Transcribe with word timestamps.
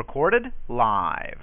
Recorded 0.00 0.46
live. 0.68 1.38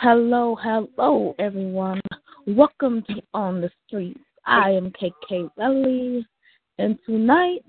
Hello, 0.00 0.56
hello, 0.60 1.36
everyone. 1.38 2.00
Welcome 2.44 3.04
to 3.06 3.22
On 3.34 3.60
the 3.60 3.70
Streets. 3.86 4.18
I 4.46 4.70
am 4.70 4.90
KK 4.90 5.48
Belly, 5.56 6.26
and 6.78 6.98
tonight 7.06 7.60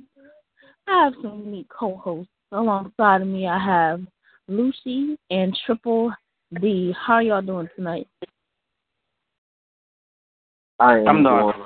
I 0.87 1.03
have 1.03 1.13
some 1.21 1.43
unique 1.45 1.69
co-hosts. 1.69 2.31
Alongside 2.51 3.21
of 3.21 3.27
me, 3.27 3.47
I 3.47 3.63
have 3.63 4.01
Lucy 4.47 5.15
and 5.29 5.55
Triple 5.63 6.11
D. 6.59 6.91
How 7.05 7.13
are 7.13 7.21
y'all 7.21 7.41
doing 7.43 7.69
tonight? 7.75 8.07
I 10.79 10.97
am 10.97 11.07
I'm 11.07 11.23
doing 11.23 11.53
doing 11.53 11.65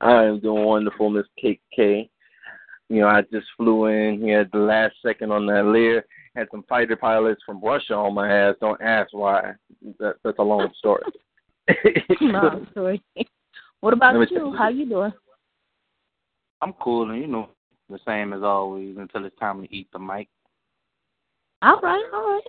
I 0.00 0.24
am 0.24 0.40
doing 0.40 0.64
wonderful, 0.64 1.10
Miss 1.10 1.26
KK. 1.44 2.08
You 2.90 3.02
know, 3.02 3.06
I 3.06 3.22
just 3.32 3.46
flew 3.56 3.86
in 3.86 4.20
here 4.20 4.40
at 4.40 4.50
the 4.50 4.58
last 4.58 4.96
second 5.00 5.30
on 5.30 5.46
that 5.46 5.64
Lear. 5.64 6.04
Had 6.34 6.48
some 6.50 6.64
fighter 6.68 6.96
pilots 6.96 7.40
from 7.46 7.62
Russia 7.62 7.94
on 7.94 8.14
my 8.14 8.30
ass. 8.30 8.56
Don't 8.60 8.80
ask 8.82 9.12
why. 9.12 9.52
That, 10.00 10.16
that's 10.24 10.38
a 10.40 10.42
long 10.42 10.68
story. 10.76 11.02
no, 12.20 12.66
sorry. 12.74 13.00
What 13.78 13.94
about 13.94 14.16
Let 14.16 14.28
me 14.28 14.36
you? 14.36 14.50
check. 14.50 14.58
How 14.58 14.68
you 14.68 14.88
doing? 14.88 15.12
I'm 16.60 16.72
cool, 16.74 17.08
and 17.10 17.20
you 17.20 17.28
know, 17.28 17.50
the 17.88 18.00
same 18.04 18.32
as 18.32 18.42
always 18.42 18.96
until 18.98 19.24
it's 19.24 19.38
time 19.38 19.62
to 19.62 19.72
eat 19.74 19.88
the 19.92 19.98
mic. 20.00 20.28
All 21.62 21.80
right, 21.80 22.04
all 22.12 22.32
right. 22.32 22.42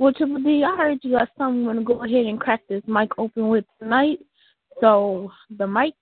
Well, 0.00 0.12
Triple 0.12 0.42
D, 0.42 0.64
I 0.64 0.76
heard 0.76 0.98
you 1.02 1.12
got 1.12 1.28
something 1.38 1.60
you 1.60 1.66
want 1.66 1.78
to 1.78 1.84
go 1.84 2.04
ahead 2.04 2.26
and 2.26 2.40
crack 2.40 2.62
this 2.68 2.82
mic 2.88 3.10
open 3.18 3.48
with 3.48 3.64
tonight. 3.80 4.18
So 4.80 5.30
the 5.56 5.66
mic, 5.66 5.94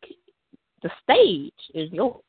the 0.83 0.91
stage 1.05 1.53
is 1.75 1.92
yours. 1.92 2.22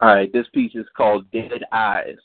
All 0.00 0.08
right, 0.08 0.32
this 0.32 0.46
piece 0.54 0.72
is 0.74 0.86
called 0.96 1.30
Dead 1.32 1.64
Eyes. 1.72 2.16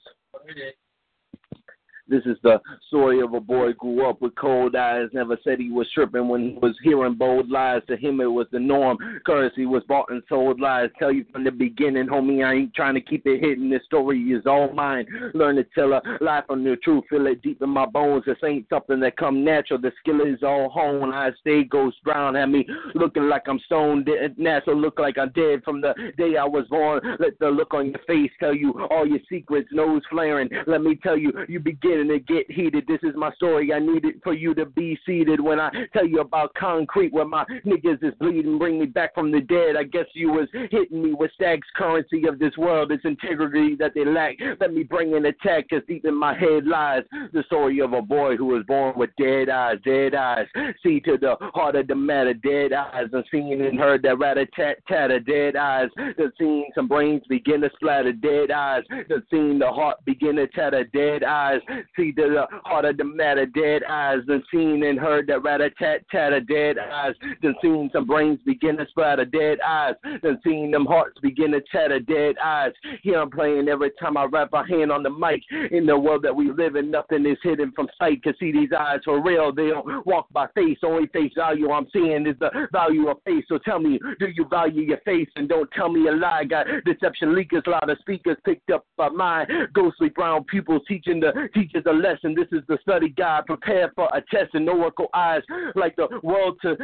This 2.07 2.23
is 2.25 2.37
the 2.43 2.59
story 2.87 3.21
of 3.21 3.33
a 3.33 3.39
boy 3.39 3.73
grew 3.73 4.07
up 4.07 4.21
with 4.21 4.35
cold 4.35 4.75
eyes. 4.75 5.07
Never 5.13 5.37
said 5.43 5.59
he 5.59 5.71
was 5.71 5.89
tripping 5.93 6.27
when 6.27 6.41
he 6.41 6.57
was 6.61 6.77
hearing 6.83 7.15
bold 7.15 7.49
lies. 7.49 7.81
To 7.87 7.95
him, 7.95 8.19
it 8.19 8.25
was 8.25 8.47
the 8.51 8.59
norm. 8.59 8.97
Currency 9.25 9.65
was 9.65 9.83
bought 9.87 10.11
and 10.11 10.21
sold 10.27 10.59
lies. 10.59 10.89
Tell 10.99 11.13
you 11.13 11.25
from 11.31 11.45
the 11.45 11.51
beginning, 11.51 12.07
homie, 12.07 12.45
I 12.45 12.53
ain't 12.55 12.73
trying 12.73 12.95
to 12.95 13.01
keep 13.01 13.25
it 13.25 13.39
hidden. 13.39 13.69
This 13.69 13.85
story 13.85 14.19
is 14.19 14.45
all 14.45 14.71
mine. 14.73 15.05
Learn 15.33 15.55
to 15.55 15.63
tell 15.75 15.93
a 15.93 16.01
lie 16.19 16.43
from 16.45 16.63
the 16.63 16.75
truth. 16.75 17.05
Feel 17.09 17.25
it 17.27 17.41
deep 17.41 17.61
in 17.61 17.69
my 17.69 17.85
bones. 17.85 18.23
This 18.25 18.37
ain't 18.43 18.67
something 18.69 18.99
that 18.99 19.15
come 19.15 19.43
natural. 19.43 19.79
The 19.79 19.93
skill 19.99 20.21
is 20.21 20.43
all 20.43 20.69
honed. 20.69 21.15
I 21.15 21.31
stay 21.39 21.63
ghost 21.63 22.03
brown. 22.03 22.35
Had 22.35 22.47
me 22.47 22.67
looking 22.95 23.29
like 23.29 23.43
I'm 23.47 23.59
stoned. 23.65 24.09
Natural 24.37 24.77
look 24.77 24.99
like 24.99 25.17
I'm 25.17 25.31
dead 25.31 25.63
from 25.63 25.79
the 25.79 25.93
day 26.17 26.35
I 26.35 26.43
was 26.43 26.65
born. 26.69 26.99
Let 27.19 27.39
the 27.39 27.47
look 27.47 27.73
on 27.73 27.91
your 27.91 27.99
face 28.05 28.31
tell 28.41 28.53
you 28.53 28.73
all 28.91 29.07
your 29.07 29.19
secrets. 29.29 29.69
Nose 29.71 30.01
flaring. 30.09 30.49
Let 30.67 30.81
me 30.81 30.95
tell 31.01 31.17
you, 31.17 31.31
you 31.47 31.61
beginning 31.93 32.19
to 32.19 32.33
get 32.33 32.49
heated. 32.51 32.85
This 32.87 32.99
is 33.03 33.15
my 33.15 33.31
story. 33.33 33.73
I 33.73 33.79
need 33.79 34.05
it 34.05 34.15
for 34.23 34.33
you 34.33 34.53
to 34.55 34.65
be 34.65 34.97
seated. 35.05 35.39
When 35.39 35.59
I 35.59 35.69
tell 35.93 36.07
you 36.07 36.21
about 36.21 36.53
concrete, 36.55 37.13
where 37.13 37.25
my 37.25 37.45
niggas 37.65 38.03
is 38.03 38.13
bleeding, 38.19 38.57
bring 38.57 38.79
me 38.79 38.85
back 38.85 39.13
from 39.13 39.31
the 39.31 39.41
dead. 39.41 39.75
I 39.77 39.83
guess 39.83 40.05
you 40.13 40.29
was 40.29 40.47
hitting 40.71 41.03
me 41.03 41.13
with 41.13 41.31
stacks 41.33 41.67
currency 41.75 42.27
of 42.27 42.39
this 42.39 42.55
world. 42.57 42.91
It's 42.91 43.05
integrity 43.05 43.75
that 43.75 43.93
they 43.93 44.05
lack. 44.05 44.37
Let 44.59 44.73
me 44.73 44.83
bring 44.83 45.15
an 45.15 45.25
attack, 45.25 45.69
cause 45.69 45.81
deep 45.87 46.05
in 46.05 46.15
my 46.15 46.37
head 46.37 46.65
lies 46.65 47.03
the 47.31 47.43
story 47.43 47.79
of 47.79 47.93
a 47.93 48.01
boy 48.01 48.35
who 48.35 48.45
was 48.45 48.63
born 48.67 48.97
with 48.97 49.09
dead 49.17 49.49
eyes, 49.49 49.77
dead 49.85 50.15
eyes. 50.15 50.47
See 50.83 50.99
to 51.01 51.17
the 51.17 51.35
heart 51.53 51.75
of 51.75 51.87
the 51.87 51.95
matter, 51.95 52.33
dead 52.33 52.73
eyes. 52.73 53.07
And 53.13 53.23
seen 53.31 53.61
and 53.61 53.79
heard 53.79 54.01
that 54.03 54.19
rat 54.19 54.37
a 54.37 54.45
tat 54.47 54.77
tatter, 54.87 55.19
dead 55.19 55.55
eyes. 55.55 55.89
The 55.95 56.31
seen 56.39 56.65
some 56.75 56.87
brains 56.87 57.23
begin 57.29 57.61
to 57.61 57.69
splatter, 57.75 58.13
dead 58.13 58.51
eyes. 58.51 58.83
The 58.89 59.23
seen 59.31 59.59
the 59.59 59.71
heart 59.71 59.97
begin 60.05 60.35
to 60.37 60.47
tatter, 60.47 60.83
dead 60.85 61.23
eyes. 61.23 61.61
See 61.95 62.11
the 62.11 62.45
heart 62.65 62.85
of 62.85 62.97
the 62.97 63.03
matter, 63.03 63.45
dead 63.45 63.83
eyes. 63.83 64.19
The 64.27 64.41
seen 64.51 64.83
and 64.83 64.99
heard 64.99 65.27
that 65.27 65.43
rat 65.43 65.61
a 65.61 65.69
tat 65.71 66.01
tatter, 66.09 66.39
dead 66.39 66.77
eyes. 66.77 67.13
The 67.41 67.53
seen 67.61 67.89
some 67.93 68.05
brains 68.05 68.39
begin 68.45 68.77
to 68.77 68.85
splatter, 68.89 69.25
dead 69.25 69.59
eyes. 69.61 69.95
The 70.03 70.37
seen 70.43 70.71
them 70.71 70.85
hearts 70.85 71.19
begin 71.21 71.51
to 71.51 71.61
tatter, 71.71 71.99
dead 71.99 72.35
eyes. 72.43 72.71
Here 73.01 73.19
I'm 73.19 73.29
playing 73.29 73.67
every 73.67 73.91
time 73.99 74.17
I 74.17 74.25
wrap 74.25 74.49
my 74.51 74.67
hand 74.67 74.91
on 74.91 75.03
the 75.03 75.09
mic. 75.09 75.41
In 75.71 75.85
the 75.85 75.97
world 75.97 76.23
that 76.23 76.35
we 76.35 76.51
live 76.51 76.75
in, 76.75 76.91
nothing 76.91 77.25
is 77.25 77.37
hidden 77.43 77.71
from 77.75 77.87
sight. 77.99 78.23
Cause 78.23 78.33
see 78.39 78.51
these 78.51 78.71
eyes 78.77 78.99
for 79.05 79.21
real, 79.21 79.51
they 79.51 79.67
don't 79.67 80.05
walk 80.05 80.27
by 80.31 80.47
face. 80.55 80.77
Only 80.83 81.07
face 81.07 81.31
value 81.35 81.71
I'm 81.71 81.87
seeing 81.93 82.25
is 82.27 82.35
the 82.39 82.49
value 82.71 83.09
of 83.09 83.17
face. 83.25 83.45
So 83.47 83.57
tell 83.57 83.79
me, 83.79 83.99
do 84.19 84.27
you 84.27 84.45
value 84.49 84.81
your 84.81 84.99
face? 85.05 85.29
And 85.35 85.49
don't 85.49 85.69
tell 85.71 85.89
me 85.89 86.07
a 86.07 86.11
lie. 86.11 86.43
Got 86.45 86.67
deception 86.85 87.29
leakers, 87.29 87.67
lot 87.67 87.89
of 87.89 87.97
speakers 87.99 88.37
picked 88.45 88.69
up 88.69 88.85
by 88.97 89.09
my 89.09 89.45
ghostly 89.73 90.09
brown 90.09 90.43
pupils 90.45 90.81
teaching 90.87 91.19
the 91.19 91.49
teachers 91.73 91.91
a 91.91 91.93
lesson. 91.93 92.35
This 92.35 92.47
is 92.51 92.65
the 92.67 92.77
study 92.81 93.09
guide. 93.09 93.45
Prepare 93.45 93.91
for 93.95 94.09
a 94.13 94.21
test 94.31 94.53
and 94.53 94.69
oracle 94.69 95.09
eyes 95.13 95.41
like 95.75 95.95
the 95.95 96.07
world 96.23 96.57
to 96.61 96.75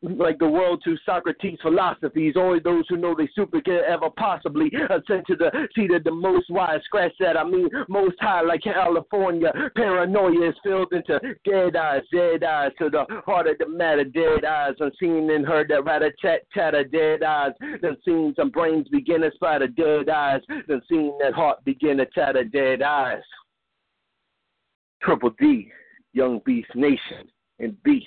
like 0.00 0.38
the 0.38 0.48
world 0.48 0.80
to 0.84 0.96
Socrates' 1.04 1.58
philosophies. 1.60 2.34
Only 2.36 2.60
those 2.60 2.84
who 2.88 2.96
know 2.96 3.16
they 3.16 3.28
super 3.34 3.60
can 3.60 3.80
ever 3.88 4.08
possibly 4.16 4.70
ascend 4.90 5.24
to 5.26 5.34
the 5.34 5.50
seat 5.74 5.90
of 5.90 6.04
the 6.04 6.12
most 6.12 6.48
wise. 6.50 6.80
Scratch 6.84 7.12
that, 7.18 7.36
I 7.36 7.42
mean 7.42 7.68
most 7.88 8.14
high 8.20 8.42
like 8.42 8.62
California. 8.62 9.52
Paranoia 9.74 10.50
is 10.50 10.54
filled 10.62 10.92
into 10.92 11.18
dead 11.44 11.74
eyes, 11.74 12.02
dead 12.12 12.44
eyes 12.44 12.70
to 12.78 12.90
the 12.90 13.06
heart 13.26 13.48
of 13.48 13.58
the 13.58 13.68
matter, 13.68 14.04
dead 14.04 14.44
eyes. 14.44 14.74
Unseen 14.78 15.30
and 15.32 15.44
heard 15.44 15.68
that 15.68 15.84
rat 15.84 16.02
a 16.02 16.12
tat 16.22 16.42
tatter, 16.54 16.84
dead 16.84 17.24
eyes. 17.24 17.52
Then 17.82 17.96
seen 18.04 18.34
some 18.36 18.50
brains 18.50 18.86
begin 18.88 19.22
to 19.22 19.32
splatter, 19.34 19.66
dead 19.66 20.08
eyes. 20.08 20.42
Then 20.68 20.80
seen 20.88 21.18
that 21.20 21.34
heart 21.34 21.64
begin 21.64 21.96
to 21.96 22.06
tatter, 22.06 22.44
dead 22.44 22.82
eyes. 22.82 23.22
Triple 25.02 25.30
D, 25.38 25.70
Young 26.12 26.40
Beast 26.44 26.70
Nation, 26.74 27.28
and 27.58 27.80
Beast. 27.82 28.06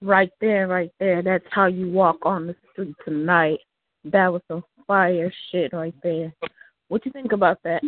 Right 0.00 0.30
there, 0.40 0.68
right 0.68 0.92
there. 1.00 1.22
That's 1.22 1.44
how 1.50 1.66
you 1.66 1.90
walk 1.90 2.18
on 2.22 2.46
the 2.46 2.54
street 2.72 2.94
tonight. 3.04 3.58
That 4.04 4.32
was 4.32 4.42
some 4.48 4.62
fire 4.86 5.32
shit 5.50 5.72
right 5.72 5.94
there. 6.02 6.32
What 6.88 7.04
you 7.04 7.12
think 7.12 7.32
about 7.32 7.58
that? 7.64 7.82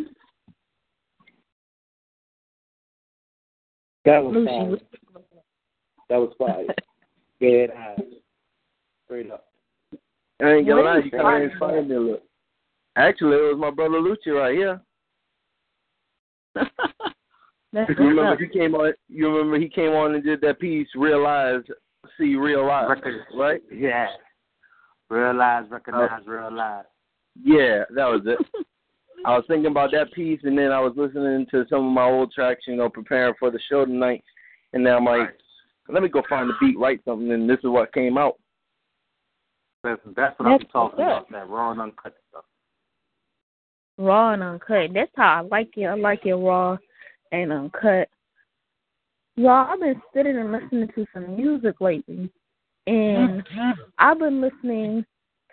That 4.05 4.25
was 4.25 4.35
Lucy, 4.35 4.47
fire. 4.47 4.77
That 6.09 6.17
was 6.17 6.33
fire. 6.39 6.65
Dead 7.41 7.71
eyes. 7.71 8.01
Straight 9.05 9.31
up. 9.31 9.47
I 10.43 10.53
ain't 10.53 10.67
gonna 10.67 10.83
What 10.83 10.85
lie, 10.87 10.99
is 10.99 11.05
you 11.05 11.11
kind 11.13 11.23
of 11.23 11.27
fire? 11.27 11.51
inspired 11.51 11.89
me 11.89 11.95
a 11.95 12.01
little. 12.01 12.21
Actually, 13.01 13.37
it 13.37 13.55
was 13.55 13.59
my 13.59 13.71
brother 13.71 13.99
Lucci 13.99 14.35
right 14.35 14.55
here. 14.55 14.81
You 17.73 17.85
remember 17.99 18.31
what's 18.31 18.43
he 18.43 18.49
came 18.49 18.75
on? 18.75 18.93
You 19.09 19.29
remember 19.29 19.59
he 19.59 19.69
came 19.69 19.93
on 19.93 20.15
and 20.17 20.25
did 20.25 20.41
that 20.41 20.59
piece, 20.59 20.89
realize, 20.97 21.63
see, 22.19 22.35
realize, 22.35 22.89
Record- 22.89 23.27
right? 23.35 23.63
Yeah. 23.73 24.09
Realize, 25.09 25.67
recognize, 25.71 26.11
uh, 26.27 26.31
realize. 26.31 26.85
Yeah, 27.41 27.85
that 27.95 28.07
was 28.07 28.23
it. 28.25 28.39
I 29.25 29.37
was 29.37 29.45
thinking 29.47 29.71
about 29.71 29.93
that 29.93 30.13
piece, 30.13 30.41
and 30.43 30.59
then 30.59 30.73
I 30.73 30.81
was 30.81 30.95
listening 30.97 31.47
to 31.53 31.65
some 31.71 31.87
of 31.87 31.93
my 31.93 32.05
old 32.05 32.33
tracks, 32.33 32.65
you 32.67 32.75
know, 32.75 32.89
preparing 32.89 33.35
for 33.39 33.51
the 33.51 33.61
show 33.71 33.85
tonight, 33.85 34.25
and 34.73 34.83
now 34.83 34.97
I'm 34.97 35.05
like, 35.05 35.31
let 35.89 36.03
me 36.03 36.09
go 36.09 36.23
find 36.29 36.49
the 36.49 36.55
beat, 36.61 36.79
write 36.79 37.03
something, 37.05 37.31
and 37.31 37.49
this 37.49 37.59
is 37.59 37.71
what 37.71 37.93
came 37.93 38.19
out. 38.19 38.39
That's, 39.85 40.01
that's 40.17 40.39
what 40.39 40.49
I'm 40.49 40.59
talking 40.73 41.05
what's 41.05 41.29
about, 41.29 41.31
that 41.31 41.49
raw 41.49 41.71
and 41.71 41.81
uncut 41.81 42.15
stuff. 42.31 42.45
Raw 44.01 44.33
and 44.33 44.43
uncut. 44.43 44.93
That's 44.95 45.11
how 45.17 45.39
I 45.39 45.41
like 45.41 45.71
it. 45.77 45.85
I 45.85 45.95
like 45.95 46.27
it 46.27 46.35
raw 46.35 46.77
and 47.33 47.53
uncut. 47.53 48.09
Y'all, 49.37 49.69
I've 49.71 49.81
been 49.81 50.01
sitting 50.15 50.37
and 50.37 50.53
listening 50.53 50.89
to 50.95 51.07
some 51.15 51.37
music 51.37 51.81
lately, 51.81 52.31
and 52.87 53.43
I've 53.99 54.19
been 54.19 54.41
listening 54.41 55.05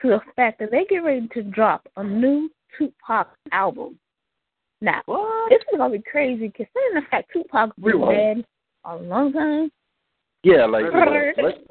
to 0.01 0.09
the 0.09 0.19
fact 0.35 0.59
that 0.59 0.71
they 0.71 0.85
get 0.89 0.97
ready 0.97 1.27
to 1.33 1.43
drop 1.43 1.87
a 1.95 2.03
new 2.03 2.49
Tupac 2.77 3.29
album. 3.51 3.97
Now, 4.81 5.01
this 5.49 5.59
is 5.59 5.77
gonna 5.77 5.97
be 5.97 6.03
crazy 6.03 6.49
considering 6.49 6.95
the 6.95 7.01
fact 7.09 7.29
Tupac's 7.33 7.73
been 7.77 7.99
Really? 7.99 8.15
dead 8.15 8.45
a 8.85 8.95
long 8.95 9.33
time. 9.33 9.71
Yeah, 10.43 10.65
like 10.65 10.91
Right. 10.91 11.35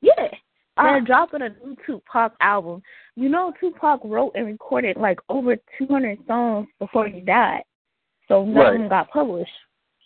Yeah. 0.00 0.28
Ah. 0.76 0.84
They're 0.84 1.00
dropping 1.02 1.42
a 1.42 1.50
new 1.64 1.76
Tupac 1.86 2.32
album. 2.40 2.82
You 3.16 3.28
know, 3.28 3.52
Tupac 3.60 4.00
wrote 4.04 4.32
and 4.34 4.46
recorded 4.46 4.96
like 4.96 5.18
over 5.28 5.56
200 5.78 6.18
songs 6.26 6.66
before 6.78 7.08
he 7.08 7.20
died. 7.20 7.62
So 8.28 8.44
none 8.44 8.54
Right. 8.54 8.74
of 8.74 8.80
them 8.80 8.88
got 8.88 9.10
published. 9.10 9.52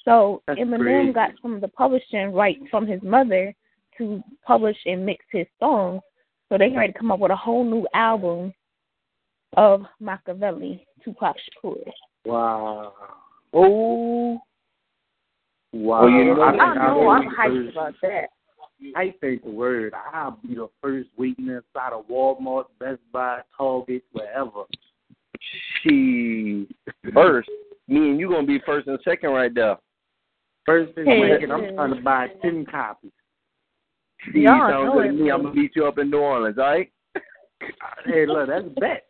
So 0.04 0.42
That's 0.46 0.58
Eminem 0.60 0.80
crazy. 0.82 1.12
got 1.12 1.30
some 1.42 1.54
of 1.54 1.60
the 1.60 1.68
publishing 1.68 2.32
rights 2.32 2.62
from 2.70 2.86
his 2.86 3.02
mother 3.02 3.54
to 3.98 4.22
publish 4.44 4.76
and 4.86 5.04
mix 5.06 5.24
his 5.30 5.46
songs. 5.58 6.02
So 6.48 6.58
they 6.58 6.70
ready 6.70 6.92
to 6.92 6.98
come 6.98 7.10
up 7.10 7.18
with 7.18 7.30
a 7.32 7.36
whole 7.36 7.64
new 7.64 7.86
album 7.94 8.52
of 9.56 9.84
Makaveli, 10.00 10.84
Tupac 11.02 11.36
Shakur. 11.38 11.76
Wow. 12.24 12.92
Oh. 13.52 14.40
Wow. 15.72 16.02
Well, 16.02 16.10
you 16.10 16.24
know, 16.34 16.42
I 16.42 16.48
I 16.48 16.50
think 16.50 16.60
know 16.76 17.00
I'll 17.02 17.10
I'm 17.10 17.22
be 17.22 17.28
the 17.28 17.34
hyped 17.36 17.70
about 17.72 17.94
that. 18.02 18.28
I 18.94 19.14
think 19.20 19.44
the 19.44 19.50
word. 19.50 19.94
I'll 20.12 20.38
be 20.46 20.54
the 20.54 20.68
first 20.82 21.08
waiting 21.16 21.46
inside 21.48 21.92
of 21.92 22.06
Walmart, 22.08 22.64
Best 22.78 23.00
Buy, 23.12 23.40
Target, 23.56 24.04
wherever. 24.12 24.64
She 25.82 26.68
first. 27.14 27.48
Me 27.88 28.10
and 28.10 28.20
you 28.20 28.28
gonna 28.28 28.46
be 28.46 28.60
first 28.66 28.88
and 28.88 28.98
second 29.04 29.30
right 29.30 29.54
there. 29.54 29.76
First 30.64 30.92
and 30.96 31.06
Hey, 31.06 31.30
second, 31.34 31.52
I'm 31.52 31.60
listen. 31.60 31.76
trying 31.76 31.94
to 31.94 32.00
buy 32.02 32.28
ten 32.42 32.66
copies. 32.66 33.12
See, 34.32 34.40
Y'all 34.40 34.68
sound 34.68 34.86
know 34.86 34.92
good 34.94 35.06
it, 35.06 35.08
to 35.08 35.14
me. 35.14 35.30
I'm 35.30 35.42
gonna 35.42 35.54
beat 35.54 35.72
you 35.76 35.86
up 35.86 35.98
in 35.98 36.10
New 36.10 36.18
Orleans, 36.18 36.58
all 36.58 36.64
right? 36.64 36.90
Hey, 38.04 38.26
look, 38.26 38.48
that's 38.48 38.66
a 38.66 38.80
bet. 38.80 39.06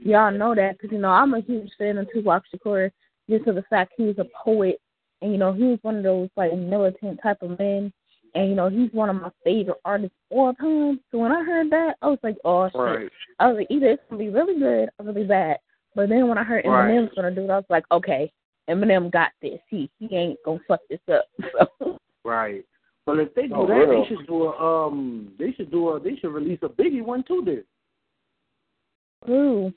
Y'all 0.00 0.32
know 0.32 0.54
that 0.54 0.72
because 0.72 0.92
you 0.92 0.98
know 0.98 1.10
I'm 1.10 1.34
a 1.34 1.40
huge 1.40 1.70
fan 1.78 1.98
of 1.98 2.08
Tupac 2.12 2.42
Shakur 2.52 2.90
just 3.30 3.44
for 3.44 3.52
the 3.52 3.62
fact 3.70 3.92
he 3.96 4.04
was 4.04 4.18
a 4.18 4.26
poet 4.42 4.80
and 5.24 5.32
you 5.32 5.38
know 5.38 5.52
he 5.52 5.64
was 5.64 5.78
one 5.82 5.96
of 5.96 6.02
those 6.04 6.28
like 6.36 6.54
militant 6.56 7.18
type 7.22 7.40
of 7.42 7.58
men 7.58 7.92
and 8.34 8.48
you 8.48 8.54
know 8.54 8.68
he's 8.68 8.92
one 8.92 9.08
of 9.08 9.16
my 9.16 9.30
favorite 9.42 9.78
artists 9.84 10.16
all 10.30 10.52
time. 10.54 11.00
So 11.10 11.18
when 11.18 11.32
I 11.32 11.42
heard 11.42 11.70
that, 11.70 11.94
I 12.02 12.08
was 12.08 12.18
like, 12.22 12.36
oh 12.44 12.68
shit. 12.68 12.80
Right. 12.80 13.10
I 13.40 13.48
was 13.48 13.56
like, 13.58 13.66
either 13.70 13.86
it's 13.86 14.02
gonna 14.10 14.22
be 14.22 14.28
really 14.28 14.58
good 14.58 14.90
or 14.98 15.06
really 15.06 15.24
bad. 15.24 15.56
But 15.94 16.10
then 16.10 16.28
when 16.28 16.38
I 16.38 16.44
heard 16.44 16.64
Right. 16.66 16.90
Eminem's 16.90 17.14
gonna 17.14 17.34
do 17.34 17.44
it, 17.44 17.50
I 17.50 17.56
was 17.56 17.64
like, 17.70 17.84
okay, 17.90 18.30
Eminem 18.68 19.10
got 19.10 19.30
this. 19.40 19.60
He 19.70 19.90
he 19.98 20.14
ain't 20.14 20.38
gonna 20.44 20.60
fuck 20.68 20.80
this 20.90 21.00
up. 21.12 21.24
So 21.80 21.98
Right. 22.24 22.64
Well, 23.06 23.20
if 23.20 23.34
they 23.34 23.48
do 23.48 23.54
Oh, 23.54 23.66
that, 23.66 23.74
really? 23.74 24.02
they 24.02 24.08
should 24.08 24.26
do 24.26 24.44
a 24.44 24.86
um. 24.86 25.32
They 25.38 25.52
should 25.52 25.70
do 25.70 25.90
a. 25.90 26.00
They 26.00 26.16
should 26.16 26.32
release 26.32 26.58
a 26.62 26.68
Biggie 26.68 27.02
one 27.04 27.22
too. 27.22 27.42
Then. 27.44 29.34
Ooh. 29.34 29.72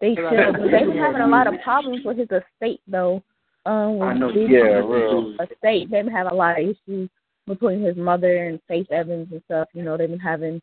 They 0.00 0.14
should. 0.14 0.24
They've 0.26 0.86
been 0.86 0.96
having 0.98 1.22
a 1.22 1.28
lot 1.28 1.46
of 1.46 1.54
problems 1.62 2.04
with 2.04 2.18
his 2.18 2.28
estate 2.28 2.80
though. 2.86 3.22
Um, 3.66 4.00
I 4.00 4.14
know. 4.14 4.30
Yeah, 4.30 4.78
real. 4.78 5.34
estate, 5.40 5.90
they've 5.90 6.04
been 6.04 6.08
having 6.08 6.32
a 6.32 6.34
lot 6.34 6.60
of 6.60 6.68
issues 6.68 7.10
between 7.48 7.82
his 7.82 7.96
mother 7.96 8.46
and 8.46 8.60
Faith 8.68 8.90
Evans 8.92 9.28
and 9.32 9.42
stuff. 9.46 9.68
You 9.72 9.82
know, 9.82 9.96
they've 9.96 10.08
been 10.08 10.20
having 10.20 10.62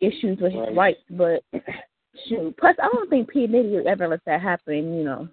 issues 0.00 0.38
with 0.40 0.52
his 0.52 0.76
rights, 0.76 1.00
but 1.10 1.42
shoot. 2.28 2.54
Plus, 2.58 2.76
I 2.82 2.88
don't 2.92 3.08
think 3.08 3.30
P 3.30 3.46
Diddy 3.46 3.70
would 3.70 3.86
ever 3.86 4.08
let 4.08 4.20
that 4.26 4.42
happen. 4.42 4.94
You 4.94 5.04
know. 5.04 5.28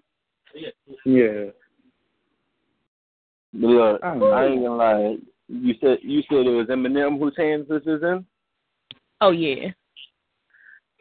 Yeah. 1.05 1.51
Look, 3.53 4.01
I. 4.03 4.07
I 4.07 4.45
ain't 4.45 4.63
gonna 4.63 4.75
lie. 4.75 5.17
You 5.49 5.73
said 5.81 5.97
you 6.01 6.21
said 6.29 6.47
it 6.47 6.55
was 6.55 6.67
Eminem 6.67 7.19
whose 7.19 7.35
hands 7.37 7.65
this 7.67 7.83
is 7.83 8.01
in. 8.03 8.25
Oh 9.19 9.31
yeah. 9.31 9.71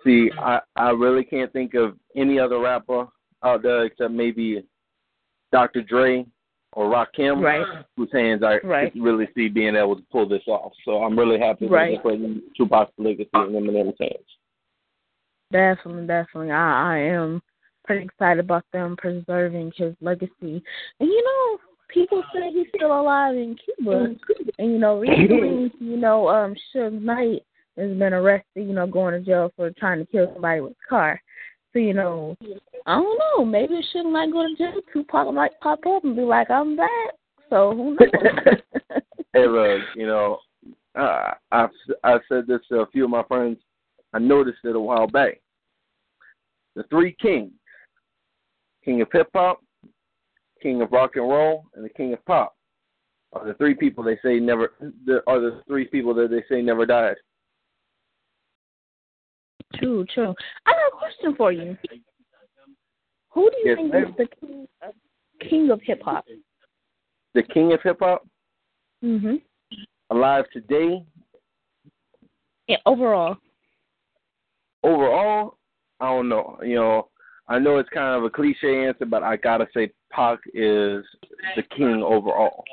See, 0.04 0.28
I 0.40 0.58
I 0.74 0.90
really 0.90 1.22
can't 1.22 1.52
think 1.52 1.74
of 1.74 1.96
any 2.16 2.40
other 2.40 2.58
rapper 2.58 3.06
out 3.44 3.62
there 3.62 3.84
except 3.84 4.10
maybe 4.10 4.64
Dr. 5.52 5.82
Dre 5.82 6.26
or 6.72 6.86
Rakim, 6.86 7.42
Right. 7.42 7.66
whose 7.96 8.12
hands 8.12 8.42
I 8.42 8.58
Right. 8.58 8.92
could 8.92 9.02
really 9.02 9.28
see 9.34 9.48
being 9.48 9.74
able 9.74 9.96
to 9.96 10.02
pull 10.10 10.26
this 10.26 10.46
off. 10.46 10.72
So 10.84 11.02
I'm 11.02 11.18
really 11.18 11.38
happy 11.38 11.66
that 11.66 11.74
Right. 11.74 11.92
they're 11.94 12.02
putting 12.02 12.42
Tupac's 12.56 12.92
legacy 12.98 13.30
in 13.34 13.52
Eminem's 13.52 13.98
hands. 13.98 14.36
Definitely, 15.50 16.06
definitely. 16.06 16.52
I 16.52 16.94
I 16.94 16.98
am 16.98 17.42
pretty 17.84 18.04
excited 18.04 18.38
about 18.38 18.64
them 18.72 18.96
preserving 18.96 19.72
his 19.76 19.96
legacy. 20.00 20.62
And 21.00 21.08
you 21.08 21.24
know, 21.24 21.58
people 21.88 22.22
say 22.32 22.52
he's 22.52 22.68
still 22.76 23.00
alive 23.00 23.36
in 23.36 23.56
Cuba. 23.56 24.14
And 24.58 24.72
you 24.72 24.78
know, 24.78 25.00
recently, 25.00 25.72
you 25.80 25.96
know, 25.96 26.28
um 26.28 26.54
Suge 26.72 27.00
Knight 27.02 27.44
has 27.76 27.90
been 27.96 28.12
arrested, 28.12 28.66
you 28.66 28.74
know, 28.74 28.86
going 28.86 29.14
to 29.14 29.20
jail 29.20 29.52
for 29.56 29.70
trying 29.70 29.98
to 29.98 30.04
kill 30.06 30.32
somebody 30.32 30.60
with 30.60 30.72
a 30.72 30.88
car. 30.88 31.20
So, 31.72 31.78
you 31.78 31.94
know, 31.94 32.36
I 32.86 32.94
don't 32.94 33.18
know, 33.18 33.44
maybe 33.44 33.74
it 33.74 33.84
shouldn't 33.92 34.12
Knight 34.12 34.32
go 34.32 34.46
to 34.46 34.54
jail, 34.56 34.80
Tupac 34.92 35.32
might 35.32 35.58
pop 35.60 35.80
up 35.86 36.04
and 36.04 36.16
be 36.16 36.22
like, 36.22 36.50
I'm 36.50 36.76
back. 36.76 36.88
So 37.50 37.72
who 37.74 37.90
knows? 38.00 39.02
Hey, 39.32 39.46
look, 39.46 39.82
you 39.94 40.06
know, 40.06 40.38
uh, 40.98 41.32
I've 41.52 41.70
I've 42.02 42.20
said 42.28 42.46
this 42.46 42.60
to 42.68 42.80
a 42.80 42.86
few 42.86 43.04
of 43.04 43.10
my 43.10 43.22
friends. 43.24 43.58
I 44.12 44.18
noticed 44.18 44.58
it 44.64 44.74
a 44.74 44.80
while 44.80 45.06
back. 45.06 45.40
The 46.74 46.82
three 46.84 47.16
kings: 47.20 47.52
King 48.84 49.00
of 49.02 49.08
hip 49.12 49.28
hop, 49.34 49.60
King 50.62 50.82
of 50.82 50.90
rock 50.90 51.12
and 51.14 51.28
roll, 51.28 51.66
and 51.74 51.84
the 51.84 51.88
King 51.88 52.12
of 52.12 52.24
pop 52.24 52.56
are 53.32 53.46
the 53.46 53.54
three 53.54 53.74
people 53.74 54.02
they 54.02 54.18
say 54.22 54.40
never. 54.40 54.72
The, 55.06 55.22
are 55.26 55.40
the 55.40 55.62
three 55.68 55.86
people 55.86 56.14
that 56.14 56.30
they 56.30 56.42
say 56.52 56.60
never 56.60 56.86
died. 56.86 57.16
True, 59.74 60.04
true. 60.12 60.34
I 60.66 60.72
got 60.72 60.88
a 60.88 60.98
question 60.98 61.36
for 61.36 61.52
you. 61.52 61.76
Who 63.30 63.50
do 63.50 63.56
you 63.58 63.66
Yes, 63.66 63.76
think 63.76 63.92
ma'am. 63.92 64.04
is 64.04 64.16
the 64.16 64.26
king 64.26 64.68
of, 64.82 64.94
king 65.40 65.70
of 65.70 65.80
hip 65.82 66.02
hop? 66.02 66.26
The 67.34 67.42
King 67.44 67.72
of 67.72 67.80
hip 67.82 67.98
hop 68.00 68.26
Mm 69.02 69.20
Mhm. 69.20 69.42
alive 70.10 70.48
today. 70.50 71.04
Yeah, 72.66 72.78
overall. 72.86 73.38
Overall, 74.82 75.58
I 76.00 76.06
don't 76.06 76.28
know. 76.28 76.58
You 76.62 76.74
know, 76.76 77.08
I 77.48 77.58
know 77.58 77.78
it's 77.78 77.88
kind 77.90 78.16
of 78.16 78.24
a 78.24 78.30
cliche 78.30 78.86
answer, 78.86 79.06
but 79.06 79.22
I 79.22 79.36
gotta 79.36 79.68
say 79.72 79.92
Pac 80.10 80.40
is 80.54 81.04
the 81.56 81.62
king 81.62 82.02
overall. 82.02 82.64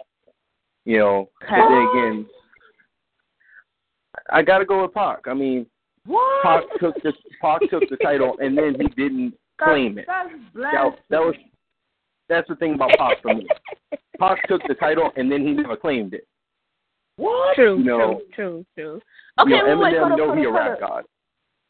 You 0.86 0.98
know, 1.00 1.30
then 1.42 1.88
again, 1.88 2.30
I 4.30 4.42
gotta 4.42 4.66
go 4.66 4.82
with 4.84 4.94
Pac. 4.94 5.28
I 5.28 5.34
mean, 5.34 5.70
What? 6.06 6.42
Pac 6.44 6.64
took 6.80 7.02
the 7.04 7.14
Pac 7.42 7.62
took 7.70 7.88
the 7.90 7.98
title 7.98 8.38
and 8.40 8.58
then 8.58 8.76
he 8.80 8.88
didn't 8.90 9.38
claim 9.62 9.98
it. 9.98 10.06
That's 10.08 10.30
That, 10.56 10.92
that 11.10 11.20
was 11.20 11.36
that's 12.30 12.48
the 12.50 12.56
thing 12.56 12.74
about 12.74 12.92
Pac 12.98 13.22
for 13.22 13.34
me. 13.34 13.48
Pac 14.20 14.48
took 14.48 14.62
the 14.68 14.74
title 14.76 15.12
and 15.16 15.32
then 15.32 15.46
he 15.46 15.54
never 15.54 15.78
claimed 15.78 16.14
it. 16.14 16.28
What? 17.16 17.56
True, 17.56 17.78
You 17.78 17.84
know- 17.84 18.22
true, 18.36 18.36
true, 18.36 18.66
true. 18.78 19.02
Okay, 19.40 19.50
you 19.52 19.58
know, 19.58 19.78
wait, 19.80 19.94
wait, 19.94 20.00
hold 20.00 20.12
on, 20.12 20.18
know 20.18 20.26
hold 20.28 20.38
he 20.38 20.44
a 20.46 20.52
rap 20.52 20.72
on. 20.72 20.80
god. 20.90 21.04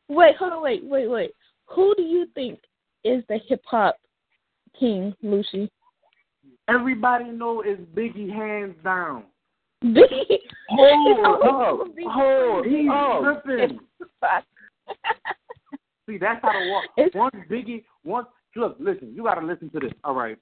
Wait, 0.10 0.36
hold 0.38 0.54
on, 0.54 0.64
wait, 0.64 0.84
wait, 0.86 1.08
wait. 1.10 1.32
Who 1.68 1.94
do 1.96 2.02
you 2.04 2.26
think 2.34 2.60
is 3.04 3.24
the 3.30 3.40
hip 3.48 3.62
hop 3.66 3.98
king, 4.80 5.14
Lucy? 5.22 5.70
Everybody 6.70 7.26
know 7.26 7.62
it's 7.66 7.82
Biggie 7.96 8.32
hands 8.34 8.76
down. 8.84 9.24
Biggie. 9.84 10.40
Hold 10.70 11.26
up, 11.44 11.88
hold 12.08 12.66
He's 12.66 12.90
up. 12.92 13.44
tripping. 13.44 13.80
See, 16.08 16.18
that's 16.18 16.42
how 16.42 16.54
the 16.54 16.70
walk. 16.70 17.12
Once 17.14 17.36
Biggie, 17.50 17.84
once 18.04 18.28
look, 18.56 18.78
listen, 18.80 19.14
you 19.14 19.24
gotta 19.24 19.46
listen 19.46 19.70
to 19.72 19.80
this. 19.80 19.92
All 20.04 20.16
right. 20.16 20.38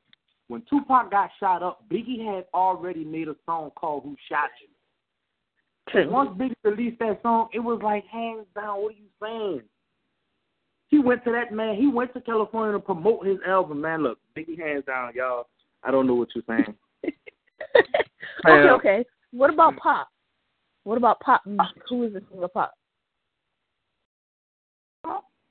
When 0.47 0.61
Tupac 0.69 1.09
got 1.09 1.31
shot 1.39 1.63
up, 1.63 1.83
Biggie 1.91 2.23
had 2.23 2.45
already 2.53 3.03
made 3.03 3.27
a 3.27 3.35
song 3.45 3.71
called 3.75 4.03
"Who 4.03 4.15
Shot 4.29 4.49
You." 4.61 4.67
True. 5.89 6.11
Once 6.11 6.29
Biggie 6.37 6.53
released 6.63 6.99
that 6.99 7.19
song, 7.23 7.49
it 7.53 7.59
was 7.59 7.79
like 7.83 8.05
hands 8.05 8.45
down. 8.55 8.81
What 8.81 8.93
are 8.93 8.97
you 8.97 9.07
saying? 9.21 9.61
He 10.87 10.99
went 10.99 11.23
to 11.23 11.31
that 11.31 11.51
man. 11.51 11.75
He 11.75 11.87
went 11.87 12.13
to 12.13 12.21
California 12.21 12.73
to 12.73 12.79
promote 12.79 13.25
his 13.25 13.37
album. 13.47 13.81
Man, 13.81 14.03
look, 14.03 14.19
Biggie 14.37 14.59
hands 14.59 14.85
down, 14.85 15.13
y'all. 15.15 15.47
I 15.83 15.91
don't 15.91 16.05
know 16.05 16.15
what 16.15 16.29
you're 16.35 16.43
saying. 16.47 16.75
okay, 18.47 18.69
okay. 18.69 19.05
What 19.31 19.51
about 19.51 19.77
pop? 19.77 20.09
What 20.83 20.97
about 20.97 21.19
pop? 21.19 21.41
Uh, 21.47 21.65
Who 21.89 22.03
is 22.03 22.13
the 22.13 22.21
king 22.21 22.43
of 22.43 22.53
pop? 22.53 22.73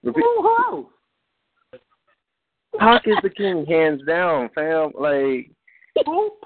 Repeat. 0.05 0.23
Who 0.23 0.55
else? 0.71 0.87
Pac 2.79 3.07
is 3.07 3.17
the 3.23 3.31
king, 3.31 3.65
hands 3.67 4.03
down, 4.07 4.51
fam. 4.55 4.91
Like 4.99 5.51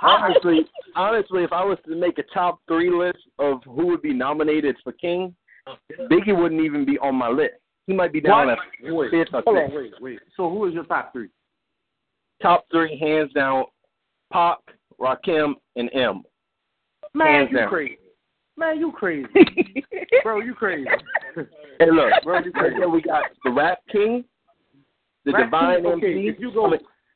honestly, 0.01 0.67
honestly, 0.95 1.43
if 1.43 1.53
I 1.53 1.65
was 1.65 1.79
to 1.87 1.97
make 1.97 2.19
a 2.19 2.23
top 2.35 2.61
three 2.69 2.91
list 2.91 3.19
of 3.39 3.63
who 3.65 3.87
would 3.87 4.03
be 4.03 4.13
nominated 4.13 4.77
for 4.85 4.93
king, 4.93 5.35
Biggie 6.11 6.39
wouldn't 6.39 6.61
even 6.63 6.85
be 6.85 6.99
on 6.99 7.15
my 7.15 7.29
list. 7.29 7.55
He 7.87 7.95
might 7.95 8.13
be 8.13 8.21
down 8.21 8.47
What? 8.49 8.59
at 8.59 8.95
Wait, 8.95 9.11
fifth 9.11 9.29
or 9.33 9.43
hold 9.47 9.57
on, 9.57 9.71
sixth. 9.71 9.77
wait, 9.77 9.93
wait. 10.01 10.21
So 10.37 10.51
who 10.51 10.67
is 10.67 10.75
your 10.75 10.85
top 10.85 11.13
three? 11.13 11.29
Top 12.43 12.67
three, 12.71 12.99
hands 12.99 13.33
down. 13.33 13.65
Pac, 14.33 14.59
Rakim, 15.01 15.55
and 15.77 15.89
M. 15.95 16.23
Man, 17.15 17.27
Hands 17.27 17.49
you 17.51 17.57
down. 17.59 17.69
crazy. 17.71 17.99
Man, 18.59 18.79
you 18.79 18.93
crazy. 18.93 19.29
Bro, 20.23 20.41
you 20.41 20.55
crazy. 20.55 20.87
And 21.81 21.97
look, 21.97 22.13
Bro, 22.25 22.41
you 22.41 22.53
and 22.55 22.93
we 22.93 23.03
got 23.03 23.25
the 23.45 23.51
Rap 23.51 23.79
King, 23.91 24.25
the 25.25 25.33
Rap 25.33 25.45
Divine 25.45 25.83
King, 25.83 25.87
okay, 25.87 26.13
MC. 26.13 26.29
If 26.29 26.41
you 26.41 26.53
go, 26.53 26.73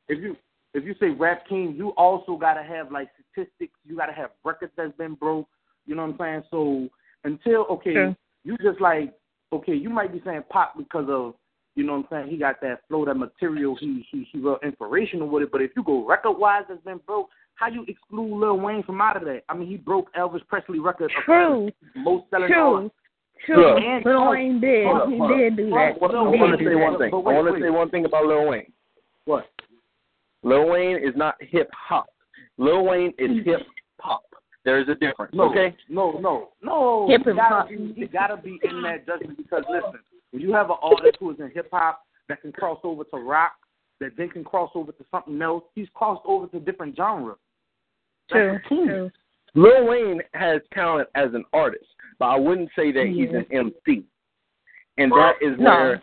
if 0.09 0.19
you 0.21 0.37
if 0.75 0.85
you 0.85 0.95
say 1.01 1.11
rap 1.11 1.47
king, 1.49 1.75
you 1.77 1.91
also 1.91 2.37
gotta 2.37 2.63
have 2.63 2.91
like 2.91 3.09
statistics. 3.31 3.79
You 3.85 3.97
gotta 3.97 4.13
have 4.13 4.31
records 4.45 4.73
that's 4.77 4.97
been 4.97 5.15
broke. 5.15 5.49
You 5.87 5.95
know 5.95 6.07
what 6.07 6.15
I'm 6.15 6.19
saying? 6.19 6.43
So 6.51 6.89
until 7.25 7.67
okay, 7.71 7.93
True. 7.93 8.17
you 8.45 8.57
just 8.59 8.81
like 8.81 9.15
okay, 9.53 9.75
you 9.75 9.91
might 9.91 10.13
be 10.13 10.23
saying 10.25 10.45
pop 10.49 10.77
because 10.79 11.07
of 11.09 11.35
you 11.75 11.85
know 11.85 11.97
what 11.99 12.07
I'm 12.11 12.25
saying. 12.25 12.31
He 12.31 12.39
got 12.39 12.61
that 12.63 12.81
flow, 12.89 13.05
that 13.05 13.15
material. 13.15 13.77
He 13.79 14.07
he 14.11 14.27
he 14.33 14.39
real 14.39 14.59
inspirational 14.63 15.29
with 15.29 15.45
it. 15.45 15.53
But 15.53 15.63
if 15.63 15.73
you 15.77 15.83
go 15.83 16.07
record 16.07 16.39
wise, 16.39 16.65
that's 16.69 16.83
been 16.85 17.01
broke. 17.07 17.29
How 17.55 17.69
you 17.69 17.85
exclude 17.87 18.39
Lil 18.39 18.59
Wayne 18.59 18.83
from 18.83 19.01
out 19.01 19.17
of 19.17 19.25
that? 19.25 19.43
I 19.49 19.55
mean, 19.55 19.69
he 19.69 19.77
broke 19.77 20.13
Elvis 20.15 20.47
Presley 20.49 20.79
record. 20.79 21.13
True. 21.25 21.71
Most 21.97 22.25
selling 22.31 22.49
True. 22.49 22.75
artist. 22.75 22.95
True. 23.47 23.77
And- 23.77 24.05
Lil 24.05 24.31
Wayne 24.31 24.61
did. 24.61 24.87
Hold 24.87 25.01
up, 25.03 25.09
he 25.09 25.19
hold 25.19 25.31
up. 25.31 25.37
did 25.37 25.57
do 25.57 25.71
that. 25.71 25.99
Hold 25.99 26.15
up, 26.15 26.27
I 26.29 26.33
He 26.33 26.41
want 26.41 26.59
did 26.59 26.65
to 26.65 26.71
say 26.71 26.75
one 26.77 26.99
thing. 26.99 27.11
But 27.11 27.19
I 27.19 27.33
want 27.33 27.57
to 27.57 27.63
say 27.63 27.71
one 27.71 27.91
thing 27.91 28.05
about 28.05 28.27
Lil 28.27 28.49
Wayne. 28.49 28.73
What? 29.25 29.49
Lil 30.43 30.69
Wayne 30.69 30.97
is 30.97 31.15
not 31.17 31.37
hip 31.41 31.71
hop. 31.73 32.07
Lil 32.59 32.85
Wayne 32.85 33.13
is 33.19 33.31
mm. 33.31 33.45
hip 33.45 33.61
hop. 34.01 34.23
There 34.65 34.81
is 34.81 34.89
a 34.89 34.95
difference. 34.95 35.35
No, 35.35 35.51
Okay. 35.51 35.77
no, 35.89 36.19
no, 36.21 36.51
no. 36.63 37.09
Hip 37.09 37.23
he 37.25 37.31
and 37.31 37.39
gotta 37.39 37.55
pop. 37.55 37.69
be, 37.69 37.95
he 37.97 38.07
gotta 38.07 38.37
be 38.37 38.61
in 38.63 38.83
that 38.83 39.07
judgment 39.07 39.37
because 39.37 39.65
listen, 39.69 40.01
when 40.31 40.43
you 40.43 40.53
have 40.53 40.71
an 40.71 40.77
artist 40.81 41.17
who 41.19 41.31
is 41.33 41.41
in 41.41 41.51
hip 41.51 41.69
hop 41.73 42.03
that 42.29 42.41
can 42.43 42.53
cross 42.53 42.79
over 42.85 43.03
to 43.05 43.17
rock, 43.17 43.53
that 44.01 44.13
then 44.17 44.29
can 44.29 44.45
cross 44.45 44.71
over 44.75 44.93
to 44.93 45.05
something 45.11 45.41
else, 45.43 45.65
he's 45.75 45.89
crossed 45.95 46.23
over 46.27 46.47
to 46.49 46.61
different 46.61 46.97
genres. 46.97 47.39
True. 48.31 48.53
That's. 48.53 48.69
True. 48.69 49.11
Lil 49.55 49.87
Wayne 49.87 50.23
has 50.35 50.61
talent 50.73 51.09
as 51.15 51.35
an 51.35 51.45
artist, 51.53 51.85
but 52.19 52.27
I 52.27 52.37
wouldn't 52.37 52.71
say 52.75 52.91
that 52.93 53.07
he's 53.07 53.31
an 53.31 53.47
MC. 53.51 54.05
And 54.99 55.13
that 55.13 55.35
is 55.41 55.59
No. 55.59 55.71
where 55.71 56.03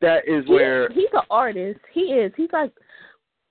that 0.00 0.26
is 0.26 0.46
He- 0.46 0.52
where 0.52 0.88
he's 0.90 1.12
an 1.12 1.22
artist. 1.30 1.80
He 1.90 2.14
is. 2.14 2.32
He's 2.36 2.52
like 2.52 2.72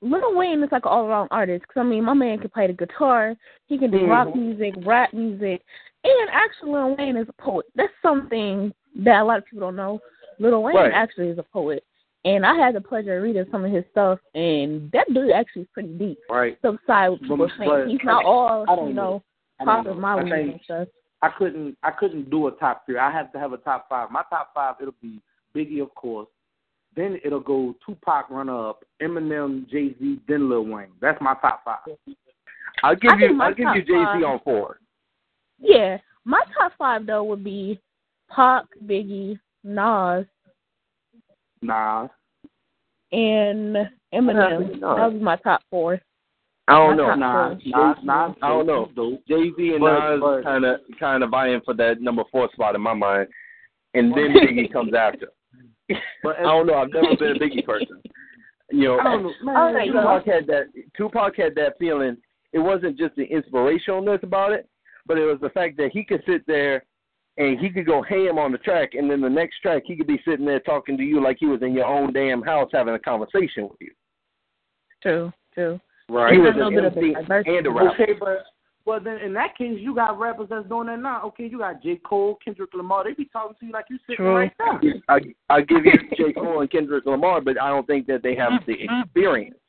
Lil 0.01 0.33
Wayne 0.35 0.63
is 0.63 0.71
like 0.71 0.85
an 0.85 0.91
all 0.91 1.05
around 1.05 1.27
artist. 1.29 1.67
Cause 1.67 1.81
I 1.81 1.83
mean, 1.83 2.05
my 2.05 2.13
man 2.13 2.39
can 2.39 2.49
play 2.49 2.67
the 2.67 2.73
guitar. 2.73 3.35
He 3.67 3.77
can 3.77 3.91
do 3.91 4.05
rock 4.07 4.29
Mhm. 4.29 4.35
music, 4.35 4.73
rap 4.85 5.11
music, 5.11 5.61
and 6.05 6.29
actually, 6.29 6.71
Lil 6.71 6.95
Wayne 6.95 7.17
is 7.17 7.27
a 7.27 7.33
poet. 7.33 7.65
That's 7.75 7.93
something 8.01 8.73
that 8.95 9.21
a 9.21 9.23
lot 9.23 9.39
of 9.39 9.45
people 9.45 9.59
don't 9.59 9.75
know. 9.75 9.99
Lil 10.39 10.63
Wayne 10.63 10.75
Right. 10.77 10.93
actually 10.93 11.27
is 11.27 11.37
a 11.37 11.43
poet, 11.43 11.83
and 12.25 12.45
I 12.45 12.53
had 12.55 12.75
the 12.75 12.81
pleasure 12.81 13.17
of 13.17 13.23
reading 13.23 13.45
some 13.51 13.63
of 13.65 13.71
his 13.71 13.83
stuff, 13.91 14.19
and 14.35 14.91
that 14.91 15.07
dude 15.13 15.31
actually 15.31 15.63
is 15.63 15.67
pretty 15.73 15.93
deep. 15.97 16.19
Right. 16.29 16.57
Some 16.61 16.79
side 16.85 17.09
what 17.09 17.21
people 17.21 17.37
But- 17.37 17.51
saying. 17.57 17.89
He's 17.89 18.03
not 18.03 18.25
all 18.25 18.65
I 18.69 18.75
don't 18.75 18.89
you 18.89 18.93
know. 18.93 19.01
know 19.11 19.23
I 19.59 19.65
pop 19.65 19.83
don't 19.85 19.93
and 19.93 20.01
know. 20.01 20.07
I 20.07 20.15
Molly 20.15 20.31
think- 20.31 20.51
and 20.53 20.61
stuff. 20.63 20.87
I 21.21 21.29
couldn't 21.37 21.77
I 21.83 21.91
couldn't 21.91 22.29
do 22.29 22.47
a 22.47 22.51
top 22.51 22.85
three. 22.85 22.97
I 22.97 23.11
have 23.11 23.31
to 23.33 23.39
have 23.39 23.51
a 23.53 23.57
top 23.57 23.89
five. 23.89 24.09
My 24.09 24.23
top 24.29 24.51
five 24.53 24.75
it'll 24.81 24.93
be 25.01 25.21
Biggie 25.55 25.81
of 25.81 25.93
course. 25.95 26.27
Then 26.95 27.19
it'll 27.23 27.39
go 27.41 27.75
Tupac 27.85 28.29
runner 28.29 28.69
up, 28.69 28.83
Eminem, 29.01 29.67
Jay 29.69 29.95
Z, 29.99 30.19
then 30.27 30.49
Lil 30.49 30.63
Wayne. 30.65 30.91
That's 31.01 31.19
my 31.21 31.35
top 31.41 31.63
five. 31.65 31.95
I'll 32.83 32.95
give 32.95 33.11
I 33.11 33.17
you 33.17 33.41
I'll 33.41 33.53
give 33.53 33.67
you 33.75 33.81
Jay 33.81 33.87
Z 34.17 34.23
on 34.23 34.39
four. 34.45 34.79
Yeah, 35.59 35.97
my 36.23 36.41
top 36.57 36.71
five 36.77 37.05
though 37.05 37.23
would 37.25 37.43
be 37.43 37.79
Pac, 38.29 38.63
Biggie, 38.85 39.37
Nas, 39.63 40.25
Nah. 41.61 42.07
and 43.11 43.75
Eminem. 44.13 44.79
That 44.79 45.13
was 45.13 45.21
my 45.21 45.35
top 45.37 45.61
four. 45.69 45.99
I 46.67 46.73
don't 46.73 46.97
know. 46.97 47.07
top 47.07 47.17
Nah, 47.19 47.47
four. 47.49 47.59
nah, 47.65 47.95
nah. 48.03 48.33
I 48.41 48.47
don't 48.49 48.67
know. 48.67 48.89
Dope. 48.95 49.25
Jay 49.27 49.51
Z 49.57 49.71
and 49.73 49.79
But- 49.81 50.15
Nas 50.17 50.43
kind 50.43 50.65
of 50.65 50.79
kind 50.99 51.23
of 51.23 51.31
vying 51.31 51.61
for 51.65 51.73
that 51.75 52.01
number 52.01 52.23
four 52.31 52.49
spot 52.53 52.75
in 52.75 52.81
my 52.81 52.93
mind, 52.93 53.27
and 53.93 54.11
then 54.13 54.33
Biggie 54.33 54.71
comes 54.71 54.93
after. 54.93 55.29
But 56.23 56.37
I 56.39 56.43
don't 56.43 56.67
know. 56.67 56.75
I've 56.75 56.91
never 56.93 57.15
been 57.17 57.35
a 57.35 57.39
Biggie 57.39 57.65
person. 57.65 57.99
You 58.69 58.83
know, 58.89 58.99
I 58.99 59.03
don't 59.05 59.23
know. 59.23 59.31
Man, 59.41 59.73
there 59.73 59.83
you 59.83 59.93
go. 59.93 60.01
Tupac 60.01 60.25
had 60.27 60.45
that. 60.47 60.65
Tupac 60.95 61.35
had 61.35 61.55
that 61.55 61.79
feeling. 61.79 62.15
It 62.53 62.59
wasn't 62.59 62.97
just 62.99 63.15
the 63.15 63.27
inspirationalness 63.27 64.21
about 64.21 64.51
it, 64.53 64.69
but 65.07 65.17
it 65.17 65.25
was 65.25 65.39
the 65.41 65.49
fact 65.49 65.77
that 65.77 65.89
he 65.91 66.03
could 66.03 66.21
sit 66.27 66.45
there 66.45 66.83
and 67.39 67.57
he 67.57 67.69
could 67.69 67.85
go 67.85 68.03
ham 68.03 68.37
on 68.37 68.51
the 68.51 68.57
track, 68.59 68.93
and 68.93 69.09
then 69.09 69.21
the 69.21 69.29
next 69.29 69.59
track 69.61 69.83
he 69.85 69.95
could 69.95 70.07
be 70.07 70.21
sitting 70.27 70.45
there 70.45 70.59
talking 70.59 70.97
to 70.97 71.03
you 71.03 71.23
like 71.23 71.37
he 71.39 71.45
was 71.47 71.61
in 71.61 71.73
your 71.73 71.85
own 71.85 72.13
damn 72.13 72.41
house 72.41 72.69
having 72.71 72.93
a 72.93 72.99
conversation 72.99 73.63
with 73.63 73.79
you. 73.79 73.91
True, 75.01 75.31
true. 75.53 75.79
Right. 76.09 76.33
He 76.33 76.39
And 76.39 76.45
was 76.45 76.55
a 76.55 76.65
little 76.65 76.89
an 76.89 76.93
bit 76.93 77.17
of 77.17 77.31
MC 77.31 77.57
and 77.57 77.67
a 77.67 77.71
rapper. 77.71 78.03
Okay, 78.03 78.13
but 78.19 78.43
well 78.85 78.99
then 78.99 79.17
in 79.19 79.33
that 79.33 79.57
case 79.57 79.77
you 79.79 79.95
got 79.95 80.19
rappers 80.19 80.47
that's 80.49 80.67
doing 80.67 80.87
that 80.87 80.99
now. 80.99 81.21
Okay, 81.27 81.47
you 81.47 81.59
got 81.59 81.81
J. 81.81 81.99
Cole, 82.05 82.37
Kendrick 82.43 82.73
Lamar. 82.73 83.05
They 83.05 83.13
be 83.13 83.25
talking 83.31 83.55
to 83.59 83.65
you 83.65 83.71
like 83.71 83.85
you 83.89 83.97
sitting 84.05 84.17
True. 84.17 84.35
right 84.35 84.51
there. 84.57 84.93
I 85.07 85.19
I 85.49 85.61
give 85.61 85.85
you 85.85 85.93
J 86.17 86.33
Cole 86.33 86.59
and 86.61 86.69
Kendrick 86.69 87.05
Lamar, 87.05 87.39
but 87.39 87.61
I 87.61 87.69
don't 87.69 87.87
think 87.87 88.05
that 88.07 88.21
they 88.21 88.35
have 88.35 88.51
the 88.67 88.73
experience 89.03 89.55
I 89.55 89.68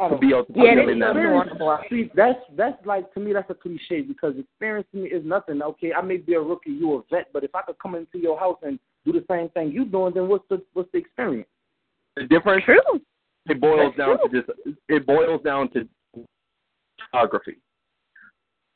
to 0.00 0.08
don't 0.08 0.20
be 0.20 0.28
able 0.28 0.44
to 0.46 0.52
put 0.52 0.64
Yeah, 0.64 0.74
them 0.76 0.88
in 0.88 0.98
that. 1.00 1.10
still 1.12 1.22
Experience, 1.22 1.44
doing 1.44 1.58
the 1.58 1.58
block. 1.58 1.80
see, 1.88 2.10
that's 2.14 2.40
that's 2.56 2.86
like 2.86 3.12
to 3.14 3.20
me 3.20 3.32
that's 3.32 3.50
a 3.50 3.54
cliche 3.54 4.02
because 4.02 4.34
experience 4.38 4.86
to 4.92 4.98
me 4.98 5.08
is 5.08 5.24
nothing. 5.24 5.62
Okay, 5.62 5.92
I 5.92 6.00
may 6.02 6.16
be 6.16 6.34
a 6.34 6.40
rookie, 6.40 6.70
you 6.72 6.94
a 6.94 7.02
vet, 7.10 7.32
but 7.32 7.44
if 7.44 7.54
I 7.54 7.62
could 7.62 7.78
come 7.78 7.94
into 7.94 8.18
your 8.18 8.38
house 8.38 8.58
and 8.62 8.78
do 9.04 9.12
the 9.12 9.24
same 9.30 9.48
thing 9.50 9.72
you're 9.72 9.84
doing, 9.84 10.14
then 10.14 10.28
what's 10.28 10.44
the 10.48 10.62
what's 10.72 10.90
the 10.92 10.98
experience? 10.98 11.48
The 12.16 12.24
difference 12.24 12.64
True. 12.64 13.00
it 13.46 13.60
boils 13.60 13.92
That's 13.96 14.08
down 14.08 14.30
to 14.30 14.40
just 14.42 14.50
it 14.88 15.06
boils 15.06 15.42
down 15.42 15.70
to 15.70 15.88
geography. 17.12 17.58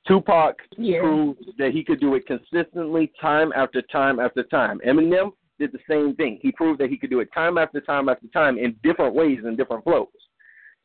Tupac 0.06 0.54
Yeah. 0.78 1.00
proved 1.00 1.44
that 1.58 1.72
he 1.72 1.82
could 1.82 2.00
do 2.00 2.14
it 2.14 2.26
consistently 2.26 3.12
time 3.20 3.52
after 3.56 3.82
time 3.82 4.20
after 4.20 4.44
time. 4.44 4.80
Eminem 4.86 5.32
did 5.58 5.72
the 5.72 5.80
same 5.88 6.14
thing. 6.14 6.38
He 6.40 6.52
proved 6.52 6.80
that 6.80 6.90
he 6.90 6.96
could 6.96 7.10
do 7.10 7.20
it 7.20 7.28
time 7.32 7.58
after 7.58 7.80
time 7.80 8.08
after 8.08 8.28
time 8.28 8.58
in 8.58 8.76
different 8.82 9.14
ways 9.14 9.40
and 9.44 9.56
different 9.56 9.82
flows. 9.84 10.06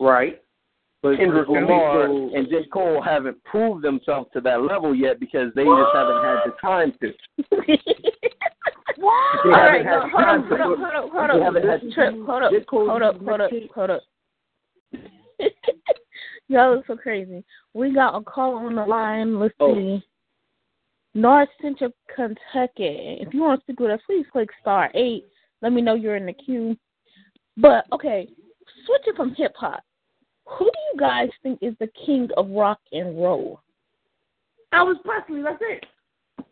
Right. 0.02 0.42
But 1.02 1.16
Kendrick 1.16 1.48
Lamar 1.48 2.06
so- 2.06 2.30
and 2.34 2.48
J. 2.48 2.64
Cole 2.72 3.00
haven't 3.02 3.42
proved 3.44 3.84
themselves 3.84 4.28
to 4.34 4.40
that 4.42 4.62
level 4.62 4.94
yet 4.94 5.20
because 5.20 5.52
they 5.54 5.64
just 5.64 5.94
haven't 5.94 6.22
had 6.22 6.38
the 6.46 6.52
time 6.60 6.92
to. 7.00 7.12
All 9.02 9.10
haven't 9.44 9.52
right, 9.52 9.84
had 9.86 9.94
no, 9.94 10.00
hold 10.00 10.12
time 10.12 10.42
up, 10.42 10.48
to 10.48 10.56
hold 10.56 10.80
up, 10.80 11.10
hold 11.10 11.30
up, 11.30 11.42
hold 11.42 11.54
they 11.56 11.60
up. 11.60 11.64
haven't 11.66 11.92
Trip, 11.92 12.14
hold 12.26 12.42
up, 12.42 12.52
Cole 12.68 12.88
hold 12.88 13.02
up, 13.02 13.16
is 13.16 13.22
hold 13.26 13.40
up, 13.40 13.50
hold 13.74 13.90
up. 13.90 14.02
Y'all 16.48 16.78
are 16.78 16.84
so 16.86 16.96
crazy. 16.96 17.42
We 17.74 17.92
got 17.94 18.16
a 18.16 18.22
call 18.22 18.54
on 18.54 18.74
the 18.76 18.84
line. 18.84 19.38
Let's 19.40 19.54
Oh. 19.58 19.74
see. 19.74 20.02
North 21.14 21.48
Central 21.60 21.90
Kentucky. 22.14 23.18
If 23.20 23.34
you 23.34 23.40
want 23.42 23.60
to 23.60 23.64
speak 23.64 23.80
with 23.80 23.90
us, 23.90 24.00
please 24.06 24.24
click 24.32 24.48
star 24.60 24.90
eight. 24.94 25.24
Let 25.62 25.72
me 25.72 25.82
know 25.82 25.94
you're 25.94 26.16
in 26.16 26.26
the 26.26 26.32
queue. 26.32 26.76
But 27.56 27.86
okay, 27.92 28.28
switching 28.86 29.14
from 29.16 29.34
hip 29.34 29.54
hop, 29.56 29.82
who 30.58 30.64
do 30.64 30.78
you 30.92 30.98
guys 30.98 31.28
think 31.42 31.58
is 31.62 31.74
the 31.78 31.88
king 32.06 32.28
of 32.36 32.50
rock 32.50 32.80
and 32.92 33.16
roll? 33.16 33.60
Elvis 34.72 35.02
Presley, 35.04 35.42
that's 35.42 35.58
it. 35.60 35.84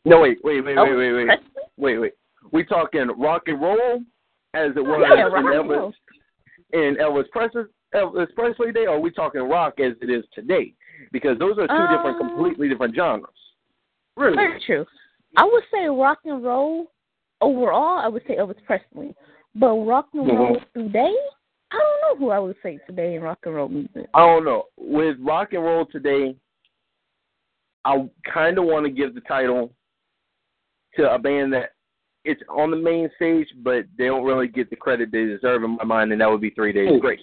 No, 0.05 0.21
wait, 0.21 0.39
wait, 0.45 0.63
wait, 0.65 0.77
wait, 0.77 0.95
wait, 0.97 1.13
wait, 1.13 1.41
wait, 1.77 1.99
wait. 1.99 2.13
We 2.53 2.65
talking 2.65 3.09
rock 3.19 3.43
and 3.47 3.61
roll 3.61 4.01
as 4.55 4.71
it 4.77 4.81
was 4.81 5.05
Yeah, 5.09 5.27
in 5.27 5.35
and 5.35 5.47
Elvis 5.47 5.77
roll. 5.77 5.95
in 6.73 6.97
Elvis 6.97 7.31
Presley 7.31 7.63
Elvis 7.95 8.33
Presley 8.35 8.73
day, 8.73 8.87
or 8.87 8.97
are 8.97 9.01
we 9.01 9.11
talking 9.11 9.43
rock 9.43 9.81
as 9.81 9.95
it 10.01 10.11
is 10.11 10.25
today? 10.33 10.73
Because 11.13 11.39
those 11.39 11.59
are 11.59 11.67
two 11.67 11.89
different, 11.89 12.17
Uh, 12.17 12.19
completely 12.19 12.69
different 12.69 12.95
genres. 12.95 13.29
Really? 14.17 14.37
Very 14.37 14.61
true. 14.61 14.87
I 15.37 15.45
would 15.45 15.65
say 15.73 15.89
rock 15.89 16.19
and 16.25 16.43
roll 16.45 16.91
overall. 17.41 17.99
I 17.99 18.09
would 18.09 18.25
say 18.27 18.37
Elvis 18.37 18.63
Presley, 18.65 19.15
but 19.55 19.75
rock 19.75 20.09
and 20.13 20.27
Mhm. 20.27 20.39
roll 20.39 20.61
today, 20.75 21.17
I 21.73 21.79
don't 21.79 22.21
know 22.21 22.27
who 22.27 22.31
I 22.31 22.39
would 22.39 22.57
say 22.63 22.79
today 22.87 23.15
in 23.15 23.23
rock 23.23 23.39
and 23.45 23.55
roll 23.55 23.69
music. 23.69 24.07
I 24.15 24.21
don't 24.21 24.45
know. 24.45 24.65
With 24.77 25.17
rock 25.21 25.53
and 25.53 25.65
roll 25.65 25.87
today, 25.87 26.35
I 27.85 28.09
kind 28.33 28.59
of 28.59 28.65
want 28.65 28.87
to 28.87 28.91
give 28.91 29.15
the 29.15 29.21
title 29.23 29.73
to 30.97 31.13
a 31.13 31.19
band 31.19 31.53
that 31.53 31.71
it's 32.25 32.43
on 32.49 32.71
the 32.71 32.77
main 32.77 33.09
stage, 33.17 33.47
but 33.63 33.85
they 33.97 34.07
don't 34.07 34.25
really 34.25 34.49
get 34.49 34.69
the 34.69 34.77
credit 34.77 35.11
they 35.11 35.25
deserve 35.25 35.65
in 35.65 35.77
my 35.77 35.85
mind, 35.85 36.13
and 36.13 36.21
that 36.21 36.31
would 36.31 36.41
be 36.41 36.51
Three 36.51 36.73
Days 36.73 36.89
Who? 36.89 37.01
Grace. 37.01 37.21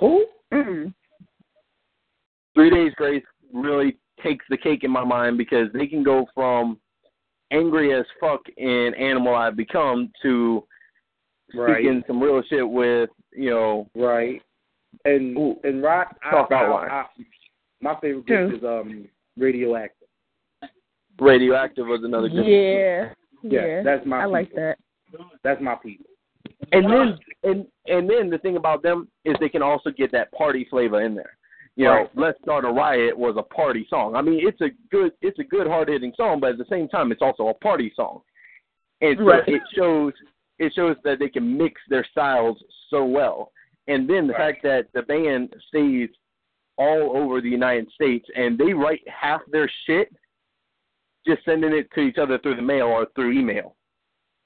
Who? 0.00 0.26
Mm. 0.52 0.92
Three 2.54 2.70
Days 2.70 2.92
Grace 2.96 3.24
really 3.52 3.96
takes 4.22 4.44
the 4.50 4.56
cake 4.56 4.84
in 4.84 4.90
my 4.90 5.04
mind 5.04 5.38
because 5.38 5.68
they 5.72 5.86
can 5.86 6.02
go 6.02 6.26
from 6.34 6.78
angry 7.50 7.94
as 7.94 8.04
fuck 8.20 8.40
in 8.56 8.92
Animal 8.98 9.34
I've 9.34 9.56
Become 9.56 10.12
to 10.22 10.64
Right. 11.54 11.76
speaking 11.76 12.04
some 12.06 12.22
real 12.22 12.42
shit 12.50 12.68
with, 12.68 13.08
you 13.38 13.50
know, 13.50 13.88
Right. 13.94 14.42
And 15.04 15.36
Ooh. 15.36 15.56
and 15.64 15.82
rock. 15.82 16.16
Talk 16.30 16.50
I, 16.50 16.54
I, 16.54 16.64
outline. 16.64 16.90
I, 16.90 17.04
my 17.80 17.94
favorite 18.00 18.26
True. 18.26 18.48
group 18.48 18.58
is 18.58 18.64
um 18.64 19.08
Radioactive. 19.36 20.08
Radioactive 21.20 21.86
was 21.86 22.00
another 22.04 22.28
good 22.28 22.44
Yeah, 22.46 23.12
Yeah, 23.42 23.66
yeah, 23.66 23.82
that's 23.82 24.04
my 24.06 24.22
I 24.22 24.24
like 24.24 24.52
that. 24.54 24.76
That's 25.44 25.60
my 25.60 25.76
people. 25.76 26.06
And 26.72 26.84
then 26.90 27.18
and 27.44 27.66
and 27.86 28.08
then 28.10 28.30
the 28.30 28.38
thing 28.38 28.56
about 28.56 28.82
them 28.82 29.08
is 29.24 29.36
they 29.40 29.48
can 29.48 29.62
also 29.62 29.90
get 29.90 30.10
that 30.12 30.32
party 30.32 30.66
flavor 30.70 31.02
in 31.02 31.14
there. 31.14 31.36
You 31.76 31.84
know, 31.84 31.90
Right. 31.92 32.10
Let's 32.16 32.38
Start 32.42 32.64
a 32.64 32.68
Riot 32.68 33.16
was 33.16 33.36
a 33.38 33.42
party 33.42 33.86
song. 33.88 34.16
I 34.16 34.22
mean, 34.22 34.40
it's 34.46 34.60
a 34.60 34.70
good 34.90 35.12
it's 35.22 35.38
a 35.38 35.44
good 35.44 35.66
hard 35.68 35.88
hitting 35.88 36.12
song, 36.16 36.40
but 36.40 36.50
at 36.50 36.58
the 36.58 36.66
same 36.68 36.88
time 36.88 37.12
it's 37.12 37.22
also 37.22 37.48
a 37.48 37.54
party 37.54 37.92
song. 37.94 38.22
And 39.00 39.16
so 39.18 39.24
Right. 39.24 39.48
it 39.48 39.62
shows 39.76 40.12
it 40.58 40.72
shows 40.74 40.96
that 41.04 41.18
they 41.18 41.28
can 41.28 41.56
mix 41.56 41.80
their 41.88 42.06
styles 42.10 42.62
so 42.90 43.04
well. 43.04 43.52
And 43.86 44.08
then 44.08 44.26
the 44.26 44.34
fact 44.34 44.62
that 44.64 44.86
the 44.92 45.02
band 45.02 45.54
stays 45.68 46.10
all 46.76 47.16
over 47.16 47.40
the 47.40 47.48
United 47.48 47.90
States 47.92 48.26
and 48.36 48.58
they 48.58 48.72
write 48.72 49.00
half 49.08 49.40
their 49.50 49.70
shit 49.86 50.12
just 51.26 51.44
sending 51.44 51.72
it 51.72 51.88
to 51.94 52.00
each 52.00 52.18
other 52.18 52.38
through 52.38 52.56
the 52.56 52.62
mail 52.62 52.86
or 52.86 53.06
through 53.14 53.32
email. 53.32 53.76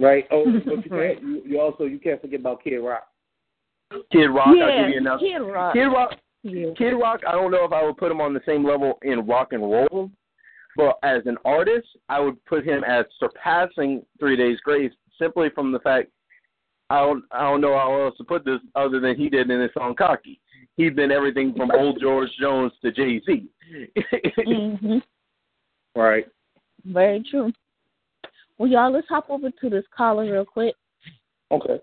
Right. 0.00 0.26
Oh, 0.31 0.45
but 0.64 0.85
you 0.85 0.90
can't. 0.90 1.23
You, 1.23 1.42
you 1.45 1.61
also 1.61 1.85
you 1.85 1.99
can't 1.99 2.21
forget 2.21 2.40
about 2.40 2.62
Kid 2.64 2.78
Rock. 2.78 3.07
Kid 4.11 4.26
Rock, 4.26 4.49
I'll 4.49 4.83
give 4.85 4.90
you 4.90 4.99
enough. 4.99 5.21
Kid 5.21 5.38
Rock. 5.38 5.75
Kid 5.75 5.87
Rock, 5.87 6.14
Yeah. 6.42 6.71
Kid 6.78 6.92
Rock, 6.92 7.21
I 7.28 7.33
don't 7.33 7.50
know 7.50 7.64
if 7.64 7.73
I 7.73 7.85
would 7.85 7.99
put 7.99 8.11
him 8.11 8.21
on 8.21 8.33
the 8.33 8.40
same 8.47 8.64
level 8.64 8.99
in 9.02 9.26
rock 9.26 9.52
and 9.52 9.62
roll, 9.62 10.11
but 10.76 10.99
as 11.02 11.23
an 11.26 11.37
artist, 11.45 11.87
I 12.09 12.19
would 12.21 12.42
put 12.47 12.64
him 12.64 12.85
as 12.85 13.04
surpassing 13.21 14.02
Three 14.19 14.37
Days 14.37 14.59
Grace 14.64 14.92
simply 15.23 15.49
from 15.55 15.73
the 15.73 15.79
fact 15.81 16.11
I 16.91 16.99
don't 16.99 17.25
I 17.31 17.43
don't 17.43 17.61
know 17.61 17.76
how 17.79 18.02
else 18.02 18.17
to 18.19 18.25
put 18.25 18.45
this 18.45 18.61
other 18.75 19.00
than 19.00 19.17
he 19.17 19.29
did 19.29 19.50
in 19.50 19.61
his 19.61 19.71
song 19.75 19.95
Cocky. 19.95 20.41
He's 20.76 20.93
been 20.93 21.12
everything 21.12 21.55
from 21.57 21.71
old 21.71 22.00
George 22.00 22.31
Jones 22.41 22.73
to 22.83 22.93
Jay 22.93 23.21
Z. 23.25 23.49
hmm 24.38 24.99
Right. 25.95 26.25
Very 26.87 27.23
true. 27.31 27.52
Well, 28.59 28.69
y'all, 28.69 28.93
let's 28.93 29.09
hop 29.09 29.29
over 29.29 29.50
to 29.50 29.71
this 29.71 29.85
caller 29.95 30.25
real 30.25 30.45
quick. 30.45 30.75
Okay. 31.50 31.79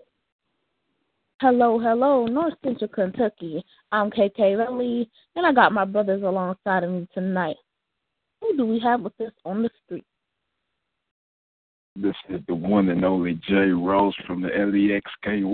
Hello, 1.40 1.78
hello, 1.78 2.26
North 2.26 2.54
Central 2.64 2.88
Kentucky. 2.88 3.64
I'm 3.92 4.10
KK 4.10 4.58
Lily, 4.58 5.08
and 5.36 5.46
I 5.46 5.52
got 5.52 5.72
my 5.72 5.84
brothers 5.84 6.22
alongside 6.22 6.82
of 6.82 6.90
me 6.90 7.08
tonight. 7.14 7.56
Who 8.40 8.56
do 8.56 8.66
we 8.66 8.80
have 8.80 9.02
with 9.02 9.18
us 9.20 9.32
on 9.44 9.62
the 9.62 9.70
street? 9.84 10.04
This 12.00 12.16
is 12.30 12.40
the 12.48 12.54
one 12.54 12.88
and 12.88 13.04
only 13.04 13.38
Jay 13.46 13.72
Ross 13.72 14.14
from 14.26 14.40
the 14.40 14.48
LEXKY. 14.48 15.44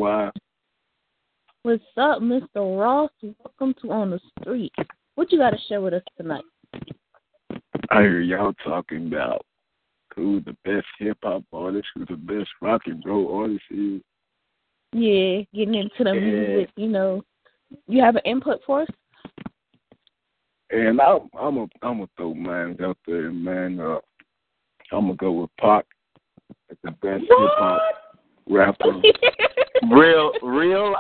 What's 1.62 1.82
up, 1.96 2.20
Mr. 2.20 2.80
Ross? 2.80 3.10
Welcome 3.20 3.74
to 3.82 3.90
On 3.90 4.10
the 4.10 4.20
Street. 4.40 4.72
What 5.16 5.32
you 5.32 5.38
got 5.38 5.50
to 5.50 5.58
share 5.68 5.80
with 5.80 5.94
us 5.94 6.04
tonight? 6.16 6.44
I 7.90 8.02
hear 8.02 8.20
y'all 8.20 8.52
talking 8.64 9.08
about 9.08 9.44
who 10.14 10.40
the 10.40 10.56
best 10.64 10.86
hip 11.00 11.18
hop 11.24 11.42
artist, 11.52 11.88
who 11.96 12.06
the 12.06 12.14
best 12.14 12.48
rock 12.62 12.82
and 12.86 13.02
roll 13.04 13.40
artist 13.40 13.64
is. 13.70 14.00
Yeah, 14.92 15.40
getting 15.52 15.74
into 15.74 16.04
the 16.04 16.14
Yeah. 16.14 16.20
music, 16.20 16.70
you 16.76 16.86
know. 16.86 17.24
You 17.88 18.02
have 18.02 18.14
an 18.14 18.22
input 18.24 18.60
for 18.64 18.82
us? 18.82 18.88
And 20.70 21.00
I'm 21.00 21.28
I'm 21.36 21.56
a 21.58 21.62
I'm 21.82 21.98
gonna 21.98 22.08
throw 22.16 22.34
mine 22.34 22.76
out 22.84 22.98
there, 23.04 23.32
man. 23.32 23.80
Uh, 23.80 23.98
I'm 24.92 25.06
gonna 25.06 25.16
go 25.16 25.32
with 25.32 25.50
Pac 25.58 25.84
as 26.70 26.76
the 26.82 26.90
best 26.90 27.22
hip 27.22 27.30
hop 27.30 27.80
rapper. 28.48 29.00
real 29.90 30.32
real 30.42 30.94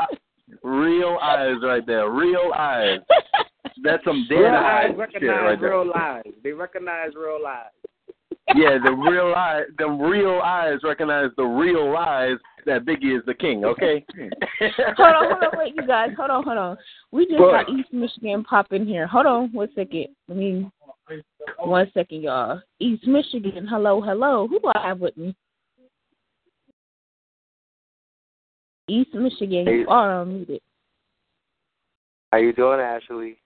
real 0.62 1.18
eyes 1.22 1.56
right 1.62 1.86
there. 1.86 2.10
Real 2.10 2.52
eyes. 2.56 2.98
That's 3.82 4.02
some 4.04 4.26
dead 4.28 4.36
Real 4.36 4.54
eyes 4.54 4.84
eyes 4.84 4.88
shit 4.90 4.98
recognize 4.98 5.42
right 5.42 5.60
there. 5.60 5.70
real 5.70 5.86
lies. 5.88 6.22
They 6.42 6.52
recognize 6.52 7.10
real 7.14 7.44
eyes. 7.46 7.66
Yeah, 8.54 8.78
the 8.82 8.92
real 8.92 9.34
eye, 9.36 9.62
the 9.76 9.88
real 9.88 10.40
eyes 10.42 10.78
recognize 10.84 11.30
the 11.36 11.42
real 11.44 11.94
eyes 11.96 12.36
that 12.64 12.84
Biggie 12.84 13.16
is 13.16 13.22
the 13.26 13.34
king. 13.34 13.64
Okay. 13.64 14.04
hold 14.96 15.14
on, 15.14 15.30
hold 15.30 15.42
on, 15.44 15.58
wait, 15.58 15.74
you 15.76 15.86
guys. 15.86 16.10
Hold 16.16 16.30
on, 16.30 16.44
hold 16.44 16.56
on. 16.58 16.76
We 17.10 17.26
just 17.26 17.40
What? 17.40 17.66
got 17.66 17.68
East 17.76 17.92
Michigan 17.92 18.44
popping 18.44 18.86
here. 18.86 19.06
Hold 19.06 19.26
on, 19.26 19.52
one 19.52 19.68
second. 19.74 20.06
I 20.30 20.34
mean, 20.34 20.70
one 21.58 21.90
second, 21.92 22.22
y'all. 22.22 22.60
East 22.78 23.06
Michigan, 23.06 23.66
hello, 23.68 24.00
hello. 24.00 24.46
Who 24.48 24.60
do 24.60 24.70
I 24.74 24.86
have 24.86 25.00
with 25.00 25.16
me? 25.16 25.34
East 28.88 29.14
Michigan, 29.14 29.66
you 29.66 29.86
are 29.88 30.24
unmuted. 30.24 30.60
How 32.30 32.38
you 32.38 32.52
doing, 32.52 32.78
Ashley? 32.78 33.36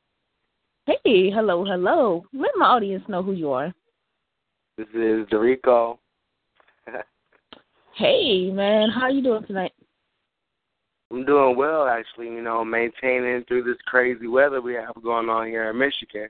Hey, 0.87 1.31
hello, 1.31 1.65
hello. 1.65 2.25
Let 2.33 2.51
my 2.57 2.67
audience 2.67 3.05
know 3.09 3.23
who 3.23 3.33
you 3.33 3.51
are. 3.53 3.73
This 4.77 4.89
is 4.89 5.27
Deriko. 5.29 5.99
Hey, 7.97 8.51
man, 8.51 8.89
how 8.89 9.09
you 9.09 9.23
doing 9.23 9.45
tonight? 9.45 9.73
I'm 11.11 11.27
doing 11.27 11.55
well, 11.55 11.87
actually. 11.87 12.29
You 12.29 12.41
know, 12.41 12.65
maintaining 12.65 13.45
through 13.45 13.65
this 13.65 13.77
crazy 13.85 14.27
weather 14.27 14.63
we 14.63 14.73
have 14.75 14.95
going 15.03 15.29
on 15.29 15.49
here 15.49 15.69
in 15.69 15.77
Michigan. 15.77 16.29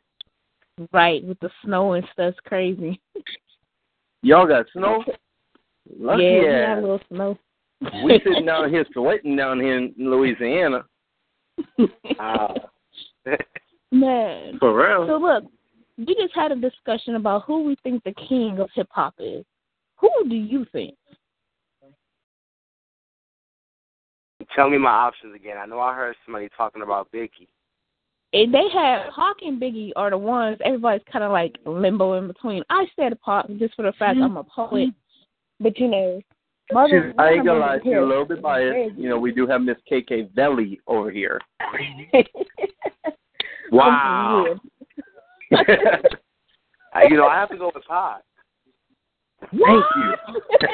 Right, 0.92 1.22
with 1.22 1.38
the 1.38 1.50
snow 1.62 1.92
and 1.92 2.04
stuff, 2.12 2.34
crazy. 2.44 3.00
Y'all 4.22 4.48
got 4.48 4.66
snow? 4.72 5.04
Lucky 5.96 6.22
yeah, 6.24 6.40
we 6.40 6.46
got 6.46 6.78
a 6.78 6.80
little 6.80 7.00
snow. 7.08 7.38
We 7.80 8.20
sitting 8.24 8.44
down 8.44 8.70
here 8.70 8.84
sweating 8.92 9.36
down 9.36 9.60
here 9.60 9.78
in 9.78 9.94
Louisiana. 9.98 10.84
Wow. 11.78 12.54
Ah. 13.26 13.34
Man. 13.92 14.56
For 14.58 14.74
real. 14.74 15.06
So 15.06 15.16
look, 15.18 15.44
we 15.98 16.14
just 16.14 16.34
had 16.34 16.52
a 16.52 16.56
discussion 16.56 17.16
about 17.16 17.44
who 17.44 17.64
we 17.64 17.76
think 17.82 18.02
the 18.04 18.14
king 18.28 18.58
of 18.58 18.70
hip 18.74 18.88
hop 18.90 19.14
is. 19.18 19.44
Who 19.96 20.10
do 20.28 20.34
you 20.34 20.64
think? 20.72 20.94
Tell 24.56 24.70
me 24.70 24.78
my 24.78 24.90
options 24.90 25.34
again. 25.34 25.56
I 25.58 25.66
know 25.66 25.80
I 25.80 25.94
heard 25.94 26.16
somebody 26.24 26.48
talking 26.56 26.82
about 26.82 27.10
Biggie. 27.12 27.48
And 28.32 28.54
they 28.54 28.68
have 28.72 29.12
Pac 29.14 29.36
and 29.42 29.60
Biggie 29.60 29.90
are 29.96 30.10
the 30.10 30.18
ones 30.18 30.56
everybody's 30.64 31.04
kind 31.10 31.24
of 31.24 31.32
like 31.32 31.56
limbo 31.66 32.14
in 32.14 32.26
between. 32.26 32.62
I 32.70 32.86
said 32.96 33.20
Pac 33.22 33.46
just 33.58 33.74
for 33.74 33.82
the 33.82 33.92
fact 33.92 34.16
mm-hmm. 34.16 34.24
I'm 34.24 34.36
a 34.36 34.44
poet, 34.44 34.90
but 35.58 35.78
you 35.78 35.88
know, 35.88 36.22
mother. 36.72 37.10
She's, 37.10 37.14
I 37.18 37.28
ain't 37.30 37.44
gonna 37.46 37.60
lie, 37.60 37.78
she's 37.82 37.92
a 37.96 38.00
little 38.00 38.24
bit 38.24 38.40
biased. 38.42 38.72
Crazy. 38.72 38.94
You 39.00 39.08
know, 39.08 39.18
we 39.18 39.32
do 39.32 39.46
have 39.46 39.60
Miss 39.62 39.76
KK 39.90 40.32
Valley 40.34 40.80
over 40.86 41.10
here. 41.10 41.40
Wow. 43.72 44.56
I, 45.52 47.04
you 47.08 47.16
know, 47.16 47.26
I 47.28 47.36
have 47.36 47.50
to 47.50 47.56
go 47.56 47.70
with 47.72 47.84
Pac. 47.88 48.22
Thank 49.52 49.62
you. 49.62 50.14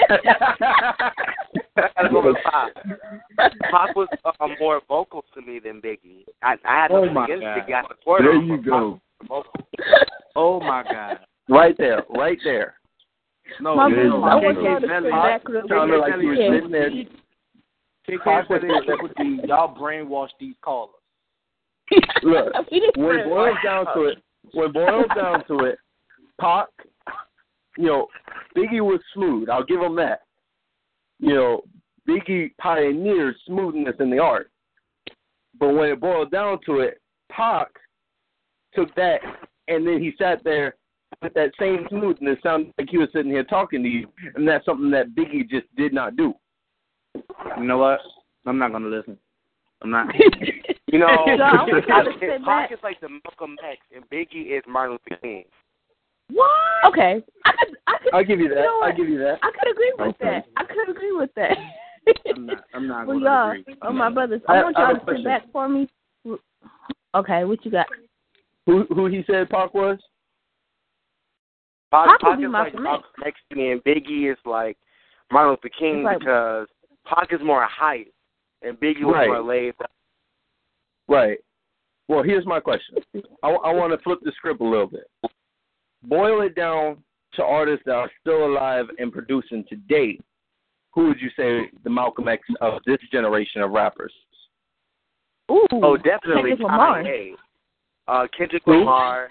I 1.76 2.08
go 2.10 2.24
with 2.24 2.36
Pac. 2.42 2.72
Pac 3.70 3.94
was 3.94 4.08
uh, 4.24 4.48
more 4.58 4.80
vocal 4.88 5.24
to 5.34 5.42
me 5.42 5.58
than 5.58 5.82
Biggie. 5.82 6.24
I, 6.42 6.54
I 6.64 6.82
had 6.82 6.90
Oh, 6.90 7.00
nothing 7.00 7.14
my 7.14 7.24
against 7.26 7.42
God. 7.42 7.58
Biggie. 7.58 7.74
I 7.74 7.82
support 7.88 8.22
There 8.22 8.34
him. 8.34 8.46
you 8.46 8.62
go. 8.62 9.00
Pac. 9.28 9.44
Oh 10.34 10.60
my 10.60 10.82
God. 10.90 11.18
right 11.50 11.76
there, 11.76 12.02
right 12.16 12.38
there. 12.44 12.74
No, 13.60 13.76
My 13.76 13.88
Yeah, 13.88 13.96
you 14.04 14.22
I 14.24 14.40
go. 14.40 14.46
want 14.46 14.62
y'all 14.62 14.62
to 14.62 14.62
KK 14.62 14.80
sit 14.80 14.88
Valley. 14.88 15.10
back 15.10 15.48
real 15.48 15.62
Sounded 15.68 15.98
like 15.98 16.12
you 16.20 16.28
were 16.28 16.36
sitting 16.36 16.70
there. 16.70 16.90
KK 18.08 18.48
said 18.48 18.64
it 18.64 19.02
would 19.02 19.14
be 19.16 19.40
y'all 19.46 19.74
brainwash 19.76 20.30
these 20.40 20.54
callers. 20.62 20.94
Look, 22.22 22.52
when 22.70 22.82
it 22.82 22.92
said- 22.94 23.28
boils 23.28 23.56
down 23.64 23.86
to 23.94 24.02
it, 24.04 24.18
when 24.52 24.66
it 24.66 24.72
boils 24.74 25.06
down 25.14 25.44
to 25.46 25.58
it, 25.64 25.78
Pac, 26.40 26.68
you 27.78 27.86
know, 27.86 28.06
Biggie 28.56 28.80
was 28.80 29.00
smooth. 29.14 29.48
I'll 29.48 29.64
give 29.64 29.80
him 29.80 29.96
that. 29.96 30.20
You 31.18 31.34
know, 31.34 31.62
Biggie 32.08 32.50
pioneered 32.58 33.34
smoothness 33.46 33.96
in 34.00 34.10
the 34.10 34.18
art. 34.18 34.50
But 35.58 35.68
when 35.74 35.88
it 35.90 36.00
boiled 36.00 36.30
down 36.30 36.58
to 36.66 36.80
it, 36.80 37.00
Pac 37.30 37.68
took 38.74 38.94
that 38.96 39.20
and 39.68 39.86
then 39.86 40.00
he 40.02 40.12
sat 40.18 40.44
there 40.44 40.76
with 41.22 41.34
that 41.34 41.52
same 41.58 41.86
smoothness, 41.88 42.38
sounded 42.42 42.72
like 42.78 42.88
he 42.90 42.98
was 42.98 43.08
sitting 43.12 43.30
here 43.30 43.44
talking 43.44 43.82
to 43.82 43.88
you, 43.88 44.08
and 44.34 44.46
that's 44.46 44.64
something 44.64 44.90
that 44.90 45.14
Biggie 45.14 45.48
just 45.48 45.66
did 45.76 45.92
not 45.92 46.16
do. 46.16 46.34
You 47.14 47.64
know 47.64 47.78
what? 47.78 48.00
I'm 48.46 48.58
not 48.58 48.72
gonna 48.72 48.88
listen. 48.88 49.18
I'm 49.82 49.90
not. 49.90 50.08
You 50.88 51.00
know, 51.00 51.08
No, 51.26 51.44
I 51.44 51.52
want 51.64 51.88
y'all 51.88 52.04
to 52.04 52.12
sit 52.20 52.44
Pac 52.44 52.70
is 52.70 52.78
like 52.84 53.00
the 53.00 53.08
Malcolm 53.08 53.56
X, 53.68 53.80
and 53.94 54.08
Biggie 54.08 54.56
is 54.56 54.62
Martin 54.68 54.92
Luther 55.10 55.20
King. 55.20 55.44
What? 56.30 56.48
Okay, 56.86 57.24
I 57.44 57.50
could, 57.58 57.76
I 57.88 57.98
could, 58.00 58.14
I'll 58.14 58.24
give 58.24 58.38
you 58.38 58.48
that. 58.50 58.54
You 58.58 58.62
know? 58.62 58.80
I'll 58.84 58.96
give 58.96 59.08
you 59.08 59.18
that. 59.18 59.38
I 59.42 59.50
could 59.50 59.72
agree 59.72 59.92
with 59.98 60.08
Okay. 60.14 60.24
that. 60.24 60.46
I 60.56 60.64
could 60.64 60.88
agree 60.88 61.10
with 61.12 61.30
that. 61.34 61.56
I'm 62.32 62.46
not. 62.46 62.64
I'm 62.72 62.86
not 62.86 63.06
well, 63.08 63.18
y'all, 63.18 63.50
agree. 63.50 63.74
oh 63.82 63.92
my 63.92 64.10
brothers, 64.10 64.40
I 64.48 64.58
I- 64.58 64.62
want 64.62 64.76
y'all 64.78 64.94
a 64.94 64.98
to 65.00 65.16
sit 65.16 65.24
back 65.24 65.42
for 65.52 65.68
me. 65.68 65.88
Okay, 67.16 67.44
what 67.44 67.64
you 67.64 67.70
got? 67.72 67.86
Who 68.66 68.84
who 68.94 69.06
he 69.06 69.24
said 69.28 69.50
Pac 69.50 69.74
was? 69.74 69.98
Pac, 71.90 72.06
Pac 72.06 72.22
would 72.22 72.30
Pac 72.30 72.38
be 72.38 72.44
is 72.44 72.50
like 72.52 72.74
Malcolm 72.74 73.10
X. 73.26 73.40
To 73.50 73.56
me, 73.56 73.70
and 73.72 73.82
Biggie 73.84 74.30
is 74.32 74.38
like 74.44 74.76
Martin 75.32 75.50
Luther 75.50 75.68
King 75.78 75.98
It's 75.98 76.04
like- 76.04 76.18
because 76.20 76.68
Pac 77.04 77.32
is 77.32 77.40
more 77.42 77.64
hype, 77.64 78.12
and 78.62 78.78
Biggie 78.80 79.04
was 79.04 79.14
Right. 79.14 79.28
more 79.28 79.42
laid 79.42 79.76
back. 79.78 79.90
Right. 81.08 81.38
Well, 82.08 82.22
here's 82.22 82.46
my 82.46 82.60
question. 82.60 82.96
I, 83.42 83.48
I 83.50 83.72
want 83.72 83.92
to 83.92 83.98
flip 84.04 84.18
the 84.22 84.32
script 84.32 84.60
a 84.60 84.64
little 84.64 84.86
bit. 84.88 85.06
Boil 86.04 86.40
it 86.42 86.54
down 86.54 87.02
to 87.34 87.44
artists 87.44 87.82
that 87.86 87.94
are 87.94 88.10
still 88.20 88.46
alive 88.46 88.86
and 88.98 89.12
producing 89.12 89.64
today. 89.68 90.18
Who 90.94 91.08
would 91.08 91.20
you 91.20 91.30
say 91.36 91.70
the 91.84 91.90
Malcolm 91.90 92.26
X 92.28 92.42
of 92.60 92.80
this 92.86 92.98
generation 93.12 93.60
of 93.60 93.70
rappers? 93.72 94.12
Ooh, 95.50 95.66
Oh, 95.72 95.96
definitely 95.96 96.50
Kendrick 96.50 96.60
Lamar. 96.60 97.02
Kanye. 97.02 97.32
Uh, 98.08 98.26
Kendrick 98.36 98.62
Who? 98.64 98.78
Lamar. 98.78 99.28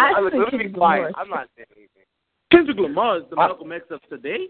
I 0.00 0.12
Uh, 0.12 0.30
think 0.30 0.34
let 0.44 0.52
me 0.52 0.58
be 0.58 0.64
Kendrick 0.64 0.74
quiet. 0.74 1.02
Lamar. 1.02 1.12
I'm 1.16 1.28
not 1.30 1.48
saying 1.56 1.66
anything. 1.76 2.04
Kendrick 2.50 2.78
Lamar 2.78 3.18
is 3.18 3.24
the 3.30 3.36
Malcolm 3.36 3.72
X 3.72 3.84
of 3.90 4.00
today. 4.08 4.48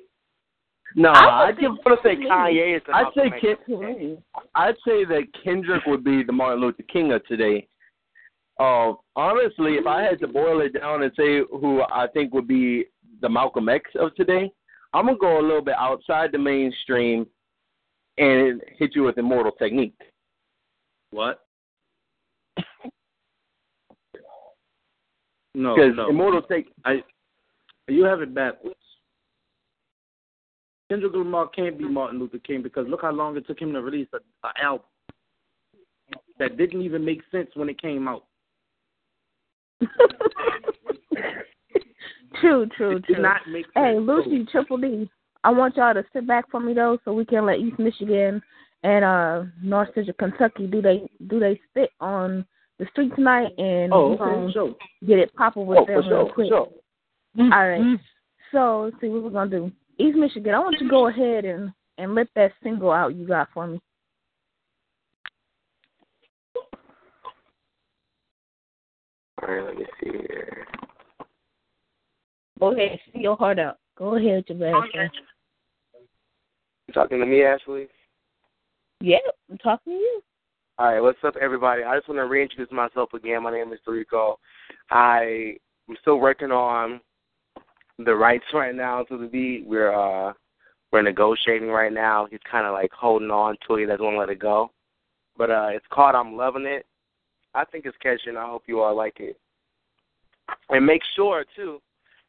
No, 0.96 1.10
I 1.10 1.44
I'd 1.44 1.46
would 1.54 1.60
give. 1.60 1.84
Gonna 1.84 1.96
say 2.02 2.16
Kanye 2.16 2.76
is 2.76 2.82
the 2.86 2.94
I'd 2.96 3.06
say 3.16 3.28
Malcolm 3.30 3.84
Ken, 3.84 4.22
I'd 4.54 4.76
say 4.86 5.04
that 5.04 5.22
Kendrick 5.44 5.84
would 5.86 6.02
be 6.02 6.22
the 6.24 6.32
Martin 6.32 6.60
Luther 6.60 6.82
King 6.84 7.12
of 7.12 7.24
today. 7.26 7.68
Uh, 8.58 8.94
honestly, 9.16 9.74
if 9.76 9.86
I 9.86 10.02
had 10.02 10.18
to 10.20 10.26
boil 10.28 10.60
it 10.60 10.74
down 10.78 11.02
and 11.02 11.12
say 11.16 11.40
who 11.50 11.82
I 11.92 12.06
think 12.12 12.34
would 12.34 12.48
be 12.48 12.86
the 13.20 13.28
Malcolm 13.28 13.68
X 13.68 13.88
of 13.98 14.14
today, 14.16 14.50
I'm 14.92 15.06
gonna 15.06 15.18
go 15.18 15.38
a 15.38 15.42
little 15.42 15.62
bit 15.62 15.76
outside 15.78 16.32
the 16.32 16.38
mainstream 16.38 17.26
and 18.18 18.60
hit 18.76 18.94
you 18.96 19.04
with 19.04 19.16
Immortal 19.18 19.52
Technique. 19.52 19.98
What? 21.10 21.40
No, 25.54 25.74
Because 25.74 25.96
no. 25.96 26.08
Immortal 26.10 26.42
take. 26.42 26.72
I, 26.84 27.02
you 27.88 28.04
have 28.04 28.20
it 28.20 28.34
backwards. 28.34 28.76
Kendrick 30.88 31.12
Lamar 31.14 31.48
can't 31.48 31.78
be 31.78 31.88
Martin 31.88 32.18
Luther 32.18 32.38
King 32.38 32.62
because 32.62 32.86
look 32.88 33.02
how 33.02 33.12
long 33.12 33.36
it 33.36 33.46
took 33.46 33.60
him 33.60 33.72
to 33.72 33.80
release 33.80 34.08
a, 34.12 34.18
a 34.46 34.52
album 34.64 34.86
that 36.38 36.56
didn't 36.56 36.82
even 36.82 37.04
make 37.04 37.20
sense 37.30 37.48
when 37.54 37.68
it 37.68 37.80
came 37.80 38.08
out. 38.08 38.24
true, 42.40 42.66
true, 42.76 42.96
It 42.96 43.06
did 43.06 43.14
true. 43.14 43.22
not 43.22 43.40
make 43.48 43.66
sense. 43.66 43.74
Hey, 43.74 43.98
Lucy, 43.98 44.44
Triple 44.50 44.78
D. 44.78 45.08
I 45.44 45.50
want 45.50 45.76
y'all 45.76 45.94
to 45.94 46.04
sit 46.12 46.26
back 46.26 46.50
for 46.50 46.60
me 46.60 46.74
though, 46.74 46.98
so 47.04 47.12
we 47.12 47.24
can 47.24 47.46
let 47.46 47.58
East 47.60 47.78
Michigan 47.78 48.42
and 48.82 49.04
uh 49.04 49.42
North 49.62 49.88
Central 49.94 50.16
Kentucky 50.18 50.66
do 50.66 50.80
they 50.82 51.08
do 51.28 51.38
they 51.38 51.60
spit 51.70 51.90
on 52.00 52.44
the 52.80 52.86
street 52.92 53.14
tonight, 53.14 53.52
and 53.58 53.92
Oh, 53.92 54.12
okay, 54.14 54.18
gonna 54.18 54.52
sure. 54.52 54.74
get 55.06 55.18
it 55.18 55.34
popping 55.34 55.66
with 55.66 55.80
Oh, 55.80 55.84
them 55.84 56.02
for 56.02 56.08
real 56.08 56.24
sure, 56.24 56.32
quick. 56.32 56.48
sure. 56.48 56.68
All 57.38 57.68
right. 57.68 57.82
Mm-hmm. 57.82 57.94
So 58.52 58.82
let's 58.84 59.00
see 59.00 59.08
what 59.08 59.22
we're 59.22 59.30
gonna 59.30 59.50
do. 59.50 59.70
East 59.98 60.16
Michigan, 60.16 60.54
I 60.54 60.58
want 60.60 60.76
you 60.80 60.86
to 60.86 60.90
go 60.90 61.08
ahead 61.08 61.44
and 61.44 61.70
and 61.98 62.14
let 62.14 62.28
that 62.34 62.52
single 62.62 62.90
out 62.90 63.14
you 63.14 63.26
got 63.26 63.48
for 63.52 63.66
me. 63.66 63.78
All 69.42 69.48
right, 69.48 69.64
let 69.64 69.76
me 69.76 69.84
see 70.02 70.10
here. 70.10 70.66
Go 72.58 72.72
ahead, 72.72 72.98
see 73.12 73.20
your 73.20 73.36
heart 73.36 73.58
out. 73.58 73.76
Go 73.96 74.16
ahead, 74.16 74.44
your 74.48 74.58
bad 74.58 74.90
friend. 74.90 75.10
You 76.88 76.94
talking 76.94 77.20
to 77.20 77.26
me, 77.26 77.42
Ashley? 77.42 77.88
Yep, 79.02 79.20
I'm 79.50 79.58
talking 79.58 79.92
to 79.92 79.98
you. 79.98 80.22
All 80.80 80.86
right, 80.86 81.00
what's 81.00 81.18
up, 81.24 81.36
everybody? 81.36 81.82
I 81.82 81.94
just 81.94 82.08
want 82.08 82.20
to 82.20 82.24
reintroduce 82.24 82.72
myself 82.72 83.12
again. 83.12 83.42
My 83.42 83.52
name 83.52 83.70
is 83.70 83.80
Rico. 83.86 84.38
I 84.90 85.56
am 85.90 85.96
still 86.00 86.18
working 86.18 86.52
on 86.52 87.02
the 87.98 88.14
rights 88.14 88.46
right 88.54 88.74
now 88.74 89.02
to 89.02 89.18
the 89.18 89.26
beat. 89.26 89.66
We're 89.66 89.92
uh 89.92 90.32
we're 90.90 91.02
negotiating 91.02 91.68
right 91.68 91.92
now. 91.92 92.28
He's 92.30 92.40
kind 92.50 92.66
of 92.66 92.72
like 92.72 92.90
holding 92.92 93.30
on 93.30 93.58
to 93.68 93.74
it. 93.74 93.80
He 93.80 93.86
doesn't 93.86 94.02
want 94.02 94.14
to 94.14 94.20
let 94.20 94.30
it 94.30 94.38
go. 94.38 94.70
But 95.36 95.50
uh 95.50 95.68
it's 95.68 95.84
called 95.90 96.14
I'm 96.14 96.34
Loving 96.34 96.64
It. 96.64 96.86
I 97.54 97.66
think 97.66 97.84
it's 97.84 97.98
catchy, 97.98 98.30
and 98.30 98.38
I 98.38 98.46
hope 98.46 98.62
you 98.66 98.80
all 98.80 98.96
like 98.96 99.20
it. 99.20 99.38
And 100.70 100.86
make 100.86 101.02
sure 101.14 101.44
too 101.54 101.82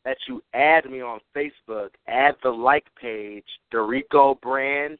that 0.03 0.17
you 0.27 0.43
add 0.53 0.91
me 0.91 0.99
on 0.99 1.21
Facebook. 1.33 1.91
Add 2.09 2.35
the 2.43 2.49
like 2.49 2.87
page, 3.01 3.45
Deriko 3.73 4.41
Brand, 4.41 4.97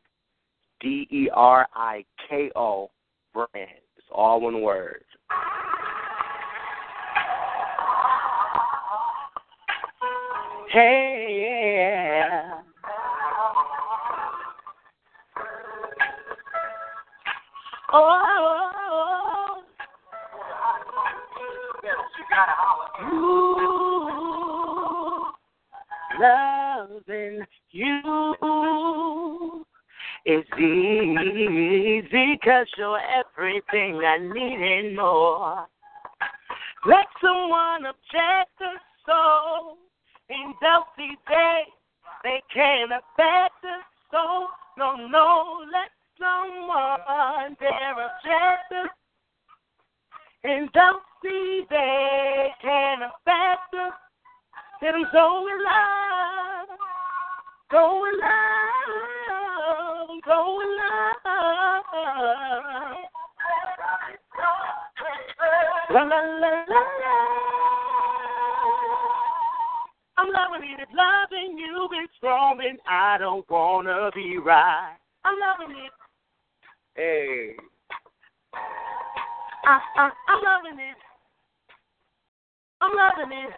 D 0.80 1.06
E 1.12 1.30
R 1.34 1.68
I 1.76 2.06
K 2.30 2.50
O 2.56 2.90
brand. 3.34 3.70
It's 3.98 4.08
all 4.12 4.41
one 4.41 4.62
word. 4.62 5.04
Hey, 10.72 12.22
yeah. 12.22 12.62
Oh, 17.94 18.22
oh, 18.24 18.72
oh. 18.74 19.22
Ooh, 23.04 23.62
loving 26.22 27.46
you 27.72 28.36
is 30.26 30.46
easy 30.58 32.38
cause 32.44 32.68
you're 32.78 33.00
everything 33.00 34.02
I 34.06 34.18
need 34.18 34.80
and 34.80 34.96
more. 34.96 35.68
Let 36.86 37.06
someone 37.22 37.86
object 37.86 38.52
the 38.60 38.74
soul 39.06 39.78
in 40.30 40.54
Delphi 40.62 41.16
Day. 41.28 41.64
They 42.24 42.42
can't 42.54 42.92
affect 42.92 43.62
the 43.62 43.78
soul. 44.12 44.48
No, 44.78 44.96
no, 45.08 45.66
let 45.72 45.92
someone 46.18 47.56
dare 47.60 47.94
object 47.94 48.70
the 48.70 48.90
in 50.44 50.70
Delphi 50.74 51.68
Day 51.70 52.48
can 52.62 53.04
affect 53.04 53.72
the 53.72 53.90
then 54.82 54.96
I'm 54.96 55.06
so 55.14 55.48
in 55.48 55.64
love, 55.64 56.70
so 57.70 58.04
in 58.06 58.18
love, 58.18 59.21
so 60.26 60.62
in 60.62 60.78
love. 60.78 61.12
La 65.92 66.04
la 66.04 66.20
la 66.20 66.50
la 66.70 66.82
la. 67.02 67.16
I'm 70.18 70.32
loving 70.32 70.70
it, 70.80 70.88
loving 70.94 71.58
you 71.58 71.90
is 72.04 72.10
wrong, 72.22 72.60
and 72.64 72.80
I 72.88 73.18
don't 73.18 73.50
wanna 73.50 74.12
be 74.14 74.38
right. 74.38 74.96
I'm 75.26 75.36
loving 75.40 75.76
it. 75.78 75.92
Hey. 76.96 77.56
I, 79.64 79.80
I, 79.98 80.12
I'm 80.30 80.44
loving 80.44 80.80
it. 80.80 80.98
I'm 82.82 82.92
loving 82.96 83.38
it. 83.38 83.54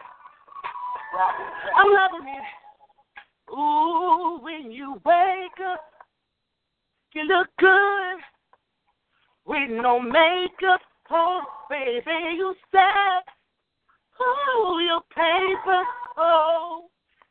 I'm 1.76 1.93
loving 1.93 2.28
it. 2.28 2.43
Ooh, 3.52 4.39
when 4.41 4.71
you 4.71 5.02
wake 5.06 5.60
up, 5.65 5.92
you 7.13 7.23
look 7.26 7.47
good 7.60 8.19
with 9.45 9.69
no 9.69 9.99
makeup. 9.99 10.82
Oh, 11.12 11.41
baby, 11.69 12.36
you 12.38 12.56
said, 12.71 13.21
oh, 14.19 14.80
your 14.80 15.02
paper. 15.13 15.84
Oh, 16.17 16.86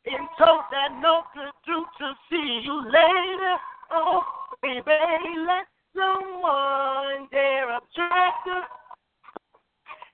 and 0.07 0.29
told 0.38 0.61
that 0.71 1.01
note 1.01 1.25
to 1.35 1.51
do 1.66 1.85
to 1.99 2.12
see 2.31 2.61
you 2.64 2.85
later. 2.87 3.57
Oh, 3.90 4.23
baby, 4.62 4.83
let 5.47 5.66
someone 5.97 7.29
dare 7.31 7.73
object. 7.73 8.68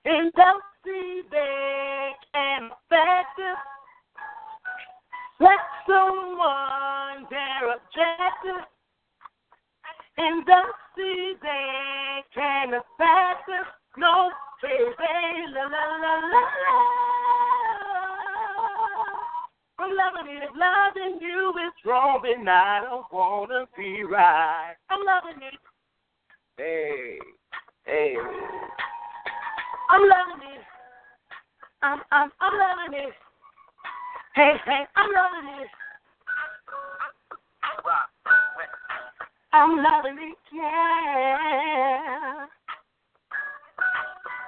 And 0.05 0.31
don't 0.33 0.63
see 0.83 1.21
they 1.29 2.09
can 2.33 2.69
affect. 2.71 3.39
Let 5.39 5.59
someone 5.87 7.27
dare 7.29 7.69
object 7.75 8.69
And 10.17 10.45
don't 10.45 10.75
see 10.95 11.33
they 11.41 12.23
can 12.33 12.73
affect 12.73 13.49
us. 13.49 13.67
No, 13.97 14.31
baby, 14.61 14.93
la 15.53 15.63
la 15.63 15.97
la 15.97 16.15
la. 16.27 16.43
I'm 19.79 19.95
loving 19.95 20.35
it. 20.35 20.49
Loving 20.55 21.19
you 21.21 21.53
is 21.65 21.73
wrong, 21.85 22.21
then 22.23 22.47
I 22.47 22.81
don't 22.83 23.05
wanna 23.11 23.65
be 23.77 24.03
right. 24.03 24.75
I'm 24.89 25.05
loving 25.05 25.41
it. 25.41 25.59
Hey, 26.57 27.19
hey. 27.85 28.15
I'm 29.89 30.01
loving 30.01 30.47
it. 30.53 30.61
I'm 31.81 32.01
I'm 32.11 32.31
I'm 32.41 32.59
loving 32.59 32.99
it. 32.99 33.13
Hey, 34.35 34.53
hey, 34.65 34.83
I'm 34.95 35.09
loving 35.11 35.61
it. 35.61 35.67
I'm 39.51 39.77
loving 39.77 40.17
it, 40.19 40.37
yeah. 40.53 42.45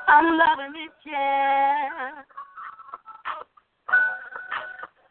I'm 0.08 0.38
loving 0.38 0.74
it, 0.76 0.92
yeah. 1.06 2.12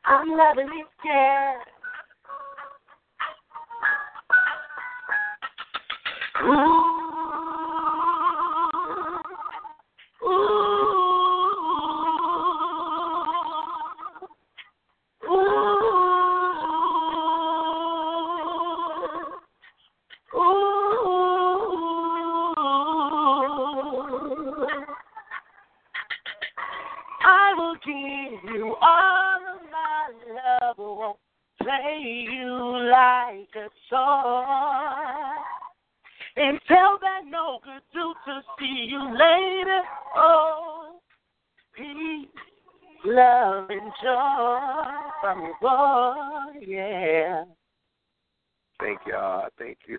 I'm 0.05 0.29
loving 0.29 0.69
it, 0.69 0.87
yeah. 1.05 1.55
Ooh. 6.45 7.00
Joy 45.31 45.41
from 45.41 45.45
your 45.45 45.57
boy, 45.61 46.61
yeah. 46.67 47.45
Thank 48.81 49.01
y'all. 49.07 49.49
Thank 49.59 49.79
you. 49.87 49.99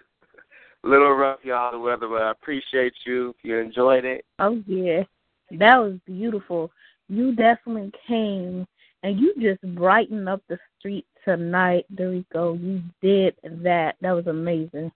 A 0.84 0.88
little 0.88 1.14
rough, 1.14 1.40
y'all, 1.44 1.72
the 1.72 1.80
weather, 1.80 2.08
but 2.08 2.22
I 2.22 2.32
appreciate 2.32 2.94
you. 3.06 3.30
If 3.30 3.36
you 3.44 3.58
enjoyed 3.58 4.06
it, 4.06 4.26
Oh 4.40 4.62
yeah, 4.66 5.04
that 5.52 5.78
was 5.78 5.98
beautiful. 6.06 6.72
You 7.10 7.36
definitely 7.36 7.92
came 8.08 8.66
and 9.04 9.20
you 9.20 9.34
just 9.40 9.62
brightened 9.76 10.30
up 10.30 10.42
the 10.48 10.58
street 10.80 11.06
tonight, 11.26 11.86
Deriko. 11.96 12.60
You 12.60 12.82
did 13.02 13.36
that. 13.64 13.96
That 14.02 14.12
was 14.12 14.28
amazing. 14.28 14.92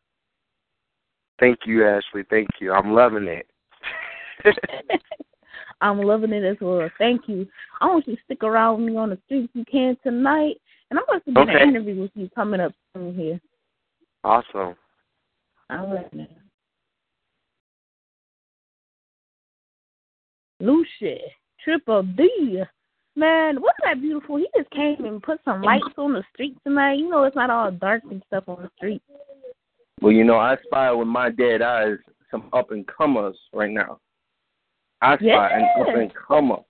thank 1.39 1.59
you, 1.65 1.85
Ashley. 1.85 2.23
Thank 2.29 2.49
you. 2.59 2.71
I'm 2.71 2.93
loving 2.93 3.27
it. 3.27 3.47
I'm 5.81 6.01
loving 6.01 6.31
it 6.31 6.43
as 6.43 6.57
well. 6.61 6.89
Thank 6.97 7.27
you. 7.27 7.47
I 7.81 7.87
want 7.87 8.07
you 8.07 8.15
to 8.15 8.21
stick 8.23 8.43
around 8.43 8.77
with 8.77 8.91
me 8.91 8.97
on 8.97 9.09
the 9.09 9.19
street 9.25 9.45
if 9.45 9.49
you 9.53 9.65
can 9.65 9.97
tonight. 10.03 10.55
And 10.89 10.99
I'm 10.99 11.05
going 11.07 11.21
to 11.21 11.31
do 11.31 11.39
Okay. 11.41 11.63
an 11.63 11.69
interview 11.69 12.01
with 12.01 12.11
you 12.15 12.29
coming 12.33 12.59
up 12.61 12.73
soon 12.93 13.15
here. 13.15 13.39
awesome. 14.23 14.75
I'm 15.69 15.89
loving 15.89 16.19
it. 16.21 16.31
Lucia, 20.59 21.17
Triple 21.63 22.03
D. 22.03 22.63
Man, 23.15 23.55
wasn't 23.61 23.83
that 23.83 24.01
beautiful? 24.01 24.37
He 24.37 24.47
just 24.55 24.69
came 24.71 25.05
and 25.05 25.21
put 25.23 25.39
some 25.45 25.61
lights 25.61 25.85
on 25.97 26.13
the 26.13 26.23
street 26.33 26.57
tonight. 26.65 26.99
You 26.99 27.09
know, 27.09 27.23
it's 27.23 27.35
not 27.35 27.49
all 27.49 27.71
dark 27.71 28.03
and 28.09 28.21
stuff 28.27 28.43
on 28.47 28.63
the 28.63 28.69
street. 28.77 29.01
Well, 30.01 30.11
you 30.11 30.23
know, 30.23 30.37
I 30.37 30.57
spy 30.65 30.91
with 30.91 31.07
my 31.07 31.29
dead 31.29 31.61
eyes 31.61 31.97
some 32.29 32.49
up 32.53 32.71
and 32.71 32.85
comers 32.87 33.37
right 33.53 33.71
now. 33.71 33.99
I 35.01 35.17
spy 35.17 35.25
Yeah. 35.25 35.57
an 35.57 35.81
up 35.81 35.87
and 35.93 36.13
comer. 36.13 36.63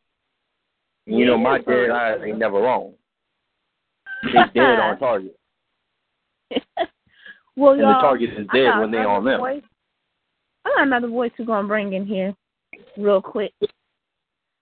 And 1.07 1.19
you 1.19 1.25
know, 1.25 1.37
my 1.37 1.57
Yeah. 1.57 1.63
dead 1.63 1.89
eyes 1.91 2.21
ain't 2.23 2.37
never 2.37 2.59
wrong. 2.61 2.95
They 4.23 4.43
dead 4.53 4.79
on 4.79 4.97
target. 4.99 5.39
well, 7.55 7.73
And 7.73 7.81
the 7.81 7.99
target 7.99 8.31
is 8.31 8.47
dead 8.47 8.77
when 8.79 8.91
they 8.91 8.97
another 8.99 9.15
on 9.15 9.23
them. 9.25 9.39
Voice. 9.39 9.63
I 10.65 10.69
got 10.69 10.83
another 10.87 11.07
voice 11.07 11.31
we're 11.37 11.45
gonna 11.45 11.67
bring 11.67 11.93
in 11.93 12.05
here, 12.05 12.35
real 12.97 13.21
quick. 13.21 13.53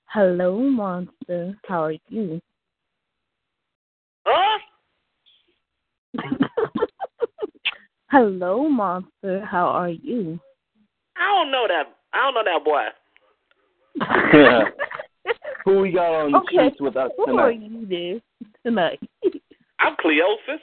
Hello, 0.07 0.59
monster. 0.59 1.57
How 1.65 1.85
are 1.85 1.95
you? 2.09 2.41
Huh? 4.25 4.59
Hello, 8.11 8.69
monster. 8.69 9.43
How 9.45 9.67
are 9.67 9.89
you? 9.89 10.39
I 11.17 11.25
don't 11.25 11.51
know 11.51 11.65
that. 11.67 11.95
I 12.13 12.21
don't 12.21 12.35
know 12.35 12.43
that 12.43 12.63
boy. 12.63 12.83
Who 15.65 15.79
we 15.79 15.91
got 15.91 16.11
on 16.13 16.31
the 16.31 16.37
Okay, 16.39 16.47
streets 16.69 16.81
with 16.81 16.97
us 16.97 17.11
tonight? 17.15 17.31
Who 17.31 17.37
are 17.39 17.51
tonight? 17.51 17.71
you 17.71 17.85
there 17.87 18.21
tonight? 18.65 18.99
I'm 19.79 19.95
Cleophas. 19.99 20.59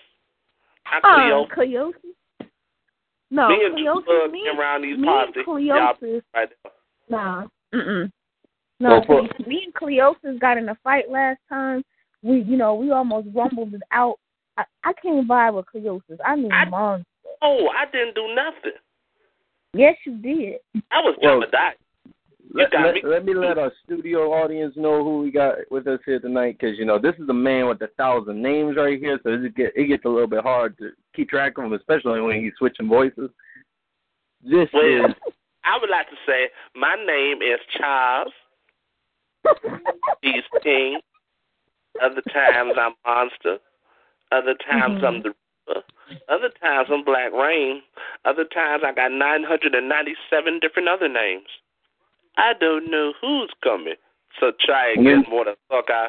I'm 0.87 1.01
Uh, 1.05 1.47
Cleophas. 1.55 1.55
Cleophas? 1.55 2.49
No, 3.31 3.49
me 3.49 3.65
and 3.65 3.75
Cleophas. 3.77 4.05
Doug 4.07 4.31
me, 4.33 4.45
came 4.51 4.59
around 4.61 4.83
these 4.83 4.99
me 4.99 5.05
parts. 5.07 5.33
and 5.37 5.65
Y'all 5.67 5.95
Cleophas. 5.95 6.23
right. 6.35 6.49
Nah, 7.09 7.47
mm-mm. 7.75 8.11
No, 8.81 8.89
Well, 8.91 9.05
for- 9.07 9.29
see, 9.39 9.45
me 9.49 9.63
and 9.65 9.75
Cleophas 9.75 10.39
got 10.41 10.59
in 10.59 10.69
a 10.69 10.75
fight 10.83 11.09
last 11.11 11.39
time. 11.49 11.83
We, 12.23 12.41
you 12.43 12.57
know, 12.57 12.75
we 12.75 12.91
almost 12.91 13.29
rumbled 13.35 13.73
it 13.75 13.83
out. 13.93 14.17
I, 14.59 14.65
I 14.85 14.93
can't 14.95 15.27
vibe 15.29 15.55
with 15.55 15.67
Cleophas. 15.67 16.19
I 16.25 16.37
mean, 16.37 16.53
I- 16.53 16.65
monster. 16.69 17.07
Oh, 17.43 17.69
I 17.69 17.87
didn't 17.91 18.15
do 18.15 18.35
nothing. 18.35 18.79
Yes, 19.73 19.97
you 20.05 20.17
did. 20.19 20.59
I 20.91 21.01
was 21.01 21.17
Well, 21.23 21.41
jumping 21.41 21.51
that. 21.53 21.75
Let, 22.53 22.73
got 22.73 22.87
let, 22.87 22.95
me. 22.95 23.03
let 23.05 23.25
me 23.25 23.35
let 23.35 23.59
our 23.59 23.73
studio 23.85 24.33
audience 24.33 24.75
know 24.77 25.05
who 25.05 25.21
we 25.21 25.31
got 25.31 25.55
with 25.71 25.87
us 25.87 26.01
here 26.05 26.19
tonight, 26.19 26.57
because 26.59 26.77
you 26.79 26.85
know 26.85 26.99
this 26.99 27.15
is 27.19 27.29
a 27.29 27.35
man 27.35 27.69
with 27.69 27.81
a 27.83 27.89
thousand 27.97 28.43
names 28.43 28.77
right 28.77 28.99
here, 28.99 29.21
so 29.23 29.31
it 29.31 29.55
get 29.55 29.73
it 29.77 29.87
gets 29.87 30.05
a 30.05 30.09
little 30.09 30.27
bit 30.27 30.43
hard 30.43 30.77
to 30.79 30.91
keep 31.15 31.29
track 31.29 31.59
of 31.59 31.65
him, 31.65 31.73
especially 31.75 32.21
when 32.21 32.43
he's 32.43 32.53
switching 32.59 32.89
voices. 32.89 33.31
This 34.43 34.69
Well, 34.73 35.11
is 35.11 35.15
I 35.65 35.79
would 35.81 35.91
like 35.91 36.09
to 36.11 36.17
say 36.27 36.49
my 36.75 36.97
name 36.97 37.41
is 37.43 37.61
Charles. 37.79 38.33
He's 40.23 40.43
King. 40.63 41.01
Other 42.03 42.23
times 42.33 42.75
I'm 42.77 42.95
Monster. 43.07 43.59
Other 44.33 44.55
times 44.69 45.03
I'm 45.05 45.15
mm-hmm. 45.15 45.23
the 45.23 45.35
Reaper. 45.69 45.87
Other 46.29 46.51
times 46.61 46.89
I'm 46.93 47.05
Black 47.05 47.33
Rain. 47.33 47.83
Other 48.25 48.45
times 48.45 48.83
I 48.85 48.93
got 48.93 49.13
997 49.13 50.61
different 50.61 50.89
other 50.89 51.09
names. 51.09 51.47
I 52.41 52.53
don't 52.59 52.91
know 52.91 53.13
who's 53.21 53.51
coming. 53.63 53.95
So 54.41 54.53
try 54.65 54.93
again, 54.93 55.25
more 55.29 55.45
the 55.45 55.57
fuck 55.69 55.87
I. 55.89 56.09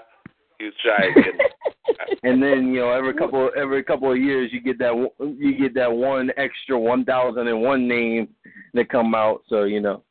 You 0.59 0.71
try 0.83 1.07
again. 1.07 1.39
and 2.23 2.41
then 2.41 2.67
you 2.73 2.79
know 2.81 2.91
every 2.91 3.13
couple 3.13 3.49
every 3.57 3.83
couple 3.83 4.11
of 4.11 4.17
years 4.17 4.51
you 4.53 4.61
get 4.61 4.77
that 4.79 4.95
one- 4.95 5.35
you 5.37 5.57
get 5.57 5.73
that 5.75 5.91
one 5.91 6.31
extra 6.37 6.79
one 6.79 7.03
thousand 7.03 7.47
and 7.47 7.61
one 7.61 7.87
name 7.87 8.29
that 8.73 8.87
come 8.89 9.13
out, 9.15 9.41
so 9.49 9.63
you 9.63 9.81
know. 9.81 10.03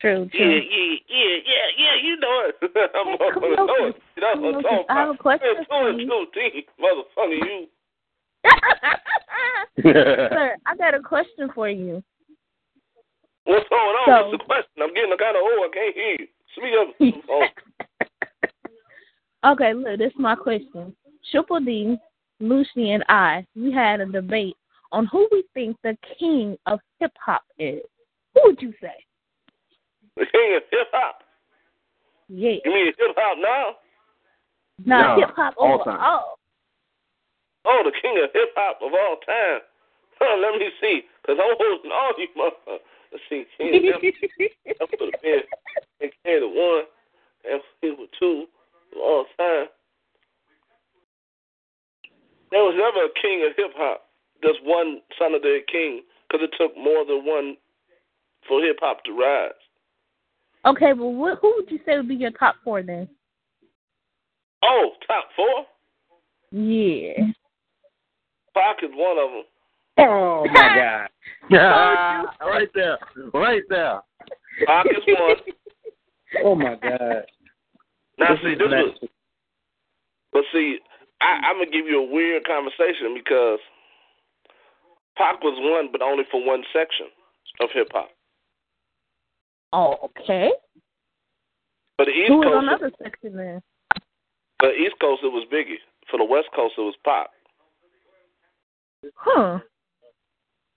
True, 0.00 0.28
yeah, 0.32 0.38
true. 0.38 0.50
yeah, 0.54 0.94
yeah, 1.08 1.36
yeah, 1.44 1.68
yeah. 1.76 1.94
You 2.02 2.16
know 2.20 2.42
it. 2.46 2.56
I'm 2.94 3.06
Hey, 3.08 3.16
gonna 3.18 3.40
Cleophas, 3.40 3.56
know 3.66 3.86
it. 3.88 3.96
You 4.16 4.22
know 4.22 4.28
what 4.28 4.54
I'm 4.54 4.62
Cleophas, 4.62 4.62
talking 4.62 4.86
I 4.90 4.94
have 5.00 5.08
a 5.08 5.10
about. 5.10 5.18
question 5.18 5.54
Two 5.56 5.64
for 5.68 5.88
and 5.88 5.98
two 5.98 6.26
teams, 6.34 6.66
motherfucker. 6.78 7.38
You. 7.48 7.66
Sir, 9.82 10.56
I 10.66 10.76
got 10.76 10.94
a 10.94 11.00
question 11.00 11.50
for 11.54 11.68
you. 11.68 12.02
What's 13.48 13.68
going 13.70 13.80
on? 13.80 14.04
So- 14.06 14.28
What's 14.28 14.38
the 14.42 14.44
question? 14.44 14.82
I'm 14.82 14.92
getting 14.94 15.12
a 15.12 15.16
kind 15.16 15.36
of 15.36 15.42
old. 15.42 15.64
I 15.64 15.70
can't 15.72 15.94
hear 15.96 16.16
you. 16.20 16.26
Speak 16.52 16.74
up. 16.76 17.48
Oh, 19.44 19.52
okay, 19.52 19.72
look, 19.72 19.98
this 19.98 20.12
is 20.12 20.18
my 20.18 20.34
question. 20.34 20.94
Triple 21.30 21.60
D, 21.60 21.96
Lucy, 22.40 22.90
and 22.92 23.04
I, 23.08 23.46
we 23.56 23.72
had 23.72 24.00
a 24.00 24.06
debate 24.06 24.54
on 24.92 25.06
who 25.06 25.26
we 25.32 25.44
think 25.54 25.78
the 25.82 25.96
king 26.18 26.58
of 26.66 26.78
hip 27.00 27.12
hop 27.24 27.42
is. 27.58 27.80
Who 28.34 28.42
would 28.44 28.60
you 28.60 28.72
say? 28.82 28.92
the 30.16 30.26
king 30.26 30.56
of 30.56 30.62
hip 30.70 30.88
hop. 30.92 31.22
Yeah. 32.28 32.58
You 32.64 32.70
mean 32.72 32.86
hip 32.86 33.16
hop 33.16 33.38
now? 33.40 33.76
Now 34.84 35.14
No, 35.16 35.20
hip 35.26 35.34
hop 35.36 35.54
all 35.56 35.78
time. 35.84 35.94
overall. 35.94 36.38
Oh, 37.64 37.82
the 37.84 37.92
king 38.02 38.18
of 38.22 38.28
hip 38.34 38.50
hop 38.56 38.78
of 38.82 38.92
all 38.92 39.16
time. 39.24 39.60
Huh, 40.20 40.36
let 40.42 40.58
me 40.58 40.68
see, 40.82 41.02
cause 41.24 41.36
I'm 41.40 41.54
holding 41.56 41.92
all 41.92 42.12
you 42.18 42.26
motherfuckers. 42.36 42.82
Let's 43.12 43.24
see, 43.28 43.44
king 43.56 43.92
of 43.94 44.02
hip 44.02 44.14
hop. 44.78 44.90
That 44.90 45.00
would 45.00 45.14
have 45.14 45.22
been 45.22 45.40
and 46.00 46.12
carry 46.24 46.40
the 46.40 46.48
one 46.48 46.84
and 47.44 47.60
he 47.80 47.90
was 47.90 48.08
two 48.18 48.46
of 48.92 48.98
all 48.98 49.24
time. 49.36 49.66
There 52.50 52.62
was 52.62 52.74
never 52.76 53.06
a 53.06 53.20
king 53.20 53.46
of 53.48 53.56
hip 53.56 53.72
hop. 53.76 54.04
Just 54.42 54.58
one 54.62 55.00
son 55.18 55.34
of 55.34 55.42
the 55.42 55.58
king, 55.70 56.02
because 56.28 56.46
it 56.46 56.54
took 56.58 56.76
more 56.76 57.04
than 57.04 57.24
one 57.24 57.56
for 58.46 58.62
hip 58.62 58.78
hop 58.80 59.04
to 59.04 59.12
rise. 59.12 59.50
Okay, 60.64 60.92
well, 60.92 61.12
what, 61.12 61.38
who 61.40 61.54
would 61.56 61.70
you 61.70 61.78
say 61.84 61.96
would 61.96 62.08
be 62.08 62.14
your 62.14 62.30
top 62.32 62.56
four 62.64 62.82
then? 62.82 63.08
Oh, 64.62 64.90
top 65.06 65.24
four? 65.36 65.66
Yeah. 66.50 67.24
Pac 68.54 68.82
is 68.82 68.90
one 68.94 69.18
of 69.18 69.30
them. 69.30 69.44
Oh 69.98 70.46
my 70.52 70.68
Told 70.74 71.08
god! 71.56 72.26
right 72.40 72.68
there, 72.74 72.98
right 73.34 73.62
there. 73.68 74.00
Pac 74.66 74.86
is 74.86 75.02
one. 75.06 75.36
Oh 76.44 76.54
my 76.54 76.74
god! 76.76 77.24
Now 78.18 78.34
This 78.34 78.38
see, 78.42 78.48
is 78.52 78.58
this 78.58 78.68
was, 78.68 79.08
but 80.32 80.42
see, 80.52 80.78
I, 81.20 81.40
I'm 81.46 81.58
gonna 81.58 81.70
give 81.70 81.86
you 81.86 82.00
a 82.02 82.12
weird 82.12 82.44
conversation 82.46 83.14
because 83.14 83.58
Pac 85.16 85.42
was 85.42 85.56
one, 85.60 85.88
but 85.90 86.02
only 86.02 86.24
for 86.30 86.44
one 86.44 86.62
section 86.72 87.06
of 87.60 87.70
hip 87.72 87.88
hop. 87.92 88.10
Oh, 89.72 89.96
okay. 90.04 90.50
For 91.96 92.04
the 92.04 92.12
East 92.12 92.28
Who 92.28 92.36
was 92.38 92.44
Coast, 92.46 92.56
on 92.56 92.66
the 92.66 92.72
other 92.72 92.92
section 93.02 93.36
then? 93.36 93.62
for 94.60 94.68
the 94.70 94.74
East 94.74 94.94
Coast 95.00 95.22
it 95.24 95.28
was 95.32 95.46
Biggie. 95.52 95.78
For 96.10 96.18
the 96.18 96.24
West 96.24 96.48
Coast 96.54 96.74
it 96.78 96.82
was 96.82 96.94
Pac. 97.04 97.28
Huh. 99.14 99.58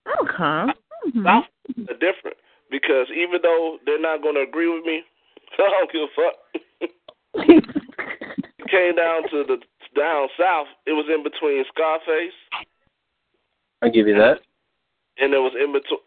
Okay. 0.06 0.72
Mhm. 1.06 1.24
South 1.24 1.46
are 1.88 1.98
different 1.98 2.36
because 2.70 3.08
even 3.10 3.40
though 3.42 3.78
they're 3.86 4.00
not 4.00 4.22
gonna 4.22 4.40
agree 4.40 4.68
with 4.68 4.84
me, 4.84 5.04
I 5.58 5.68
don't 5.70 5.92
give 5.92 6.02
a 6.02 6.08
fuck. 6.14 6.36
came 8.68 8.94
down 8.96 9.28
to 9.28 9.44
the 9.44 9.58
down 9.94 10.28
south. 10.38 10.68
It 10.86 10.92
was 10.92 11.06
in 11.12 11.22
between 11.22 11.64
Scarface 11.68 12.32
I 13.82 13.88
give 13.90 14.06
you 14.06 14.16
that. 14.16 14.40
and 15.18 15.32
there 15.32 15.42
was 15.42 15.52
in 15.54 15.72
between. 15.72 16.00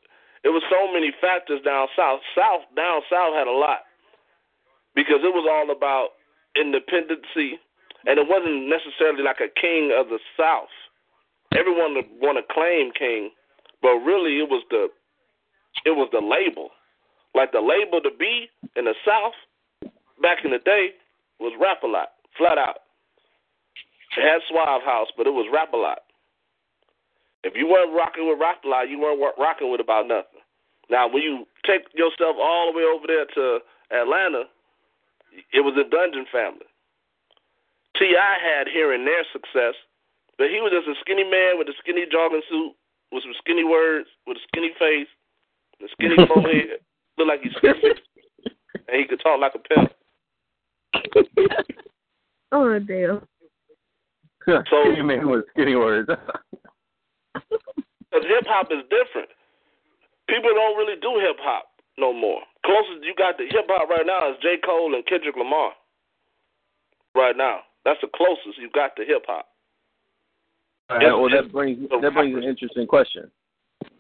It 0.43 0.49
was 0.49 0.63
so 0.69 0.91
many 0.91 1.11
factors 1.21 1.61
down 1.63 1.87
south. 1.95 2.21
South 2.35 2.61
down 2.75 3.01
south 3.09 3.35
had 3.35 3.47
a 3.47 3.51
lot 3.51 3.85
because 4.95 5.21
it 5.23 5.33
was 5.33 5.45
all 5.49 5.69
about 5.75 6.09
independency 6.55 7.59
and 8.07 8.19
it 8.19 8.27
wasn't 8.27 8.69
necessarily 8.69 9.23
like 9.23 9.41
a 9.41 9.49
king 9.59 9.91
of 9.95 10.09
the 10.09 10.19
South. 10.37 10.69
Everyone 11.57 11.95
would 11.95 12.09
want 12.21 12.37
to 12.37 12.53
claim 12.53 12.91
king, 12.93 13.31
but 13.85 14.01
really 14.01 14.41
it 14.41 14.49
was 14.49 14.65
the 14.73 14.89
it 15.85 15.93
was 15.93 16.09
the 16.09 16.25
label. 16.25 16.73
Like 17.37 17.51
the 17.51 17.61
label 17.61 18.01
to 18.01 18.09
be 18.17 18.49
in 18.73 18.89
the 18.89 18.97
South 19.05 19.37
back 20.25 20.41
in 20.41 20.49
the 20.49 20.57
day 20.57 20.97
was 21.37 21.53
Rap-A-Lot, 21.61 22.09
flat 22.33 22.57
out. 22.57 22.89
It 24.17 24.23
had 24.25 24.41
Suave 24.49 24.81
House, 24.81 25.13
but 25.13 25.27
it 25.27 25.35
was 25.37 25.45
Rap-A-Lot. 25.53 26.01
If 27.43 27.53
you 27.53 27.67
weren't 27.67 27.93
rocking 27.93 28.25
with 28.25 28.41
Rap-A-Lot, 28.41 28.89
you 28.89 28.97
weren't 28.97 29.21
rocking 29.37 29.69
with 29.69 29.81
about 29.83 30.07
nothing. 30.07 30.41
Now, 30.89 31.05
when 31.05 31.21
you 31.21 31.45
take 31.67 31.85
yourself 31.93 32.41
all 32.41 32.71
the 32.71 32.77
way 32.77 32.87
over 32.87 33.05
there 33.05 33.27
to 33.37 33.59
Atlanta, 33.93 34.49
it 35.53 35.61
was 35.61 35.77
a 35.77 35.85
Dungeon 35.85 36.25
family. 36.31 36.65
T.I. 37.99 38.33
had 38.41 38.65
here 38.65 38.95
and 38.95 39.05
there 39.05 39.27
success, 39.29 39.75
but 40.39 40.49
he 40.49 40.57
was 40.57 40.73
just 40.73 40.89
a 40.89 40.97
skinny 41.03 41.27
man 41.27 41.59
with 41.59 41.67
a 41.67 41.75
skinny 41.83 42.07
jogging 42.09 42.41
suit, 42.49 42.73
with 43.11 43.23
some 43.23 43.33
skinny 43.39 43.63
words, 43.63 44.07
with 44.27 44.37
a 44.37 44.41
skinny 44.47 44.71
face, 44.79 45.07
a 45.83 45.87
skinny 45.91 46.15
forehead, 46.27 46.79
looked 47.17 47.29
like 47.29 47.41
he's 47.41 47.55
skinny, 47.57 47.93
and 48.87 48.99
he 48.99 49.05
could 49.07 49.19
talk 49.21 49.39
like 49.39 49.53
a 49.55 49.59
pimp. 49.59 49.91
oh 52.51 52.79
damn. 52.79 53.21
So 54.45 54.89
you 54.95 55.03
mean 55.03 55.27
with 55.27 55.45
skinny 55.51 55.75
words? 55.75 56.09
Because 57.33 58.25
hip 58.29 58.45
hop 58.47 58.67
is 58.71 58.85
different. 58.89 59.29
People 60.29 60.51
don't 60.53 60.77
really 60.77 60.99
do 61.01 61.19
hip 61.19 61.37
hop 61.39 61.65
no 61.97 62.13
more. 62.13 62.41
Closest 62.65 63.03
you 63.03 63.13
got 63.17 63.37
to 63.37 63.43
hip 63.43 63.65
hop 63.67 63.89
right 63.89 64.05
now 64.05 64.31
is 64.31 64.37
J. 64.41 64.57
Cole 64.63 64.93
and 64.93 65.05
Kendrick 65.05 65.35
Lamar. 65.35 65.71
Right 67.15 67.35
now, 67.37 67.59
that's 67.83 67.99
the 68.01 68.07
closest 68.13 68.59
you 68.59 68.69
got 68.73 68.95
to 68.97 69.05
hip 69.05 69.25
hop. 69.27 69.47
All 70.89 70.97
right, 70.97 71.07
well, 71.07 71.29
that 71.29 71.51
brings 71.51 71.79
that 71.89 72.13
brings 72.13 72.35
an 72.37 72.43
interesting 72.43 72.85
question. 72.85 73.31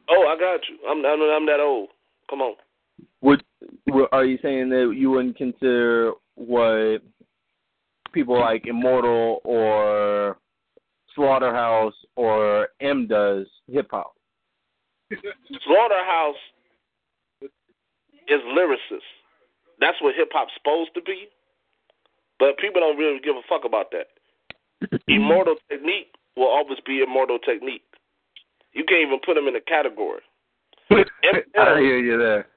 Oh, 0.07 0.27
I 0.27 0.39
got 0.39 0.59
you. 0.69 0.77
I'm 0.87 1.03
I'm, 1.05 1.21
I'm 1.21 1.45
that 1.47 1.59
old. 1.59 1.89
Come 2.29 2.41
on. 2.41 2.55
Would, 3.21 3.43
would 3.87 4.07
are 4.11 4.25
you 4.25 4.37
saying 4.41 4.69
that 4.69 4.93
you 4.95 5.11
wouldn't 5.11 5.35
consider 5.35 6.13
what 6.35 6.99
people 8.13 8.39
like 8.39 8.67
Immortal 8.67 9.41
or 9.43 10.37
Slaughterhouse 11.15 11.95
or 12.15 12.69
M 12.81 13.07
does 13.07 13.47
hip 13.71 13.87
hop? 13.89 14.13
Slaughterhouse 15.09 16.35
is 17.41 18.41
lyricist. 18.55 19.01
That's 19.79 19.97
what 20.01 20.15
hip 20.15 20.29
hop's 20.31 20.53
supposed 20.57 20.91
to 20.93 21.01
be. 21.01 21.29
But 22.37 22.57
people 22.57 22.81
don't 22.81 22.97
really 22.97 23.19
give 23.23 23.35
a 23.35 23.41
fuck 23.49 23.65
about 23.65 23.91
that. 23.91 24.99
immortal 25.07 25.55
technique 25.69 26.13
will 26.35 26.47
always 26.47 26.79
be 26.85 27.01
immortal 27.01 27.39
technique. 27.39 27.83
You 28.73 28.83
can't 28.83 29.01
even 29.07 29.19
put 29.25 29.37
him 29.37 29.47
in 29.47 29.55
a 29.55 29.61
category. 29.61 30.21
I 30.91 31.79
hear 31.79 31.97
you 31.99 32.17
there. 32.17 32.47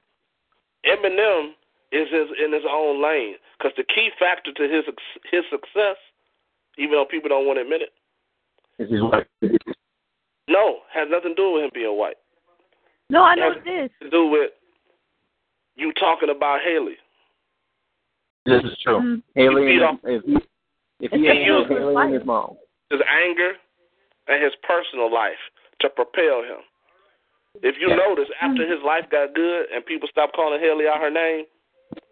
Eminem 0.85 1.51
is 1.91 2.07
his, 2.11 2.27
in 2.43 2.53
his 2.53 2.63
own 2.69 3.01
lane 3.01 3.35
because 3.57 3.71
the 3.77 3.83
key 3.83 4.09
factor 4.19 4.51
to 4.53 4.63
his 4.63 4.85
his 5.31 5.43
success, 5.49 5.97
even 6.77 6.91
though 6.93 7.05
people 7.09 7.29
don't 7.29 7.45
want 7.47 7.57
to 7.57 7.61
admit 7.63 7.81
it, 7.81 7.93
Is 8.81 8.91
his 8.91 9.01
white? 9.01 9.27
no, 10.47 10.79
has 10.93 11.07
nothing 11.09 11.31
to 11.31 11.35
do 11.35 11.51
with 11.53 11.63
him 11.63 11.71
being 11.73 11.97
white. 11.97 12.17
No, 13.09 13.23
I 13.23 13.35
know 13.35 13.53
this. 13.65 13.89
to 14.03 14.09
do 14.09 14.27
with 14.27 14.51
you 15.75 15.91
talking 15.93 16.29
about 16.29 16.59
Hailie. 16.61 16.97
This 18.45 18.63
is 18.63 18.77
true. 18.83 18.99
Mm. 18.99 19.23
Hailie, 19.35 19.65
beat 19.65 19.81
and, 19.81 19.99
if 20.03 20.23
he, 20.23 20.35
if 21.05 21.11
he 21.11 21.27
It's 21.27 21.37
ain't 21.37 21.69
Hailie 21.69 21.95
and 22.05 22.13
his 22.13 22.25
mom. 22.25 22.55
His 22.91 23.01
anger 23.25 23.53
and 24.29 24.43
his 24.43 24.53
personal 24.63 25.11
life 25.11 25.41
to 25.81 25.89
propel 25.89 26.43
him. 26.45 26.61
If 27.61 27.75
you 27.81 27.89
notice, 27.89 28.29
after 28.41 28.63
mm. 28.63 28.69
his 28.69 28.79
life 28.85 29.05
got 29.11 29.33
good 29.33 29.65
and 29.73 29.85
people 29.85 30.07
stopped 30.09 30.35
calling 30.35 30.59
Hailie 30.59 30.87
out 30.87 31.01
her 31.01 31.09
name, 31.09 31.45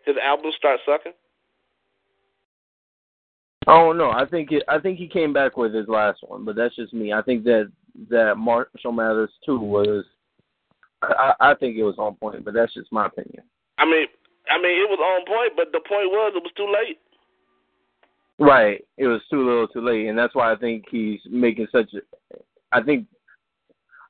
his 0.05 0.15
albums 0.21 0.55
start 0.57 0.79
sucking. 0.85 1.13
Oh 3.67 3.91
no, 3.91 4.09
I 4.09 4.25
think 4.25 4.51
it, 4.51 4.63
I 4.67 4.79
think 4.79 4.97
he 4.97 5.07
came 5.07 5.33
back 5.33 5.57
with 5.57 5.73
his 5.73 5.87
last 5.87 6.19
one, 6.25 6.45
but 6.45 6.55
that's 6.55 6.75
just 6.75 6.93
me. 6.93 7.13
I 7.13 7.21
think 7.21 7.43
that 7.43 7.69
that 8.09 8.35
Marshall 8.37 8.93
Mathers 8.93 9.31
too 9.45 9.59
was. 9.59 10.05
I, 11.03 11.33
I 11.39 11.53
think 11.53 11.77
it 11.77 11.83
was 11.83 11.99
on 11.99 12.15
point, 12.15 12.43
but 12.43 12.53
that's 12.55 12.73
just 12.73 12.91
my 12.91 13.05
opinion. 13.05 13.43
I 13.77 13.85
mean, 13.85 14.07
I 14.49 14.57
mean, 14.57 14.71
it 14.81 14.89
was 14.89 14.97
on 14.97 15.27
point, 15.27 15.53
but 15.55 15.71
the 15.71 15.83
point 15.83 16.09
was 16.09 16.33
it 16.33 16.41
was 16.41 16.55
too 16.55 16.65
late. 16.65 16.97
Right, 18.39 18.83
it 18.97 19.07
was 19.07 19.21
too 19.31 19.43
little, 19.43 19.67
too 19.67 19.81
late, 19.81 20.07
and 20.07 20.17
that's 20.17 20.35
why 20.35 20.51
I 20.51 20.55
think 20.55 20.85
he's 20.91 21.19
making 21.29 21.67
such. 21.71 21.89
a 21.93 22.01
I 22.71 22.83
think, 22.83 23.07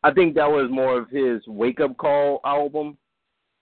I 0.04 0.12
think 0.12 0.36
that 0.36 0.50
was 0.50 0.70
more 0.70 0.98
of 0.98 1.10
his 1.10 1.42
wake 1.48 1.80
up 1.80 1.96
call 1.98 2.42
album. 2.46 2.98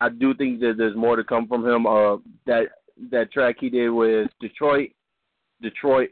I 0.01 0.09
do 0.09 0.33
think 0.33 0.59
that 0.61 0.75
there's 0.77 0.95
more 0.95 1.15
to 1.15 1.23
come 1.23 1.47
from 1.47 1.65
him. 1.67 1.85
Uh, 1.85 2.17
that 2.47 2.63
that 3.11 3.31
track 3.31 3.57
he 3.59 3.69
did 3.69 3.89
with 3.89 4.29
Detroit, 4.39 4.89
Detroit, 5.61 6.09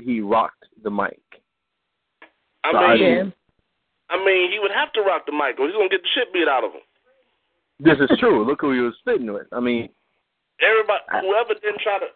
he 0.00 0.20
rocked 0.20 0.64
the 0.84 0.90
mic. 0.90 1.20
I 2.64 2.70
So 2.72 2.78
I 2.78 2.94
mean, 2.94 2.98
think- 3.24 3.34
I 4.10 4.24
mean, 4.24 4.52
he 4.52 4.58
would 4.60 4.70
have 4.70 4.92
to 4.92 5.02
rock 5.02 5.26
the 5.26 5.32
mic, 5.32 5.58
or 5.58 5.66
he's 5.66 5.74
gonna 5.74 5.88
get 5.88 6.02
the 6.02 6.08
shit 6.14 6.32
beat 6.32 6.48
out 6.48 6.64
of 6.64 6.72
him. 6.72 6.80
This 7.80 7.98
is 7.98 8.16
true. 8.18 8.44
Look 8.44 8.60
who 8.60 8.72
he 8.72 8.80
was 8.80 8.94
spitting 8.98 9.32
with. 9.32 9.46
I 9.52 9.60
mean, 9.60 9.88
Everybody, 10.60 11.04
whoever 11.26 11.54
didn't 11.54 11.80
try 11.80 11.98
to, 12.00 12.06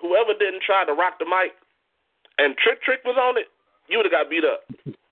whoever 0.00 0.32
didn't 0.38 0.62
try 0.62 0.84
to 0.84 0.92
rock 0.92 1.18
the 1.18 1.24
mic, 1.24 1.52
and 2.38 2.56
Trick 2.58 2.82
Trick 2.82 3.00
was 3.04 3.16
on 3.18 3.38
it, 3.38 3.46
you 3.88 3.98
would 3.98 4.06
have 4.06 4.12
got 4.12 4.30
beat 4.30 4.44
up. 4.44 4.60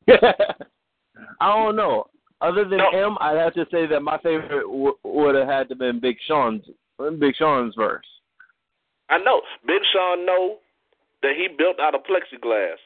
I 1.41 1.55
don't 1.57 1.77
know. 1.77 2.07
Other 2.41 2.65
than 2.65 2.79
him, 2.93 3.17
I'd 3.21 3.37
have 3.37 3.55
to 3.55 3.67
say 3.71 3.87
that 3.87 4.01
my 4.01 4.19
favorite 4.19 4.63
w- 4.63 4.97
would 5.03 5.35
have 5.35 5.49
had 5.49 5.69
to 5.71 5.75
been 5.75 5.99
Big 5.99 6.17
Sean's 6.27 6.63
Big 7.19 7.35
Sean's 7.37 7.75
verse. 7.75 8.07
I 9.11 9.19
know. 9.19 9.41
Big 9.67 9.83
Sean 9.93 10.25
know 10.25 10.59
that 11.23 11.33
he 11.37 11.49
built 11.49 11.81
out 11.81 11.95
of 11.95 12.03
plexiglass. 12.03 12.77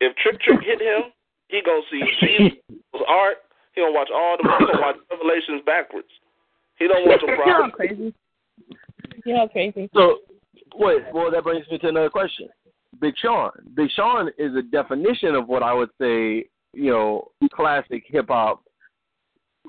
If 0.00 0.14
Trick 0.16 0.40
Trick 0.42 0.60
hit 0.62 0.80
him, 0.80 1.12
he 1.48 1.62
gonna 1.64 1.80
see 1.90 2.02
Jesus' 2.20 2.58
art. 3.08 3.38
He 3.74 3.80
gonna 3.80 3.92
watch 3.92 4.08
all 4.14 4.36
the. 4.36 4.48
He 4.58 4.66
gonna 4.66 4.80
watch 4.80 4.96
Revelations 5.10 5.62
backwards. 5.64 6.08
He 6.78 6.86
don't 6.86 7.06
want 7.08 7.20
some 7.26 7.28
You're 7.30 7.42
problems. 7.42 7.72
crazy. 7.74 8.14
You're 9.24 9.48
crazy. 9.48 9.88
So, 9.94 10.18
wait. 10.76 11.02
Well, 11.12 11.30
that 11.30 11.44
brings 11.44 11.66
me 11.70 11.78
to 11.78 11.88
another 11.88 12.10
question. 12.10 12.48
Big 13.00 13.14
Sean. 13.22 13.50
Big 13.74 13.90
Sean 13.94 14.28
is 14.38 14.54
a 14.56 14.62
definition 14.62 15.34
of 15.34 15.48
what 15.48 15.62
I 15.62 15.72
would 15.72 15.90
say, 16.00 16.48
you 16.72 16.90
know, 16.90 17.28
classic 17.52 18.04
hip 18.06 18.26
hop 18.28 18.62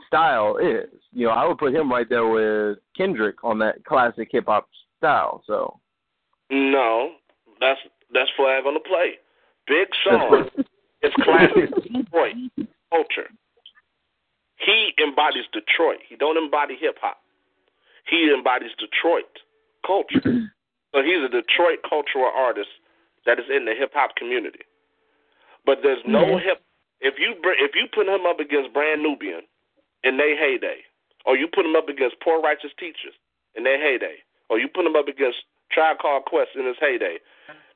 style 0.08 0.58
is. 0.58 0.90
You 1.14 1.28
know, 1.28 1.34
I 1.34 1.46
would 1.48 1.58
put 1.58 1.74
him 1.74 1.92
right 1.92 2.08
there 2.10 2.28
with 2.28 2.80
Kendrick 2.96 3.44
on 3.44 3.60
that 3.60 3.84
classic 3.86 4.30
hip 4.32 4.46
hop 4.48 4.68
style. 4.98 5.44
So, 5.46 5.80
No, 6.50 7.12
that's 7.60 7.80
that's 8.14 8.30
flag 8.36 8.66
on 8.66 8.74
the 8.74 8.80
play. 8.80 9.14
Big 9.68 9.88
Sean 10.04 10.50
is 11.04 11.12
classic 11.24 11.70
Detroit 11.84 12.36
culture. 12.92 13.30
He 14.58 14.94
embodies 15.04 15.46
Detroit. 15.54 15.98
He 16.08 16.16
don't 16.16 16.38
embody 16.38 16.76
hip 16.80 16.98
hop. 17.02 17.18
He 18.10 18.32
embodies 18.36 18.72
Detroit 18.80 19.26
culture. 19.86 20.50
so 20.94 21.02
he's 21.02 21.24
a 21.24 21.30
Detroit 21.30 21.80
cultural 21.88 22.32
artist 22.36 22.70
that 23.26 23.40
is 23.40 23.46
in 23.50 23.66
the 23.66 23.74
hip 23.74 23.92
hop 23.94 24.16
community. 24.16 24.66
But 25.66 25.80
there's 25.84 26.04
no 26.06 26.26
Mhm. 26.26 26.42
hip. 26.42 26.62
If 27.02 27.20
you 27.20 27.36
br- 27.36 27.58
if 27.58 27.76
you 27.76 27.88
put 27.88 28.08
him 28.08 28.26
up 28.26 28.40
against 28.40 28.74
Brand 28.74 29.02
Nubian 29.02 29.46
in 30.04 30.18
their 30.18 30.36
heyday, 30.36 30.84
or 31.26 31.36
you 31.36 31.48
put 31.48 31.66
him 31.66 31.76
up 31.76 31.88
against 31.90 32.20
Poor 32.20 32.40
Righteous 32.40 32.74
Teachers 32.78 33.14
in 33.56 33.64
their 33.64 33.78
heyday, 33.78 34.22
or 34.50 34.60
you 34.60 34.68
put 34.68 34.86
him 34.86 34.96
up 34.96 35.08
against 35.08 35.44
Tribe 35.72 36.00
Called 36.00 36.26
Quest 36.26 36.56
in 36.56 36.66
his 36.66 36.78
heyday, 36.80 37.20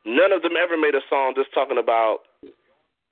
none 0.04 0.32
of 0.32 0.42
them 0.42 0.58
ever 0.58 0.78
made 0.78 0.96
a 0.96 1.02
song 1.10 1.34
just 1.36 1.52
talking 1.54 1.78
about 1.78 2.26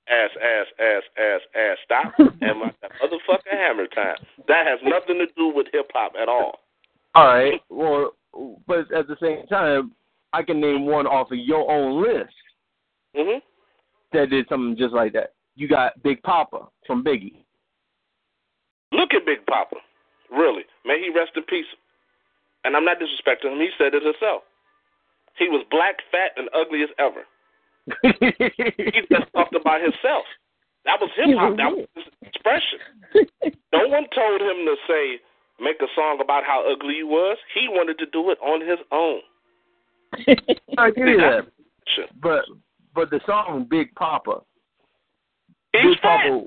ass, 0.08 0.30
ass, 0.36 0.66
ass, 0.78 1.02
ass, 1.16 1.40
ass. 1.54 1.78
Stop 1.84 2.14
and 2.18 2.58
my 2.60 2.72
motherfucking 3.00 3.50
hammer 3.50 3.86
time. 3.86 4.16
That 4.48 4.66
has 4.66 4.80
nothing 4.82 5.18
to 5.18 5.26
do 5.36 5.48
with 5.48 5.68
hip 5.72 5.90
hop 5.94 6.14
at 6.20 6.28
all. 6.28 6.60
all 7.14 7.26
right. 7.26 7.62
Well, 7.70 8.14
but 8.66 8.90
at 8.92 9.06
the 9.06 9.16
same 9.20 9.46
time, 9.46 9.92
I 10.32 10.42
can 10.42 10.60
name 10.60 10.86
one 10.86 11.06
off 11.06 11.30
of 11.30 11.38
your 11.38 11.70
own 11.70 12.02
list 12.02 12.34
hmm 13.14 13.38
that 14.12 14.30
did 14.30 14.46
something 14.48 14.76
just 14.78 14.94
like 14.94 15.12
that. 15.12 15.34
You 15.56 15.68
got 15.68 16.00
Big 16.02 16.22
Poppa 16.22 16.68
from 16.86 17.02
Biggie. 17.02 17.44
Look 18.92 19.12
at 19.12 19.26
Big 19.26 19.44
Poppa. 19.46 19.76
Really. 20.30 20.62
May 20.84 21.00
he 21.00 21.10
rest 21.10 21.32
in 21.36 21.42
peace. 21.44 21.66
And 22.64 22.76
I'm 22.76 22.84
not 22.84 22.98
disrespecting 22.98 23.52
him. 23.52 23.58
He 23.58 23.70
said 23.76 23.94
it 23.94 24.02
himself. 24.02 24.42
He 25.36 25.48
was 25.48 25.66
black, 25.70 25.96
fat, 26.10 26.30
and 26.36 26.48
ugly 26.54 26.82
as 26.82 26.90
ever. 26.98 27.26
he 28.02 29.02
just 29.10 29.32
talked 29.34 29.54
about 29.54 29.82
himself. 29.82 30.24
That 30.84 31.00
was 31.00 31.10
hip 31.16 31.34
hop. 31.36 31.56
That 31.56 31.74
was 31.74 31.86
his 31.94 32.04
expression. 32.22 32.78
no 33.72 33.88
one 33.88 34.06
told 34.14 34.40
him 34.40 34.64
to 34.64 34.76
say, 34.86 35.18
make 35.60 35.76
a 35.80 35.86
song 35.94 36.18
about 36.22 36.44
how 36.44 36.64
ugly 36.70 36.96
he 36.96 37.02
was. 37.02 37.36
He 37.54 37.68
wanted 37.68 37.98
to 37.98 38.06
do 38.06 38.30
it 38.30 38.38
on 38.40 38.60
his 38.60 38.78
own. 38.92 39.20
I 40.78 40.88
agree 40.88 41.16
with 41.16 41.20
that. 41.20 41.46
But 42.20 42.44
but 42.94 43.10
the 43.10 43.20
song 43.26 43.66
Big 43.68 43.94
Poppa. 43.94 44.40
He's 45.72 45.82
Big 45.82 46.00
fat. 46.00 46.28
Papa. 46.28 46.46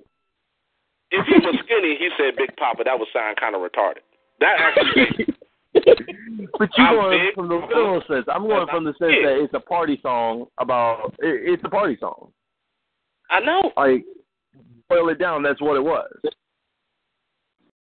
If 1.12 1.26
he 1.26 1.36
was 1.36 1.56
skinny, 1.64 1.96
he 1.98 2.10
said 2.18 2.36
Big 2.38 2.56
Poppa. 2.58 2.84
That 2.84 3.00
would 3.00 3.08
sound 3.14 3.38
kind 3.38 3.56
of 3.56 3.62
retarded. 3.62 4.04
That 4.40 4.58
actually. 4.60 5.28
But 6.60 6.70
you 6.76 6.86
going 6.90 7.32
from 7.36 7.50
the 7.50 7.56
literal 7.56 8.02
sense. 8.08 8.26
I'm 8.34 8.48
going 8.48 8.68
from 8.68 8.84
the 8.84 8.94
sense 8.94 9.12
big. 9.12 9.24
that 9.24 9.44
it's 9.44 9.54
a 9.54 9.60
party 9.60 10.00
song 10.02 10.48
about. 10.58 11.14
It, 11.20 11.54
it's 11.54 11.64
a 11.64 11.70
party 11.70 11.96
song. 12.00 12.32
I 13.30 13.40
know. 13.42 13.72
Like 13.78 14.04
boil 14.90 15.10
it 15.10 15.20
down, 15.20 15.44
that's 15.44 15.62
what 15.62 15.76
it 15.78 15.84
was. 15.84 16.10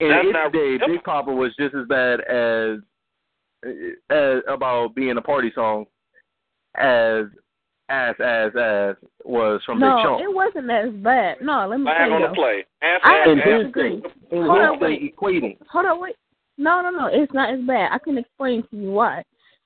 And 0.03 0.11
That's 0.11 0.27
in 0.27 0.33
not- 0.33 0.53
day, 0.53 0.79
Big 0.87 1.03
Poppa 1.05 1.33
was 1.33 1.53
just 1.59 1.75
as 1.75 1.87
bad 1.89 2.21
as, 2.23 2.79
as 4.11 4.43
about 4.49 4.95
being 4.95 5.17
a 5.17 5.23
party 5.23 5.53
song 5.55 5.87
as 6.77 7.27
as 7.89 8.15
as 8.21 8.53
as 8.57 8.97
was 9.25 9.61
from 9.67 9.79
no, 9.79 9.97
Big 9.97 10.03
Sean. 10.05 10.23
it 10.23 10.35
wasn't 10.35 10.71
as 10.71 10.91
bad. 11.03 11.37
No, 11.43 11.67
let 11.69 11.79
me 11.79 11.85
Flag 11.87 11.99
tell 11.99 12.09
you. 12.09 12.15
on 12.15 12.23
the 12.23 12.29
though. 12.29 12.35
play. 12.35 12.65
Ass, 12.83 13.01
I 13.05 13.19
ass, 13.19 13.29
ass. 13.29 13.45
disagree. 13.61 14.01
thing, 14.31 14.43
Hold 14.43 14.61
on, 14.61 14.81
wait. 14.81 15.15
equating. 15.17 15.59
Hold 15.71 15.87
on, 15.87 16.01
wait. 16.01 16.17
No, 16.59 16.81
no, 16.81 16.91
no. 16.91 17.07
It's 17.13 17.33
not 17.33 17.53
as 17.53 17.61
bad. 17.67 17.91
I 17.93 17.99
can 17.99 18.19
explain 18.19 18.63
to 18.71 18.77
you 18.77 18.91
why. 18.93 19.23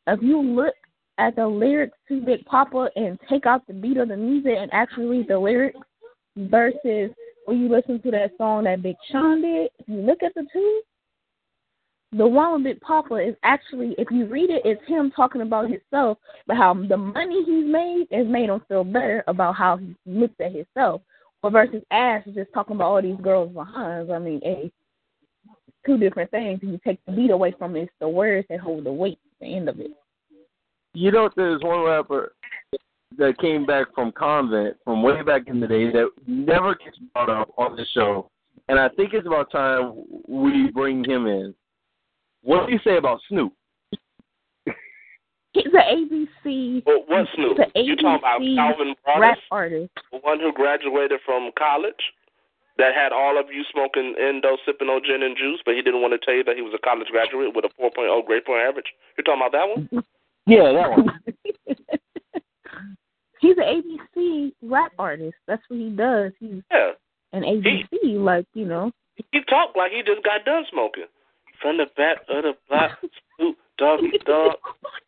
If 0.08 0.20
you 0.22 0.40
look 0.40 0.74
at 1.18 1.36
the 1.36 1.46
lyrics 1.46 1.96
to 2.08 2.20
Big 2.20 2.44
Poppa 2.46 2.88
and 2.96 3.18
take 3.28 3.46
out 3.46 3.66
the 3.66 3.72
beat 3.74 3.96
of 3.96 4.08
the 4.08 4.16
music 4.16 4.54
and 4.58 4.70
actually 4.72 5.06
read 5.06 5.28
the 5.28 5.38
lyrics 5.38 5.78
versus 6.36 7.10
when 7.46 7.60
you 7.60 7.68
listen 7.68 8.00
to 8.02 8.10
that 8.10 8.32
song 8.36 8.64
that 8.64 8.82
Big 8.82 8.96
Sean 9.10 9.40
did, 9.40 9.70
if 9.78 9.88
you 9.88 9.96
look 9.96 10.22
at 10.22 10.34
the 10.34 10.44
two, 10.52 10.82
the 12.12 12.26
one 12.26 12.54
with 12.54 12.64
Big 12.64 12.80
Poppa 12.80 13.16
is 13.16 13.34
actually, 13.42 13.94
if 13.98 14.08
you 14.10 14.26
read 14.26 14.50
it, 14.50 14.62
it's 14.64 14.86
him 14.86 15.10
talking 15.14 15.42
about 15.42 15.70
himself, 15.70 16.18
but 16.46 16.56
how 16.56 16.74
the 16.74 16.96
money 16.96 17.42
he's 17.44 17.66
made 17.66 18.06
has 18.12 18.26
made 18.26 18.48
him 18.48 18.60
feel 18.68 18.84
better 18.84 19.24
about 19.26 19.54
how 19.54 19.76
he 19.76 19.94
looks 20.06 20.34
at 20.40 20.52
himself. 20.52 21.02
But 21.42 21.52
versus 21.52 21.82
Ash 21.90 22.26
is 22.26 22.34
just 22.34 22.52
talking 22.52 22.76
about 22.76 22.86
all 22.86 23.02
these 23.02 23.20
girls 23.22 23.52
behind. 23.52 24.12
I 24.12 24.18
mean, 24.18 24.40
hey, 24.42 24.70
two 25.84 25.98
different 25.98 26.30
things. 26.30 26.60
You 26.62 26.80
take 26.84 26.98
the 27.06 27.12
beat 27.12 27.30
away 27.30 27.54
from 27.58 27.76
it, 27.76 27.82
it's 27.82 27.92
the 28.00 28.08
words 28.08 28.46
that 28.50 28.60
hold 28.60 28.84
the 28.84 28.92
weight 28.92 29.18
at 29.40 29.46
the 29.46 29.56
end 29.56 29.68
of 29.68 29.78
it. 29.80 29.90
You 30.94 31.10
know, 31.10 31.28
there's 31.36 31.62
one 31.62 31.84
rapper 31.84 32.32
that 33.18 33.38
came 33.38 33.64
back 33.64 33.86
from 33.94 34.12
convent 34.12 34.76
from 34.84 35.02
way 35.02 35.22
back 35.22 35.42
in 35.46 35.60
the 35.60 35.66
day 35.66 35.90
that 35.90 36.08
never 36.26 36.74
gets 36.74 36.98
brought 37.12 37.30
up 37.30 37.52
on 37.56 37.76
the 37.76 37.86
show, 37.94 38.30
and 38.68 38.78
I 38.78 38.88
think 38.90 39.12
it's 39.14 39.26
about 39.26 39.50
time 39.50 40.04
we 40.28 40.70
bring 40.72 41.04
him 41.04 41.26
in. 41.26 41.54
What 42.42 42.66
do 42.66 42.72
you 42.72 42.80
say 42.84 42.96
about 42.96 43.20
Snoop? 43.28 43.52
He's 45.52 45.72
an 45.72 45.80
ABC 46.44 46.82
Well, 46.84 47.04
what 47.06 47.26
Snoop? 47.34 47.56
The 47.56 47.82
You 47.82 47.96
talking 47.96 48.18
about 48.18 48.40
ABC 48.40 48.56
Calvin 48.56 48.94
rap 49.18 49.38
artist. 49.50 49.90
the 50.12 50.18
one 50.18 50.38
who 50.38 50.52
graduated 50.52 51.20
from 51.24 51.50
college, 51.58 52.12
that 52.78 52.94
had 52.94 53.12
all 53.12 53.38
of 53.40 53.46
you 53.50 53.64
smoking 53.72 54.14
endo, 54.20 54.56
sipping 54.66 54.88
on 54.88 55.00
gin 55.04 55.22
and 55.22 55.36
juice, 55.36 55.60
but 55.64 55.74
he 55.74 55.82
didn't 55.82 56.02
want 56.02 56.12
to 56.12 56.18
tell 56.18 56.34
you 56.34 56.44
that 56.44 56.56
he 56.56 56.62
was 56.62 56.74
a 56.74 56.78
college 56.84 57.08
graduate 57.08 57.54
with 57.54 57.64
a 57.64 57.72
4.0 57.80 58.26
grade 58.26 58.44
point 58.44 58.60
average. 58.60 58.92
You're 59.16 59.24
talking 59.24 59.40
about 59.40 59.52
that 59.52 59.68
one? 59.68 60.04
Yeah, 60.48 60.72
that 60.74 60.90
one. 60.90 61.08
He's 63.40 63.56
an 63.58 63.82
ABC 64.16 64.52
rap 64.62 64.92
artist. 64.98 65.36
That's 65.46 65.62
what 65.68 65.78
he 65.78 65.90
does. 65.90 66.32
He's 66.40 66.62
Yeah. 66.72 66.92
an 67.32 67.42
ABC, 67.42 67.86
he, 68.02 68.16
like 68.18 68.46
you 68.54 68.64
know. 68.64 68.92
He 69.32 69.40
talked 69.42 69.76
like 69.76 69.92
he 69.92 70.02
just 70.02 70.22
got 70.24 70.44
done 70.44 70.64
smoking. 70.70 71.06
From 71.60 71.78
the 71.78 71.86
back 71.96 72.18
of 72.28 72.44
the 72.44 72.54
block, 72.68 72.98
Snoop 73.36 73.56
Doggy 73.78 74.18
Dogg, 74.26 74.56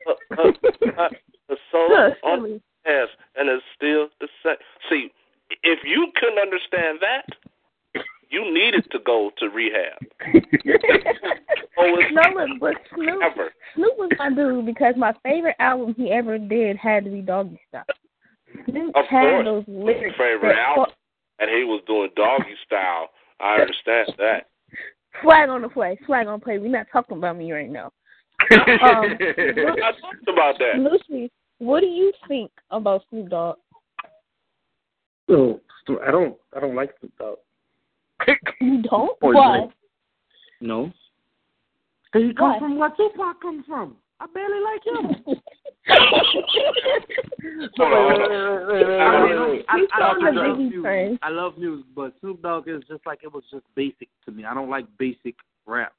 the 0.31 1.57
soul 1.70 1.89
Look, 1.91 2.14
on 2.22 2.43
the 2.43 2.61
ass, 2.91 3.09
and 3.37 3.49
it's 3.49 3.64
still 3.76 4.09
the 4.20 4.29
same. 4.43 4.57
See, 4.89 5.11
if 5.62 5.81
you 5.85 6.09
couldn't 6.16 6.39
understand 6.39 6.99
that, 7.01 8.03
you 8.31 8.53
needed 8.53 8.87
to 8.93 8.99
go 9.05 9.31
to 9.39 9.49
rehab. 9.49 9.99
Oh, 11.81 11.95
it's 11.97 12.12
no, 12.12 12.22
look, 12.35 12.49
but 12.61 12.74
Snoop, 12.93 13.22
ever. 13.22 13.53
Snoop 13.76 13.93
was 13.99 14.11
my 14.18 14.31
dude 14.35 14.66
because 14.66 14.95
my 14.97 15.14
favorite 15.22 15.55
album 15.61 15.95
he 15.97 16.11
ever 16.11 16.37
did 16.37 16.76
had 16.76 17.05
to 17.05 17.11
be 17.11 17.20
Doggy 17.20 17.61
Style. 17.68 17.85
Snoop 18.68 18.96
Of 18.96 19.04
had 19.06 19.22
course. 19.30 19.44
those 19.44 19.64
lyrics. 19.68 20.16
Favorite 20.16 20.54
that- 20.54 20.59
album, 20.76 20.92
and 21.38 21.50
he 21.50 21.64
was 21.64 21.82
doing 21.86 22.11
doggy 22.16 22.54
style. 22.66 23.09
I 23.40 23.61
understand 23.61 24.12
that. 24.18 24.48
Swag 25.22 25.48
on 25.48 25.62
the 25.62 25.68
play. 25.68 25.98
Swag 26.06 26.26
on 26.26 26.38
the 26.40 26.44
play. 26.44 26.59
We're 26.59 26.68
not 26.68 26.86
talking 26.92 27.16
about 27.18 27.36
me 27.36 27.52
right 27.52 27.70
now. 27.70 27.86
Um, 27.86 27.90
I 29.20 29.92
talked 30.00 30.28
about 30.28 30.59
that. 30.59 30.78
Lucy, 30.78 31.30
what 31.59 31.80
do 31.80 31.86
you 31.86 32.12
think 32.28 32.50
about 32.70 33.02
Snoop 33.11 33.28
Dogg? 33.30 33.56
So 35.28 35.61
I 36.06 36.11
don't 36.11 36.36
I 36.56 36.61
don't 36.61 36.74
like 36.74 36.90
Snoop 37.00 37.12
Dogg. 37.18 37.38
You 38.61 38.82
don't? 38.82 39.16
Or 39.22 39.34
Why? 39.34 39.66
No. 40.61 40.92
Cause 42.12 42.22
he 42.22 42.34
comes 42.34 42.54
Why? 42.54 42.59
from 42.59 42.78
where 42.78 42.90
Tupac 42.96 43.40
comes 43.40 43.64
from. 43.66 43.96
I 44.20 44.26
barely 44.34 44.61
like 44.61 44.84
him. 44.84 45.36
Hold 47.78 47.93
on, 47.93 48.22
I, 49.01 49.22
wait, 49.22 49.30
mean, 49.30 49.51
wait. 49.51 49.64
I, 49.68 49.78
He's 49.78 49.89
I, 49.93 50.14
from 50.14 50.24
I 50.24 50.30
the 50.30 50.36
love 50.36 50.47
Biggie 50.57 50.59
music. 50.59 50.82
train. 50.82 51.18
I 51.22 51.28
love 51.30 51.59
music, 51.59 51.86
but 51.95 52.12
Snoop 52.20 52.43
Dogg 52.43 52.68
is 52.68 52.82
just 52.89 53.05
like 53.07 53.20
it 53.22 53.32
was 53.32 53.45
just 53.51 53.64
basic 53.74 54.09
to 54.24 54.30
me. 54.32 54.45
I 54.45 54.55
don't 54.55 54.68
like 54.70 54.86
basic 54.99 55.34
rap. 55.66 55.93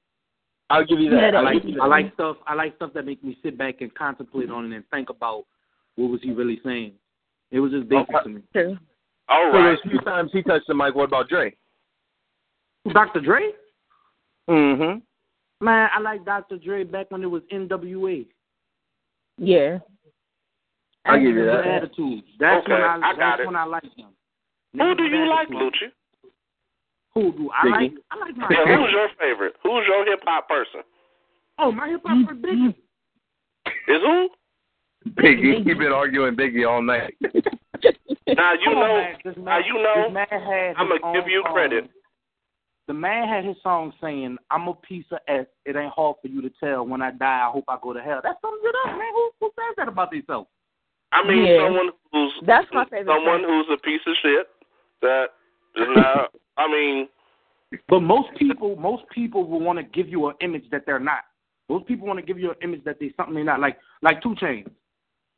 I'll 0.69 0.85
give 0.85 0.99
you 0.99 1.09
that. 1.11 1.33
I 1.35 1.39
I'll 1.39 1.43
like 1.45 1.63
I 1.63 1.71
that. 1.71 1.87
like 1.87 2.13
stuff 2.13 2.37
I 2.47 2.53
like 2.53 2.75
stuff 2.75 2.91
that 2.93 3.05
make 3.05 3.23
me 3.23 3.37
sit 3.41 3.57
back 3.57 3.81
and 3.81 3.93
contemplate 3.95 4.49
on 4.51 4.71
it 4.71 4.75
and 4.75 4.85
think 4.91 5.09
about 5.09 5.45
what 5.95 6.11
was 6.11 6.21
he 6.21 6.31
really 6.31 6.59
saying. 6.63 6.93
It 7.51 7.59
was 7.59 7.71
just 7.71 7.89
basic 7.89 8.09
Okay. 8.13 8.23
to 8.23 8.29
me. 8.29 8.41
True. 8.53 8.77
All 9.27 9.49
So 9.51 9.57
there's 9.57 9.79
a 9.85 9.89
few 9.89 9.99
times 10.01 10.29
he 10.31 10.43
touched 10.43 10.67
the 10.67 10.75
mic. 10.75 10.93
What 10.95 11.05
about 11.05 11.29
Dre? 11.29 11.55
Dr. 12.93 13.19
Dre? 13.21 13.51
Mm-hmm. 14.49 14.99
Man, 15.65 15.89
I 15.93 15.99
like 15.99 16.23
Dr. 16.25 16.57
Dre 16.57 16.83
back 16.83 17.11
when 17.11 17.21
it 17.23 17.27
was 17.29 17.41
NWA. 17.51 18.25
Yeah. 19.39 19.79
I'll 21.05 21.17
give 21.19 21.35
you 21.35 21.45
that. 21.45 21.65
Attitude. 21.65 22.23
That's 22.39 22.63
Okay, 22.63 22.73
when 22.73 22.81
I, 22.81 22.95
I 22.95 22.99
got 22.99 23.17
that's 23.17 23.41
it. 23.41 23.45
when 23.47 23.55
I 23.55 23.63
like 23.63 23.83
him. 23.95 24.09
Who 24.73 24.95
do 24.95 25.03
you 25.03 25.29
like. 25.29 25.47
Lucci? 25.49 25.89
Who 27.15 27.31
do 27.31 27.49
I 27.51 27.65
Biggie. 27.67 27.71
like? 27.71 27.91
I 28.11 28.17
like 28.19 28.37
my 28.37 28.47
Yeah, 28.51 28.65
who's 28.77 28.91
your 28.91 29.07
favorite? 29.19 29.53
Who's 29.63 29.83
your 29.87 30.05
hip 30.05 30.19
hop 30.23 30.47
person? 30.47 30.81
Oh, 31.57 31.71
my 31.71 31.87
hip 31.89 32.01
hop 32.05 32.27
for 32.27 32.35
mm-hmm. 32.35 32.45
Biggie. 32.45 32.75
Is 33.87 34.01
who? 34.03 34.29
Biggie. 35.11 35.65
You've 35.65 35.79
been 35.79 35.91
arguing 35.91 36.35
Biggie 36.35 36.69
all 36.69 36.81
night. 36.81 37.15
Now 38.27 38.53
you 38.53 38.73
know. 38.75 38.97
man. 38.97 39.17
Man, 39.25 39.43
Now 39.45 39.57
you 39.59 39.73
know. 39.73 40.03
This 40.05 40.13
man 40.13 40.27
had 40.29 40.75
I'm 40.77 40.89
gonna 40.89 41.19
give 41.19 41.27
you 41.27 41.41
song. 41.45 41.53
credit. 41.53 41.89
The 42.89 42.93
man 42.95 43.27
had 43.27 43.45
his 43.45 43.55
song 43.61 43.93
saying, 44.01 44.39
"I'm 44.49 44.67
a 44.67 44.73
piece 44.73 45.05
of 45.11 45.19
S. 45.27 45.45
It 45.63 45.75
ain't 45.75 45.93
hard 45.93 46.15
for 46.23 46.27
you 46.27 46.41
to 46.41 46.49
tell. 46.59 46.87
When 46.87 47.03
I 47.03 47.11
die, 47.11 47.45
I 47.47 47.51
hope 47.51 47.65
I 47.67 47.77
go 47.79 47.93
to 47.93 48.01
hell." 48.01 48.19
That 48.23 48.37
sums 48.41 48.61
it 48.63 48.75
up, 48.83 48.97
man. 48.97 49.13
Who, 49.13 49.29
who 49.41 49.51
says 49.55 49.75
that 49.77 49.87
about 49.87 50.09
themselves? 50.09 50.49
I 51.11 51.23
mean, 51.23 51.45
Yeah. 51.45 51.67
someone 51.67 51.89
who's 52.11 52.33
That's 52.47 52.67
my 52.73 52.85
favorite 52.85 53.05
someone 53.13 53.41
person. 53.41 53.49
who's 53.67 53.77
a 53.77 53.77
piece 53.77 54.01
of 54.07 54.15
shit. 54.23 54.47
That 55.03 55.25
is 55.75 55.87
not. 55.95 56.31
I 56.57 56.67
mean, 56.67 57.07
But 57.87 57.99
most 57.99 58.29
people, 58.39 58.75
most 58.75 59.03
people 59.09 59.45
will 59.45 59.59
want 59.59 59.77
to 59.77 59.83
give 59.83 60.09
you 60.09 60.25
an 60.25 60.33
image 60.41 60.67
that 60.71 60.87
they're 60.87 60.97
not. 60.99 61.25
Most 61.69 61.85
people 61.85 62.07
want 62.07 62.17
to 62.19 62.25
give 62.25 62.39
you 62.39 62.49
an 62.49 62.57
image 62.63 62.83
that 62.85 62.97
they're 62.99 63.11
something 63.15 63.35
they're 63.35 63.43
not. 63.43 63.59
Like 63.59 63.77
like 64.01 64.19
Two 64.23 64.33
Chainz. 64.33 64.67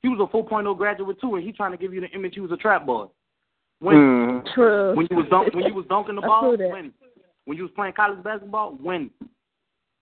He 0.03 0.07
was 0.07 0.19
a 0.21 0.35
4.0 0.35 0.77
graduate 0.77 1.19
too, 1.19 1.35
and 1.35 1.43
he 1.43 1.51
trying 1.51 1.71
to 1.73 1.77
give 1.77 1.93
you 1.93 1.99
the 1.99 2.07
image 2.11 2.35
he 2.35 2.39
was 2.39 2.51
a 2.53 2.57
trap 2.57 2.85
boy. 2.85 3.07
When 3.79 3.95
Mm. 3.97 4.53
True. 4.53 4.95
when 4.95 5.07
you 5.11 5.17
was 5.17 5.25
dunk, 5.29 5.53
when 5.53 5.65
you 5.65 5.73
was 5.73 5.85
dunking 5.87 6.15
the 6.15 6.21
ball, 6.21 6.55
when 6.55 6.93
when 7.51 7.57
you 7.57 7.63
was 7.63 7.73
playing 7.75 7.91
college 7.91 8.23
basketball, 8.23 8.77
when. 8.81 9.09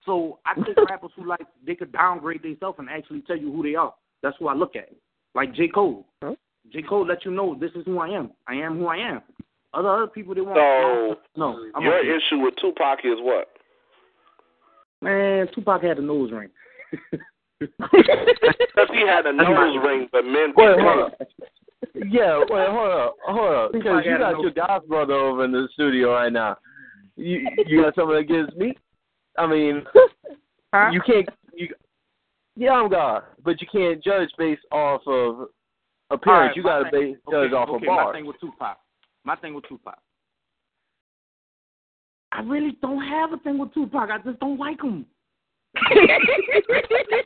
So 0.06 0.38
I 0.46 0.54
think 0.54 0.76
rappers 0.88 1.10
who 1.16 1.26
like 1.26 1.44
they 1.66 1.74
could 1.74 1.90
downgrade 1.90 2.44
themselves 2.44 2.78
and 2.78 2.88
actually 2.88 3.22
tell 3.22 3.36
you 3.36 3.50
who 3.50 3.64
they 3.64 3.74
are. 3.74 3.92
That's 4.22 4.36
who 4.38 4.46
I 4.46 4.54
look 4.54 4.76
at. 4.76 4.90
Like 5.34 5.52
J 5.56 5.66
Cole. 5.66 6.06
Huh? 6.22 6.36
J 6.72 6.82
Cole 6.82 7.04
let 7.04 7.24
you 7.24 7.32
know 7.32 7.56
this 7.58 7.72
is 7.74 7.84
who 7.86 7.98
I 7.98 8.10
am. 8.10 8.30
I 8.46 8.54
am 8.54 8.78
who 8.78 8.86
I 8.86 8.98
am. 8.98 9.22
Other 9.74 9.88
other 9.88 10.06
people 10.06 10.32
they 10.32 10.42
want. 10.42 10.58
So, 11.34 11.40
no, 11.40 11.58
I'm 11.74 11.82
your 11.82 11.98
okay. 11.98 12.08
issue 12.08 12.38
with 12.38 12.54
Tupac 12.60 13.00
is 13.02 13.18
what? 13.18 13.48
man. 15.02 15.48
Tupac 15.52 15.82
had 15.82 15.98
a 15.98 16.02
nose 16.02 16.30
ring. 16.30 16.50
Because 17.60 18.88
he 18.94 19.06
had 19.06 19.26
a 19.26 19.32
nose 19.34 19.76
ring, 19.84 20.08
but 20.12 20.24
men. 20.24 20.54
Wait, 20.56 20.80
hold 20.80 21.12
up. 21.12 21.20
Yeah, 21.94 22.38
wait, 22.48 22.68
hold 22.70 22.90
up, 22.90 23.16
hold 23.26 23.54
up. 23.54 23.72
Because 23.72 24.02
you 24.02 24.12
gotta 24.12 24.18
got 24.18 24.32
know. 24.32 24.42
your 24.42 24.50
God's 24.52 24.86
brother 24.86 25.12
over 25.12 25.44
in 25.44 25.52
the 25.52 25.68
studio 25.74 26.14
right 26.14 26.32
now. 26.32 26.56
You 27.20 27.48
you 27.66 27.82
got 27.82 27.94
something 27.94 28.16
against 28.16 28.56
me? 28.56 28.74
I 29.38 29.46
mean, 29.46 29.82
Huh? 30.74 30.90
you 30.92 31.00
can't. 31.04 31.28
You, 31.52 31.68
yeah, 32.56 32.70
I'm 32.72 32.88
God, 32.88 33.22
but 33.44 33.60
you 33.60 33.66
can't 33.70 34.02
judge 34.02 34.30
based 34.38 34.62
off 34.70 35.02
of 35.06 35.48
appearance. 36.10 36.26
All 36.26 36.34
right, 36.46 36.56
you 36.56 36.62
got 36.62 36.78
to 36.84 36.90
thing- 36.90 37.12
base 37.14 37.16
judge 37.30 37.46
okay, 37.52 37.54
off 37.56 37.68
okay, 37.68 37.76
of 37.76 37.82
My 37.82 37.96
bars. 38.04 38.14
thing 38.14 38.26
with 38.26 38.40
Tupac. 38.40 38.78
My 39.24 39.36
thing 39.36 39.54
with 39.54 39.64
Tupac. 39.68 39.98
I 42.32 42.42
really 42.42 42.76
don't 42.80 43.04
have 43.04 43.32
a 43.32 43.38
thing 43.38 43.58
with 43.58 43.74
Tupac. 43.74 44.08
I 44.10 44.18
just 44.18 44.38
don't 44.40 44.58
like 44.58 44.80
him. 44.82 45.06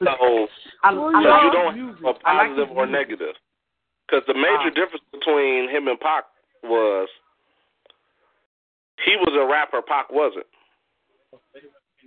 So, 0.02 0.48
I, 0.82 0.92
Well, 0.92 1.12
I 1.14 1.22
so 1.22 1.46
you 1.46 1.52
don't 1.52 1.74
music. 1.76 2.04
have 2.04 2.16
a 2.16 2.28
I 2.28 2.36
like 2.36 2.50
his 2.50 2.58
positive 2.58 2.76
or 2.76 2.86
music. 2.86 3.08
negative. 3.08 3.34
Because 4.06 4.24
the 4.26 4.34
major 4.34 4.68
uh-huh. 4.68 4.70
difference 4.76 5.04
between 5.12 5.70
him 5.70 5.88
and 5.88 5.98
Pac 6.00 6.24
was 6.62 7.08
he 9.04 9.16
was 9.16 9.34
a 9.34 9.50
rapper, 9.50 9.82
Pac 9.82 10.10
wasn't. 10.10 10.46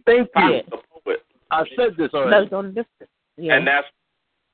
Thank 0.05 0.31
Pac 0.31 0.43
you. 0.43 0.61
was 0.71 0.81
a 0.83 0.99
poet. 1.03 1.23
I 1.51 1.63
said 1.75 1.95
this 1.97 2.13
already. 2.13 2.45
That's 2.45 2.53
on 2.53 2.67
the 2.67 2.83
difference. 2.83 3.11
Yeah. 3.37 3.55
And 3.55 3.67
that's 3.67 3.87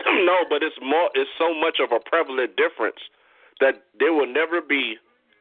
no, 0.05 0.43
but 0.49 0.63
it's 0.63 0.75
more. 0.81 1.09
It's 1.13 1.29
so 1.37 1.53
much 1.53 1.79
of 1.79 1.91
a 1.91 1.99
prevalent 2.09 2.57
difference 2.57 2.99
that 3.59 3.83
there 3.99 4.13
will 4.13 4.31
never 4.31 4.61
be 4.61 4.97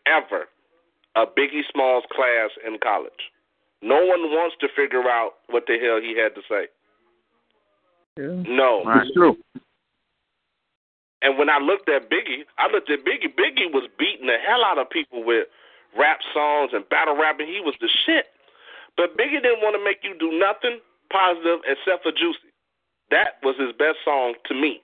ever 0.06 0.46
a 1.16 1.26
Biggie 1.26 1.66
Smalls 1.72 2.04
class 2.12 2.50
in 2.66 2.78
college. 2.82 3.32
No 3.82 3.96
one 3.96 4.30
wants 4.30 4.56
to 4.60 4.68
figure 4.76 5.08
out 5.08 5.32
what 5.48 5.64
the 5.66 5.78
hell 5.78 6.00
he 6.00 6.16
had 6.16 6.34
to 6.36 6.42
say. 6.48 6.68
Yeah. 8.16 8.42
No. 8.46 8.82
It's 8.86 9.12
true. 9.14 9.36
And 11.22 11.38
when 11.38 11.48
I 11.48 11.58
looked 11.58 11.88
at 11.88 12.10
Biggie, 12.10 12.44
I 12.58 12.70
looked 12.70 12.90
at 12.90 13.00
Biggie. 13.00 13.34
Biggie 13.34 13.72
was 13.72 13.88
beating 13.98 14.26
the 14.26 14.36
hell 14.44 14.64
out 14.64 14.78
of 14.78 14.90
people 14.90 15.24
with 15.24 15.46
rap 15.98 16.18
songs 16.34 16.70
and 16.72 16.88
battle 16.88 17.16
rapping. 17.16 17.46
He 17.46 17.60
was 17.60 17.74
the 17.80 17.88
shit. 18.06 18.26
But 18.96 19.16
Biggie 19.16 19.40
didn't 19.40 19.64
want 19.64 19.76
to 19.76 19.82
make 19.82 20.04
you 20.04 20.12
do 20.18 20.32
nothing 20.36 20.80
positive 21.10 21.60
except 21.64 22.02
for 22.04 22.12
Juicy. 22.12 22.52
That 23.10 23.40
was 23.42 23.56
his 23.60 23.72
best 23.76 24.00
song 24.04 24.34
to 24.48 24.54
me. 24.54 24.80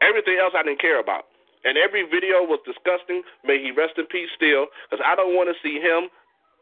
Everything 0.00 0.36
else 0.40 0.52
I 0.56 0.62
didn't 0.62 0.80
care 0.80 1.00
about. 1.00 1.24
And 1.64 1.78
every 1.78 2.02
video 2.04 2.42
was 2.42 2.58
disgusting. 2.66 3.22
May 3.44 3.62
he 3.62 3.70
rest 3.70 3.94
in 3.96 4.06
peace 4.06 4.28
still, 4.34 4.66
because 4.90 5.04
I 5.04 5.14
don't 5.14 5.36
want 5.36 5.48
to 5.48 5.56
see 5.62 5.78
him 5.78 6.10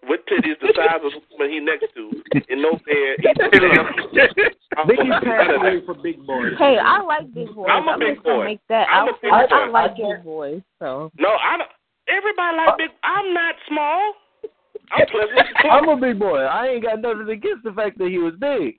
with 0.08 0.20
titties 0.28 0.58
the 0.60 0.72
size 0.76 1.00
of 1.04 1.12
the 1.12 1.20
woman 1.32 1.50
he 1.50 1.60
next 1.60 1.86
to 1.94 2.10
in 2.48 2.62
no 2.62 2.72
bed. 2.84 3.20
Biggie 4.86 5.24
passed 5.24 5.50
away 5.56 5.82
for 5.84 5.94
Big 5.94 6.24
Boy. 6.26 6.56
Hey, 6.58 6.78
I 6.78 7.02
like 7.02 7.32
big 7.34 7.54
boys. 7.54 7.68
I'm 7.70 7.88
a 7.88 7.98
big 7.98 8.22
boy. 8.22 8.44
Make 8.44 8.60
that 8.68 8.86
I'm 8.88 9.08
a 9.08 9.10
outfit. 9.10 9.22
big 9.22 9.32
I, 9.32 9.46
boy. 9.66 9.72
like 9.72 9.96
big 9.96 10.24
boys. 10.24 10.62
So 10.78 11.10
No, 11.18 11.30
I 11.30 11.58
don't. 11.58 11.68
Everybody 12.10 12.56
like 12.56 12.68
uh, 12.68 12.76
big. 12.76 12.90
I'm 13.04 13.32
not 13.32 13.54
small. 13.68 14.14
I'm 14.90 15.06
pleasant. 15.06 15.46
I'm 15.70 15.88
a 15.88 15.96
big 15.96 16.18
boy. 16.18 16.42
I 16.42 16.68
ain't 16.68 16.82
got 16.82 17.00
nothing 17.00 17.30
against 17.30 17.62
the 17.62 17.72
fact 17.72 17.98
that 17.98 18.08
he 18.08 18.18
was 18.18 18.34
big. 18.40 18.78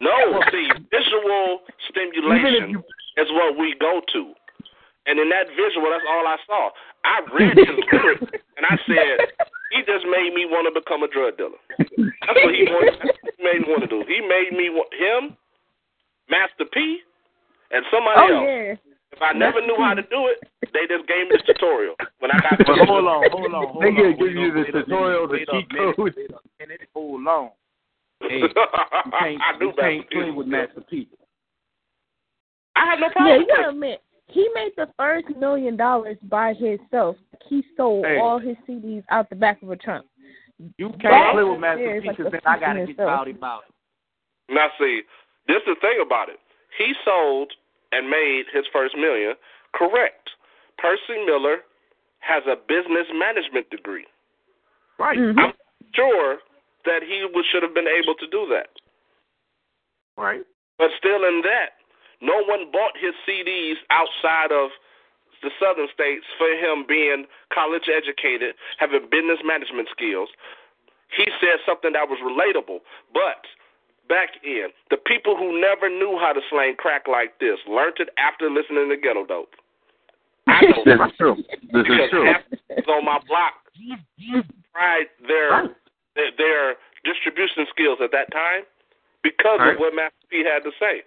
No, 0.00 0.12
see, 0.52 0.68
visual 0.92 1.64
stimulation 1.88 2.84
is 3.16 3.28
what 3.32 3.56
we 3.56 3.74
go 3.80 4.02
to. 4.12 4.34
And 5.06 5.18
in 5.18 5.30
that 5.30 5.48
visual, 5.56 5.88
that's 5.88 6.04
all 6.04 6.26
I 6.26 6.36
saw. 6.46 6.70
I 7.04 7.22
read 7.32 7.56
his 7.64 7.80
lyrics, 7.92 8.28
and 8.58 8.66
I 8.68 8.76
said, 8.84 9.32
he 9.72 9.80
just 9.86 10.04
made 10.04 10.34
me 10.34 10.44
want 10.44 10.68
to 10.68 10.74
become 10.74 11.02
a 11.02 11.08
drug 11.08 11.38
dealer. 11.38 11.56
That's 11.70 12.40
what 12.44 12.52
he 12.52 12.68
wanted. 12.68 12.98
That's 13.00 13.16
what 13.22 13.32
he 13.38 13.44
made 13.44 13.60
me 13.62 13.68
want 13.72 13.82
to 13.82 13.90
do. 13.90 14.04
He 14.04 14.20
made 14.20 14.52
me 14.52 14.68
want 14.68 14.92
him, 14.92 15.36
Master 16.28 16.68
P, 16.68 17.00
and 17.70 17.84
somebody 17.90 18.20
oh 18.20 18.36
else. 18.36 18.44
yeah. 18.44 18.74
If 19.16 19.22
I 19.22 19.32
never 19.32 19.64
knew 19.64 19.76
how 19.78 19.94
to 19.94 20.02
do 20.02 20.28
it, 20.28 20.44
they 20.74 20.84
just 20.92 21.08
gave 21.08 21.24
me 21.28 21.40
the 21.40 21.54
tutorial. 21.54 21.94
When 22.18 22.30
I 22.30 22.36
got 22.36 22.58
But 22.58 22.84
hold 22.84 23.08
on, 23.08 23.30
hold 23.32 23.54
on, 23.54 23.68
hold 23.72 23.82
They 23.82 23.88
on. 23.88 23.96
gonna 23.96 24.12
give 24.12 24.36
you 24.36 24.52
the 24.52 24.60
Wait 24.60 24.68
a 24.68 24.72
minute, 24.72 24.86
tutorial, 24.86 25.26
the 25.26 25.32
wait 25.32 25.48
a 25.48 25.52
cheat 25.52 25.72
minute, 25.72 25.96
code. 25.96 26.14
wait 26.14 26.30
a 26.30 26.88
Hold 26.92 27.26
on. 27.26 27.50
Hey, 28.20 28.40
you 28.40 28.48
can't, 28.52 29.40
I 29.40 29.58
knew 29.58 29.66
you 29.68 29.72
can't 29.72 29.98
Master 29.98 30.08
P 30.10 30.16
play 30.16 30.30
was 30.30 30.36
with. 30.36 30.46
Master 30.48 30.80
P. 30.90 31.08
I 32.76 32.84
had 32.84 33.00
no 33.00 33.08
problem. 33.08 33.32
Yeah, 33.32 33.38
you 33.40 33.46
gotta 33.48 33.68
admit, 33.70 34.02
he 34.26 34.48
made 34.54 34.72
the 34.76 34.88
first 34.98 35.28
million 35.38 35.78
dollars 35.78 36.18
by 36.24 36.52
himself. 36.52 37.16
He 37.48 37.64
sold 37.74 38.04
Hey. 38.04 38.18
all 38.20 38.38
his 38.38 38.56
CDs 38.68 39.04
out 39.10 39.30
the 39.30 39.36
back 39.36 39.62
of 39.62 39.70
a 39.70 39.76
trunk. 39.76 40.04
You 40.76 40.90
can't 41.00 41.32
play 41.34 41.42
with 41.44 41.60
Master 41.60 41.84
there 41.84 41.96
is 41.96 42.02
P 42.02 42.08
because 42.10 42.24
the 42.26 42.30
then 42.32 42.40
I 42.44 42.58
gotta 42.58 42.80
get 42.80 42.90
itself. 42.90 43.08
rowdy 43.08 43.30
about 43.30 43.62
it. 43.68 44.54
Now, 44.54 44.68
see, 44.78 45.02
this 45.48 45.56
is 45.56 45.62
the 45.66 45.76
thing 45.80 46.02
about 46.04 46.28
it. 46.28 46.36
He 46.76 46.92
sold 47.04 47.50
and 47.96 48.10
made 48.10 48.44
his 48.52 48.64
first 48.72 48.96
million. 48.96 49.34
Correct. 49.72 50.30
Percy 50.76 51.24
Miller 51.24 51.64
has 52.20 52.42
a 52.44 52.56
business 52.56 53.08
management 53.14 53.70
degree. 53.70 54.06
Right. 54.98 55.18
Mhm. 55.18 55.38
I'm 55.38 55.54
sure 55.94 56.38
that 56.84 57.02
he 57.02 57.24
would, 57.24 57.44
should 57.46 57.62
have 57.62 57.74
been 57.74 57.88
able 57.88 58.14
to 58.14 58.26
do 58.26 58.46
that. 58.48 58.68
Right. 60.16 60.44
But 60.78 60.90
still, 60.98 61.24
in 61.24 61.42
that, 61.42 61.80
no 62.20 62.42
one 62.44 62.70
bought 62.70 62.96
his 62.96 63.14
CDs 63.26 63.76
outside 63.90 64.52
of 64.52 64.70
the 65.42 65.50
southern 65.60 65.88
states 65.92 66.24
for 66.38 66.48
him 66.48 66.84
being 66.88 67.26
college 67.52 67.88
educated, 67.88 68.54
having 68.78 69.08
business 69.10 69.38
management 69.44 69.88
skills. 69.92 70.28
He 71.08 71.30
said 71.40 71.60
something 71.64 71.92
that 71.92 72.08
was 72.08 72.18
relatable. 72.20 72.80
But 73.12 73.46
back 74.08 74.30
in, 74.44 74.68
the 74.90 74.96
people 74.96 75.36
who 75.36 75.60
never 75.60 75.88
knew 75.88 76.18
how 76.20 76.32
to 76.32 76.40
slang 76.50 76.76
crack 76.76 77.04
like 77.08 77.38
this 77.40 77.58
learned 77.68 77.96
it 77.98 78.08
after 78.18 78.50
listening 78.50 78.88
to 78.90 78.96
Ghetto 78.96 79.26
Dope. 79.26 79.54
I 80.46 80.62
know 80.62 80.82
This 80.84 81.00
is 81.00 81.12
true. 81.18 81.36
This 81.72 81.86
is 81.86 82.10
true. 82.10 82.28
on 82.88 83.04
my 83.04 83.18
block 83.26 83.54
tried 84.72 85.06
their 85.26 85.74
their, 86.14 86.30
their 86.38 86.64
distribution 87.04 87.66
skills 87.70 87.98
at 88.02 88.12
that 88.12 88.30
time 88.32 88.62
because 89.22 89.58
Right. 89.60 89.74
of 89.74 89.80
what 89.80 89.94
Master 89.94 90.26
P 90.30 90.44
had 90.44 90.62
to 90.64 90.72
say. 90.78 91.02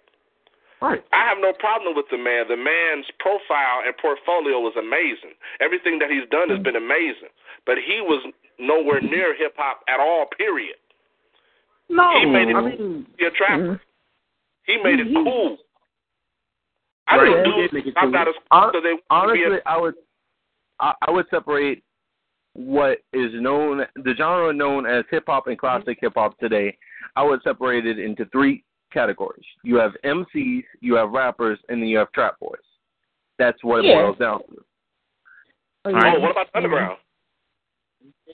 Right. 0.81 1.03
I 1.11 1.27
have 1.27 1.39
no 1.41 1.51
problem 1.51 1.95
with 1.95 2.07
the 2.09 2.17
man. 2.17 2.47
The 2.47 2.55
man's 2.55 3.05
profile 3.19 3.83
and 3.83 3.91
portfolio 3.97 4.59
was 4.63 4.75
amazing. 4.79 5.35
Everything 5.59 5.99
that 5.99 6.09
he's 6.09 6.27
done 6.31 6.47
has 6.49 6.59
mm. 6.59 6.63
been 6.63 6.79
amazing. 6.79 7.35
But 7.65 7.83
he 7.83 7.99
was 7.99 8.23
nowhere 8.59 9.01
near 9.01 9.35
hip 9.35 9.55
hop 9.57 9.83
at 9.89 9.99
all, 9.99 10.27
period. 10.37 10.79
No, 11.89 12.19
He 12.19 12.25
made 12.25 12.49
it 12.49 12.55
I 12.55 12.61
mean, 12.61 13.07
be 13.17 13.25
a 13.25 13.31
trapper. 13.31 13.63
Mm-hmm. 13.63 13.73
He 14.65 14.77
made 14.83 14.99
it 14.99 15.07
cool. 15.13 15.57
I 17.07 17.17
Right. 17.17 17.25
know 17.25 17.37
He 17.37 17.43
dudes 17.43 17.57
did 17.57 17.73
make 17.73 17.85
it 17.87 17.93
I've 17.97 18.03
cool. 18.03 18.11
got 18.11 18.27
a 18.27 18.33
so 18.73 18.81
they 18.81 18.93
want 19.09 19.33
be 19.33 19.43
Honestly, 19.43 19.57
a, 19.65 19.69
I 19.69 19.77
would, 19.77 19.95
I, 20.79 20.93
I 21.07 21.11
would 21.11 21.25
separate 21.29 21.83
what 22.53 22.99
is 23.13 23.31
known, 23.33 23.85
the 23.95 24.13
genre 24.15 24.53
known 24.53 24.85
as 24.85 25.05
hip 25.09 25.23
hop 25.27 25.47
and 25.47 25.57
classic 25.57 25.97
mm-hmm. 25.97 26.05
hip 26.05 26.13
hop 26.15 26.37
today. 26.37 26.77
I 27.15 27.23
would 27.23 27.41
separate 27.43 27.85
it 27.85 27.97
into 27.97 28.25
three 28.25 28.63
categories. 28.93 29.45
You 29.63 29.75
have 29.77 29.93
MCs, 30.05 30.63
you 30.81 30.95
have 30.95 31.11
rappers, 31.11 31.59
and 31.69 31.81
then 31.81 31.89
you 31.89 31.97
have 31.97 32.11
trap 32.11 32.39
boys. 32.39 32.57
That's 33.39 33.63
what 33.63 33.85
it 33.85 33.93
boils 33.93 34.17
down 34.17 34.39
to. 34.39 34.63
Oh, 35.85 35.89
oh, 35.89 35.89
yeah. 35.91 36.17
what 36.17 36.31
about 36.31 36.47
mm-hmm. 36.47 36.57
underground? 36.57 36.97